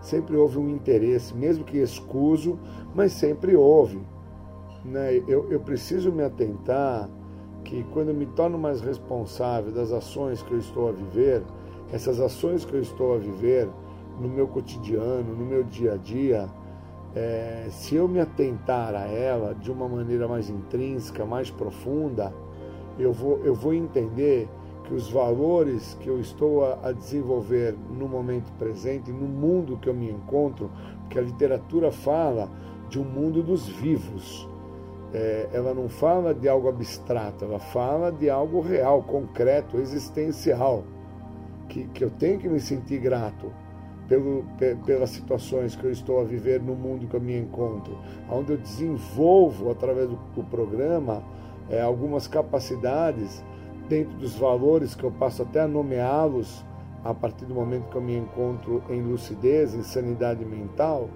Sempre 0.00 0.36
houve 0.36 0.58
um 0.58 0.68
interesse, 0.68 1.32
mesmo 1.32 1.64
que 1.64 1.78
escuso, 1.78 2.58
mas 2.92 3.12
sempre 3.12 3.54
houve. 3.54 4.02
Né? 4.84 5.22
Eu, 5.28 5.48
eu 5.48 5.60
preciso 5.60 6.10
me 6.10 6.24
atentar 6.24 7.08
que 7.64 7.84
quando 7.92 8.12
me 8.12 8.26
torno 8.26 8.58
mais 8.58 8.80
responsável 8.80 9.72
das 9.72 9.92
ações 9.92 10.42
que 10.42 10.52
eu 10.52 10.58
estou 10.58 10.88
a 10.88 10.92
viver, 10.92 11.42
essas 11.92 12.20
ações 12.20 12.64
que 12.64 12.74
eu 12.74 12.80
estou 12.80 13.14
a 13.14 13.18
viver 13.18 13.68
no 14.20 14.28
meu 14.28 14.46
cotidiano, 14.48 15.34
no 15.34 15.44
meu 15.44 15.62
dia 15.62 15.94
a 15.94 15.96
dia, 15.96 16.48
é, 17.14 17.66
se 17.70 17.94
eu 17.94 18.08
me 18.08 18.20
atentar 18.20 18.94
a 18.94 19.06
ela 19.06 19.54
de 19.54 19.70
uma 19.70 19.88
maneira 19.88 20.26
mais 20.26 20.48
intrínseca, 20.48 21.24
mais 21.24 21.50
profunda, 21.50 22.32
eu 22.98 23.12
vou, 23.12 23.38
eu 23.44 23.54
vou 23.54 23.74
entender 23.74 24.48
que 24.84 24.94
os 24.94 25.10
valores 25.10 25.96
que 26.00 26.08
eu 26.08 26.18
estou 26.18 26.64
a, 26.64 26.78
a 26.88 26.92
desenvolver 26.92 27.76
no 27.90 28.08
momento 28.08 28.50
presente, 28.58 29.12
no 29.12 29.26
mundo 29.26 29.76
que 29.76 29.88
eu 29.88 29.94
me 29.94 30.10
encontro, 30.10 30.70
porque 31.00 31.18
a 31.18 31.22
literatura 31.22 31.92
fala 31.92 32.48
de 32.88 32.98
um 32.98 33.04
mundo 33.04 33.42
dos 33.42 33.68
vivos, 33.68 34.48
é, 35.12 35.48
ela 35.52 35.74
não 35.74 35.88
fala 35.88 36.34
de 36.34 36.48
algo 36.48 36.68
abstrato, 36.68 37.44
ela 37.44 37.58
fala 37.58 38.10
de 38.10 38.30
algo 38.30 38.60
real, 38.60 39.02
concreto, 39.02 39.78
existencial, 39.78 40.84
que, 41.68 41.84
que 41.88 42.04
eu 42.04 42.10
tenho 42.10 42.38
que 42.38 42.48
me 42.48 42.60
sentir 42.60 42.98
grato 42.98 43.52
pelo, 44.08 44.44
pelas 44.84 45.10
situações 45.10 45.76
que 45.76 45.84
eu 45.84 45.90
estou 45.90 46.20
a 46.20 46.24
viver 46.24 46.60
no 46.60 46.74
mundo 46.74 47.06
que 47.06 47.14
eu 47.14 47.20
me 47.20 47.36
encontro, 47.36 47.98
onde 48.30 48.52
eu 48.52 48.58
desenvolvo, 48.58 49.70
através 49.70 50.08
do, 50.08 50.16
do 50.34 50.44
programa, 50.44 51.22
é, 51.70 51.80
algumas 51.80 52.26
capacidades 52.26 53.44
dentro 53.88 54.16
dos 54.16 54.36
valores 54.36 54.94
que 54.94 55.04
eu 55.04 55.10
passo 55.10 55.42
até 55.42 55.60
a 55.60 55.68
nomeá-los 55.68 56.64
a 57.04 57.12
partir 57.12 57.44
do 57.44 57.54
momento 57.54 57.88
que 57.88 57.96
eu 57.96 58.02
me 58.02 58.16
encontro 58.16 58.82
em 58.88 59.02
lucidez, 59.02 59.74
em 59.74 59.82
sanidade 59.82 60.44
mental, 60.44 61.08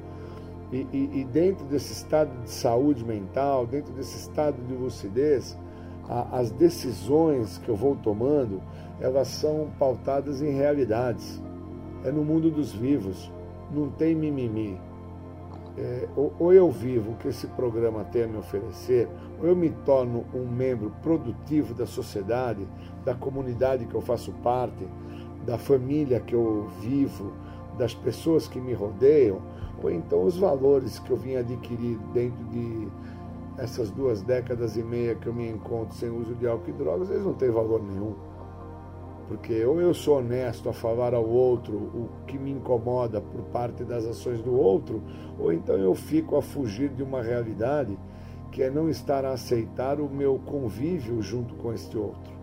e, 0.72 0.86
e, 0.92 1.20
e, 1.20 1.24
dentro 1.24 1.64
desse 1.66 1.92
estado 1.92 2.30
de 2.42 2.50
saúde 2.50 3.04
mental, 3.04 3.66
dentro 3.66 3.92
desse 3.94 4.16
estado 4.16 4.56
de 4.66 4.74
lucidez, 4.74 5.56
a, 6.08 6.38
as 6.38 6.50
decisões 6.50 7.58
que 7.58 7.68
eu 7.68 7.76
vou 7.76 7.94
tomando, 7.96 8.60
elas 9.00 9.28
são 9.28 9.68
pautadas 9.78 10.42
em 10.42 10.50
realidades. 10.50 11.40
É 12.04 12.10
no 12.10 12.24
mundo 12.24 12.50
dos 12.50 12.72
vivos, 12.72 13.30
não 13.72 13.90
tem 13.90 14.14
mimimi. 14.14 14.78
É, 15.78 16.08
ou, 16.16 16.32
ou 16.38 16.52
eu 16.52 16.70
vivo 16.70 17.12
o 17.12 17.16
que 17.16 17.28
esse 17.28 17.46
programa 17.48 18.02
tem 18.04 18.24
a 18.24 18.26
me 18.26 18.38
oferecer, 18.38 19.08
ou 19.38 19.46
eu 19.46 19.54
me 19.54 19.70
torno 19.84 20.24
um 20.34 20.46
membro 20.46 20.92
produtivo 21.02 21.74
da 21.74 21.86
sociedade, 21.86 22.66
da 23.04 23.14
comunidade 23.14 23.86
que 23.86 23.94
eu 23.94 24.00
faço 24.00 24.32
parte, 24.42 24.88
da 25.44 25.58
família 25.58 26.18
que 26.18 26.34
eu 26.34 26.66
vivo, 26.80 27.32
das 27.76 27.94
pessoas 27.94 28.48
que 28.48 28.58
me 28.58 28.72
rodeiam, 28.72 29.40
ou 29.86 29.92
então 29.92 30.24
os 30.24 30.36
valores 30.36 30.98
que 30.98 31.12
eu 31.12 31.16
vim 31.16 31.36
adquirir 31.36 31.96
dentro 32.12 32.44
de 32.46 32.88
essas 33.56 33.88
duas 33.88 34.20
décadas 34.20 34.76
e 34.76 34.82
meia 34.82 35.14
que 35.14 35.28
eu 35.28 35.32
me 35.32 35.48
encontro 35.48 35.94
sem 35.94 36.10
uso 36.10 36.34
de 36.34 36.46
álcool 36.46 36.70
e 36.70 36.72
drogas, 36.72 37.08
eles 37.08 37.24
não 37.24 37.34
têm 37.34 37.50
valor 37.50 37.80
nenhum. 37.80 38.14
Porque 39.28 39.64
ou 39.64 39.80
eu 39.80 39.94
sou 39.94 40.18
honesto 40.18 40.68
a 40.68 40.72
falar 40.72 41.14
ao 41.14 41.24
outro 41.24 41.76
o 41.76 42.08
que 42.26 42.36
me 42.36 42.50
incomoda 42.50 43.20
por 43.20 43.42
parte 43.44 43.84
das 43.84 44.04
ações 44.04 44.42
do 44.42 44.54
outro, 44.58 45.00
ou 45.38 45.52
então 45.52 45.76
eu 45.76 45.94
fico 45.94 46.36
a 46.36 46.42
fugir 46.42 46.90
de 46.90 47.04
uma 47.04 47.22
realidade 47.22 47.96
que 48.50 48.64
é 48.64 48.70
não 48.70 48.90
estar 48.90 49.24
a 49.24 49.32
aceitar 49.32 50.00
o 50.00 50.08
meu 50.08 50.38
convívio 50.44 51.22
junto 51.22 51.54
com 51.54 51.72
este 51.72 51.96
outro. 51.96 52.35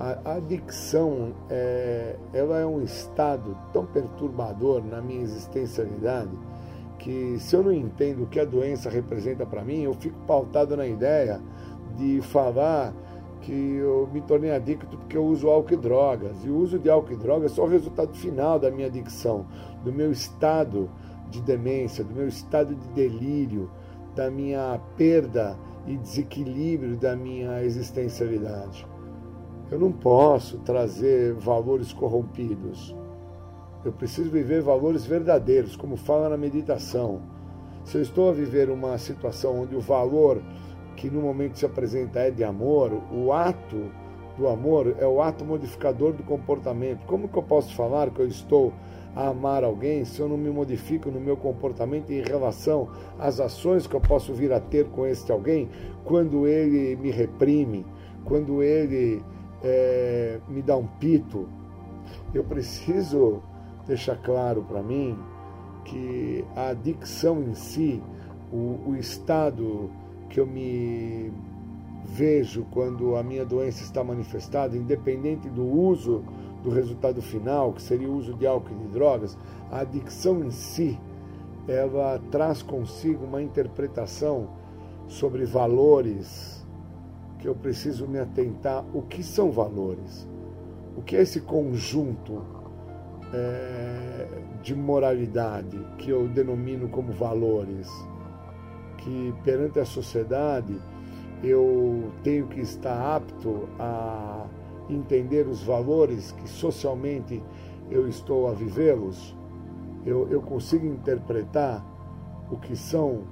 A 0.00 0.36
adicção 0.36 1.34
é, 1.50 2.16
ela 2.32 2.58
é 2.58 2.64
um 2.64 2.82
estado 2.82 3.54
tão 3.70 3.84
perturbador 3.84 4.82
na 4.82 4.98
minha 4.98 5.20
existencialidade 5.20 6.30
que 6.98 7.38
se 7.38 7.54
eu 7.54 7.62
não 7.62 7.70
entendo 7.70 8.22
o 8.22 8.26
que 8.26 8.40
a 8.40 8.46
doença 8.46 8.88
representa 8.88 9.44
para 9.44 9.62
mim, 9.62 9.82
eu 9.82 9.92
fico 9.92 10.18
pautado 10.26 10.74
na 10.74 10.86
ideia 10.86 11.38
de 11.98 12.22
falar 12.22 12.94
que 13.42 13.52
eu 13.52 14.08
me 14.10 14.22
tornei 14.22 14.52
adicto 14.52 14.96
porque 14.96 15.18
eu 15.18 15.24
uso 15.24 15.50
álcool 15.50 15.74
e 15.74 15.76
drogas. 15.76 16.44
E 16.44 16.48
o 16.48 16.56
uso 16.56 16.78
de 16.78 16.88
álcool 16.88 17.12
e 17.12 17.16
drogas 17.16 17.52
é 17.52 17.54
só 17.54 17.64
o 17.64 17.68
resultado 17.68 18.14
final 18.14 18.58
da 18.58 18.70
minha 18.70 18.86
adicção, 18.86 19.46
do 19.84 19.92
meu 19.92 20.10
estado 20.10 20.90
de 21.28 21.42
demência, 21.42 22.02
do 22.02 22.14
meu 22.14 22.26
estado 22.26 22.74
de 22.74 22.88
delírio, 22.88 23.70
da 24.16 24.30
minha 24.30 24.80
perda 24.96 25.58
e 25.86 25.94
desequilíbrio 25.98 26.96
da 26.96 27.14
minha 27.14 27.62
existencialidade. 27.62 28.86
Eu 29.70 29.78
não 29.78 29.92
posso 29.92 30.58
trazer 30.58 31.32
valores 31.34 31.92
corrompidos. 31.92 32.94
Eu 33.84 33.92
preciso 33.92 34.28
viver 34.28 34.60
valores 34.60 35.06
verdadeiros, 35.06 35.76
como 35.76 35.96
fala 35.96 36.28
na 36.28 36.36
meditação. 36.36 37.22
Se 37.84 37.96
eu 37.96 38.02
estou 38.02 38.30
a 38.30 38.32
viver 38.32 38.68
uma 38.68 38.98
situação 38.98 39.62
onde 39.62 39.76
o 39.76 39.80
valor 39.80 40.42
que 40.96 41.08
no 41.08 41.22
momento 41.22 41.56
se 41.56 41.64
apresenta 41.64 42.18
é 42.18 42.30
de 42.32 42.42
amor, 42.42 42.92
o 43.12 43.32
ato 43.32 43.90
do 44.36 44.48
amor 44.48 44.96
é 44.98 45.06
o 45.06 45.22
ato 45.22 45.44
modificador 45.44 46.12
do 46.14 46.24
comportamento. 46.24 47.06
Como 47.06 47.28
que 47.28 47.38
eu 47.38 47.42
posso 47.42 47.72
falar 47.74 48.10
que 48.10 48.20
eu 48.20 48.26
estou 48.26 48.72
a 49.14 49.28
amar 49.28 49.62
alguém 49.62 50.04
se 50.04 50.20
eu 50.20 50.28
não 50.28 50.36
me 50.36 50.50
modifico 50.50 51.10
no 51.10 51.20
meu 51.20 51.36
comportamento 51.36 52.10
em 52.10 52.22
relação 52.22 52.88
às 53.18 53.38
ações 53.38 53.86
que 53.86 53.94
eu 53.94 54.00
posso 54.00 54.34
vir 54.34 54.52
a 54.52 54.58
ter 54.58 54.86
com 54.86 55.06
este 55.06 55.30
alguém 55.30 55.68
quando 56.04 56.46
ele 56.46 56.96
me 56.96 57.10
reprime, 57.10 57.86
quando 58.24 58.62
ele 58.62 59.22
é, 59.62 60.40
me 60.48 60.62
dá 60.62 60.76
um 60.76 60.86
pito, 60.86 61.48
eu 62.34 62.44
preciso 62.44 63.42
deixar 63.86 64.16
claro 64.16 64.62
para 64.62 64.82
mim 64.82 65.18
que 65.84 66.44
a 66.54 66.68
adicção 66.68 67.42
em 67.42 67.54
si, 67.54 68.02
o, 68.52 68.90
o 68.90 68.96
estado 68.96 69.90
que 70.28 70.38
eu 70.38 70.46
me 70.46 71.32
vejo 72.04 72.66
quando 72.70 73.16
a 73.16 73.22
minha 73.22 73.44
doença 73.44 73.82
está 73.82 74.02
manifestada, 74.02 74.76
independente 74.76 75.48
do 75.48 75.64
uso 75.64 76.24
do 76.62 76.70
resultado 76.70 77.22
final, 77.22 77.72
que 77.72 77.82
seria 77.82 78.08
o 78.08 78.14
uso 78.14 78.34
de 78.34 78.46
álcool 78.46 78.74
e 78.74 78.86
de 78.86 78.88
drogas, 78.88 79.36
a 79.70 79.80
adicção 79.80 80.44
em 80.44 80.50
si, 80.50 80.98
ela 81.66 82.20
traz 82.30 82.62
consigo 82.62 83.24
uma 83.24 83.42
interpretação 83.42 84.48
sobre 85.08 85.44
valores 85.44 86.59
que 87.40 87.48
eu 87.48 87.54
preciso 87.54 88.06
me 88.06 88.18
atentar. 88.18 88.84
O 88.94 89.02
que 89.02 89.22
são 89.22 89.50
valores? 89.50 90.28
O 90.96 91.02
que 91.02 91.16
é 91.16 91.22
esse 91.22 91.40
conjunto 91.40 92.44
é, 93.32 94.26
de 94.62 94.74
moralidade 94.74 95.78
que 95.98 96.10
eu 96.10 96.28
denomino 96.28 96.88
como 96.88 97.12
valores? 97.12 97.88
Que 98.98 99.34
perante 99.42 99.80
a 99.80 99.84
sociedade 99.84 100.78
eu 101.42 102.12
tenho 102.22 102.46
que 102.48 102.60
estar 102.60 103.16
apto 103.16 103.68
a 103.78 104.46
entender 104.90 105.46
os 105.46 105.62
valores 105.62 106.32
que 106.32 106.48
socialmente 106.48 107.42
eu 107.90 108.06
estou 108.06 108.48
a 108.48 108.52
vivê-los, 108.52 109.36
eu, 110.04 110.28
eu 110.30 110.42
consigo 110.42 110.86
interpretar 110.86 111.84
o 112.50 112.56
que 112.56 112.76
são 112.76 113.22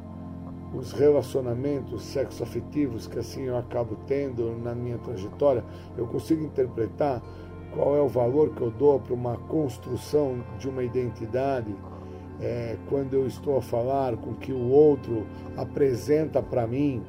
os 0.74 0.92
relacionamentos 0.92 2.02
sexoafetivos 2.02 3.06
que 3.06 3.18
assim 3.18 3.44
eu 3.44 3.56
acabo 3.56 3.96
tendo 4.06 4.56
na 4.62 4.74
minha 4.74 4.98
trajetória, 4.98 5.64
eu 5.96 6.06
consigo 6.06 6.44
interpretar 6.44 7.22
qual 7.72 7.96
é 7.96 8.00
o 8.00 8.08
valor 8.08 8.50
que 8.50 8.60
eu 8.60 8.70
dou 8.70 8.98
para 8.98 9.14
uma 9.14 9.36
construção 9.36 10.44
de 10.58 10.68
uma 10.68 10.82
identidade 10.82 11.74
é, 12.40 12.76
quando 12.88 13.14
eu 13.14 13.26
estou 13.26 13.56
a 13.56 13.62
falar 13.62 14.16
com 14.16 14.34
que 14.34 14.52
o 14.52 14.68
outro 14.68 15.26
apresenta 15.56 16.42
para 16.42 16.66
mim 16.66 17.02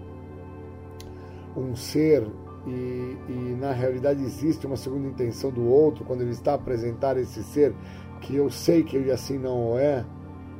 um 1.55 1.75
ser 1.75 2.27
e, 2.67 3.17
e, 3.29 3.57
na 3.59 3.71
realidade 3.71 4.21
existe 4.21 4.67
uma 4.67 4.75
segunda 4.75 5.07
intenção 5.07 5.49
do 5.49 5.65
outro 5.65 6.03
quando 6.03 6.21
ele 6.21 6.31
está 6.31 6.51
a 6.51 6.55
apresentar 6.55 7.17
esse 7.17 7.43
ser 7.43 7.73
que 8.21 8.35
eu 8.35 8.49
sei 8.49 8.83
que 8.83 8.97
ele 8.97 9.11
assim 9.11 9.37
não 9.37 9.77
é, 9.77 10.05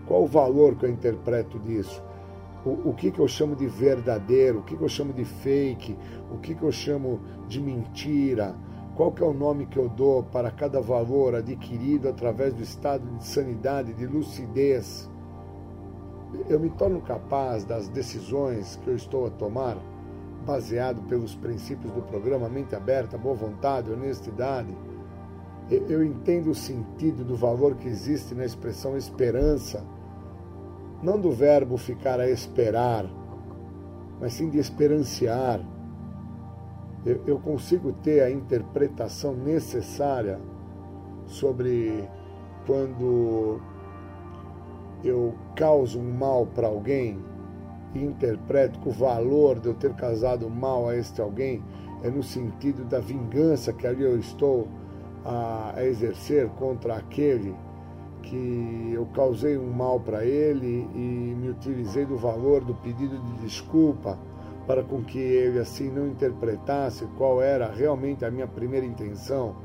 qual 0.07 0.23
o 0.23 0.27
valor 0.27 0.75
que 0.75 0.85
eu 0.85 0.89
interpreto 0.89 1.59
disso? 1.59 2.01
O, 2.65 2.89
o 2.89 2.93
que, 2.93 3.11
que 3.11 3.19
eu 3.19 3.27
chamo 3.27 3.55
de 3.55 3.67
verdadeiro? 3.67 4.59
O 4.59 4.63
que, 4.63 4.75
que 4.75 4.83
eu 4.83 4.89
chamo 4.89 5.13
de 5.13 5.25
fake? 5.25 5.97
O 6.31 6.37
que, 6.37 6.53
que 6.55 6.63
eu 6.63 6.71
chamo 6.71 7.21
de 7.47 7.61
mentira? 7.61 8.55
Qual 8.95 9.11
que 9.11 9.23
é 9.23 9.25
o 9.25 9.33
nome 9.33 9.65
que 9.65 9.77
eu 9.77 9.87
dou 9.87 10.23
para 10.23 10.51
cada 10.51 10.81
valor 10.81 11.35
adquirido 11.35 12.09
através 12.09 12.53
do 12.53 12.61
estado 12.61 13.05
de 13.17 13.25
sanidade, 13.25 13.93
de 13.93 14.05
lucidez? 14.05 15.09
Eu 16.49 16.59
me 16.59 16.69
torno 16.69 17.01
capaz 17.01 17.63
das 17.63 17.87
decisões 17.87 18.75
que 18.83 18.89
eu 18.89 18.95
estou 18.95 19.25
a 19.25 19.29
tomar? 19.29 19.77
baseado 20.45 21.01
pelos 21.03 21.35
princípios 21.35 21.91
do 21.93 22.01
programa 22.01 22.49
Mente 22.49 22.75
Aberta, 22.75 23.17
Boa 23.17 23.35
Vontade, 23.35 23.91
Honestidade. 23.91 24.75
Eu 25.69 26.03
entendo 26.03 26.49
o 26.49 26.55
sentido 26.55 27.23
do 27.23 27.35
valor 27.35 27.75
que 27.75 27.87
existe 27.87 28.33
na 28.33 28.43
expressão 28.43 28.97
esperança, 28.97 29.85
não 31.01 31.19
do 31.19 31.31
verbo 31.31 31.77
ficar 31.77 32.19
a 32.19 32.29
esperar, 32.29 33.05
mas 34.19 34.33
sim 34.33 34.49
de 34.49 34.57
esperanciar. 34.57 35.61
Eu 37.25 37.39
consigo 37.39 37.93
ter 37.93 38.21
a 38.21 38.29
interpretação 38.29 39.33
necessária 39.33 40.39
sobre 41.25 42.07
quando 42.65 43.61
eu 45.03 45.33
causo 45.55 45.99
um 45.99 46.11
mal 46.11 46.45
para 46.45 46.67
alguém 46.67 47.17
e 47.95 48.03
interpreto 48.03 48.79
que 48.79 48.89
o 48.89 48.91
valor 48.91 49.59
de 49.59 49.67
eu 49.67 49.73
ter 49.73 49.93
casado 49.93 50.49
mal 50.49 50.89
a 50.89 50.95
este 50.95 51.21
alguém 51.21 51.63
é 52.03 52.09
no 52.09 52.21
sentido 52.21 52.83
da 52.83 52.99
vingança 52.99 53.71
que 53.71 53.87
ali 53.87 54.03
eu 54.03 54.19
estou 54.19 54.67
a, 55.25 55.73
a 55.75 55.85
exercer 55.85 56.49
contra 56.49 56.97
aquele 56.97 57.55
que 58.29 58.91
eu 58.93 59.07
causei 59.07 59.57
um 59.57 59.71
mal 59.71 59.99
para 59.99 60.23
ele 60.23 60.87
e 60.93 61.35
me 61.35 61.49
utilizei 61.49 62.05
do 62.05 62.15
valor 62.15 62.63
do 62.63 62.75
pedido 62.75 63.17
de 63.17 63.41
desculpa 63.41 64.19
para 64.67 64.83
com 64.83 65.01
que 65.03 65.17
ele 65.17 65.57
assim 65.57 65.89
não 65.89 66.07
interpretasse 66.07 67.07
qual 67.17 67.41
era 67.41 67.71
realmente 67.71 68.23
a 68.23 68.29
minha 68.29 68.47
primeira 68.47 68.85
intenção 68.85 69.55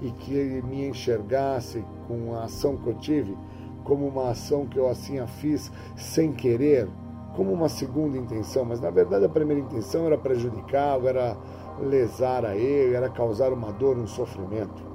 e 0.00 0.10
que 0.10 0.32
ele 0.32 0.62
me 0.62 0.88
enxergasse 0.88 1.84
com 2.06 2.34
a 2.34 2.44
ação 2.44 2.78
que 2.78 2.86
eu 2.86 2.94
tive 2.94 3.36
como 3.84 4.06
uma 4.06 4.30
ação 4.30 4.66
que 4.66 4.78
eu 4.78 4.88
assim 4.88 5.18
a 5.18 5.26
fiz 5.26 5.70
sem 5.94 6.32
querer 6.32 6.88
como 7.34 7.52
uma 7.52 7.68
segunda 7.68 8.16
intenção, 8.16 8.64
mas 8.64 8.80
na 8.80 8.90
verdade 8.90 9.24
a 9.24 9.28
primeira 9.28 9.62
intenção 9.62 10.06
era 10.06 10.18
prejudicá-lo, 10.18 11.06
era 11.06 11.36
lesar 11.80 12.44
a 12.44 12.56
ele, 12.56 12.94
era 12.94 13.08
causar 13.08 13.52
uma 13.52 13.70
dor, 13.70 13.96
um 13.96 14.08
sofrimento. 14.08 14.87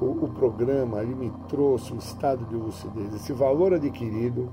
O, 0.00 0.24
o 0.24 0.28
programa 0.28 0.98
ali 0.98 1.14
me 1.14 1.30
trouxe 1.48 1.92
um 1.92 1.98
estado 1.98 2.44
de 2.46 2.54
lucidez, 2.54 3.14
esse 3.14 3.32
valor 3.32 3.72
adquirido, 3.72 4.48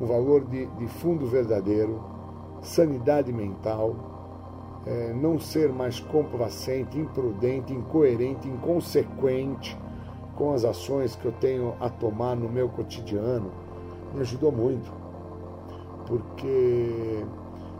um 0.00 0.06
valor 0.06 0.44
de, 0.44 0.66
de 0.66 0.86
fundo 0.86 1.26
verdadeiro, 1.26 2.00
sanidade 2.60 3.32
mental, 3.32 3.94
é, 4.84 5.12
não 5.14 5.38
ser 5.38 5.72
mais 5.72 5.98
complacente, 5.98 6.98
imprudente, 6.98 7.72
incoerente, 7.72 8.48
inconsequente 8.48 9.76
com 10.34 10.52
as 10.52 10.64
ações 10.64 11.16
que 11.16 11.24
eu 11.24 11.32
tenho 11.32 11.74
a 11.80 11.88
tomar 11.88 12.36
no 12.36 12.48
meu 12.48 12.68
cotidiano, 12.68 13.50
me 14.14 14.20
ajudou 14.20 14.52
muito 14.52 15.06
porque 16.06 17.24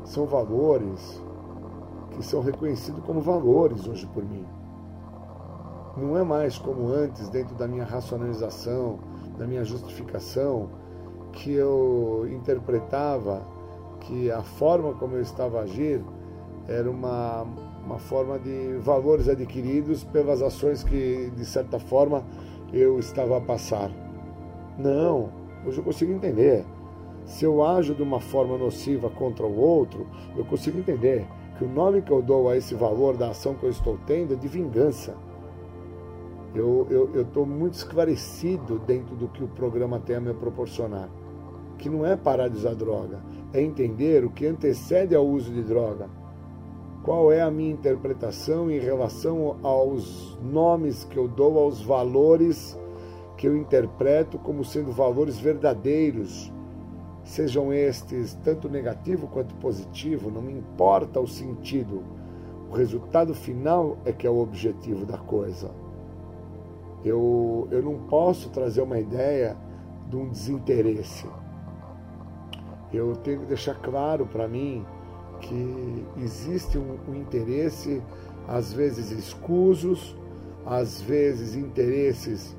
são 0.05 0.27
valores 0.27 1.23
que 2.11 2.25
são 2.25 2.41
reconhecidos 2.41 3.03
como 3.05 3.21
valores 3.21 3.87
hoje 3.87 4.07
por 4.07 4.25
mim. 4.25 4.45
Não 5.97 6.17
é 6.17 6.23
mais 6.23 6.59
como 6.59 6.89
antes, 6.89 7.29
dentro 7.29 7.55
da 7.55 7.67
minha 7.67 7.85
racionalização, 7.85 8.99
da 9.39 9.47
minha 9.47 9.65
justificação, 9.65 10.69
que 11.33 11.53
eu 11.53 12.27
interpretava 12.31 13.43
que 14.01 14.31
a 14.31 14.43
forma 14.43 14.93
como 14.95 15.17
eu 15.17 15.23
estava 15.23 15.61
a 15.61 15.63
agir 15.63 16.03
era 16.69 16.91
uma, 16.91 17.47
uma 17.85 17.99
forma 17.99 18.39
de 18.39 18.77
valores 18.79 19.29
adquiridos 19.29 20.05
pelas 20.05 20.43
ações 20.43 20.83
que, 20.83 21.31
de 21.35 21.45
certa 21.45 21.79
forma, 21.79 22.25
eu 22.73 22.99
estava 22.99 23.39
a 23.39 23.41
passar. 23.41 23.91
Não, 24.79 25.31
hoje 25.65 25.79
eu 25.79 25.85
consigo 25.85 26.13
entender 26.13 26.65
se 27.27 27.45
eu 27.45 27.65
ajo 27.65 27.95
de 27.95 28.03
uma 28.03 28.21
forma 28.21 28.57
nociva 28.57 29.11
contra 29.11 29.45
o 29.45 29.59
outro, 29.59 30.07
eu 30.37 30.45
consigo 30.45 30.79
entender 30.79 31.27
que 31.59 31.65
o 31.65 31.69
nome 31.69 32.01
que 32.01 32.11
eu 32.11 32.23
dou 32.23 32.49
a 32.49 32.57
esse 32.57 32.75
valor 32.75 33.17
da 33.17 33.31
ação 33.31 33.55
que 33.55 33.65
eu 33.65 33.71
estou 33.71 33.99
tendo 34.07 34.35
é 34.35 34.37
de 34.37 34.47
vingança. 34.47 35.15
Eu 36.59 37.11
estou 37.15 37.45
muito 37.45 37.75
esclarecido 37.75 38.79
dentro 38.79 39.15
do 39.15 39.29
que 39.29 39.45
o 39.45 39.49
programa 39.49 40.01
tem 40.01 40.17
a 40.17 40.21
me 40.21 40.33
proporcionar. 40.33 41.09
Que 41.79 41.91
não 41.91 42.07
é 42.07 42.17
parar 42.17 42.49
de 42.49 42.57
usar 42.57 42.75
droga, 42.75 43.21
é 43.53 43.61
entender 43.61 44.25
o 44.25 44.31
que 44.31 44.47
antecede 44.47 45.15
ao 45.15 45.27
uso 45.27 45.53
de 45.53 45.63
droga. 45.63 46.09
Qual 47.03 47.31
é 47.31 47.43
a 47.43 47.51
minha 47.51 47.73
interpretação 47.73 48.71
em 48.71 48.79
relação 48.79 49.57
aos 49.63 50.39
nomes 50.43 51.05
que 51.05 51.19
eu 51.19 51.29
dou, 51.29 51.59
aos 51.59 51.83
valores 51.83 52.79
que 53.37 53.47
eu 53.47 53.57
interpreto 53.57 54.39
como 54.39 54.65
sendo 54.65 54.91
valores 54.91 55.39
verdadeiros 55.39 56.51
sejam 57.23 57.73
estes 57.73 58.35
tanto 58.43 58.69
negativo 58.69 59.27
quanto 59.27 59.55
positivo, 59.57 60.31
não 60.31 60.41
me 60.41 60.53
importa 60.53 61.21
o 61.21 61.27
sentido. 61.27 62.03
O 62.71 62.75
resultado 62.75 63.35
final 63.35 63.99
é 64.05 64.13
que 64.13 64.27
é 64.27 64.31
o 64.31 64.39
objetivo 64.39 65.05
da 65.05 65.19
coisa. 65.19 65.71
Eu, 67.07 67.69
eu 67.71 67.81
não 67.81 67.99
posso 68.09 68.51
trazer 68.51 68.83
uma 68.83 68.99
ideia 68.99 69.57
de 70.11 70.17
um 70.17 70.29
desinteresse. 70.29 71.25
Eu 72.93 73.15
tenho 73.15 73.41
que 73.41 73.47
deixar 73.47 73.77
claro 73.77 74.27
para 74.27 74.49
mim 74.49 74.85
que 75.41 76.05
existe 76.19 76.77
um, 76.77 76.99
um 77.09 77.15
interesse, 77.15 78.03
às 78.49 78.73
vezes 78.73 79.13
escusos, 79.13 80.17
às 80.67 81.01
vezes 81.01 81.55
interesses 81.55 82.57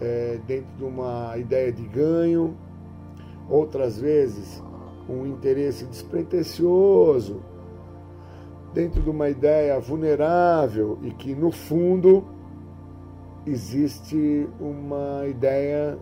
é, 0.00 0.40
dentro 0.46 0.70
de 0.78 0.84
uma 0.84 1.36
ideia 1.36 1.70
de 1.70 1.82
ganho, 1.82 2.56
outras 3.50 4.00
vezes 4.00 4.62
um 5.06 5.26
interesse 5.26 5.84
despretensioso, 5.84 7.42
dentro 8.72 9.02
de 9.02 9.10
uma 9.10 9.28
ideia 9.28 9.78
vulnerável 9.78 10.98
e 11.02 11.10
que, 11.10 11.34
no 11.34 11.50
fundo, 11.50 12.24
existe 13.50 14.48
uma 14.60 15.26
ideia 15.26 15.98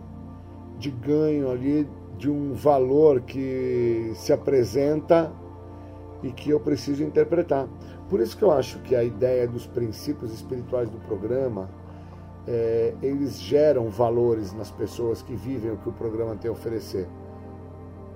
de 0.77 0.91
ganho 0.91 1.49
ali, 1.49 1.89
de 2.17 2.29
um 2.29 2.53
valor 2.53 3.21
que 3.21 4.11
se 4.15 4.31
apresenta 4.31 5.31
e 6.21 6.31
que 6.31 6.49
eu 6.49 6.59
preciso 6.59 7.03
interpretar. 7.03 7.67
Por 8.09 8.19
isso 8.19 8.37
que 8.37 8.43
eu 8.43 8.51
acho 8.51 8.79
que 8.79 8.95
a 8.95 9.03
ideia 9.03 9.47
dos 9.47 9.65
princípios 9.65 10.33
espirituais 10.33 10.89
do 10.89 10.97
programa 10.99 11.69
é, 12.47 12.93
eles 13.01 13.39
geram 13.39 13.89
valores 13.89 14.53
nas 14.53 14.71
pessoas 14.71 15.21
que 15.21 15.35
vivem 15.35 15.71
o 15.71 15.77
que 15.77 15.89
o 15.89 15.93
programa 15.93 16.35
tem 16.35 16.49
a 16.49 16.53
oferecer, 16.53 17.07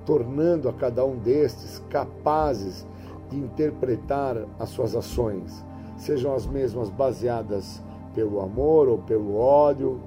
tornando 0.05 0.67
a 0.67 0.73
cada 0.73 1.05
um 1.05 1.17
destes 1.17 1.83
capazes 1.89 2.85
de 3.29 3.37
interpretar 3.37 4.37
as 4.59 4.69
suas 4.69 4.95
ações, 4.95 5.63
sejam 5.97 6.33
as 6.33 6.45
mesmas 6.45 6.89
baseadas 6.89 7.81
pelo 8.13 8.41
amor 8.41 8.87
ou 8.87 8.97
pelo 8.99 9.35
ódio, 9.35 9.99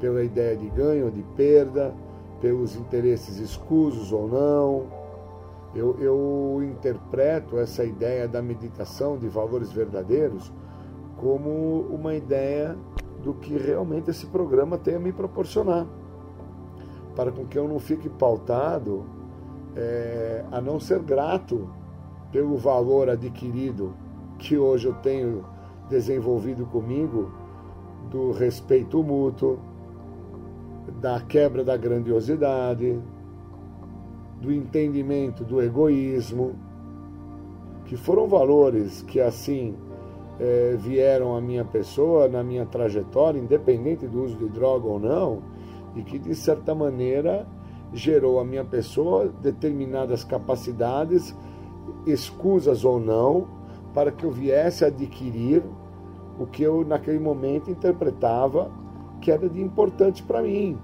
pela 0.00 0.22
ideia 0.22 0.56
de 0.56 0.68
ganho 0.68 1.06
ou 1.06 1.10
de 1.10 1.22
perda, 1.36 1.94
pelos 2.40 2.74
interesses 2.76 3.38
escusos 3.38 4.12
ou 4.12 4.28
não. 4.28 5.02
Eu, 5.74 5.96
eu 6.00 6.60
interpreto 6.62 7.58
essa 7.58 7.84
ideia 7.84 8.28
da 8.28 8.42
meditação 8.42 9.16
de 9.16 9.28
valores 9.28 9.72
verdadeiros 9.72 10.52
como 11.16 11.86
uma 11.88 12.14
ideia 12.14 12.76
do 13.22 13.32
que 13.34 13.56
realmente 13.56 14.10
esse 14.10 14.26
programa 14.26 14.76
tem 14.76 14.96
a 14.96 14.98
me 14.98 15.12
proporcionar, 15.12 15.86
para 17.14 17.30
com 17.30 17.46
que 17.46 17.56
eu 17.56 17.68
não 17.68 17.78
fique 17.78 18.08
pautado 18.08 19.06
é, 19.76 20.44
a 20.50 20.60
não 20.60 20.80
ser 20.80 20.98
grato 21.00 21.70
pelo 22.32 22.56
valor 22.56 23.08
adquirido 23.08 23.94
que 24.38 24.58
hoje 24.58 24.88
eu 24.88 24.94
tenho 24.94 25.44
desenvolvido 25.88 26.66
comigo 26.66 27.30
do 28.10 28.32
respeito 28.32 29.02
mútuo, 29.02 29.58
da 31.00 31.20
quebra 31.20 31.64
da 31.64 31.76
grandiosidade, 31.76 32.98
do 34.40 34.52
entendimento 34.52 35.44
do 35.44 35.62
egoísmo, 35.62 36.54
que 37.84 37.96
foram 37.96 38.26
valores 38.26 39.02
que 39.02 39.20
assim 39.20 39.74
é, 40.40 40.76
vieram 40.78 41.36
à 41.36 41.40
minha 41.40 41.64
pessoa, 41.64 42.28
na 42.28 42.42
minha 42.42 42.66
trajetória, 42.66 43.38
independente 43.38 44.06
do 44.06 44.24
uso 44.24 44.36
de 44.36 44.48
droga 44.48 44.86
ou 44.86 44.98
não, 44.98 45.42
e 45.94 46.02
que 46.02 46.18
de 46.18 46.34
certa 46.34 46.74
maneira 46.74 47.46
gerou 47.92 48.40
à 48.40 48.44
minha 48.44 48.64
pessoa 48.64 49.28
determinadas 49.42 50.24
capacidades, 50.24 51.36
escusas 52.06 52.84
ou 52.84 52.98
não, 52.98 53.46
para 53.92 54.10
que 54.10 54.24
eu 54.24 54.30
viesse 54.30 54.84
a 54.84 54.88
adquirir 54.88 55.62
o 56.38 56.46
que 56.46 56.62
eu 56.62 56.84
naquele 56.84 57.18
momento 57.18 57.70
interpretava 57.70 58.70
que 59.20 59.30
era 59.30 59.48
de 59.48 59.60
importante 59.60 60.22
para 60.22 60.42
mim. 60.42 60.78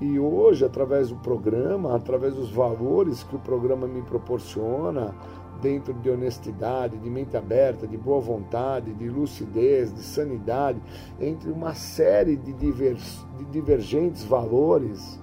E 0.00 0.18
hoje, 0.18 0.64
através 0.64 1.08
do 1.08 1.16
programa, 1.16 1.94
através 1.94 2.34
dos 2.34 2.50
valores 2.50 3.22
que 3.24 3.34
o 3.34 3.38
programa 3.38 3.86
me 3.86 4.02
proporciona, 4.02 5.14
dentro 5.60 5.92
de 5.92 6.10
honestidade, 6.10 6.96
de 6.98 7.10
mente 7.10 7.36
aberta, 7.36 7.86
de 7.86 7.96
boa 7.96 8.20
vontade, 8.20 8.92
de 8.94 9.08
lucidez, 9.08 9.92
de 9.92 10.02
sanidade, 10.02 10.80
entre 11.20 11.50
uma 11.50 11.74
série 11.74 12.36
de, 12.36 12.52
diver, 12.52 12.94
de 12.94 13.44
divergentes 13.46 14.24
valores, 14.24 15.20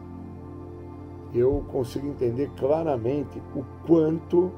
eu 1.34 1.64
consigo 1.72 2.08
entender 2.08 2.50
claramente 2.58 3.42
o 3.56 3.64
quanto 3.86 4.52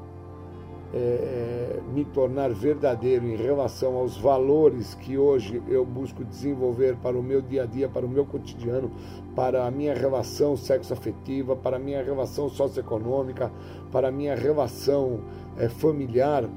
é, 0.92 1.80
me 1.92 2.04
tornar 2.04 2.50
verdadeiro 2.50 3.26
em 3.26 3.36
relação 3.36 3.96
aos 3.96 4.16
valores 4.16 4.94
que 4.94 5.18
hoje 5.18 5.62
eu 5.68 5.84
busco 5.84 6.24
desenvolver 6.24 6.96
para 6.96 7.18
o 7.18 7.22
meu 7.22 7.42
dia 7.42 7.64
a 7.64 7.66
dia, 7.66 7.88
para 7.88 8.06
o 8.06 8.08
meu 8.08 8.24
cotidiano, 8.24 8.90
para 9.34 9.66
a 9.66 9.70
minha 9.70 9.94
relação 9.94 10.56
sexoafetiva, 10.56 11.54
para 11.54 11.76
a 11.76 11.78
minha 11.78 12.02
relação 12.02 12.48
socioeconômica, 12.48 13.52
para 13.92 14.08
a 14.08 14.10
minha 14.10 14.34
relação 14.34 15.20
é, 15.58 15.68
familiar, 15.68 16.48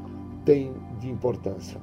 tem 0.46 0.74
de 1.00 1.10
importância. 1.10 1.80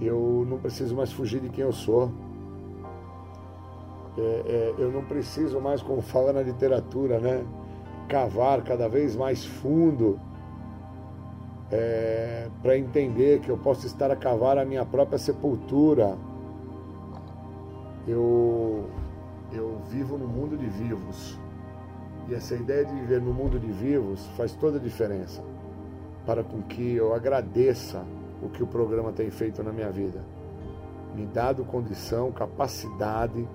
Eu 0.00 0.46
não 0.48 0.58
preciso 0.58 0.94
mais 0.94 1.10
fugir 1.10 1.40
de 1.40 1.48
quem 1.48 1.64
eu 1.64 1.72
sou. 1.72 2.12
É, 4.16 4.20
é, 4.20 4.74
eu 4.78 4.92
não 4.92 5.04
preciso 5.04 5.60
mais, 5.60 5.82
como 5.82 6.00
fala 6.00 6.32
na 6.32 6.42
literatura, 6.42 7.18
né, 7.18 7.44
cavar 8.08 8.62
cada 8.62 8.88
vez 8.88 9.16
mais 9.16 9.44
fundo 9.44 10.18
é, 11.70 12.48
para 12.62 12.78
entender 12.78 13.40
que 13.40 13.48
eu 13.48 13.58
posso 13.58 13.86
estar 13.86 14.10
a 14.10 14.16
cavar 14.16 14.58
a 14.58 14.64
minha 14.64 14.84
própria 14.84 15.18
sepultura. 15.18 16.16
Eu, 18.06 18.84
eu 19.52 19.80
vivo 19.88 20.16
no 20.16 20.28
mundo 20.28 20.56
de 20.56 20.66
vivos. 20.66 21.38
E 22.28 22.34
essa 22.34 22.54
ideia 22.54 22.84
de 22.84 22.94
viver 22.94 23.20
no 23.20 23.32
mundo 23.32 23.58
de 23.58 23.70
vivos 23.70 24.26
faz 24.36 24.52
toda 24.52 24.78
a 24.78 24.80
diferença 24.80 25.42
para 26.26 26.42
com 26.42 26.60
que 26.60 26.96
eu 26.96 27.14
agradeça 27.14 28.04
o 28.42 28.48
que 28.48 28.62
o 28.62 28.66
programa 28.66 29.12
tem 29.12 29.30
feito 29.30 29.62
na 29.62 29.72
minha 29.72 29.90
vida. 29.90 30.24
Me 31.14 31.24
dado 31.24 31.64
condição, 31.64 32.32
capacidade, 32.32 33.48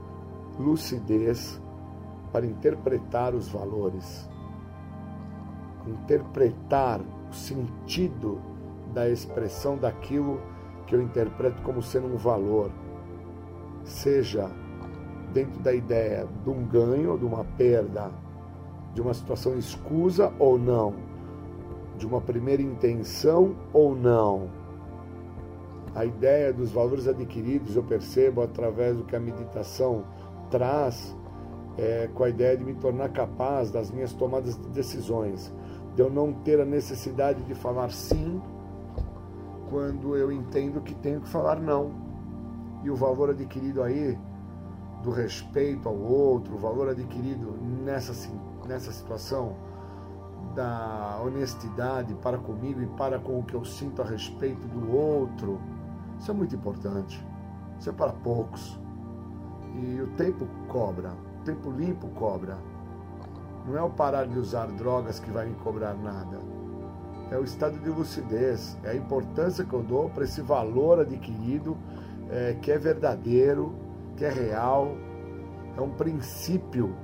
lucidez 0.57 1.61
para 2.31 2.45
interpretar 2.45 3.35
os 3.35 3.49
valores, 3.49 4.27
interpretar 5.85 7.01
o 7.31 7.33
sentido 7.33 8.41
da 8.93 9.09
expressão 9.09 9.77
daquilo 9.77 10.41
que 10.85 10.93
eu 10.93 11.01
interpreto 11.01 11.61
como 11.61 11.81
sendo 11.81 12.07
um 12.07 12.17
valor, 12.17 12.69
seja 13.85 14.51
dentro 15.33 15.61
da 15.61 15.73
ideia 15.73 16.27
de 16.43 16.49
um 16.49 16.65
ganho, 16.65 17.17
de 17.17 17.23
uma 17.23 17.45
perda, 17.57 18.11
de 18.93 19.01
uma 19.01 19.13
situação 19.13 19.57
escusa 19.57 20.33
ou 20.37 20.59
não, 20.59 20.93
de 21.97 22.05
uma 22.05 22.19
primeira 22.19 22.61
intenção 22.61 23.55
ou 23.71 23.95
não. 23.95 24.49
A 25.95 26.05
ideia 26.05 26.51
dos 26.51 26.69
valores 26.71 27.07
adquiridos 27.07 27.77
eu 27.77 27.83
percebo 27.83 28.41
através 28.41 28.97
do 28.97 29.03
que 29.05 29.15
a 29.15 29.19
meditação 29.19 30.03
traz, 30.49 31.15
é, 31.77 32.09
com 32.13 32.25
a 32.25 32.29
ideia 32.29 32.57
de 32.57 32.65
me 32.65 32.73
tornar 32.75 33.09
capaz 33.09 33.71
das 33.71 33.89
minhas 33.89 34.11
tomadas 34.11 34.57
de 34.57 34.67
decisões 34.69 35.53
de 35.95 36.01
eu 36.01 36.09
não 36.09 36.33
ter 36.33 36.59
a 36.59 36.65
necessidade 36.65 37.43
de 37.43 37.53
falar 37.53 37.91
sim 37.91 38.41
quando 39.69 40.15
eu 40.15 40.31
entendo 40.31 40.81
que 40.81 40.93
tenho 40.95 41.21
que 41.21 41.29
falar 41.29 41.59
não. 41.59 41.91
E 42.83 42.89
o 42.89 42.95
valor 42.95 43.29
adquirido 43.29 43.83
aí 43.83 44.17
do 45.03 45.11
respeito 45.11 45.87
ao 45.87 45.97
outro, 45.97 46.55
o 46.55 46.57
valor 46.57 46.89
adquirido 46.89 47.57
nessa, 47.83 48.13
nessa 48.67 48.91
situação 48.91 49.55
da 50.55 51.19
honestidade 51.23 52.13
para 52.15 52.37
comigo 52.37 52.81
e 52.81 52.87
para 52.87 53.19
com 53.19 53.39
o 53.39 53.43
que 53.43 53.53
eu 53.53 53.63
sinto 53.63 54.01
a 54.01 54.05
respeito 54.05 54.67
do 54.67 54.95
outro, 54.95 55.59
isso 56.19 56.29
é 56.29 56.33
muito 56.33 56.55
importante. 56.55 57.25
Isso 57.79 57.89
é 57.89 57.93
para 57.93 58.13
poucos. 58.13 58.79
E 59.75 60.01
o 60.01 60.07
tempo 60.15 60.47
cobra, 60.67 61.13
o 61.39 61.43
tempo 61.43 61.71
limpo 61.71 62.07
cobra. 62.09 62.57
Não 63.65 63.77
é 63.77 63.81
o 63.81 63.89
parar 63.89 64.25
de 64.25 64.37
usar 64.37 64.67
drogas 64.67 65.19
que 65.19 65.29
vai 65.29 65.45
me 65.47 65.55
cobrar 65.55 65.93
nada. 65.93 66.39
É 67.29 67.37
o 67.37 67.43
estado 67.43 67.79
de 67.79 67.89
lucidez, 67.89 68.77
é 68.83 68.91
a 68.91 68.95
importância 68.95 69.63
que 69.63 69.73
eu 69.73 69.81
dou 69.81 70.09
para 70.09 70.25
esse 70.25 70.41
valor 70.41 70.99
adquirido, 70.99 71.77
é, 72.29 72.57
que 72.61 72.71
é 72.71 72.77
verdadeiro, 72.77 73.73
que 74.17 74.25
é 74.25 74.29
real, 74.29 74.95
é 75.77 75.81
um 75.81 75.91
princípio 75.91 76.95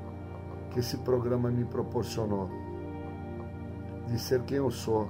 que 0.72 0.80
esse 0.80 0.98
programa 0.98 1.50
me 1.50 1.64
proporcionou 1.66 2.50
de 4.08 4.20
ser 4.20 4.42
quem 4.44 4.58
eu 4.58 4.72
sou, 4.72 5.08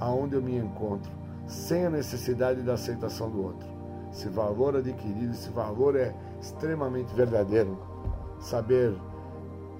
aonde 0.00 0.34
eu 0.34 0.42
me 0.42 0.56
encontro, 0.56 1.10
sem 1.46 1.86
a 1.86 1.90
necessidade 1.90 2.62
da 2.62 2.74
aceitação 2.74 3.30
do 3.30 3.42
outro. 3.42 3.68
Esse 4.12 4.28
valor 4.28 4.76
adquirido, 4.76 5.32
esse 5.32 5.50
valor 5.50 5.96
é 5.96 6.14
extremamente 6.40 7.14
verdadeiro. 7.14 7.78
Saber 8.40 8.94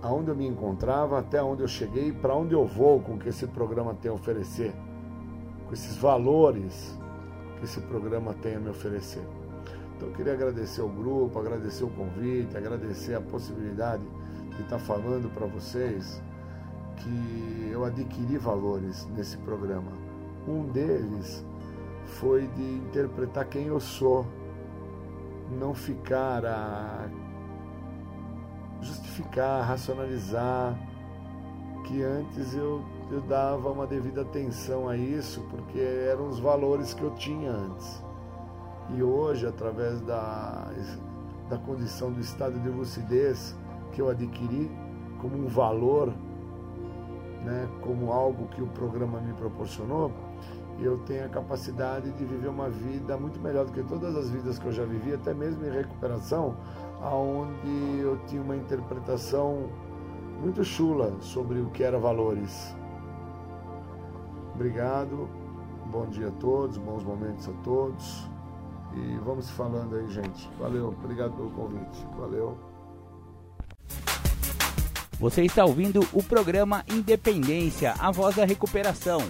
aonde 0.02 0.30
eu 0.30 0.36
me 0.36 0.46
encontrava, 0.46 1.18
até 1.18 1.42
onde 1.42 1.62
eu 1.62 1.68
cheguei, 1.68 2.12
para 2.12 2.34
onde 2.34 2.54
eu 2.54 2.64
vou 2.64 3.00
com 3.00 3.14
o 3.14 3.18
que 3.18 3.28
esse 3.28 3.46
programa 3.46 3.94
tem 3.94 4.10
a 4.10 4.14
oferecer, 4.14 4.72
com 5.66 5.72
esses 5.72 5.96
valores 5.96 6.96
que 7.58 7.64
esse 7.64 7.80
programa 7.80 8.34
tem 8.34 8.56
a 8.56 8.60
me 8.60 8.70
oferecer. 8.70 9.22
Então 9.96 10.08
eu 10.08 10.14
queria 10.14 10.32
agradecer 10.32 10.80
o 10.80 10.88
grupo, 10.88 11.38
agradecer 11.38 11.84
o 11.84 11.90
convite, 11.90 12.56
agradecer 12.56 13.14
a 13.14 13.20
possibilidade 13.20 14.04
de 14.54 14.62
estar 14.62 14.78
falando 14.78 15.28
para 15.34 15.46
vocês 15.46 16.22
que 16.96 17.70
eu 17.72 17.84
adquiri 17.84 18.38
valores 18.38 19.08
nesse 19.16 19.36
programa. 19.38 19.90
Um 20.46 20.64
deles 20.66 21.44
foi 22.04 22.46
de 22.46 22.62
interpretar 22.62 23.44
quem 23.46 23.66
eu 23.66 23.80
sou, 23.80 24.24
não 25.58 25.74
ficar 25.74 26.44
a 26.44 27.08
justificar, 28.80 29.64
racionalizar, 29.64 30.78
que 31.86 32.02
antes 32.02 32.54
eu, 32.54 32.82
eu 33.10 33.20
dava 33.22 33.70
uma 33.70 33.86
devida 33.86 34.22
atenção 34.22 34.88
a 34.88 34.96
isso, 34.96 35.40
porque 35.50 35.78
eram 35.78 36.28
os 36.28 36.38
valores 36.38 36.92
que 36.92 37.02
eu 37.02 37.10
tinha 37.12 37.50
antes. 37.50 38.02
E 38.96 39.02
hoje, 39.02 39.46
através 39.46 40.00
da, 40.02 40.70
da 41.48 41.58
condição 41.58 42.12
do 42.12 42.20
estado 42.20 42.58
de 42.60 42.68
lucidez 42.68 43.56
que 43.92 44.00
eu 44.00 44.08
adquiri 44.08 44.70
como 45.20 45.36
um 45.36 45.46
valor, 45.46 46.12
né, 47.44 47.68
como 47.80 48.12
algo 48.12 48.46
que 48.48 48.62
o 48.62 48.66
programa 48.66 49.20
me 49.20 49.32
proporcionou, 49.34 50.12
eu 50.80 50.98
tenho 50.98 51.24
a 51.24 51.28
capacidade 51.28 52.10
de 52.12 52.24
viver 52.24 52.48
uma 52.48 52.70
vida 52.70 53.16
muito 53.16 53.40
melhor 53.40 53.64
do 53.64 53.72
que 53.72 53.82
todas 53.82 54.14
as 54.14 54.30
vidas 54.30 54.58
que 54.58 54.66
eu 54.66 54.72
já 54.72 54.84
vivi, 54.84 55.12
até 55.12 55.34
mesmo 55.34 55.64
em 55.66 55.70
recuperação, 55.70 56.56
aonde 57.02 57.98
eu 58.00 58.18
tinha 58.26 58.42
uma 58.42 58.56
interpretação 58.56 59.68
muito 60.40 60.64
chula 60.64 61.16
sobre 61.20 61.60
o 61.60 61.70
que 61.70 61.82
era 61.82 61.98
valores. 61.98 62.76
Obrigado, 64.54 65.28
bom 65.86 66.06
dia 66.06 66.28
a 66.28 66.32
todos, 66.32 66.78
bons 66.78 67.04
momentos 67.04 67.48
a 67.48 67.52
todos 67.64 68.28
e 68.94 69.18
vamos 69.18 69.50
falando 69.50 69.96
aí, 69.96 70.08
gente. 70.10 70.48
Valeu, 70.58 70.88
obrigado 70.88 71.32
pelo 71.32 71.50
convite. 71.50 72.06
Valeu. 72.18 72.58
Você 75.20 75.42
está 75.42 75.64
ouvindo 75.64 76.00
o 76.12 76.22
programa 76.22 76.84
Independência, 76.88 77.94
a 77.98 78.10
voz 78.10 78.36
da 78.36 78.44
recuperação. 78.44 79.20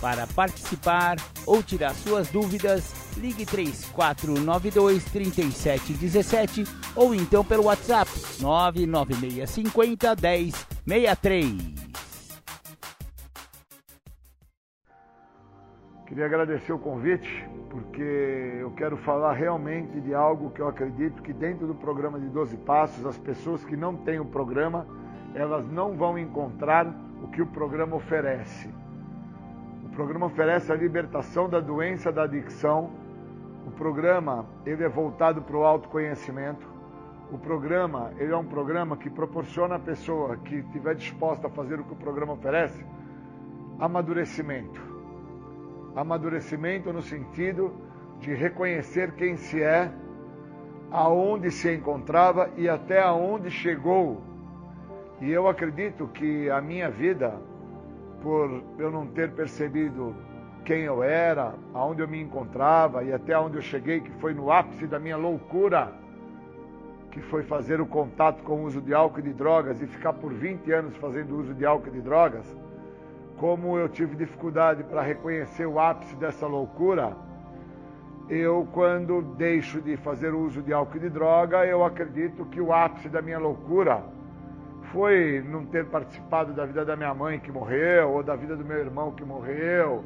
Para 0.00 0.26
participar 0.28 1.16
ou 1.44 1.62
tirar 1.62 1.94
suas 1.94 2.28
dúvidas, 2.28 2.94
ligue 3.18 3.46
3492 3.46 5.04
3717 5.04 6.64
ou 6.94 7.14
então 7.14 7.44
pelo 7.44 7.64
WhatsApp 7.64 8.10
99650 8.40 10.16
1063. 10.86 11.80
Queria 16.10 16.26
agradecer 16.26 16.72
o 16.72 16.78
convite, 16.78 17.48
porque 17.70 18.02
eu 18.60 18.72
quero 18.72 18.96
falar 18.96 19.32
realmente 19.32 20.00
de 20.00 20.12
algo 20.12 20.50
que 20.50 20.60
eu 20.60 20.66
acredito 20.66 21.22
que 21.22 21.32
dentro 21.32 21.68
do 21.68 21.74
programa 21.76 22.18
de 22.18 22.26
12 22.26 22.56
Passos, 22.56 23.06
as 23.06 23.16
pessoas 23.16 23.64
que 23.64 23.76
não 23.76 23.96
têm 23.96 24.18
o 24.18 24.24
programa, 24.24 24.88
elas 25.36 25.64
não 25.70 25.96
vão 25.96 26.18
encontrar 26.18 26.84
o 27.22 27.28
que 27.28 27.40
o 27.40 27.46
programa 27.46 27.94
oferece. 27.94 28.68
O 29.84 29.88
programa 29.90 30.26
oferece 30.26 30.72
a 30.72 30.74
libertação 30.74 31.48
da 31.48 31.60
doença 31.60 32.10
da 32.10 32.24
adicção. 32.24 32.90
O 33.70 33.72
programa 33.72 34.44
ele 34.66 34.82
é 34.82 34.88
voltado 34.88 35.40
para 35.42 35.56
o 35.56 35.64
autoconhecimento. 35.64 36.68
O 37.32 37.38
programa 37.38 38.10
ele 38.18 38.32
é 38.32 38.36
um 38.36 38.44
programa 38.44 38.96
que 38.96 39.08
proporciona 39.08 39.76
à 39.76 39.78
pessoa 39.78 40.36
que 40.36 40.56
estiver 40.56 40.96
disposta 40.96 41.46
a 41.46 41.50
fazer 41.50 41.78
o 41.78 41.84
que 41.84 41.92
o 41.92 41.96
programa 41.96 42.32
oferece 42.32 42.84
amadurecimento 43.78 44.90
amadurecimento 45.94 46.92
no 46.92 47.02
sentido 47.02 47.72
de 48.18 48.34
reconhecer 48.34 49.12
quem 49.12 49.36
se 49.36 49.62
é, 49.62 49.90
aonde 50.90 51.50
se 51.50 51.72
encontrava 51.72 52.50
e 52.56 52.68
até 52.68 53.00
aonde 53.00 53.50
chegou. 53.50 54.20
E 55.20 55.30
eu 55.30 55.48
acredito 55.48 56.08
que 56.08 56.50
a 56.50 56.60
minha 56.60 56.90
vida, 56.90 57.40
por 58.20 58.62
eu 58.78 58.90
não 58.90 59.06
ter 59.06 59.32
percebido 59.32 60.14
quem 60.70 60.82
eu 60.82 61.02
era, 61.02 61.54
aonde 61.74 62.00
eu 62.00 62.06
me 62.06 62.22
encontrava 62.22 63.02
e 63.02 63.12
até 63.12 63.36
onde 63.36 63.56
eu 63.56 63.60
cheguei, 63.60 63.98
que 63.98 64.10
foi 64.20 64.32
no 64.32 64.52
ápice 64.52 64.86
da 64.86 65.00
minha 65.00 65.16
loucura, 65.16 65.92
que 67.10 67.20
foi 67.22 67.42
fazer 67.42 67.80
o 67.80 67.86
contato 67.86 68.40
com 68.44 68.52
o 68.52 68.62
uso 68.66 68.80
de 68.80 68.94
álcool 68.94 69.18
e 69.18 69.22
de 69.22 69.32
drogas 69.32 69.82
e 69.82 69.86
ficar 69.88 70.12
por 70.12 70.32
20 70.32 70.70
anos 70.70 70.96
fazendo 70.98 71.36
uso 71.36 71.54
de 71.54 71.66
álcool 71.66 71.88
e 71.88 71.90
de 71.90 72.00
drogas, 72.00 72.44
como 73.36 73.76
eu 73.78 73.88
tive 73.88 74.14
dificuldade 74.14 74.84
para 74.84 75.02
reconhecer 75.02 75.66
o 75.66 75.80
ápice 75.80 76.14
dessa 76.14 76.46
loucura, 76.46 77.16
eu, 78.28 78.68
quando 78.70 79.22
deixo 79.22 79.80
de 79.80 79.96
fazer 79.96 80.32
uso 80.32 80.62
de 80.62 80.72
álcool 80.72 80.98
e 80.98 81.00
de 81.00 81.10
droga, 81.10 81.66
eu 81.66 81.84
acredito 81.84 82.44
que 82.44 82.60
o 82.60 82.72
ápice 82.72 83.08
da 83.08 83.20
minha 83.20 83.40
loucura 83.40 84.04
foi 84.92 85.44
não 85.44 85.64
ter 85.66 85.86
participado 85.86 86.52
da 86.52 86.64
vida 86.64 86.84
da 86.84 86.94
minha 86.94 87.12
mãe 87.12 87.40
que 87.40 87.50
morreu, 87.50 88.10
ou 88.10 88.22
da 88.22 88.36
vida 88.36 88.54
do 88.54 88.64
meu 88.64 88.78
irmão 88.78 89.10
que 89.10 89.24
morreu, 89.24 90.04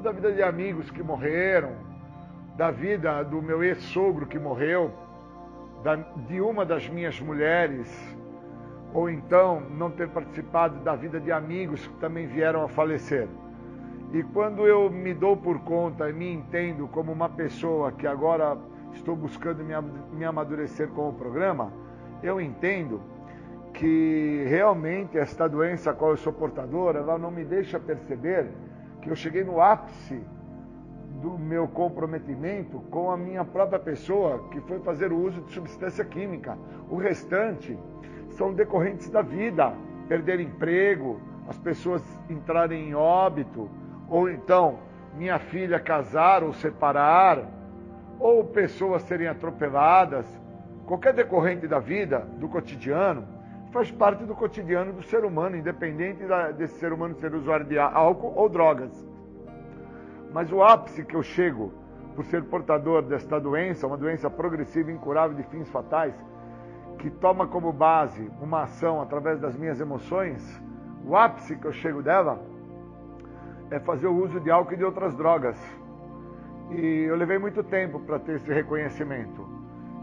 ou 0.00 0.02
da 0.02 0.12
vida 0.12 0.32
de 0.32 0.42
amigos 0.42 0.90
que 0.90 1.02
morreram, 1.02 1.72
da 2.56 2.70
vida 2.70 3.22
do 3.22 3.42
meu 3.42 3.62
ex-sogro 3.62 4.24
que 4.24 4.38
morreu, 4.38 4.90
da, 5.84 5.96
de 5.96 6.40
uma 6.40 6.64
das 6.64 6.88
minhas 6.88 7.20
mulheres 7.20 7.86
ou 8.94 9.10
então 9.10 9.60
não 9.60 9.90
ter 9.90 10.08
participado 10.08 10.80
da 10.80 10.96
vida 10.96 11.20
de 11.20 11.30
amigos 11.30 11.86
que 11.86 11.94
também 11.98 12.26
vieram 12.26 12.64
a 12.64 12.68
falecer. 12.68 13.28
E 14.12 14.22
quando 14.22 14.66
eu 14.66 14.90
me 14.90 15.12
dou 15.12 15.36
por 15.36 15.60
conta 15.60 16.08
e 16.08 16.14
me 16.14 16.32
entendo 16.32 16.88
como 16.88 17.12
uma 17.12 17.28
pessoa 17.28 17.92
que 17.92 18.06
agora 18.06 18.56
estou 18.94 19.14
buscando 19.14 19.62
me 19.62 20.24
amadurecer 20.24 20.88
com 20.88 21.10
o 21.10 21.12
programa, 21.12 21.70
eu 22.22 22.40
entendo 22.40 23.02
que 23.74 24.46
realmente 24.48 25.18
esta 25.18 25.46
doença 25.46 25.90
a 25.90 25.94
qual 25.94 26.12
eu 26.12 26.16
sou 26.16 26.32
portador, 26.32 26.96
ela 26.96 27.18
não 27.18 27.30
me 27.30 27.44
deixa 27.44 27.78
perceber 27.78 28.48
que 29.00 29.10
eu 29.10 29.16
cheguei 29.16 29.44
no 29.44 29.60
ápice 29.60 30.20
do 31.20 31.38
meu 31.38 31.68
comprometimento 31.68 32.80
com 32.90 33.10
a 33.10 33.16
minha 33.16 33.44
própria 33.44 33.78
pessoa, 33.78 34.48
que 34.50 34.60
foi 34.62 34.78
fazer 34.80 35.12
o 35.12 35.18
uso 35.18 35.40
de 35.42 35.52
substância 35.52 36.04
química. 36.04 36.56
O 36.88 36.96
restante 36.96 37.78
são 38.30 38.54
decorrentes 38.54 39.10
da 39.10 39.22
vida, 39.22 39.74
perder 40.08 40.40
emprego, 40.40 41.20
as 41.48 41.58
pessoas 41.58 42.02
entrarem 42.28 42.88
em 42.88 42.94
óbito, 42.94 43.68
ou 44.08 44.30
então 44.30 44.78
minha 45.16 45.38
filha 45.38 45.78
casar 45.78 46.42
ou 46.42 46.52
separar, 46.52 47.44
ou 48.18 48.44
pessoas 48.44 49.02
serem 49.02 49.26
atropeladas, 49.26 50.26
qualquer 50.86 51.12
decorrente 51.12 51.66
da 51.66 51.78
vida, 51.78 52.20
do 52.38 52.48
cotidiano, 52.48 53.26
faz 53.72 53.90
parte 53.90 54.24
do 54.24 54.34
cotidiano 54.34 54.92
do 54.92 55.02
ser 55.02 55.24
humano, 55.24 55.56
independente 55.56 56.24
desse 56.56 56.74
ser 56.78 56.92
humano 56.92 57.14
ser 57.14 57.34
usuário 57.34 57.66
de 57.66 57.78
álcool 57.78 58.32
ou 58.34 58.48
drogas. 58.48 58.90
Mas 60.32 60.50
o 60.52 60.62
ápice 60.62 61.04
que 61.04 61.14
eu 61.14 61.22
chego 61.22 61.72
por 62.14 62.24
ser 62.24 62.44
portador 62.44 63.02
desta 63.02 63.40
doença, 63.40 63.86
uma 63.86 63.96
doença 63.96 64.28
progressiva, 64.28 64.90
incurável 64.90 65.36
de 65.36 65.42
fins 65.44 65.68
fatais, 65.68 66.14
que 66.98 67.10
toma 67.10 67.46
como 67.46 67.72
base 67.72 68.30
uma 68.40 68.64
ação 68.64 69.00
através 69.00 69.40
das 69.40 69.56
minhas 69.56 69.80
emoções, 69.80 70.60
o 71.04 71.16
ápice 71.16 71.56
que 71.56 71.66
eu 71.66 71.72
chego 71.72 72.02
dela 72.02 72.40
é 73.70 73.78
fazer 73.78 74.08
o 74.08 74.14
uso 74.14 74.40
de 74.40 74.50
álcool 74.50 74.74
e 74.74 74.76
de 74.76 74.84
outras 74.84 75.14
drogas. 75.14 75.56
E 76.70 77.04
eu 77.08 77.16
levei 77.16 77.38
muito 77.38 77.62
tempo 77.62 78.00
para 78.00 78.18
ter 78.18 78.36
esse 78.36 78.52
reconhecimento. 78.52 79.48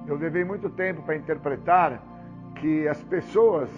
Eu 0.07 0.15
levei 0.15 0.44
muito 0.44 0.69
tempo 0.69 1.02
para 1.03 1.15
interpretar 1.15 2.02
que 2.59 2.88
as 2.88 3.01
pessoas, 3.03 3.69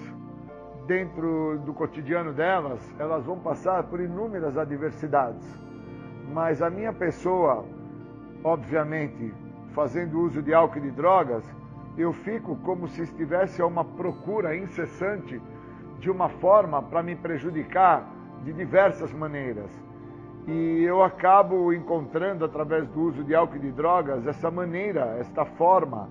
dentro 0.87 1.59
do 1.65 1.73
cotidiano 1.73 2.33
delas, 2.33 2.79
elas 2.99 3.25
vão 3.25 3.39
passar 3.39 3.83
por 3.83 3.99
inúmeras 3.99 4.57
adversidades. 4.57 5.45
Mas 6.33 6.61
a 6.61 6.69
minha 6.69 6.93
pessoa, 6.93 7.65
obviamente, 8.43 9.33
fazendo 9.73 10.19
uso 10.19 10.41
de 10.41 10.53
álcool 10.53 10.79
e 10.79 10.81
de 10.81 10.91
drogas, 10.91 11.43
eu 11.97 12.13
fico 12.13 12.55
como 12.57 12.87
se 12.87 13.03
estivesse 13.03 13.61
a 13.61 13.65
uma 13.65 13.83
procura 13.83 14.55
incessante 14.55 15.41
de 15.99 16.09
uma 16.09 16.29
forma 16.29 16.81
para 16.81 17.03
me 17.03 17.15
prejudicar 17.15 18.07
de 18.43 18.53
diversas 18.53 19.11
maneiras. 19.11 19.69
E 20.47 20.83
eu 20.83 21.03
acabo 21.03 21.73
encontrando, 21.73 22.45
através 22.45 22.87
do 22.87 23.01
uso 23.01 23.23
de 23.23 23.35
álcool 23.35 23.57
e 23.57 23.59
de 23.59 23.71
drogas, 23.71 24.25
essa 24.25 24.49
maneira, 24.49 25.17
esta 25.19 25.45
forma, 25.45 26.09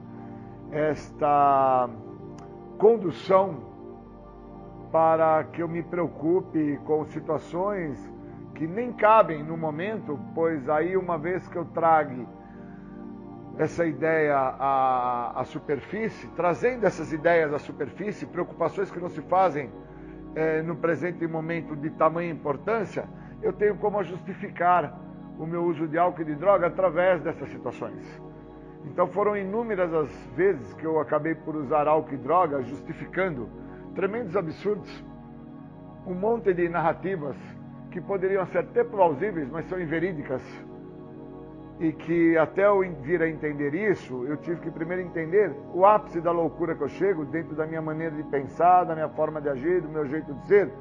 esta 0.70 1.88
condução 2.78 3.58
para 4.90 5.44
que 5.44 5.62
eu 5.62 5.68
me 5.68 5.82
preocupe 5.82 6.78
com 6.84 7.04
situações 7.06 7.98
que 8.54 8.66
nem 8.66 8.92
cabem 8.92 9.42
no 9.42 9.56
momento, 9.56 10.18
pois 10.34 10.68
aí, 10.68 10.96
uma 10.96 11.18
vez 11.18 11.46
que 11.48 11.56
eu 11.56 11.64
trague 11.66 12.26
essa 13.58 13.84
ideia 13.84 14.36
à, 14.36 15.40
à 15.40 15.44
superfície, 15.44 16.28
trazendo 16.28 16.86
essas 16.86 17.12
ideias 17.12 17.52
à 17.52 17.58
superfície, 17.58 18.24
preocupações 18.24 18.90
que 18.90 19.00
não 19.00 19.08
se 19.08 19.20
fazem 19.22 19.70
é, 20.34 20.62
no 20.62 20.76
presente 20.76 21.26
momento 21.26 21.74
de 21.76 21.90
tamanha 21.90 22.30
importância, 22.30 23.04
eu 23.42 23.52
tenho 23.52 23.76
como 23.76 24.02
justificar 24.02 24.98
o 25.38 25.46
meu 25.46 25.64
uso 25.64 25.86
de 25.86 25.98
álcool 25.98 26.22
e 26.22 26.24
de 26.24 26.34
droga 26.36 26.68
através 26.68 27.20
dessas 27.22 27.48
situações. 27.48 28.27
Então 28.84 29.06
foram 29.08 29.36
inúmeras 29.36 29.92
as 29.92 30.10
vezes 30.34 30.72
que 30.74 30.84
eu 30.84 31.00
acabei 31.00 31.34
por 31.34 31.56
usar 31.56 31.86
álcool 31.86 32.14
e 32.14 32.16
droga 32.16 32.62
justificando 32.62 33.48
tremendos 33.94 34.36
absurdos, 34.36 35.04
um 36.06 36.14
monte 36.14 36.54
de 36.54 36.68
narrativas 36.68 37.36
que 37.90 38.00
poderiam 38.00 38.46
ser 38.46 38.58
até 38.58 38.84
plausíveis, 38.84 39.50
mas 39.50 39.66
são 39.68 39.80
inverídicas 39.80 40.42
e 41.80 41.92
que 41.92 42.36
até 42.36 42.66
eu 42.66 42.80
vir 43.02 43.22
a 43.22 43.28
entender 43.28 43.72
isso, 43.74 44.24
eu 44.26 44.36
tive 44.38 44.60
que 44.60 44.70
primeiro 44.70 45.02
entender 45.02 45.54
o 45.72 45.86
ápice 45.86 46.20
da 46.20 46.32
loucura 46.32 46.74
que 46.74 46.82
eu 46.82 46.88
chego 46.88 47.24
dentro 47.24 47.54
da 47.54 47.66
minha 47.66 47.80
maneira 47.80 48.16
de 48.16 48.24
pensar, 48.24 48.84
da 48.84 48.94
minha 48.94 49.08
forma 49.10 49.40
de 49.40 49.48
agir, 49.48 49.80
do 49.80 49.88
meu 49.88 50.04
jeito 50.06 50.32
de 50.34 50.46
ser. 50.46 50.72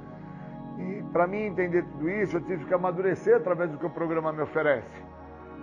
E 0.80 1.04
para 1.12 1.28
mim 1.28 1.44
entender 1.44 1.84
tudo 1.84 2.10
isso, 2.10 2.38
eu 2.38 2.42
tive 2.42 2.66
que 2.66 2.74
amadurecer 2.74 3.36
através 3.36 3.72
do 3.72 3.78
que 3.78 3.86
o 3.86 3.90
programa 3.90 4.32
me 4.32 4.42
oferece. 4.42 5.04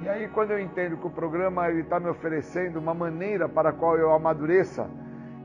E 0.02 0.08
aí 0.08 0.28
quando 0.28 0.50
eu 0.50 0.60
entendo 0.60 0.96
que 0.96 1.06
o 1.06 1.10
programa 1.10 1.70
está 1.70 1.98
me 1.98 2.08
oferecendo 2.08 2.78
uma 2.78 2.94
maneira 2.94 3.48
para 3.48 3.70
a 3.70 3.72
qual 3.72 3.96
eu 3.96 4.12
amadureça, 4.12 4.88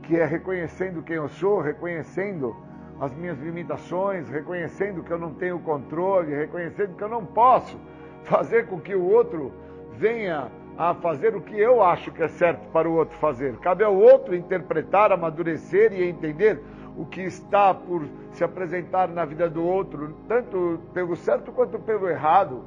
que 0.04 0.18
é 0.18 0.26
reconhecendo 0.26 1.04
quem 1.04 1.16
eu 1.16 1.30
sou, 1.30 1.62
reconhecendo 1.62 2.56
as 3.00 3.14
minhas 3.16 3.40
limitações, 3.40 4.28
reconhecendo 4.30 5.04
que 5.04 5.12
eu 5.12 5.18
não 5.18 5.34
tenho 5.34 5.60
controle, 5.60 6.36
reconhecendo 6.36 6.96
que 6.96 7.04
eu 7.04 7.08
não 7.08 7.26
posso 7.26 7.80
fazer 8.24 8.68
com 8.68 8.80
que 8.80 8.94
o 8.94 9.04
outro 9.04 9.54
venha 9.94 10.52
a 10.78 10.94
fazer 10.94 11.36
o 11.36 11.42
que 11.42 11.58
eu 11.58 11.84
acho 11.84 12.12
que 12.12 12.24
é 12.24 12.28
certo 12.28 12.68
para 12.70 12.90
o 12.90 12.94
outro 12.94 13.18
fazer. 13.18 13.56
Cabe 13.58 13.84
ao 13.84 13.96
outro 13.96 14.36
interpretar, 14.36 15.12
amadurecer 15.12 15.94
e 15.94 16.04
entender 16.04 16.62
o 16.98 17.06
que 17.06 17.22
está 17.22 17.74
por 17.74 18.06
se 18.32 18.44
apresentar 18.44 19.08
na 19.08 19.24
vida 19.26 19.50
do 19.50 19.64
outro, 19.64 20.16
tanto 20.28 20.80
pelo 20.94 21.16
certo 21.16 21.52
quanto 21.52 21.80
pelo 21.80 22.10
errado. 22.10 22.64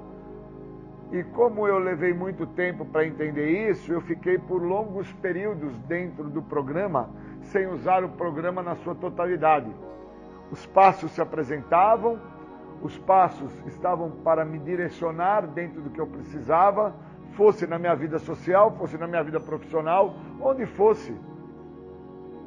E 1.13 1.23
como 1.23 1.69
eu 1.69 1.79
levei 1.79 2.15
muito 2.15 2.47
tempo 2.47 2.87
para 2.87 3.07
entender 3.07 3.71
isso, 3.71 3.93
eu 3.93 4.01
fiquei 4.01 4.39
por 4.39 4.63
longos 4.63 5.13
períodos 5.15 5.79
dentro 5.81 6.25
do 6.31 6.41
programa 6.41 7.11
sem 7.43 7.67
usar 7.67 8.03
o 8.03 8.09
programa 8.09 8.63
na 8.63 8.77
sua 8.77 8.95
totalidade. 8.95 9.71
Os 10.51 10.65
passos 10.65 11.11
se 11.11 11.21
apresentavam, 11.21 12.19
os 12.81 12.97
passos 12.97 13.53
estavam 13.67 14.11
para 14.11 14.43
me 14.43 14.59
direcionar 14.59 15.47
dentro 15.47 15.83
do 15.83 15.91
que 15.91 16.01
eu 16.01 16.07
precisava, 16.07 16.95
fosse 17.33 17.67
na 17.67 17.79
minha 17.79 17.95
vida 17.95 18.19
social, 18.19 18.75
fosse 18.79 18.97
na 18.97 19.07
minha 19.07 19.23
vida 19.23 19.39
profissional, 19.39 20.15
onde 20.41 20.65
fosse. 20.65 21.15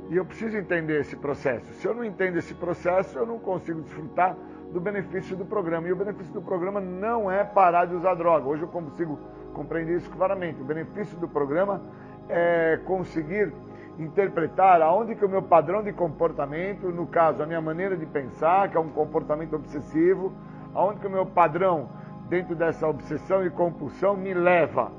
E 0.10 0.16
eu 0.16 0.26
preciso 0.26 0.58
entender 0.58 1.02
esse 1.02 1.16
processo. 1.16 1.72
Se 1.74 1.88
eu 1.88 1.94
não 1.94 2.04
entendo 2.04 2.38
esse 2.38 2.56
processo, 2.56 3.18
eu 3.18 3.28
não 3.28 3.38
consigo 3.38 3.82
desfrutar 3.82 4.36
do 4.76 4.82
benefício 4.82 5.38
do 5.38 5.46
programa. 5.46 5.88
E 5.88 5.94
o 5.94 5.96
benefício 5.96 6.34
do 6.34 6.42
programa 6.42 6.82
não 6.82 7.32
é 7.32 7.46
parar 7.46 7.86
de 7.86 7.96
usar 7.96 8.14
droga. 8.16 8.46
Hoje 8.46 8.64
eu 8.64 8.68
consigo 8.68 9.18
compreender 9.54 9.96
isso 9.96 10.10
claramente. 10.10 10.62
O 10.62 10.66
benefício 10.66 11.18
do 11.18 11.30
programa 11.30 11.82
é 12.28 12.78
conseguir 12.84 13.54
interpretar 13.98 14.82
aonde 14.82 15.16
que 15.16 15.24
o 15.24 15.30
meu 15.30 15.42
padrão 15.42 15.82
de 15.82 15.94
comportamento, 15.94 16.90
no 16.90 17.08
caso, 17.08 17.42
a 17.42 17.46
minha 17.46 17.62
maneira 17.62 17.96
de 17.96 18.06
pensar, 18.06 18.68
que 18.70 18.76
é 18.76 18.80
um 18.80 18.90
comportamento 18.90 19.56
obsessivo, 19.56 20.34
aonde 20.74 21.00
que 21.00 21.08
o 21.08 21.10
meu 21.10 21.26
padrão 21.26 21.88
dentro 22.28 22.54
dessa 22.54 22.86
obsessão 22.86 23.46
e 23.46 23.50
compulsão 23.50 24.18
me 24.18 24.34
leva, 24.34 24.92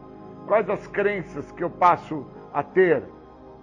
quais 0.47 0.71
as 0.71 0.87
crenças 0.87 1.53
que 1.53 1.63
eu 1.63 1.69
passo 1.69 2.25
a 2.51 2.63
ter, 2.63 3.03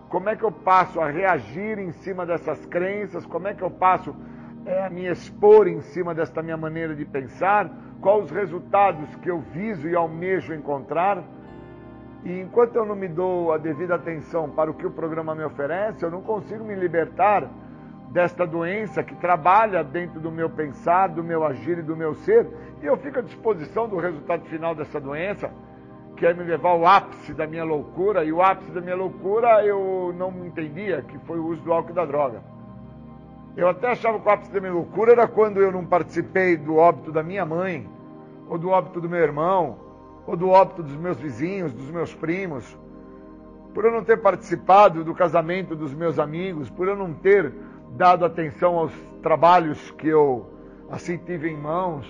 como 0.10 0.30
é 0.30 0.36
que 0.36 0.44
eu 0.44 0.52
passo 0.52 1.02
a 1.02 1.08
reagir 1.08 1.80
em 1.80 1.92
cima 1.92 2.24
dessas 2.24 2.64
crenças, 2.68 3.26
como 3.26 3.48
é 3.48 3.56
que 3.56 3.64
eu 3.64 3.72
passo 3.72 4.16
é, 4.66 4.90
me 4.90 5.08
expor 5.08 5.68
em 5.68 5.82
cima 5.82 6.14
desta 6.14 6.42
minha 6.42 6.58
maneira 6.58 6.96
de 6.96 7.06
pensar, 7.06 7.70
quais 8.02 8.26
os 8.26 8.32
resultados 8.32 9.16
que 9.18 9.30
eu 9.30 9.40
viso 9.40 9.88
e 9.88 9.96
almejo 9.96 10.54
encontrar. 10.54 11.24
E 12.24 12.40
enquanto 12.40 12.76
eu 12.76 12.86
não 12.86 12.96
me 12.96 13.08
dou 13.08 13.52
a 13.52 13.58
devida 13.58 13.96
atenção 13.96 14.50
para 14.50 14.72
o 14.72 14.74
que 14.74 14.86
o 14.86 14.92
programa 14.92 15.36
me 15.36 15.44
oferece, 15.44 16.04
eu 16.04 16.12
não 16.12 16.22
consigo 16.22 16.64
me 16.64 16.76
libertar 16.76 17.50
desta 18.12 18.46
doença 18.46 19.04
que 19.04 19.16
trabalha 19.16 19.84
dentro 19.84 20.20
do 20.20 20.32
meu 20.32 20.50
pensar, 20.50 21.08
do 21.08 21.24
meu 21.24 21.44
agir 21.44 21.80
e 21.80 21.82
do 21.82 21.98
meu 21.98 22.14
ser, 22.14 22.48
e 22.82 22.86
eu 22.86 22.96
fico 22.98 23.20
à 23.20 23.22
disposição 23.22 23.90
do 23.90 23.98
resultado 23.98 24.46
final 24.46 24.76
dessa 24.76 25.02
doença, 25.02 25.52
que 26.16 26.26
é 26.26 26.34
me 26.34 26.44
levar 26.44 26.70
ao 26.70 26.86
ápice 26.86 27.34
da 27.34 27.48
minha 27.48 27.64
loucura, 27.64 28.24
e 28.24 28.32
o 28.32 28.42
ápice 28.42 28.72
da 28.72 28.80
minha 28.80 28.96
loucura 28.96 29.66
eu 29.66 30.14
não 30.16 30.46
entendia, 30.46 31.02
que 31.02 31.18
foi 31.20 31.40
o 31.40 31.48
uso 31.48 31.62
do 31.64 31.74
álcool 31.74 31.92
e 31.92 31.96
da 31.96 32.06
droga. 32.06 32.54
Eu 33.56 33.68
até 33.70 33.92
achava 33.92 34.20
que 34.20 34.28
o 34.28 34.32
ápice 34.32 34.52
da 34.52 34.60
minha 34.60 34.74
loucura 34.74 35.12
era 35.12 35.28
quando 35.28 35.62
eu 35.62 35.72
não 35.72 35.86
participei 35.86 36.58
do 36.58 36.76
óbito 36.76 37.12
da 37.12 37.22
minha 37.22 37.46
mãe, 37.46 37.88
ou 38.50 38.58
do 38.58 38.70
óbito 38.70 39.00
do 39.00 39.08
meu 39.08 39.20
irmão, 39.20 39.78
ou 40.26 40.36
do 40.36 40.50
óbito 40.50 40.82
dos 40.82 40.96
meus 40.96 41.18
vizinhos, 41.18 41.72
dos 41.72 41.90
meus 41.92 42.14
primos, 42.16 42.78
por 43.74 43.86
eu 43.86 43.92
não 43.92 44.04
ter 44.04 44.18
participado 44.18 45.04
do 45.04 45.14
casamento 45.14 45.76
dos 45.76 45.94
meus 45.94 46.18
amigos, 46.18 46.70
por 46.70 46.88
eu 46.88 46.96
não 46.96 47.14
ter 47.14 47.54
dado 47.92 48.26
atenção 48.26 48.78
aos 48.78 48.92
trabalhos 49.22 49.92
que 49.92 50.08
eu 50.08 50.48
assim 50.90 51.18
tive 51.18 51.50
em 51.50 51.58
mãos, 51.58 52.08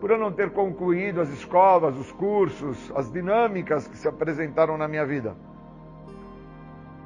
por 0.00 0.10
eu 0.10 0.18
não 0.18 0.32
ter 0.32 0.50
concluído 0.50 1.20
as 1.20 1.28
escolas, 1.30 1.96
os 1.96 2.10
cursos, 2.12 2.92
as 2.94 3.10
dinâmicas 3.10 3.86
que 3.86 3.96
se 3.96 4.08
apresentaram 4.08 4.76
na 4.78 4.88
minha 4.88 5.04
vida. 5.04 5.34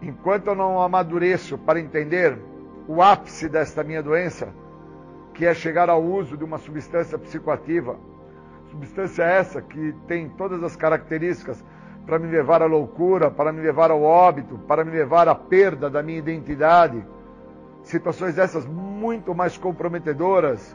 Enquanto 0.01 0.47
eu 0.47 0.55
não 0.55 0.80
amadureço 0.80 1.59
para 1.59 1.80
entender 1.80 2.39
o 2.89 3.02
ápice 3.02 3.51
desta 3.51 3.85
minha 3.85 4.02
doença, 4.02 4.48
que 5.35 5.44
é 5.44 5.52
chegar 5.52 5.90
ao 5.90 6.02
uso 6.02 6.39
de 6.39 6.43
uma 6.43 6.56
substância 6.56 7.19
psicoativa. 7.19 7.97
Substância 8.70 9.23
essa 9.23 9.60
que 9.60 9.94
tem 10.06 10.31
todas 10.31 10.62
as 10.65 10.74
características 10.74 11.62
para 12.06 12.19
me 12.19 12.27
levar 12.27 12.62
à 12.62 12.66
loucura, 12.66 13.31
para 13.31 13.52
me 13.52 13.60
levar 13.60 13.90
ao 13.90 14.02
óbito, 14.02 14.56
para 14.66 14.82
me 14.82 14.90
levar 14.90 15.28
à 15.28 15.35
perda 15.35 15.90
da 15.90 16.02
minha 16.02 16.19
identidade. 16.19 17.05
Situações 17.82 18.39
essas 18.39 18.65
muito 18.65 19.35
mais 19.35 19.59
comprometedoras 19.59 20.74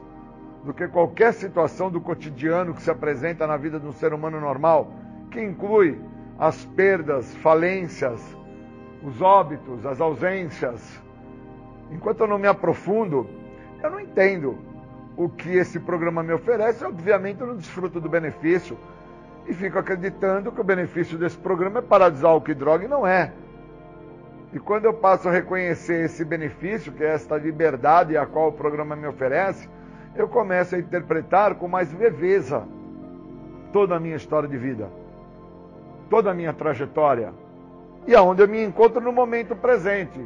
do 0.64 0.72
que 0.72 0.88
qualquer 0.88 1.34
situação 1.34 1.90
do 1.90 1.99
cotidiano 1.99 2.76
que 2.76 2.81
se 2.84 2.91
apresenta 2.91 3.48
na 3.48 3.57
vida 3.57 3.80
de 3.80 3.88
um 3.88 3.91
ser 3.91 4.14
humano 4.14 4.40
normal, 4.40 4.94
que 5.31 5.41
inclui 5.41 5.99
as 6.38 6.64
perdas, 6.64 7.35
falências, 7.38 8.22
os 9.03 9.19
óbitos, 9.19 9.85
as 9.85 9.99
ausências, 9.99 11.02
enquanto 11.94 12.22
eu 12.22 12.28
não 12.28 12.38
me 12.38 12.48
aprofundo, 12.48 13.28
eu 13.82 13.90
não 13.90 13.99
entendo 13.99 14.57
o 15.15 15.30
que 15.30 15.49
esse 15.56 15.80
programa 15.80 16.24
me 16.24 16.34
oferece. 16.34 16.84
Obviamente, 16.84 17.41
eu 17.41 17.48
não 17.48 17.56
desfruto 17.56 18.02
do 18.02 18.10
benefício 18.10 18.78
e 19.48 19.53
fico 19.53 19.78
acreditando 19.78 20.52
que 20.52 20.61
o 20.61 20.64
benefício 20.64 21.18
desse 21.18 21.38
programa 21.38 21.80
é 21.80 21.82
parar 21.82 22.10
de 22.10 22.53
droga, 22.53 22.86
e 22.86 22.88
não 22.88 23.06
é. 23.06 23.32
E 24.53 24.60
quando 24.60 24.86
eu 24.86 24.94
passo 24.94 25.28
a 25.28 25.32
reconhecer 25.32 26.06
esse 26.06 26.24
benefício, 26.24 26.91
que 26.91 27.03
é 27.03 27.14
esta 27.14 27.38
liberdade 27.38 28.15
a 28.15 28.26
qual 28.26 28.49
o 28.49 28.53
programa 28.53 28.95
me 28.95 29.07
oferece, 29.07 29.68
eu 30.15 30.28
começo 30.28 30.76
a 30.76 30.80
interpretar 30.80 31.56
com 31.56 31.68
mais 31.68 31.91
leveza 31.91 32.64
toda 33.72 33.95
a 33.95 33.99
minha 33.99 34.15
história 34.15 34.48
de 34.48 34.57
vida, 34.57 34.90
toda 36.10 36.32
a 36.32 36.34
minha 36.34 36.53
trajetória, 36.53 37.34
e 38.06 38.15
aonde 38.15 38.44
eu 38.44 38.48
me 38.48 38.64
encontro 38.64 39.02
no 39.02 39.11
momento 39.11 39.56
presente 39.56 40.24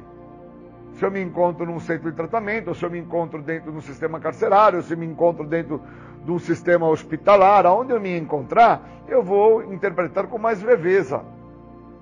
se 0.97 1.05
eu 1.05 1.11
me 1.11 1.21
encontro 1.21 1.63
num 1.63 1.79
centro 1.79 2.09
de 2.09 2.17
tratamento, 2.17 2.73
se 2.73 2.83
eu 2.83 2.89
me 2.89 2.97
encontro 2.97 3.39
dentro 3.39 3.71
de 3.71 3.77
um 3.77 3.81
sistema 3.81 4.19
carcerário, 4.19 4.81
se 4.81 4.93
eu 4.93 4.97
me 4.97 5.05
encontro 5.05 5.45
dentro 5.45 5.79
de 6.25 6.31
um 6.31 6.39
sistema 6.39 6.89
hospitalar, 6.89 7.67
aonde 7.67 7.93
eu 7.93 8.01
me 8.01 8.17
encontrar, 8.17 8.81
eu 9.07 9.21
vou 9.21 9.63
interpretar 9.71 10.25
com 10.25 10.39
mais 10.39 10.63
leveza. 10.63 11.23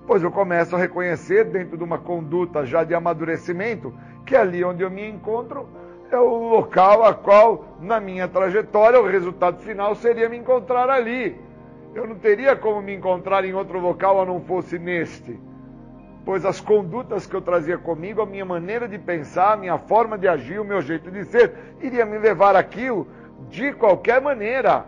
Pois 0.08 0.24
eu 0.24 0.32
começo 0.32 0.78
a 0.78 0.80
reconhecer 0.80 1.44
dentro 1.44 1.78
de 1.78 1.84
uma 1.84 1.98
conduta 1.98 2.66
já 2.66 2.86
de 2.86 2.96
amadurecimento 2.96 3.94
que 4.26 4.34
ali 4.34 4.64
onde 4.64 4.82
eu 4.82 4.90
me 4.90 5.06
encontro 5.06 5.68
é 6.10 6.18
o 6.18 6.48
local 6.48 7.04
a 7.04 7.14
qual, 7.14 7.66
na 7.82 8.00
minha 8.00 8.30
trajetória, 8.30 9.02
o 9.02 9.08
resultado 9.08 9.58
final 9.60 9.94
seria 9.96 10.30
me 10.30 10.38
encontrar 10.38 10.90
ali. 10.90 11.38
Eu 11.94 12.08
não 12.08 12.16
teria 12.16 12.56
como 12.56 12.82
me 12.82 12.96
encontrar 12.96 13.44
em 13.44 13.54
outro 13.54 13.78
local 13.78 14.22
a 14.22 14.26
não 14.26 14.40
fosse 14.40 14.80
neste 14.80 15.38
pois 16.26 16.44
as 16.44 16.60
condutas 16.60 17.28
que 17.28 17.36
eu 17.36 17.42
trazia 17.42 17.78
comigo, 17.78 18.22
a 18.22 18.26
minha 18.26 18.44
maneira 18.44 18.88
de 18.88 18.98
pensar, 18.98 19.54
a 19.54 19.58
minha 19.58 19.78
forma 19.78 20.18
de 20.18 20.28
agir, 20.28 20.60
o 20.60 20.66
meu 20.66 20.82
jeito 20.82 21.12
de 21.12 21.24
ser, 21.26 21.54
iria 21.80 22.04
me 22.04 22.18
levar 22.18 22.56
aquilo 22.56 23.08
de 23.48 23.72
qualquer 23.74 24.20
maneira. 24.20 24.86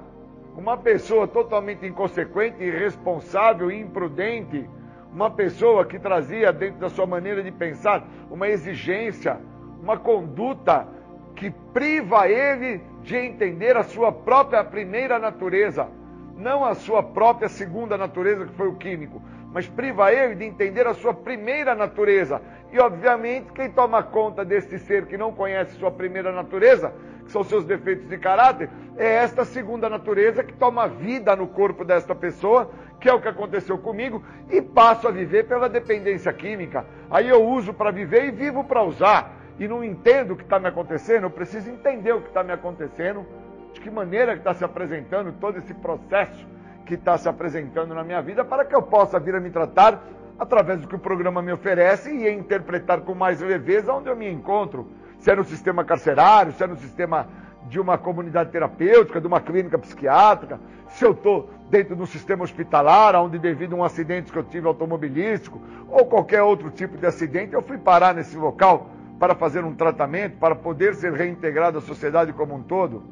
Uma 0.58 0.76
pessoa 0.76 1.28
totalmente 1.28 1.86
inconsequente, 1.86 2.64
irresponsável, 2.64 3.70
imprudente, 3.70 4.68
uma 5.14 5.30
pessoa 5.30 5.86
que 5.86 6.00
trazia 6.00 6.52
dentro 6.52 6.80
da 6.80 6.90
sua 6.90 7.06
maneira 7.06 7.44
de 7.44 7.52
pensar 7.52 8.04
uma 8.32 8.48
exigência, 8.48 9.38
uma 9.80 9.98
conduta 9.98 10.88
que 11.36 11.52
priva 11.72 12.28
ele 12.28 12.82
de 13.04 13.16
entender 13.16 13.78
a 13.78 13.84
sua 13.84 14.12
própria 14.12 14.64
primeira 14.64 15.20
natureza, 15.20 15.88
não 16.36 16.66
a 16.66 16.74
sua 16.74 17.04
própria 17.04 17.48
segunda 17.48 17.96
natureza, 17.96 18.46
que 18.46 18.54
foi 18.54 18.68
o 18.68 18.76
químico, 18.76 19.22
mas 19.58 19.68
priva 19.68 20.14
ele 20.14 20.36
de 20.36 20.46
entender 20.46 20.86
a 20.86 20.94
sua 20.94 21.16
primeira 21.16 21.74
natureza. 21.74 22.40
E, 22.72 22.78
obviamente, 22.80 23.52
quem 23.54 23.72
toma 23.72 24.04
conta 24.04 24.46
deste 24.46 24.78
ser 24.78 25.08
que 25.08 25.18
não 25.18 25.34
conhece 25.34 25.80
sua 25.80 25.90
primeira 25.90 26.32
natureza, 26.32 26.94
que 27.26 27.32
são 27.32 27.44
seus 27.44 27.66
defeitos 27.66 28.08
de 28.08 28.20
caráter, 28.20 28.70
é 28.96 29.16
esta 29.16 29.44
segunda 29.44 29.90
natureza 29.90 30.44
que 30.44 30.54
toma 30.54 30.88
vida 30.88 31.36
no 31.36 31.48
corpo 31.48 31.84
desta 31.84 32.14
pessoa, 32.14 32.70
que 33.02 33.10
é 33.10 33.14
o 33.16 33.20
que 33.20 33.28
aconteceu 33.28 33.80
comigo, 33.80 34.22
e 34.48 34.62
passo 34.62 35.08
a 35.08 35.12
viver 35.12 35.48
pela 35.48 35.68
dependência 35.68 36.32
química. 36.32 36.86
Aí 37.10 37.28
eu 37.28 37.44
uso 37.44 37.74
para 37.74 37.90
viver 37.90 38.26
e 38.26 38.30
vivo 38.30 38.64
para 38.64 38.84
usar. 38.84 39.40
E 39.58 39.68
não 39.68 39.84
entendo 39.84 40.36
o 40.36 40.38
que 40.38 40.44
está 40.44 40.60
me 40.60 40.68
acontecendo, 40.68 41.24
eu 41.24 41.32
preciso 41.32 41.68
entender 41.68 42.14
o 42.14 42.22
que 42.22 42.28
está 42.28 42.44
me 42.44 42.54
acontecendo, 42.54 43.26
de 43.74 43.82
que 43.82 43.90
maneira 43.90 44.34
que 44.34 44.42
está 44.42 44.54
se 44.54 44.64
apresentando 44.64 45.34
todo 45.40 45.58
esse 45.58 45.74
processo 45.74 46.46
que 46.88 46.94
está 46.94 47.18
se 47.18 47.28
apresentando 47.28 47.94
na 47.94 48.04
minha 48.04 48.22
vida 48.22 48.46
para 48.46 48.64
que 48.64 48.74
eu 48.74 48.82
possa 48.82 49.20
vir 49.20 49.36
a 49.36 49.40
me 49.40 49.50
tratar 49.50 50.02
através 50.40 50.80
do 50.80 50.88
que 50.88 50.96
o 50.96 51.00
programa 51.00 51.42
me 51.42 51.52
oferece 51.52 52.10
e 52.10 52.32
interpretar 52.32 53.02
com 53.02 53.14
mais 53.14 53.42
leveza 53.42 53.94
onde 53.94 54.10
eu 54.10 54.16
me 54.16 54.32
encontro. 54.32 54.88
Se 55.20 55.30
é 55.30 55.36
no 55.36 55.44
sistema 55.44 55.84
carcerário, 55.84 56.54
se 56.54 56.64
é 56.64 56.68
no 56.68 56.78
sistema 56.78 57.28
de 57.68 57.80
uma 57.80 57.98
comunidade 57.98 58.52
terapêutica, 58.52 59.20
de 59.20 59.28
uma 59.28 59.42
clínica 59.42 59.78
psiquiátrica, 59.78 60.60
se 60.90 61.04
eu 61.04 61.12
estou 61.12 61.50
dentro 61.70 61.96
de 61.96 62.02
um 62.02 62.06
sistema 62.06 62.44
hospitalar, 62.44 63.16
onde 63.16 63.38
devido 63.38 63.74
a 63.74 63.80
um 63.80 63.84
acidente 63.84 64.32
que 64.32 64.38
eu 64.38 64.44
tive 64.44 64.68
automobilístico, 64.68 65.62
ou 65.90 66.06
qualquer 66.06 66.42
outro 66.42 66.70
tipo 66.72 66.98
de 66.98 67.06
acidente, 67.06 67.54
eu 67.54 67.62
fui 67.62 67.78
parar 67.78 68.14
nesse 68.14 68.38
local 68.38 68.90
para 69.20 69.36
fazer 69.36 69.66
um 69.66 69.76
tratamento, 69.76 70.38
para 70.38 70.56
poder 70.56 70.96
ser 70.96 71.12
reintegrado 71.12 71.80
à 71.80 71.82
sociedade 71.82 72.32
como 72.32 72.56
um 72.56 72.64
todo. 72.64 73.04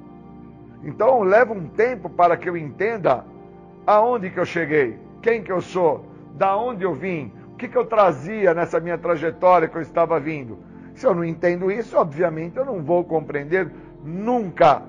Então 0.83 1.23
leva 1.23 1.51
um 1.51 1.67
tempo 1.67 2.09
para 2.09 2.37
que 2.37 2.47
eu 2.47 2.55
entenda 2.55 3.25
aonde 3.85 4.29
que 4.29 4.39
eu 4.39 4.45
cheguei, 4.45 4.97
quem 5.21 5.43
que 5.43 5.51
eu 5.51 5.61
sou, 5.61 6.05
da 6.35 6.55
onde 6.57 6.83
eu 6.83 6.93
vim, 6.93 7.31
o 7.53 7.55
que, 7.55 7.67
que 7.67 7.77
eu 7.77 7.85
trazia 7.85 8.53
nessa 8.53 8.79
minha 8.79 8.97
trajetória 8.97 9.67
que 9.67 9.77
eu 9.77 9.81
estava 9.81 10.19
vindo. 10.19 10.59
Se 10.93 11.05
eu 11.05 11.13
não 11.13 11.23
entendo 11.23 11.71
isso, 11.71 11.97
obviamente 11.97 12.57
eu 12.57 12.65
não 12.65 12.81
vou 12.81 13.03
compreender 13.03 13.71
nunca 14.03 14.81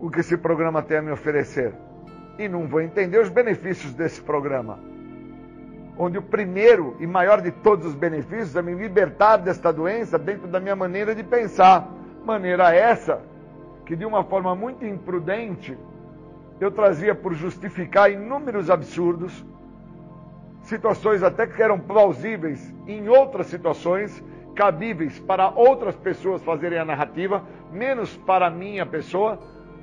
o 0.00 0.10
que 0.10 0.20
esse 0.20 0.36
programa 0.36 0.82
tem 0.82 0.98
a 0.98 1.02
me 1.02 1.10
oferecer. 1.10 1.72
E 2.38 2.48
não 2.48 2.66
vou 2.66 2.80
entender 2.80 3.18
os 3.18 3.28
benefícios 3.28 3.94
desse 3.94 4.20
programa. 4.20 4.78
Onde 5.96 6.18
o 6.18 6.22
primeiro 6.22 6.96
e 6.98 7.06
maior 7.06 7.40
de 7.40 7.52
todos 7.52 7.86
os 7.86 7.94
benefícios 7.94 8.56
é 8.56 8.62
me 8.62 8.74
libertar 8.74 9.36
desta 9.36 9.72
doença 9.72 10.18
dentro 10.18 10.48
da 10.48 10.58
minha 10.58 10.74
maneira 10.74 11.14
de 11.14 11.22
pensar. 11.22 11.88
Maneira 12.24 12.74
essa 12.74 13.20
que, 13.86 13.94
de 13.94 14.04
uma 14.04 14.24
forma 14.24 14.54
muito 14.54 14.84
imprudente, 14.84 15.78
eu 16.60 16.70
trazia 16.70 17.14
por 17.14 17.34
justificar 17.34 18.10
inúmeros 18.10 18.70
absurdos, 18.70 19.44
situações 20.62 21.22
até 21.22 21.46
que 21.46 21.62
eram 21.62 21.78
plausíveis 21.78 22.72
em 22.86 23.08
outras 23.08 23.46
situações, 23.46 24.22
cabíveis 24.54 25.18
para 25.18 25.50
outras 25.50 25.96
pessoas 25.96 26.42
fazerem 26.42 26.78
a 26.78 26.84
narrativa, 26.84 27.42
menos 27.72 28.16
para 28.16 28.46
a 28.46 28.50
minha 28.50 28.86
pessoa, 28.86 29.38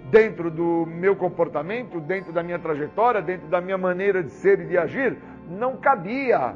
dentro 0.10 0.50
do 0.50 0.86
meu 0.88 1.16
comportamento, 1.16 2.00
dentro 2.00 2.34
da 2.34 2.42
minha 2.42 2.58
trajetória, 2.58 3.22
dentro 3.22 3.48
da 3.48 3.62
minha 3.62 3.78
maneira 3.78 4.24
de 4.24 4.32
ser 4.32 4.60
e 4.62 4.66
de 4.66 4.78
agir, 4.78 5.18
não 5.50 5.78
cabia. 5.78 6.56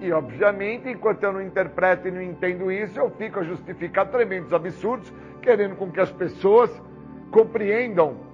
E, 0.00 0.10
obviamente, 0.12 0.88
enquanto 0.88 1.22
eu 1.22 1.32
não 1.32 1.42
interpreto 1.42 2.08
e 2.08 2.10
não 2.10 2.22
entendo 2.22 2.72
isso, 2.72 2.98
eu 2.98 3.10
fico 3.10 3.38
a 3.38 3.44
justificar 3.44 4.06
tremendos 4.10 4.52
absurdos, 4.52 5.12
querendo 5.42 5.76
com 5.76 5.90
que 5.90 6.00
as 6.00 6.10
pessoas 6.10 6.70
compreendam 7.30 8.29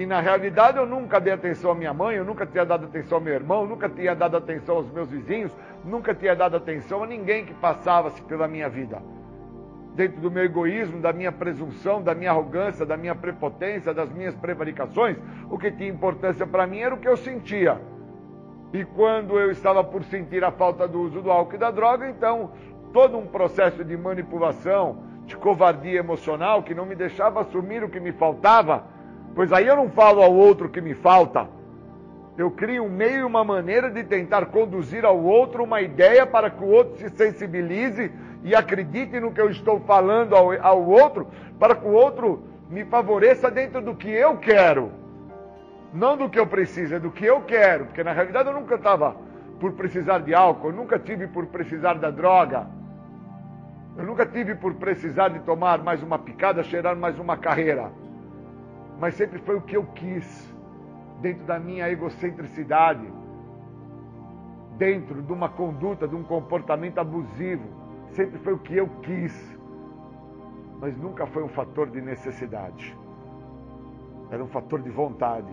e 0.00 0.06
na 0.06 0.18
realidade 0.18 0.78
eu 0.78 0.86
nunca 0.86 1.20
dei 1.20 1.30
atenção 1.30 1.72
à 1.72 1.74
minha 1.74 1.92
mãe, 1.92 2.16
eu 2.16 2.24
nunca 2.24 2.46
tinha 2.46 2.64
dado 2.64 2.86
atenção 2.86 3.18
ao 3.18 3.22
meu 3.22 3.34
irmão, 3.34 3.66
nunca 3.66 3.86
tinha 3.86 4.14
dado 4.14 4.34
atenção 4.34 4.76
aos 4.76 4.90
meus 4.90 5.10
vizinhos, 5.10 5.54
nunca 5.84 6.14
tinha 6.14 6.34
dado 6.34 6.56
atenção 6.56 7.04
a 7.04 7.06
ninguém 7.06 7.44
que 7.44 7.52
passasse 7.52 8.22
pela 8.22 8.48
minha 8.48 8.66
vida. 8.66 9.02
Dentro 9.94 10.18
do 10.22 10.30
meu 10.30 10.42
egoísmo, 10.42 11.02
da 11.02 11.12
minha 11.12 11.30
presunção, 11.30 12.00
da 12.00 12.14
minha 12.14 12.30
arrogância, 12.30 12.86
da 12.86 12.96
minha 12.96 13.14
prepotência, 13.14 13.92
das 13.92 14.10
minhas 14.10 14.34
prevaricações, 14.34 15.18
o 15.50 15.58
que 15.58 15.70
tinha 15.70 15.90
importância 15.90 16.46
para 16.46 16.66
mim 16.66 16.78
era 16.78 16.94
o 16.94 16.98
que 16.98 17.06
eu 17.06 17.18
sentia. 17.18 17.78
E 18.72 18.86
quando 18.86 19.38
eu 19.38 19.50
estava 19.50 19.84
por 19.84 20.02
sentir 20.04 20.42
a 20.42 20.50
falta 20.50 20.88
do 20.88 20.98
uso 20.98 21.20
do 21.20 21.30
álcool 21.30 21.56
e 21.56 21.58
da 21.58 21.70
droga, 21.70 22.08
então 22.08 22.52
todo 22.90 23.18
um 23.18 23.26
processo 23.26 23.84
de 23.84 23.98
manipulação, 23.98 25.02
de 25.26 25.36
covardia 25.36 25.98
emocional 25.98 26.62
que 26.62 26.74
não 26.74 26.86
me 26.86 26.94
deixava 26.94 27.42
assumir 27.42 27.84
o 27.84 27.90
que 27.90 28.00
me 28.00 28.12
faltava 28.12 28.98
Pois 29.34 29.52
aí 29.52 29.66
eu 29.66 29.76
não 29.76 29.88
falo 29.90 30.22
ao 30.22 30.32
outro 30.34 30.68
que 30.68 30.80
me 30.80 30.94
falta. 30.94 31.48
Eu 32.36 32.50
crio 32.50 32.84
um 32.84 32.88
meio 32.88 33.20
e 33.20 33.22
uma 33.22 33.44
maneira 33.44 33.90
de 33.90 34.02
tentar 34.02 34.46
conduzir 34.46 35.04
ao 35.04 35.18
outro 35.22 35.64
uma 35.64 35.80
ideia 35.80 36.26
para 36.26 36.50
que 36.50 36.62
o 36.62 36.68
outro 36.68 36.96
se 36.96 37.08
sensibilize 37.10 38.10
e 38.42 38.54
acredite 38.54 39.20
no 39.20 39.32
que 39.32 39.40
eu 39.40 39.50
estou 39.50 39.80
falando 39.80 40.34
ao, 40.34 40.52
ao 40.62 40.82
outro, 40.88 41.28
para 41.58 41.74
que 41.74 41.86
o 41.86 41.92
outro 41.92 42.42
me 42.70 42.84
favoreça 42.84 43.50
dentro 43.50 43.82
do 43.82 43.94
que 43.94 44.08
eu 44.08 44.38
quero. 44.38 44.90
Não 45.92 46.16
do 46.16 46.30
que 46.30 46.38
eu 46.38 46.46
preciso, 46.46 46.94
é 46.94 46.98
do 46.98 47.10
que 47.10 47.26
eu 47.26 47.42
quero. 47.42 47.86
Porque 47.86 48.02
na 48.02 48.12
realidade 48.12 48.48
eu 48.48 48.54
nunca 48.54 48.76
estava 48.76 49.16
por 49.58 49.72
precisar 49.72 50.20
de 50.20 50.32
álcool, 50.32 50.68
eu 50.68 50.72
nunca 50.72 50.98
tive 50.98 51.26
por 51.26 51.46
precisar 51.46 51.94
da 51.94 52.10
droga. 52.10 52.66
Eu 53.98 54.04
nunca 54.04 54.24
tive 54.24 54.54
por 54.54 54.74
precisar 54.74 55.28
de 55.28 55.40
tomar 55.40 55.82
mais 55.82 56.02
uma 56.02 56.18
picada, 56.18 56.62
cheirar 56.62 56.96
mais 56.96 57.18
uma 57.18 57.36
carreira 57.36 57.90
mas 59.00 59.14
sempre 59.14 59.38
foi 59.38 59.56
o 59.56 59.62
que 59.62 59.74
eu 59.74 59.84
quis, 59.94 60.54
dentro 61.22 61.44
da 61.44 61.58
minha 61.58 61.88
egocentricidade, 61.88 63.10
dentro 64.76 65.22
de 65.22 65.32
uma 65.32 65.48
conduta, 65.48 66.06
de 66.06 66.14
um 66.14 66.22
comportamento 66.22 66.98
abusivo. 66.98 67.64
Sempre 68.10 68.38
foi 68.40 68.52
o 68.52 68.58
que 68.58 68.76
eu 68.76 68.86
quis, 69.02 69.58
mas 70.78 70.94
nunca 70.98 71.26
foi 71.26 71.42
um 71.42 71.48
fator 71.48 71.88
de 71.88 72.02
necessidade. 72.02 72.94
Era 74.30 74.44
um 74.44 74.48
fator 74.48 74.82
de 74.82 74.90
vontade. 74.90 75.50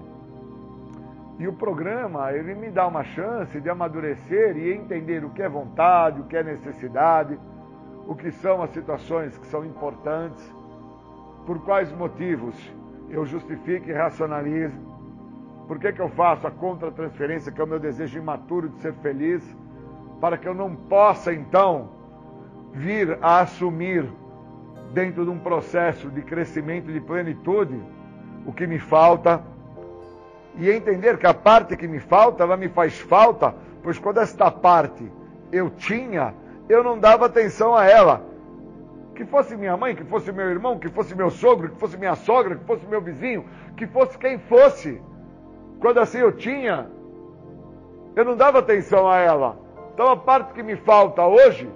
E 1.39 1.47
o 1.47 1.53
programa, 1.53 2.33
ele 2.33 2.53
me 2.53 2.69
dá 2.69 2.85
uma 2.85 3.05
chance 3.05 3.61
de 3.61 3.69
amadurecer 3.69 4.57
e 4.57 4.73
entender 4.73 5.23
o 5.23 5.29
que 5.29 5.41
é 5.41 5.47
vontade, 5.47 6.19
o 6.19 6.25
que 6.25 6.35
é 6.35 6.43
necessidade, 6.43 7.39
o 8.05 8.13
que 8.13 8.29
são 8.29 8.61
as 8.61 8.71
situações 8.71 9.37
que 9.37 9.47
são 9.47 9.63
importantes, 9.63 10.53
por 11.45 11.63
quais 11.63 11.91
motivos 11.93 12.75
eu 13.09 13.25
justifico 13.25 13.89
e 13.89 13.93
racionalizo. 13.93 14.75
Por 15.67 15.79
que, 15.79 15.91
que 15.91 16.01
eu 16.01 16.09
faço 16.09 16.47
a 16.47 16.51
contra-transferência, 16.51 17.51
que 17.51 17.59
é 17.59 17.63
o 17.63 17.67
meu 17.67 17.79
desejo 17.79 18.17
imaturo 18.17 18.69
de 18.69 18.81
ser 18.81 18.93
feliz, 18.95 19.43
para 20.21 20.37
que 20.37 20.47
eu 20.47 20.53
não 20.53 20.75
possa, 20.75 21.33
então, 21.33 21.89
vir 22.73 23.17
a 23.21 23.41
assumir, 23.41 24.09
dentro 24.93 25.25
de 25.25 25.29
um 25.29 25.37
processo 25.37 26.09
de 26.09 26.21
crescimento, 26.21 26.91
de 26.91 27.01
plenitude, 27.01 27.79
o 28.45 28.53
que 28.53 28.65
me 28.65 28.79
falta, 28.79 29.43
e 30.55 30.69
entender 30.71 31.17
que 31.17 31.27
a 31.27 31.33
parte 31.33 31.75
que 31.75 31.87
me 31.87 31.99
falta, 31.99 32.43
ela 32.43 32.55
me 32.55 32.69
faz 32.69 32.97
falta, 32.99 33.53
pois 33.83 33.99
quando 33.99 34.19
esta 34.19 34.49
parte 34.49 35.11
eu 35.51 35.69
tinha, 35.69 36.33
eu 36.69 36.83
não 36.83 36.97
dava 36.97 37.25
atenção 37.25 37.75
a 37.75 37.85
ela 37.85 38.26
que 39.17 39.25
fosse 39.25 39.57
minha 39.57 39.75
mãe, 39.75 39.95
que 39.95 40.03
fosse 40.03 40.31
meu 40.31 40.47
irmão, 40.47 40.77
que 40.77 40.89
fosse 40.89 41.15
meu 41.15 41.31
sogro, 41.31 41.69
que 41.69 41.79
fosse 41.79 41.97
minha 41.97 42.13
sogra, 42.13 42.55
que 42.55 42.63
fosse 42.65 42.85
meu 42.85 43.01
vizinho, 43.01 43.43
que 43.75 43.87
fosse 43.87 44.15
quem 44.15 44.37
fosse. 44.37 45.01
Quando 45.79 45.99
assim 45.99 46.19
eu 46.19 46.31
tinha, 46.31 46.87
eu 48.15 48.23
não 48.23 48.37
dava 48.37 48.59
atenção 48.59 49.09
a 49.09 49.17
ela. 49.17 49.57
Então 49.93 50.07
a 50.07 50.15
parte 50.15 50.53
que 50.53 50.61
me 50.61 50.75
falta 50.75 51.25
hoje, 51.25 51.67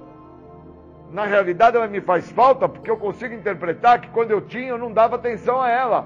na 1.12 1.26
realidade 1.26 1.76
ela 1.76 1.88
me 1.88 2.00
faz 2.00 2.32
falta 2.32 2.70
porque 2.70 2.92
eu 2.92 2.98
consigo 2.98 3.34
interpretar 3.34 4.00
que 4.00 4.10
quando 4.10 4.30
eu 4.30 4.42
tinha 4.42 4.70
eu 4.70 4.78
não 4.78 4.94
dava 4.94 5.16
atenção 5.16 5.60
a 5.60 5.68
ela. 5.68 6.06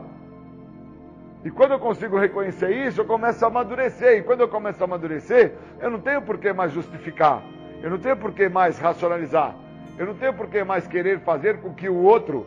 E 1.43 1.51
quando 1.51 1.71
eu 1.71 1.79
consigo 1.79 2.17
reconhecer 2.17 2.71
isso, 2.71 3.01
eu 3.01 3.05
começo 3.05 3.43
a 3.43 3.49
amadurecer. 3.49 4.19
E 4.19 4.23
quando 4.23 4.39
eu 4.39 4.47
começo 4.47 4.81
a 4.81 4.85
amadurecer, 4.85 5.53
eu 5.81 5.91
não 5.91 5.99
tenho 5.99 6.21
por 6.21 6.37
que 6.37 6.51
mais 6.53 6.71
justificar. 6.71 7.43
Eu 7.83 7.89
não 7.89 7.99
tenho 7.99 8.15
por 8.15 8.31
que 8.31 8.47
mais 8.47 8.79
racionalizar. 8.79 9.53
Eu 9.97 10.05
não 10.07 10.13
tenho 10.15 10.33
por 10.33 10.47
que 10.47 10.63
mais 10.63 10.87
querer 10.87 11.21
fazer 11.21 11.61
com 11.61 11.73
que 11.73 11.87
o 11.87 12.03
outro 12.03 12.45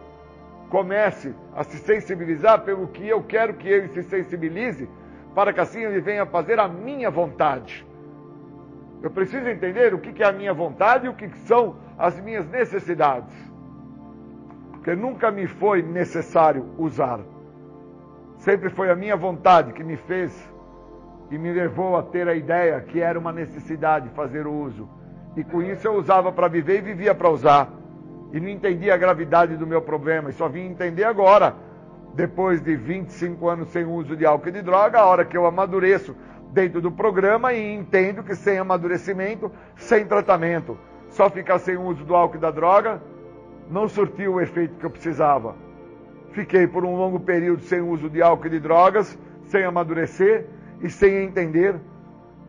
comece 0.68 1.34
a 1.54 1.64
se 1.64 1.78
sensibilizar 1.78 2.60
pelo 2.60 2.88
que 2.88 3.08
eu 3.08 3.22
quero 3.22 3.54
que 3.54 3.68
ele 3.68 3.88
se 3.88 4.02
sensibilize, 4.02 4.88
para 5.34 5.52
que 5.52 5.60
assim 5.60 5.82
ele 5.82 6.00
venha 6.00 6.26
fazer 6.26 6.58
a 6.58 6.68
minha 6.68 7.10
vontade. 7.10 7.86
Eu 9.02 9.10
preciso 9.10 9.48
entender 9.48 9.94
o 9.94 9.98
que 9.98 10.22
é 10.22 10.26
a 10.26 10.32
minha 10.32 10.52
vontade 10.52 11.06
e 11.06 11.08
o 11.08 11.14
que 11.14 11.28
são 11.46 11.76
as 11.96 12.20
minhas 12.20 12.46
necessidades. 12.48 13.34
Porque 14.72 14.94
nunca 14.94 15.30
me 15.30 15.46
foi 15.46 15.82
necessário 15.82 16.66
usar. 16.76 17.20
Sempre 18.38 18.70
foi 18.70 18.90
a 18.90 18.96
minha 18.96 19.16
vontade 19.16 19.72
que 19.72 19.84
me 19.84 19.96
fez 19.96 20.52
e 21.30 21.38
me 21.38 21.52
levou 21.52 21.96
a 21.96 22.02
ter 22.02 22.28
a 22.28 22.34
ideia 22.34 22.80
que 22.80 23.00
era 23.00 23.18
uma 23.18 23.32
necessidade 23.32 24.08
fazer 24.10 24.46
o 24.46 24.52
uso. 24.52 24.88
E 25.38 25.44
com 25.44 25.62
isso 25.62 25.86
eu 25.86 25.94
usava 25.94 26.32
para 26.32 26.48
viver 26.48 26.78
e 26.78 26.82
vivia 26.82 27.14
para 27.14 27.30
usar. 27.30 27.70
E 28.32 28.40
não 28.40 28.48
entendia 28.48 28.92
a 28.92 28.96
gravidade 28.96 29.56
do 29.56 29.68
meu 29.68 29.80
problema. 29.80 30.30
E 30.30 30.32
só 30.32 30.48
vim 30.48 30.66
entender 30.66 31.04
agora, 31.04 31.54
depois 32.12 32.60
de 32.60 32.74
25 32.74 33.48
anos 33.48 33.68
sem 33.68 33.84
uso 33.84 34.16
de 34.16 34.26
álcool 34.26 34.48
e 34.48 34.52
de 34.52 34.62
droga, 34.62 34.98
a 34.98 35.06
hora 35.06 35.24
que 35.24 35.36
eu 35.36 35.46
amadureço 35.46 36.16
dentro 36.50 36.80
do 36.80 36.90
programa 36.90 37.52
e 37.52 37.72
entendo 37.72 38.24
que 38.24 38.34
sem 38.34 38.58
amadurecimento, 38.58 39.52
sem 39.76 40.04
tratamento, 40.04 40.76
só 41.10 41.30
ficar 41.30 41.60
sem 41.60 41.76
uso 41.76 42.04
do 42.04 42.16
álcool 42.16 42.38
e 42.38 42.40
da 42.40 42.50
droga, 42.50 43.00
não 43.70 43.86
surtiu 43.86 44.34
o 44.34 44.40
efeito 44.40 44.74
que 44.74 44.86
eu 44.86 44.90
precisava. 44.90 45.54
Fiquei 46.32 46.66
por 46.66 46.84
um 46.84 46.96
longo 46.96 47.20
período 47.20 47.62
sem 47.62 47.80
uso 47.80 48.10
de 48.10 48.20
álcool 48.20 48.48
e 48.48 48.50
de 48.50 48.58
drogas, 48.58 49.16
sem 49.44 49.62
amadurecer 49.62 50.46
e 50.80 50.90
sem 50.90 51.22
entender 51.22 51.76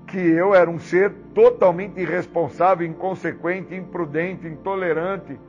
que 0.10 0.18
eu 0.18 0.56
era 0.56 0.70
um 0.70 0.80
ser 0.80 1.12
totalmente 1.34 2.00
irresponsável, 2.00 2.86
inconsequente, 2.86 3.76
imprudente, 3.76 4.48
intolerante, 4.48 5.40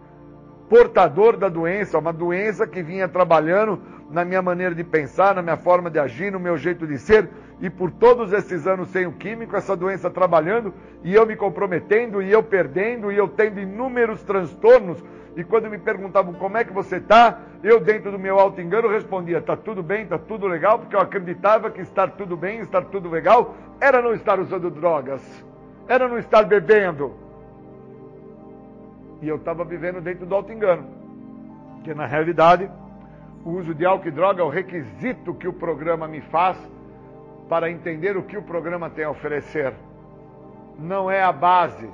portador 0.68 1.36
da 1.36 1.48
doença, 1.48 1.98
uma 1.98 2.12
doença 2.12 2.66
que 2.66 2.82
vinha 2.82 3.08
trabalhando 3.08 3.80
na 4.10 4.24
minha 4.24 4.42
maneira 4.42 4.74
de 4.74 4.84
pensar, 4.84 5.34
na 5.34 5.42
minha 5.42 5.56
forma 5.56 5.90
de 5.90 5.98
agir, 5.98 6.30
no 6.30 6.38
meu 6.38 6.56
jeito 6.56 6.86
de 6.86 6.98
ser, 6.98 7.28
e 7.60 7.70
por 7.70 7.90
todos 7.90 8.32
esses 8.32 8.66
anos 8.66 8.88
sem 8.90 9.06
o 9.06 9.12
químico, 9.12 9.56
essa 9.56 9.76
doença 9.76 10.10
trabalhando, 10.10 10.74
e 11.02 11.14
eu 11.14 11.26
me 11.26 11.36
comprometendo, 11.36 12.22
e 12.22 12.30
eu 12.30 12.42
perdendo, 12.42 13.10
e 13.10 13.16
eu 13.16 13.28
tendo 13.28 13.60
inúmeros 13.60 14.22
transtornos 14.22 15.02
e 15.36 15.44
quando 15.44 15.70
me 15.70 15.78
perguntavam 15.78 16.34
como 16.34 16.56
é 16.56 16.64
que 16.64 16.72
você 16.72 16.96
está, 16.96 17.40
eu, 17.62 17.80
dentro 17.80 18.10
do 18.10 18.18
meu 18.18 18.38
alto 18.38 18.60
engano, 18.60 18.88
respondia: 18.88 19.38
está 19.38 19.56
tudo 19.56 19.82
bem, 19.82 20.02
está 20.02 20.18
tudo 20.18 20.46
legal, 20.46 20.78
porque 20.78 20.96
eu 20.96 21.00
acreditava 21.00 21.70
que 21.70 21.80
estar 21.80 22.10
tudo 22.12 22.36
bem, 22.36 22.60
estar 22.60 22.82
tudo 22.86 23.08
legal, 23.08 23.54
era 23.80 24.02
não 24.02 24.12
estar 24.12 24.40
usando 24.40 24.70
drogas, 24.70 25.22
era 25.86 26.08
não 26.08 26.18
estar 26.18 26.42
bebendo. 26.42 27.14
E 29.22 29.28
eu 29.28 29.36
estava 29.36 29.64
vivendo 29.64 30.00
dentro 30.00 30.26
do 30.26 30.34
auto-engano. 30.34 30.84
Que 31.84 31.94
na 31.94 32.06
realidade, 32.06 32.70
o 33.44 33.50
uso 33.50 33.74
de 33.74 33.84
álcool 33.84 34.08
e 34.08 34.10
droga 34.10 34.42
é 34.42 34.44
o 34.44 34.48
requisito 34.48 35.34
que 35.34 35.46
o 35.46 35.52
programa 35.52 36.08
me 36.08 36.20
faz 36.22 36.56
para 37.48 37.70
entender 37.70 38.16
o 38.16 38.22
que 38.22 38.36
o 38.36 38.42
programa 38.42 38.88
tem 38.90 39.04
a 39.04 39.10
oferecer. 39.10 39.74
Não 40.78 41.10
é 41.10 41.22
a 41.22 41.32
base 41.32 41.88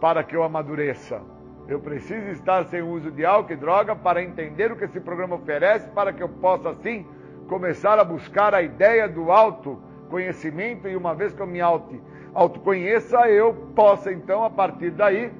para 0.00 0.24
que 0.24 0.34
eu 0.34 0.42
amadureça. 0.42 1.33
Eu 1.66 1.80
preciso 1.80 2.28
estar 2.28 2.64
sem 2.66 2.82
uso 2.82 3.10
de 3.10 3.24
álcool 3.24 3.52
e 3.52 3.56
droga 3.56 3.96
para 3.96 4.22
entender 4.22 4.70
o 4.70 4.76
que 4.76 4.84
esse 4.84 5.00
programa 5.00 5.36
oferece, 5.36 5.88
para 5.90 6.12
que 6.12 6.22
eu 6.22 6.28
possa, 6.28 6.70
assim, 6.70 7.06
começar 7.48 7.98
a 7.98 8.04
buscar 8.04 8.54
a 8.54 8.60
ideia 8.60 9.08
do 9.08 9.30
autoconhecimento 9.30 10.86
e 10.88 10.94
uma 10.96 11.14
vez 11.14 11.32
que 11.32 11.40
eu 11.40 11.46
me 11.46 11.62
auto, 11.62 11.98
autoconheça, 12.34 13.28
eu 13.30 13.54
possa, 13.74 14.12
então, 14.12 14.44
a 14.44 14.50
partir 14.50 14.90
daí, 14.90 15.32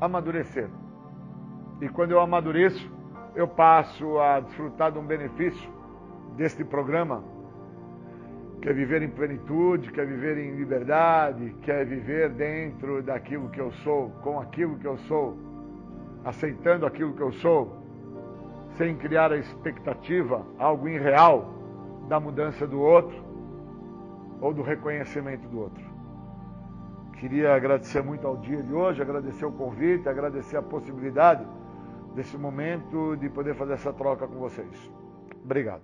amadurecer. 0.00 0.68
E 1.82 1.88
quando 1.90 2.12
eu 2.12 2.20
amadureço, 2.20 2.90
eu 3.34 3.46
passo 3.46 4.18
a 4.18 4.40
desfrutar 4.40 4.90
de 4.92 4.98
um 4.98 5.04
benefício 5.04 5.70
deste 6.36 6.64
programa, 6.64 7.22
que 8.62 8.68
é 8.70 8.72
viver 8.72 9.02
em 9.02 9.10
plenitude, 9.10 9.92
quer 9.92 10.06
viver 10.06 10.38
em 10.38 10.56
liberdade, 10.56 11.54
quer 11.60 11.84
viver 11.84 12.30
dentro 12.30 13.02
daquilo 13.02 13.50
que 13.50 13.60
eu 13.60 13.70
sou, 13.84 14.10
com 14.22 14.40
aquilo 14.40 14.78
que 14.78 14.86
eu 14.86 14.96
sou, 15.00 15.36
aceitando 16.26 16.84
aquilo 16.84 17.14
que 17.14 17.20
eu 17.20 17.32
sou, 17.34 17.76
sem 18.76 18.96
criar 18.96 19.30
a 19.30 19.36
expectativa, 19.36 20.44
algo 20.58 20.88
irreal, 20.88 21.54
da 22.08 22.18
mudança 22.18 22.66
do 22.66 22.80
outro 22.80 23.16
ou 24.40 24.52
do 24.52 24.60
reconhecimento 24.60 25.46
do 25.48 25.60
outro. 25.60 25.84
Queria 27.20 27.54
agradecer 27.54 28.02
muito 28.02 28.26
ao 28.26 28.36
dia 28.36 28.62
de 28.62 28.72
hoje, 28.74 29.00
agradecer 29.00 29.46
o 29.46 29.52
convite, 29.52 30.08
agradecer 30.08 30.56
a 30.56 30.62
possibilidade 30.62 31.46
desse 32.14 32.36
momento 32.36 33.16
de 33.16 33.28
poder 33.28 33.54
fazer 33.54 33.74
essa 33.74 33.92
troca 33.92 34.26
com 34.26 34.34
vocês. 34.34 34.90
Obrigado. 35.44 35.82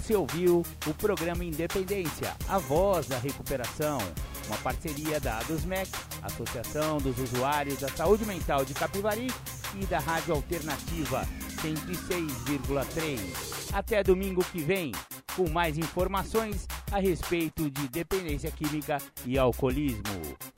Você 0.00 0.16
ouviu 0.16 0.64
o 0.86 0.94
programa 0.94 1.44
Independência, 1.44 2.34
a 2.48 2.56
voz 2.56 3.06
da 3.06 3.18
recuperação, 3.18 3.98
uma 4.46 4.56
parceria 4.56 5.20
da 5.20 5.40
ADUSMEC, 5.40 5.90
Associação 6.22 6.96
dos 6.96 7.18
Usuários 7.18 7.80
da 7.80 7.88
Saúde 7.90 8.24
Mental 8.24 8.64
de 8.64 8.72
Capivari 8.72 9.26
e 9.78 9.84
da 9.84 9.98
Rádio 9.98 10.32
Alternativa 10.32 11.28
106,3. 11.62 13.74
Até 13.74 14.02
domingo 14.02 14.42
que 14.42 14.62
vem, 14.62 14.92
com 15.36 15.50
mais 15.50 15.76
informações 15.76 16.66
a 16.90 16.98
respeito 16.98 17.70
de 17.70 17.86
dependência 17.88 18.50
química 18.50 18.96
e 19.26 19.38
alcoolismo. 19.38 20.02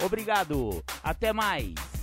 Obrigado, 0.00 0.84
até 1.02 1.32
mais! 1.32 2.01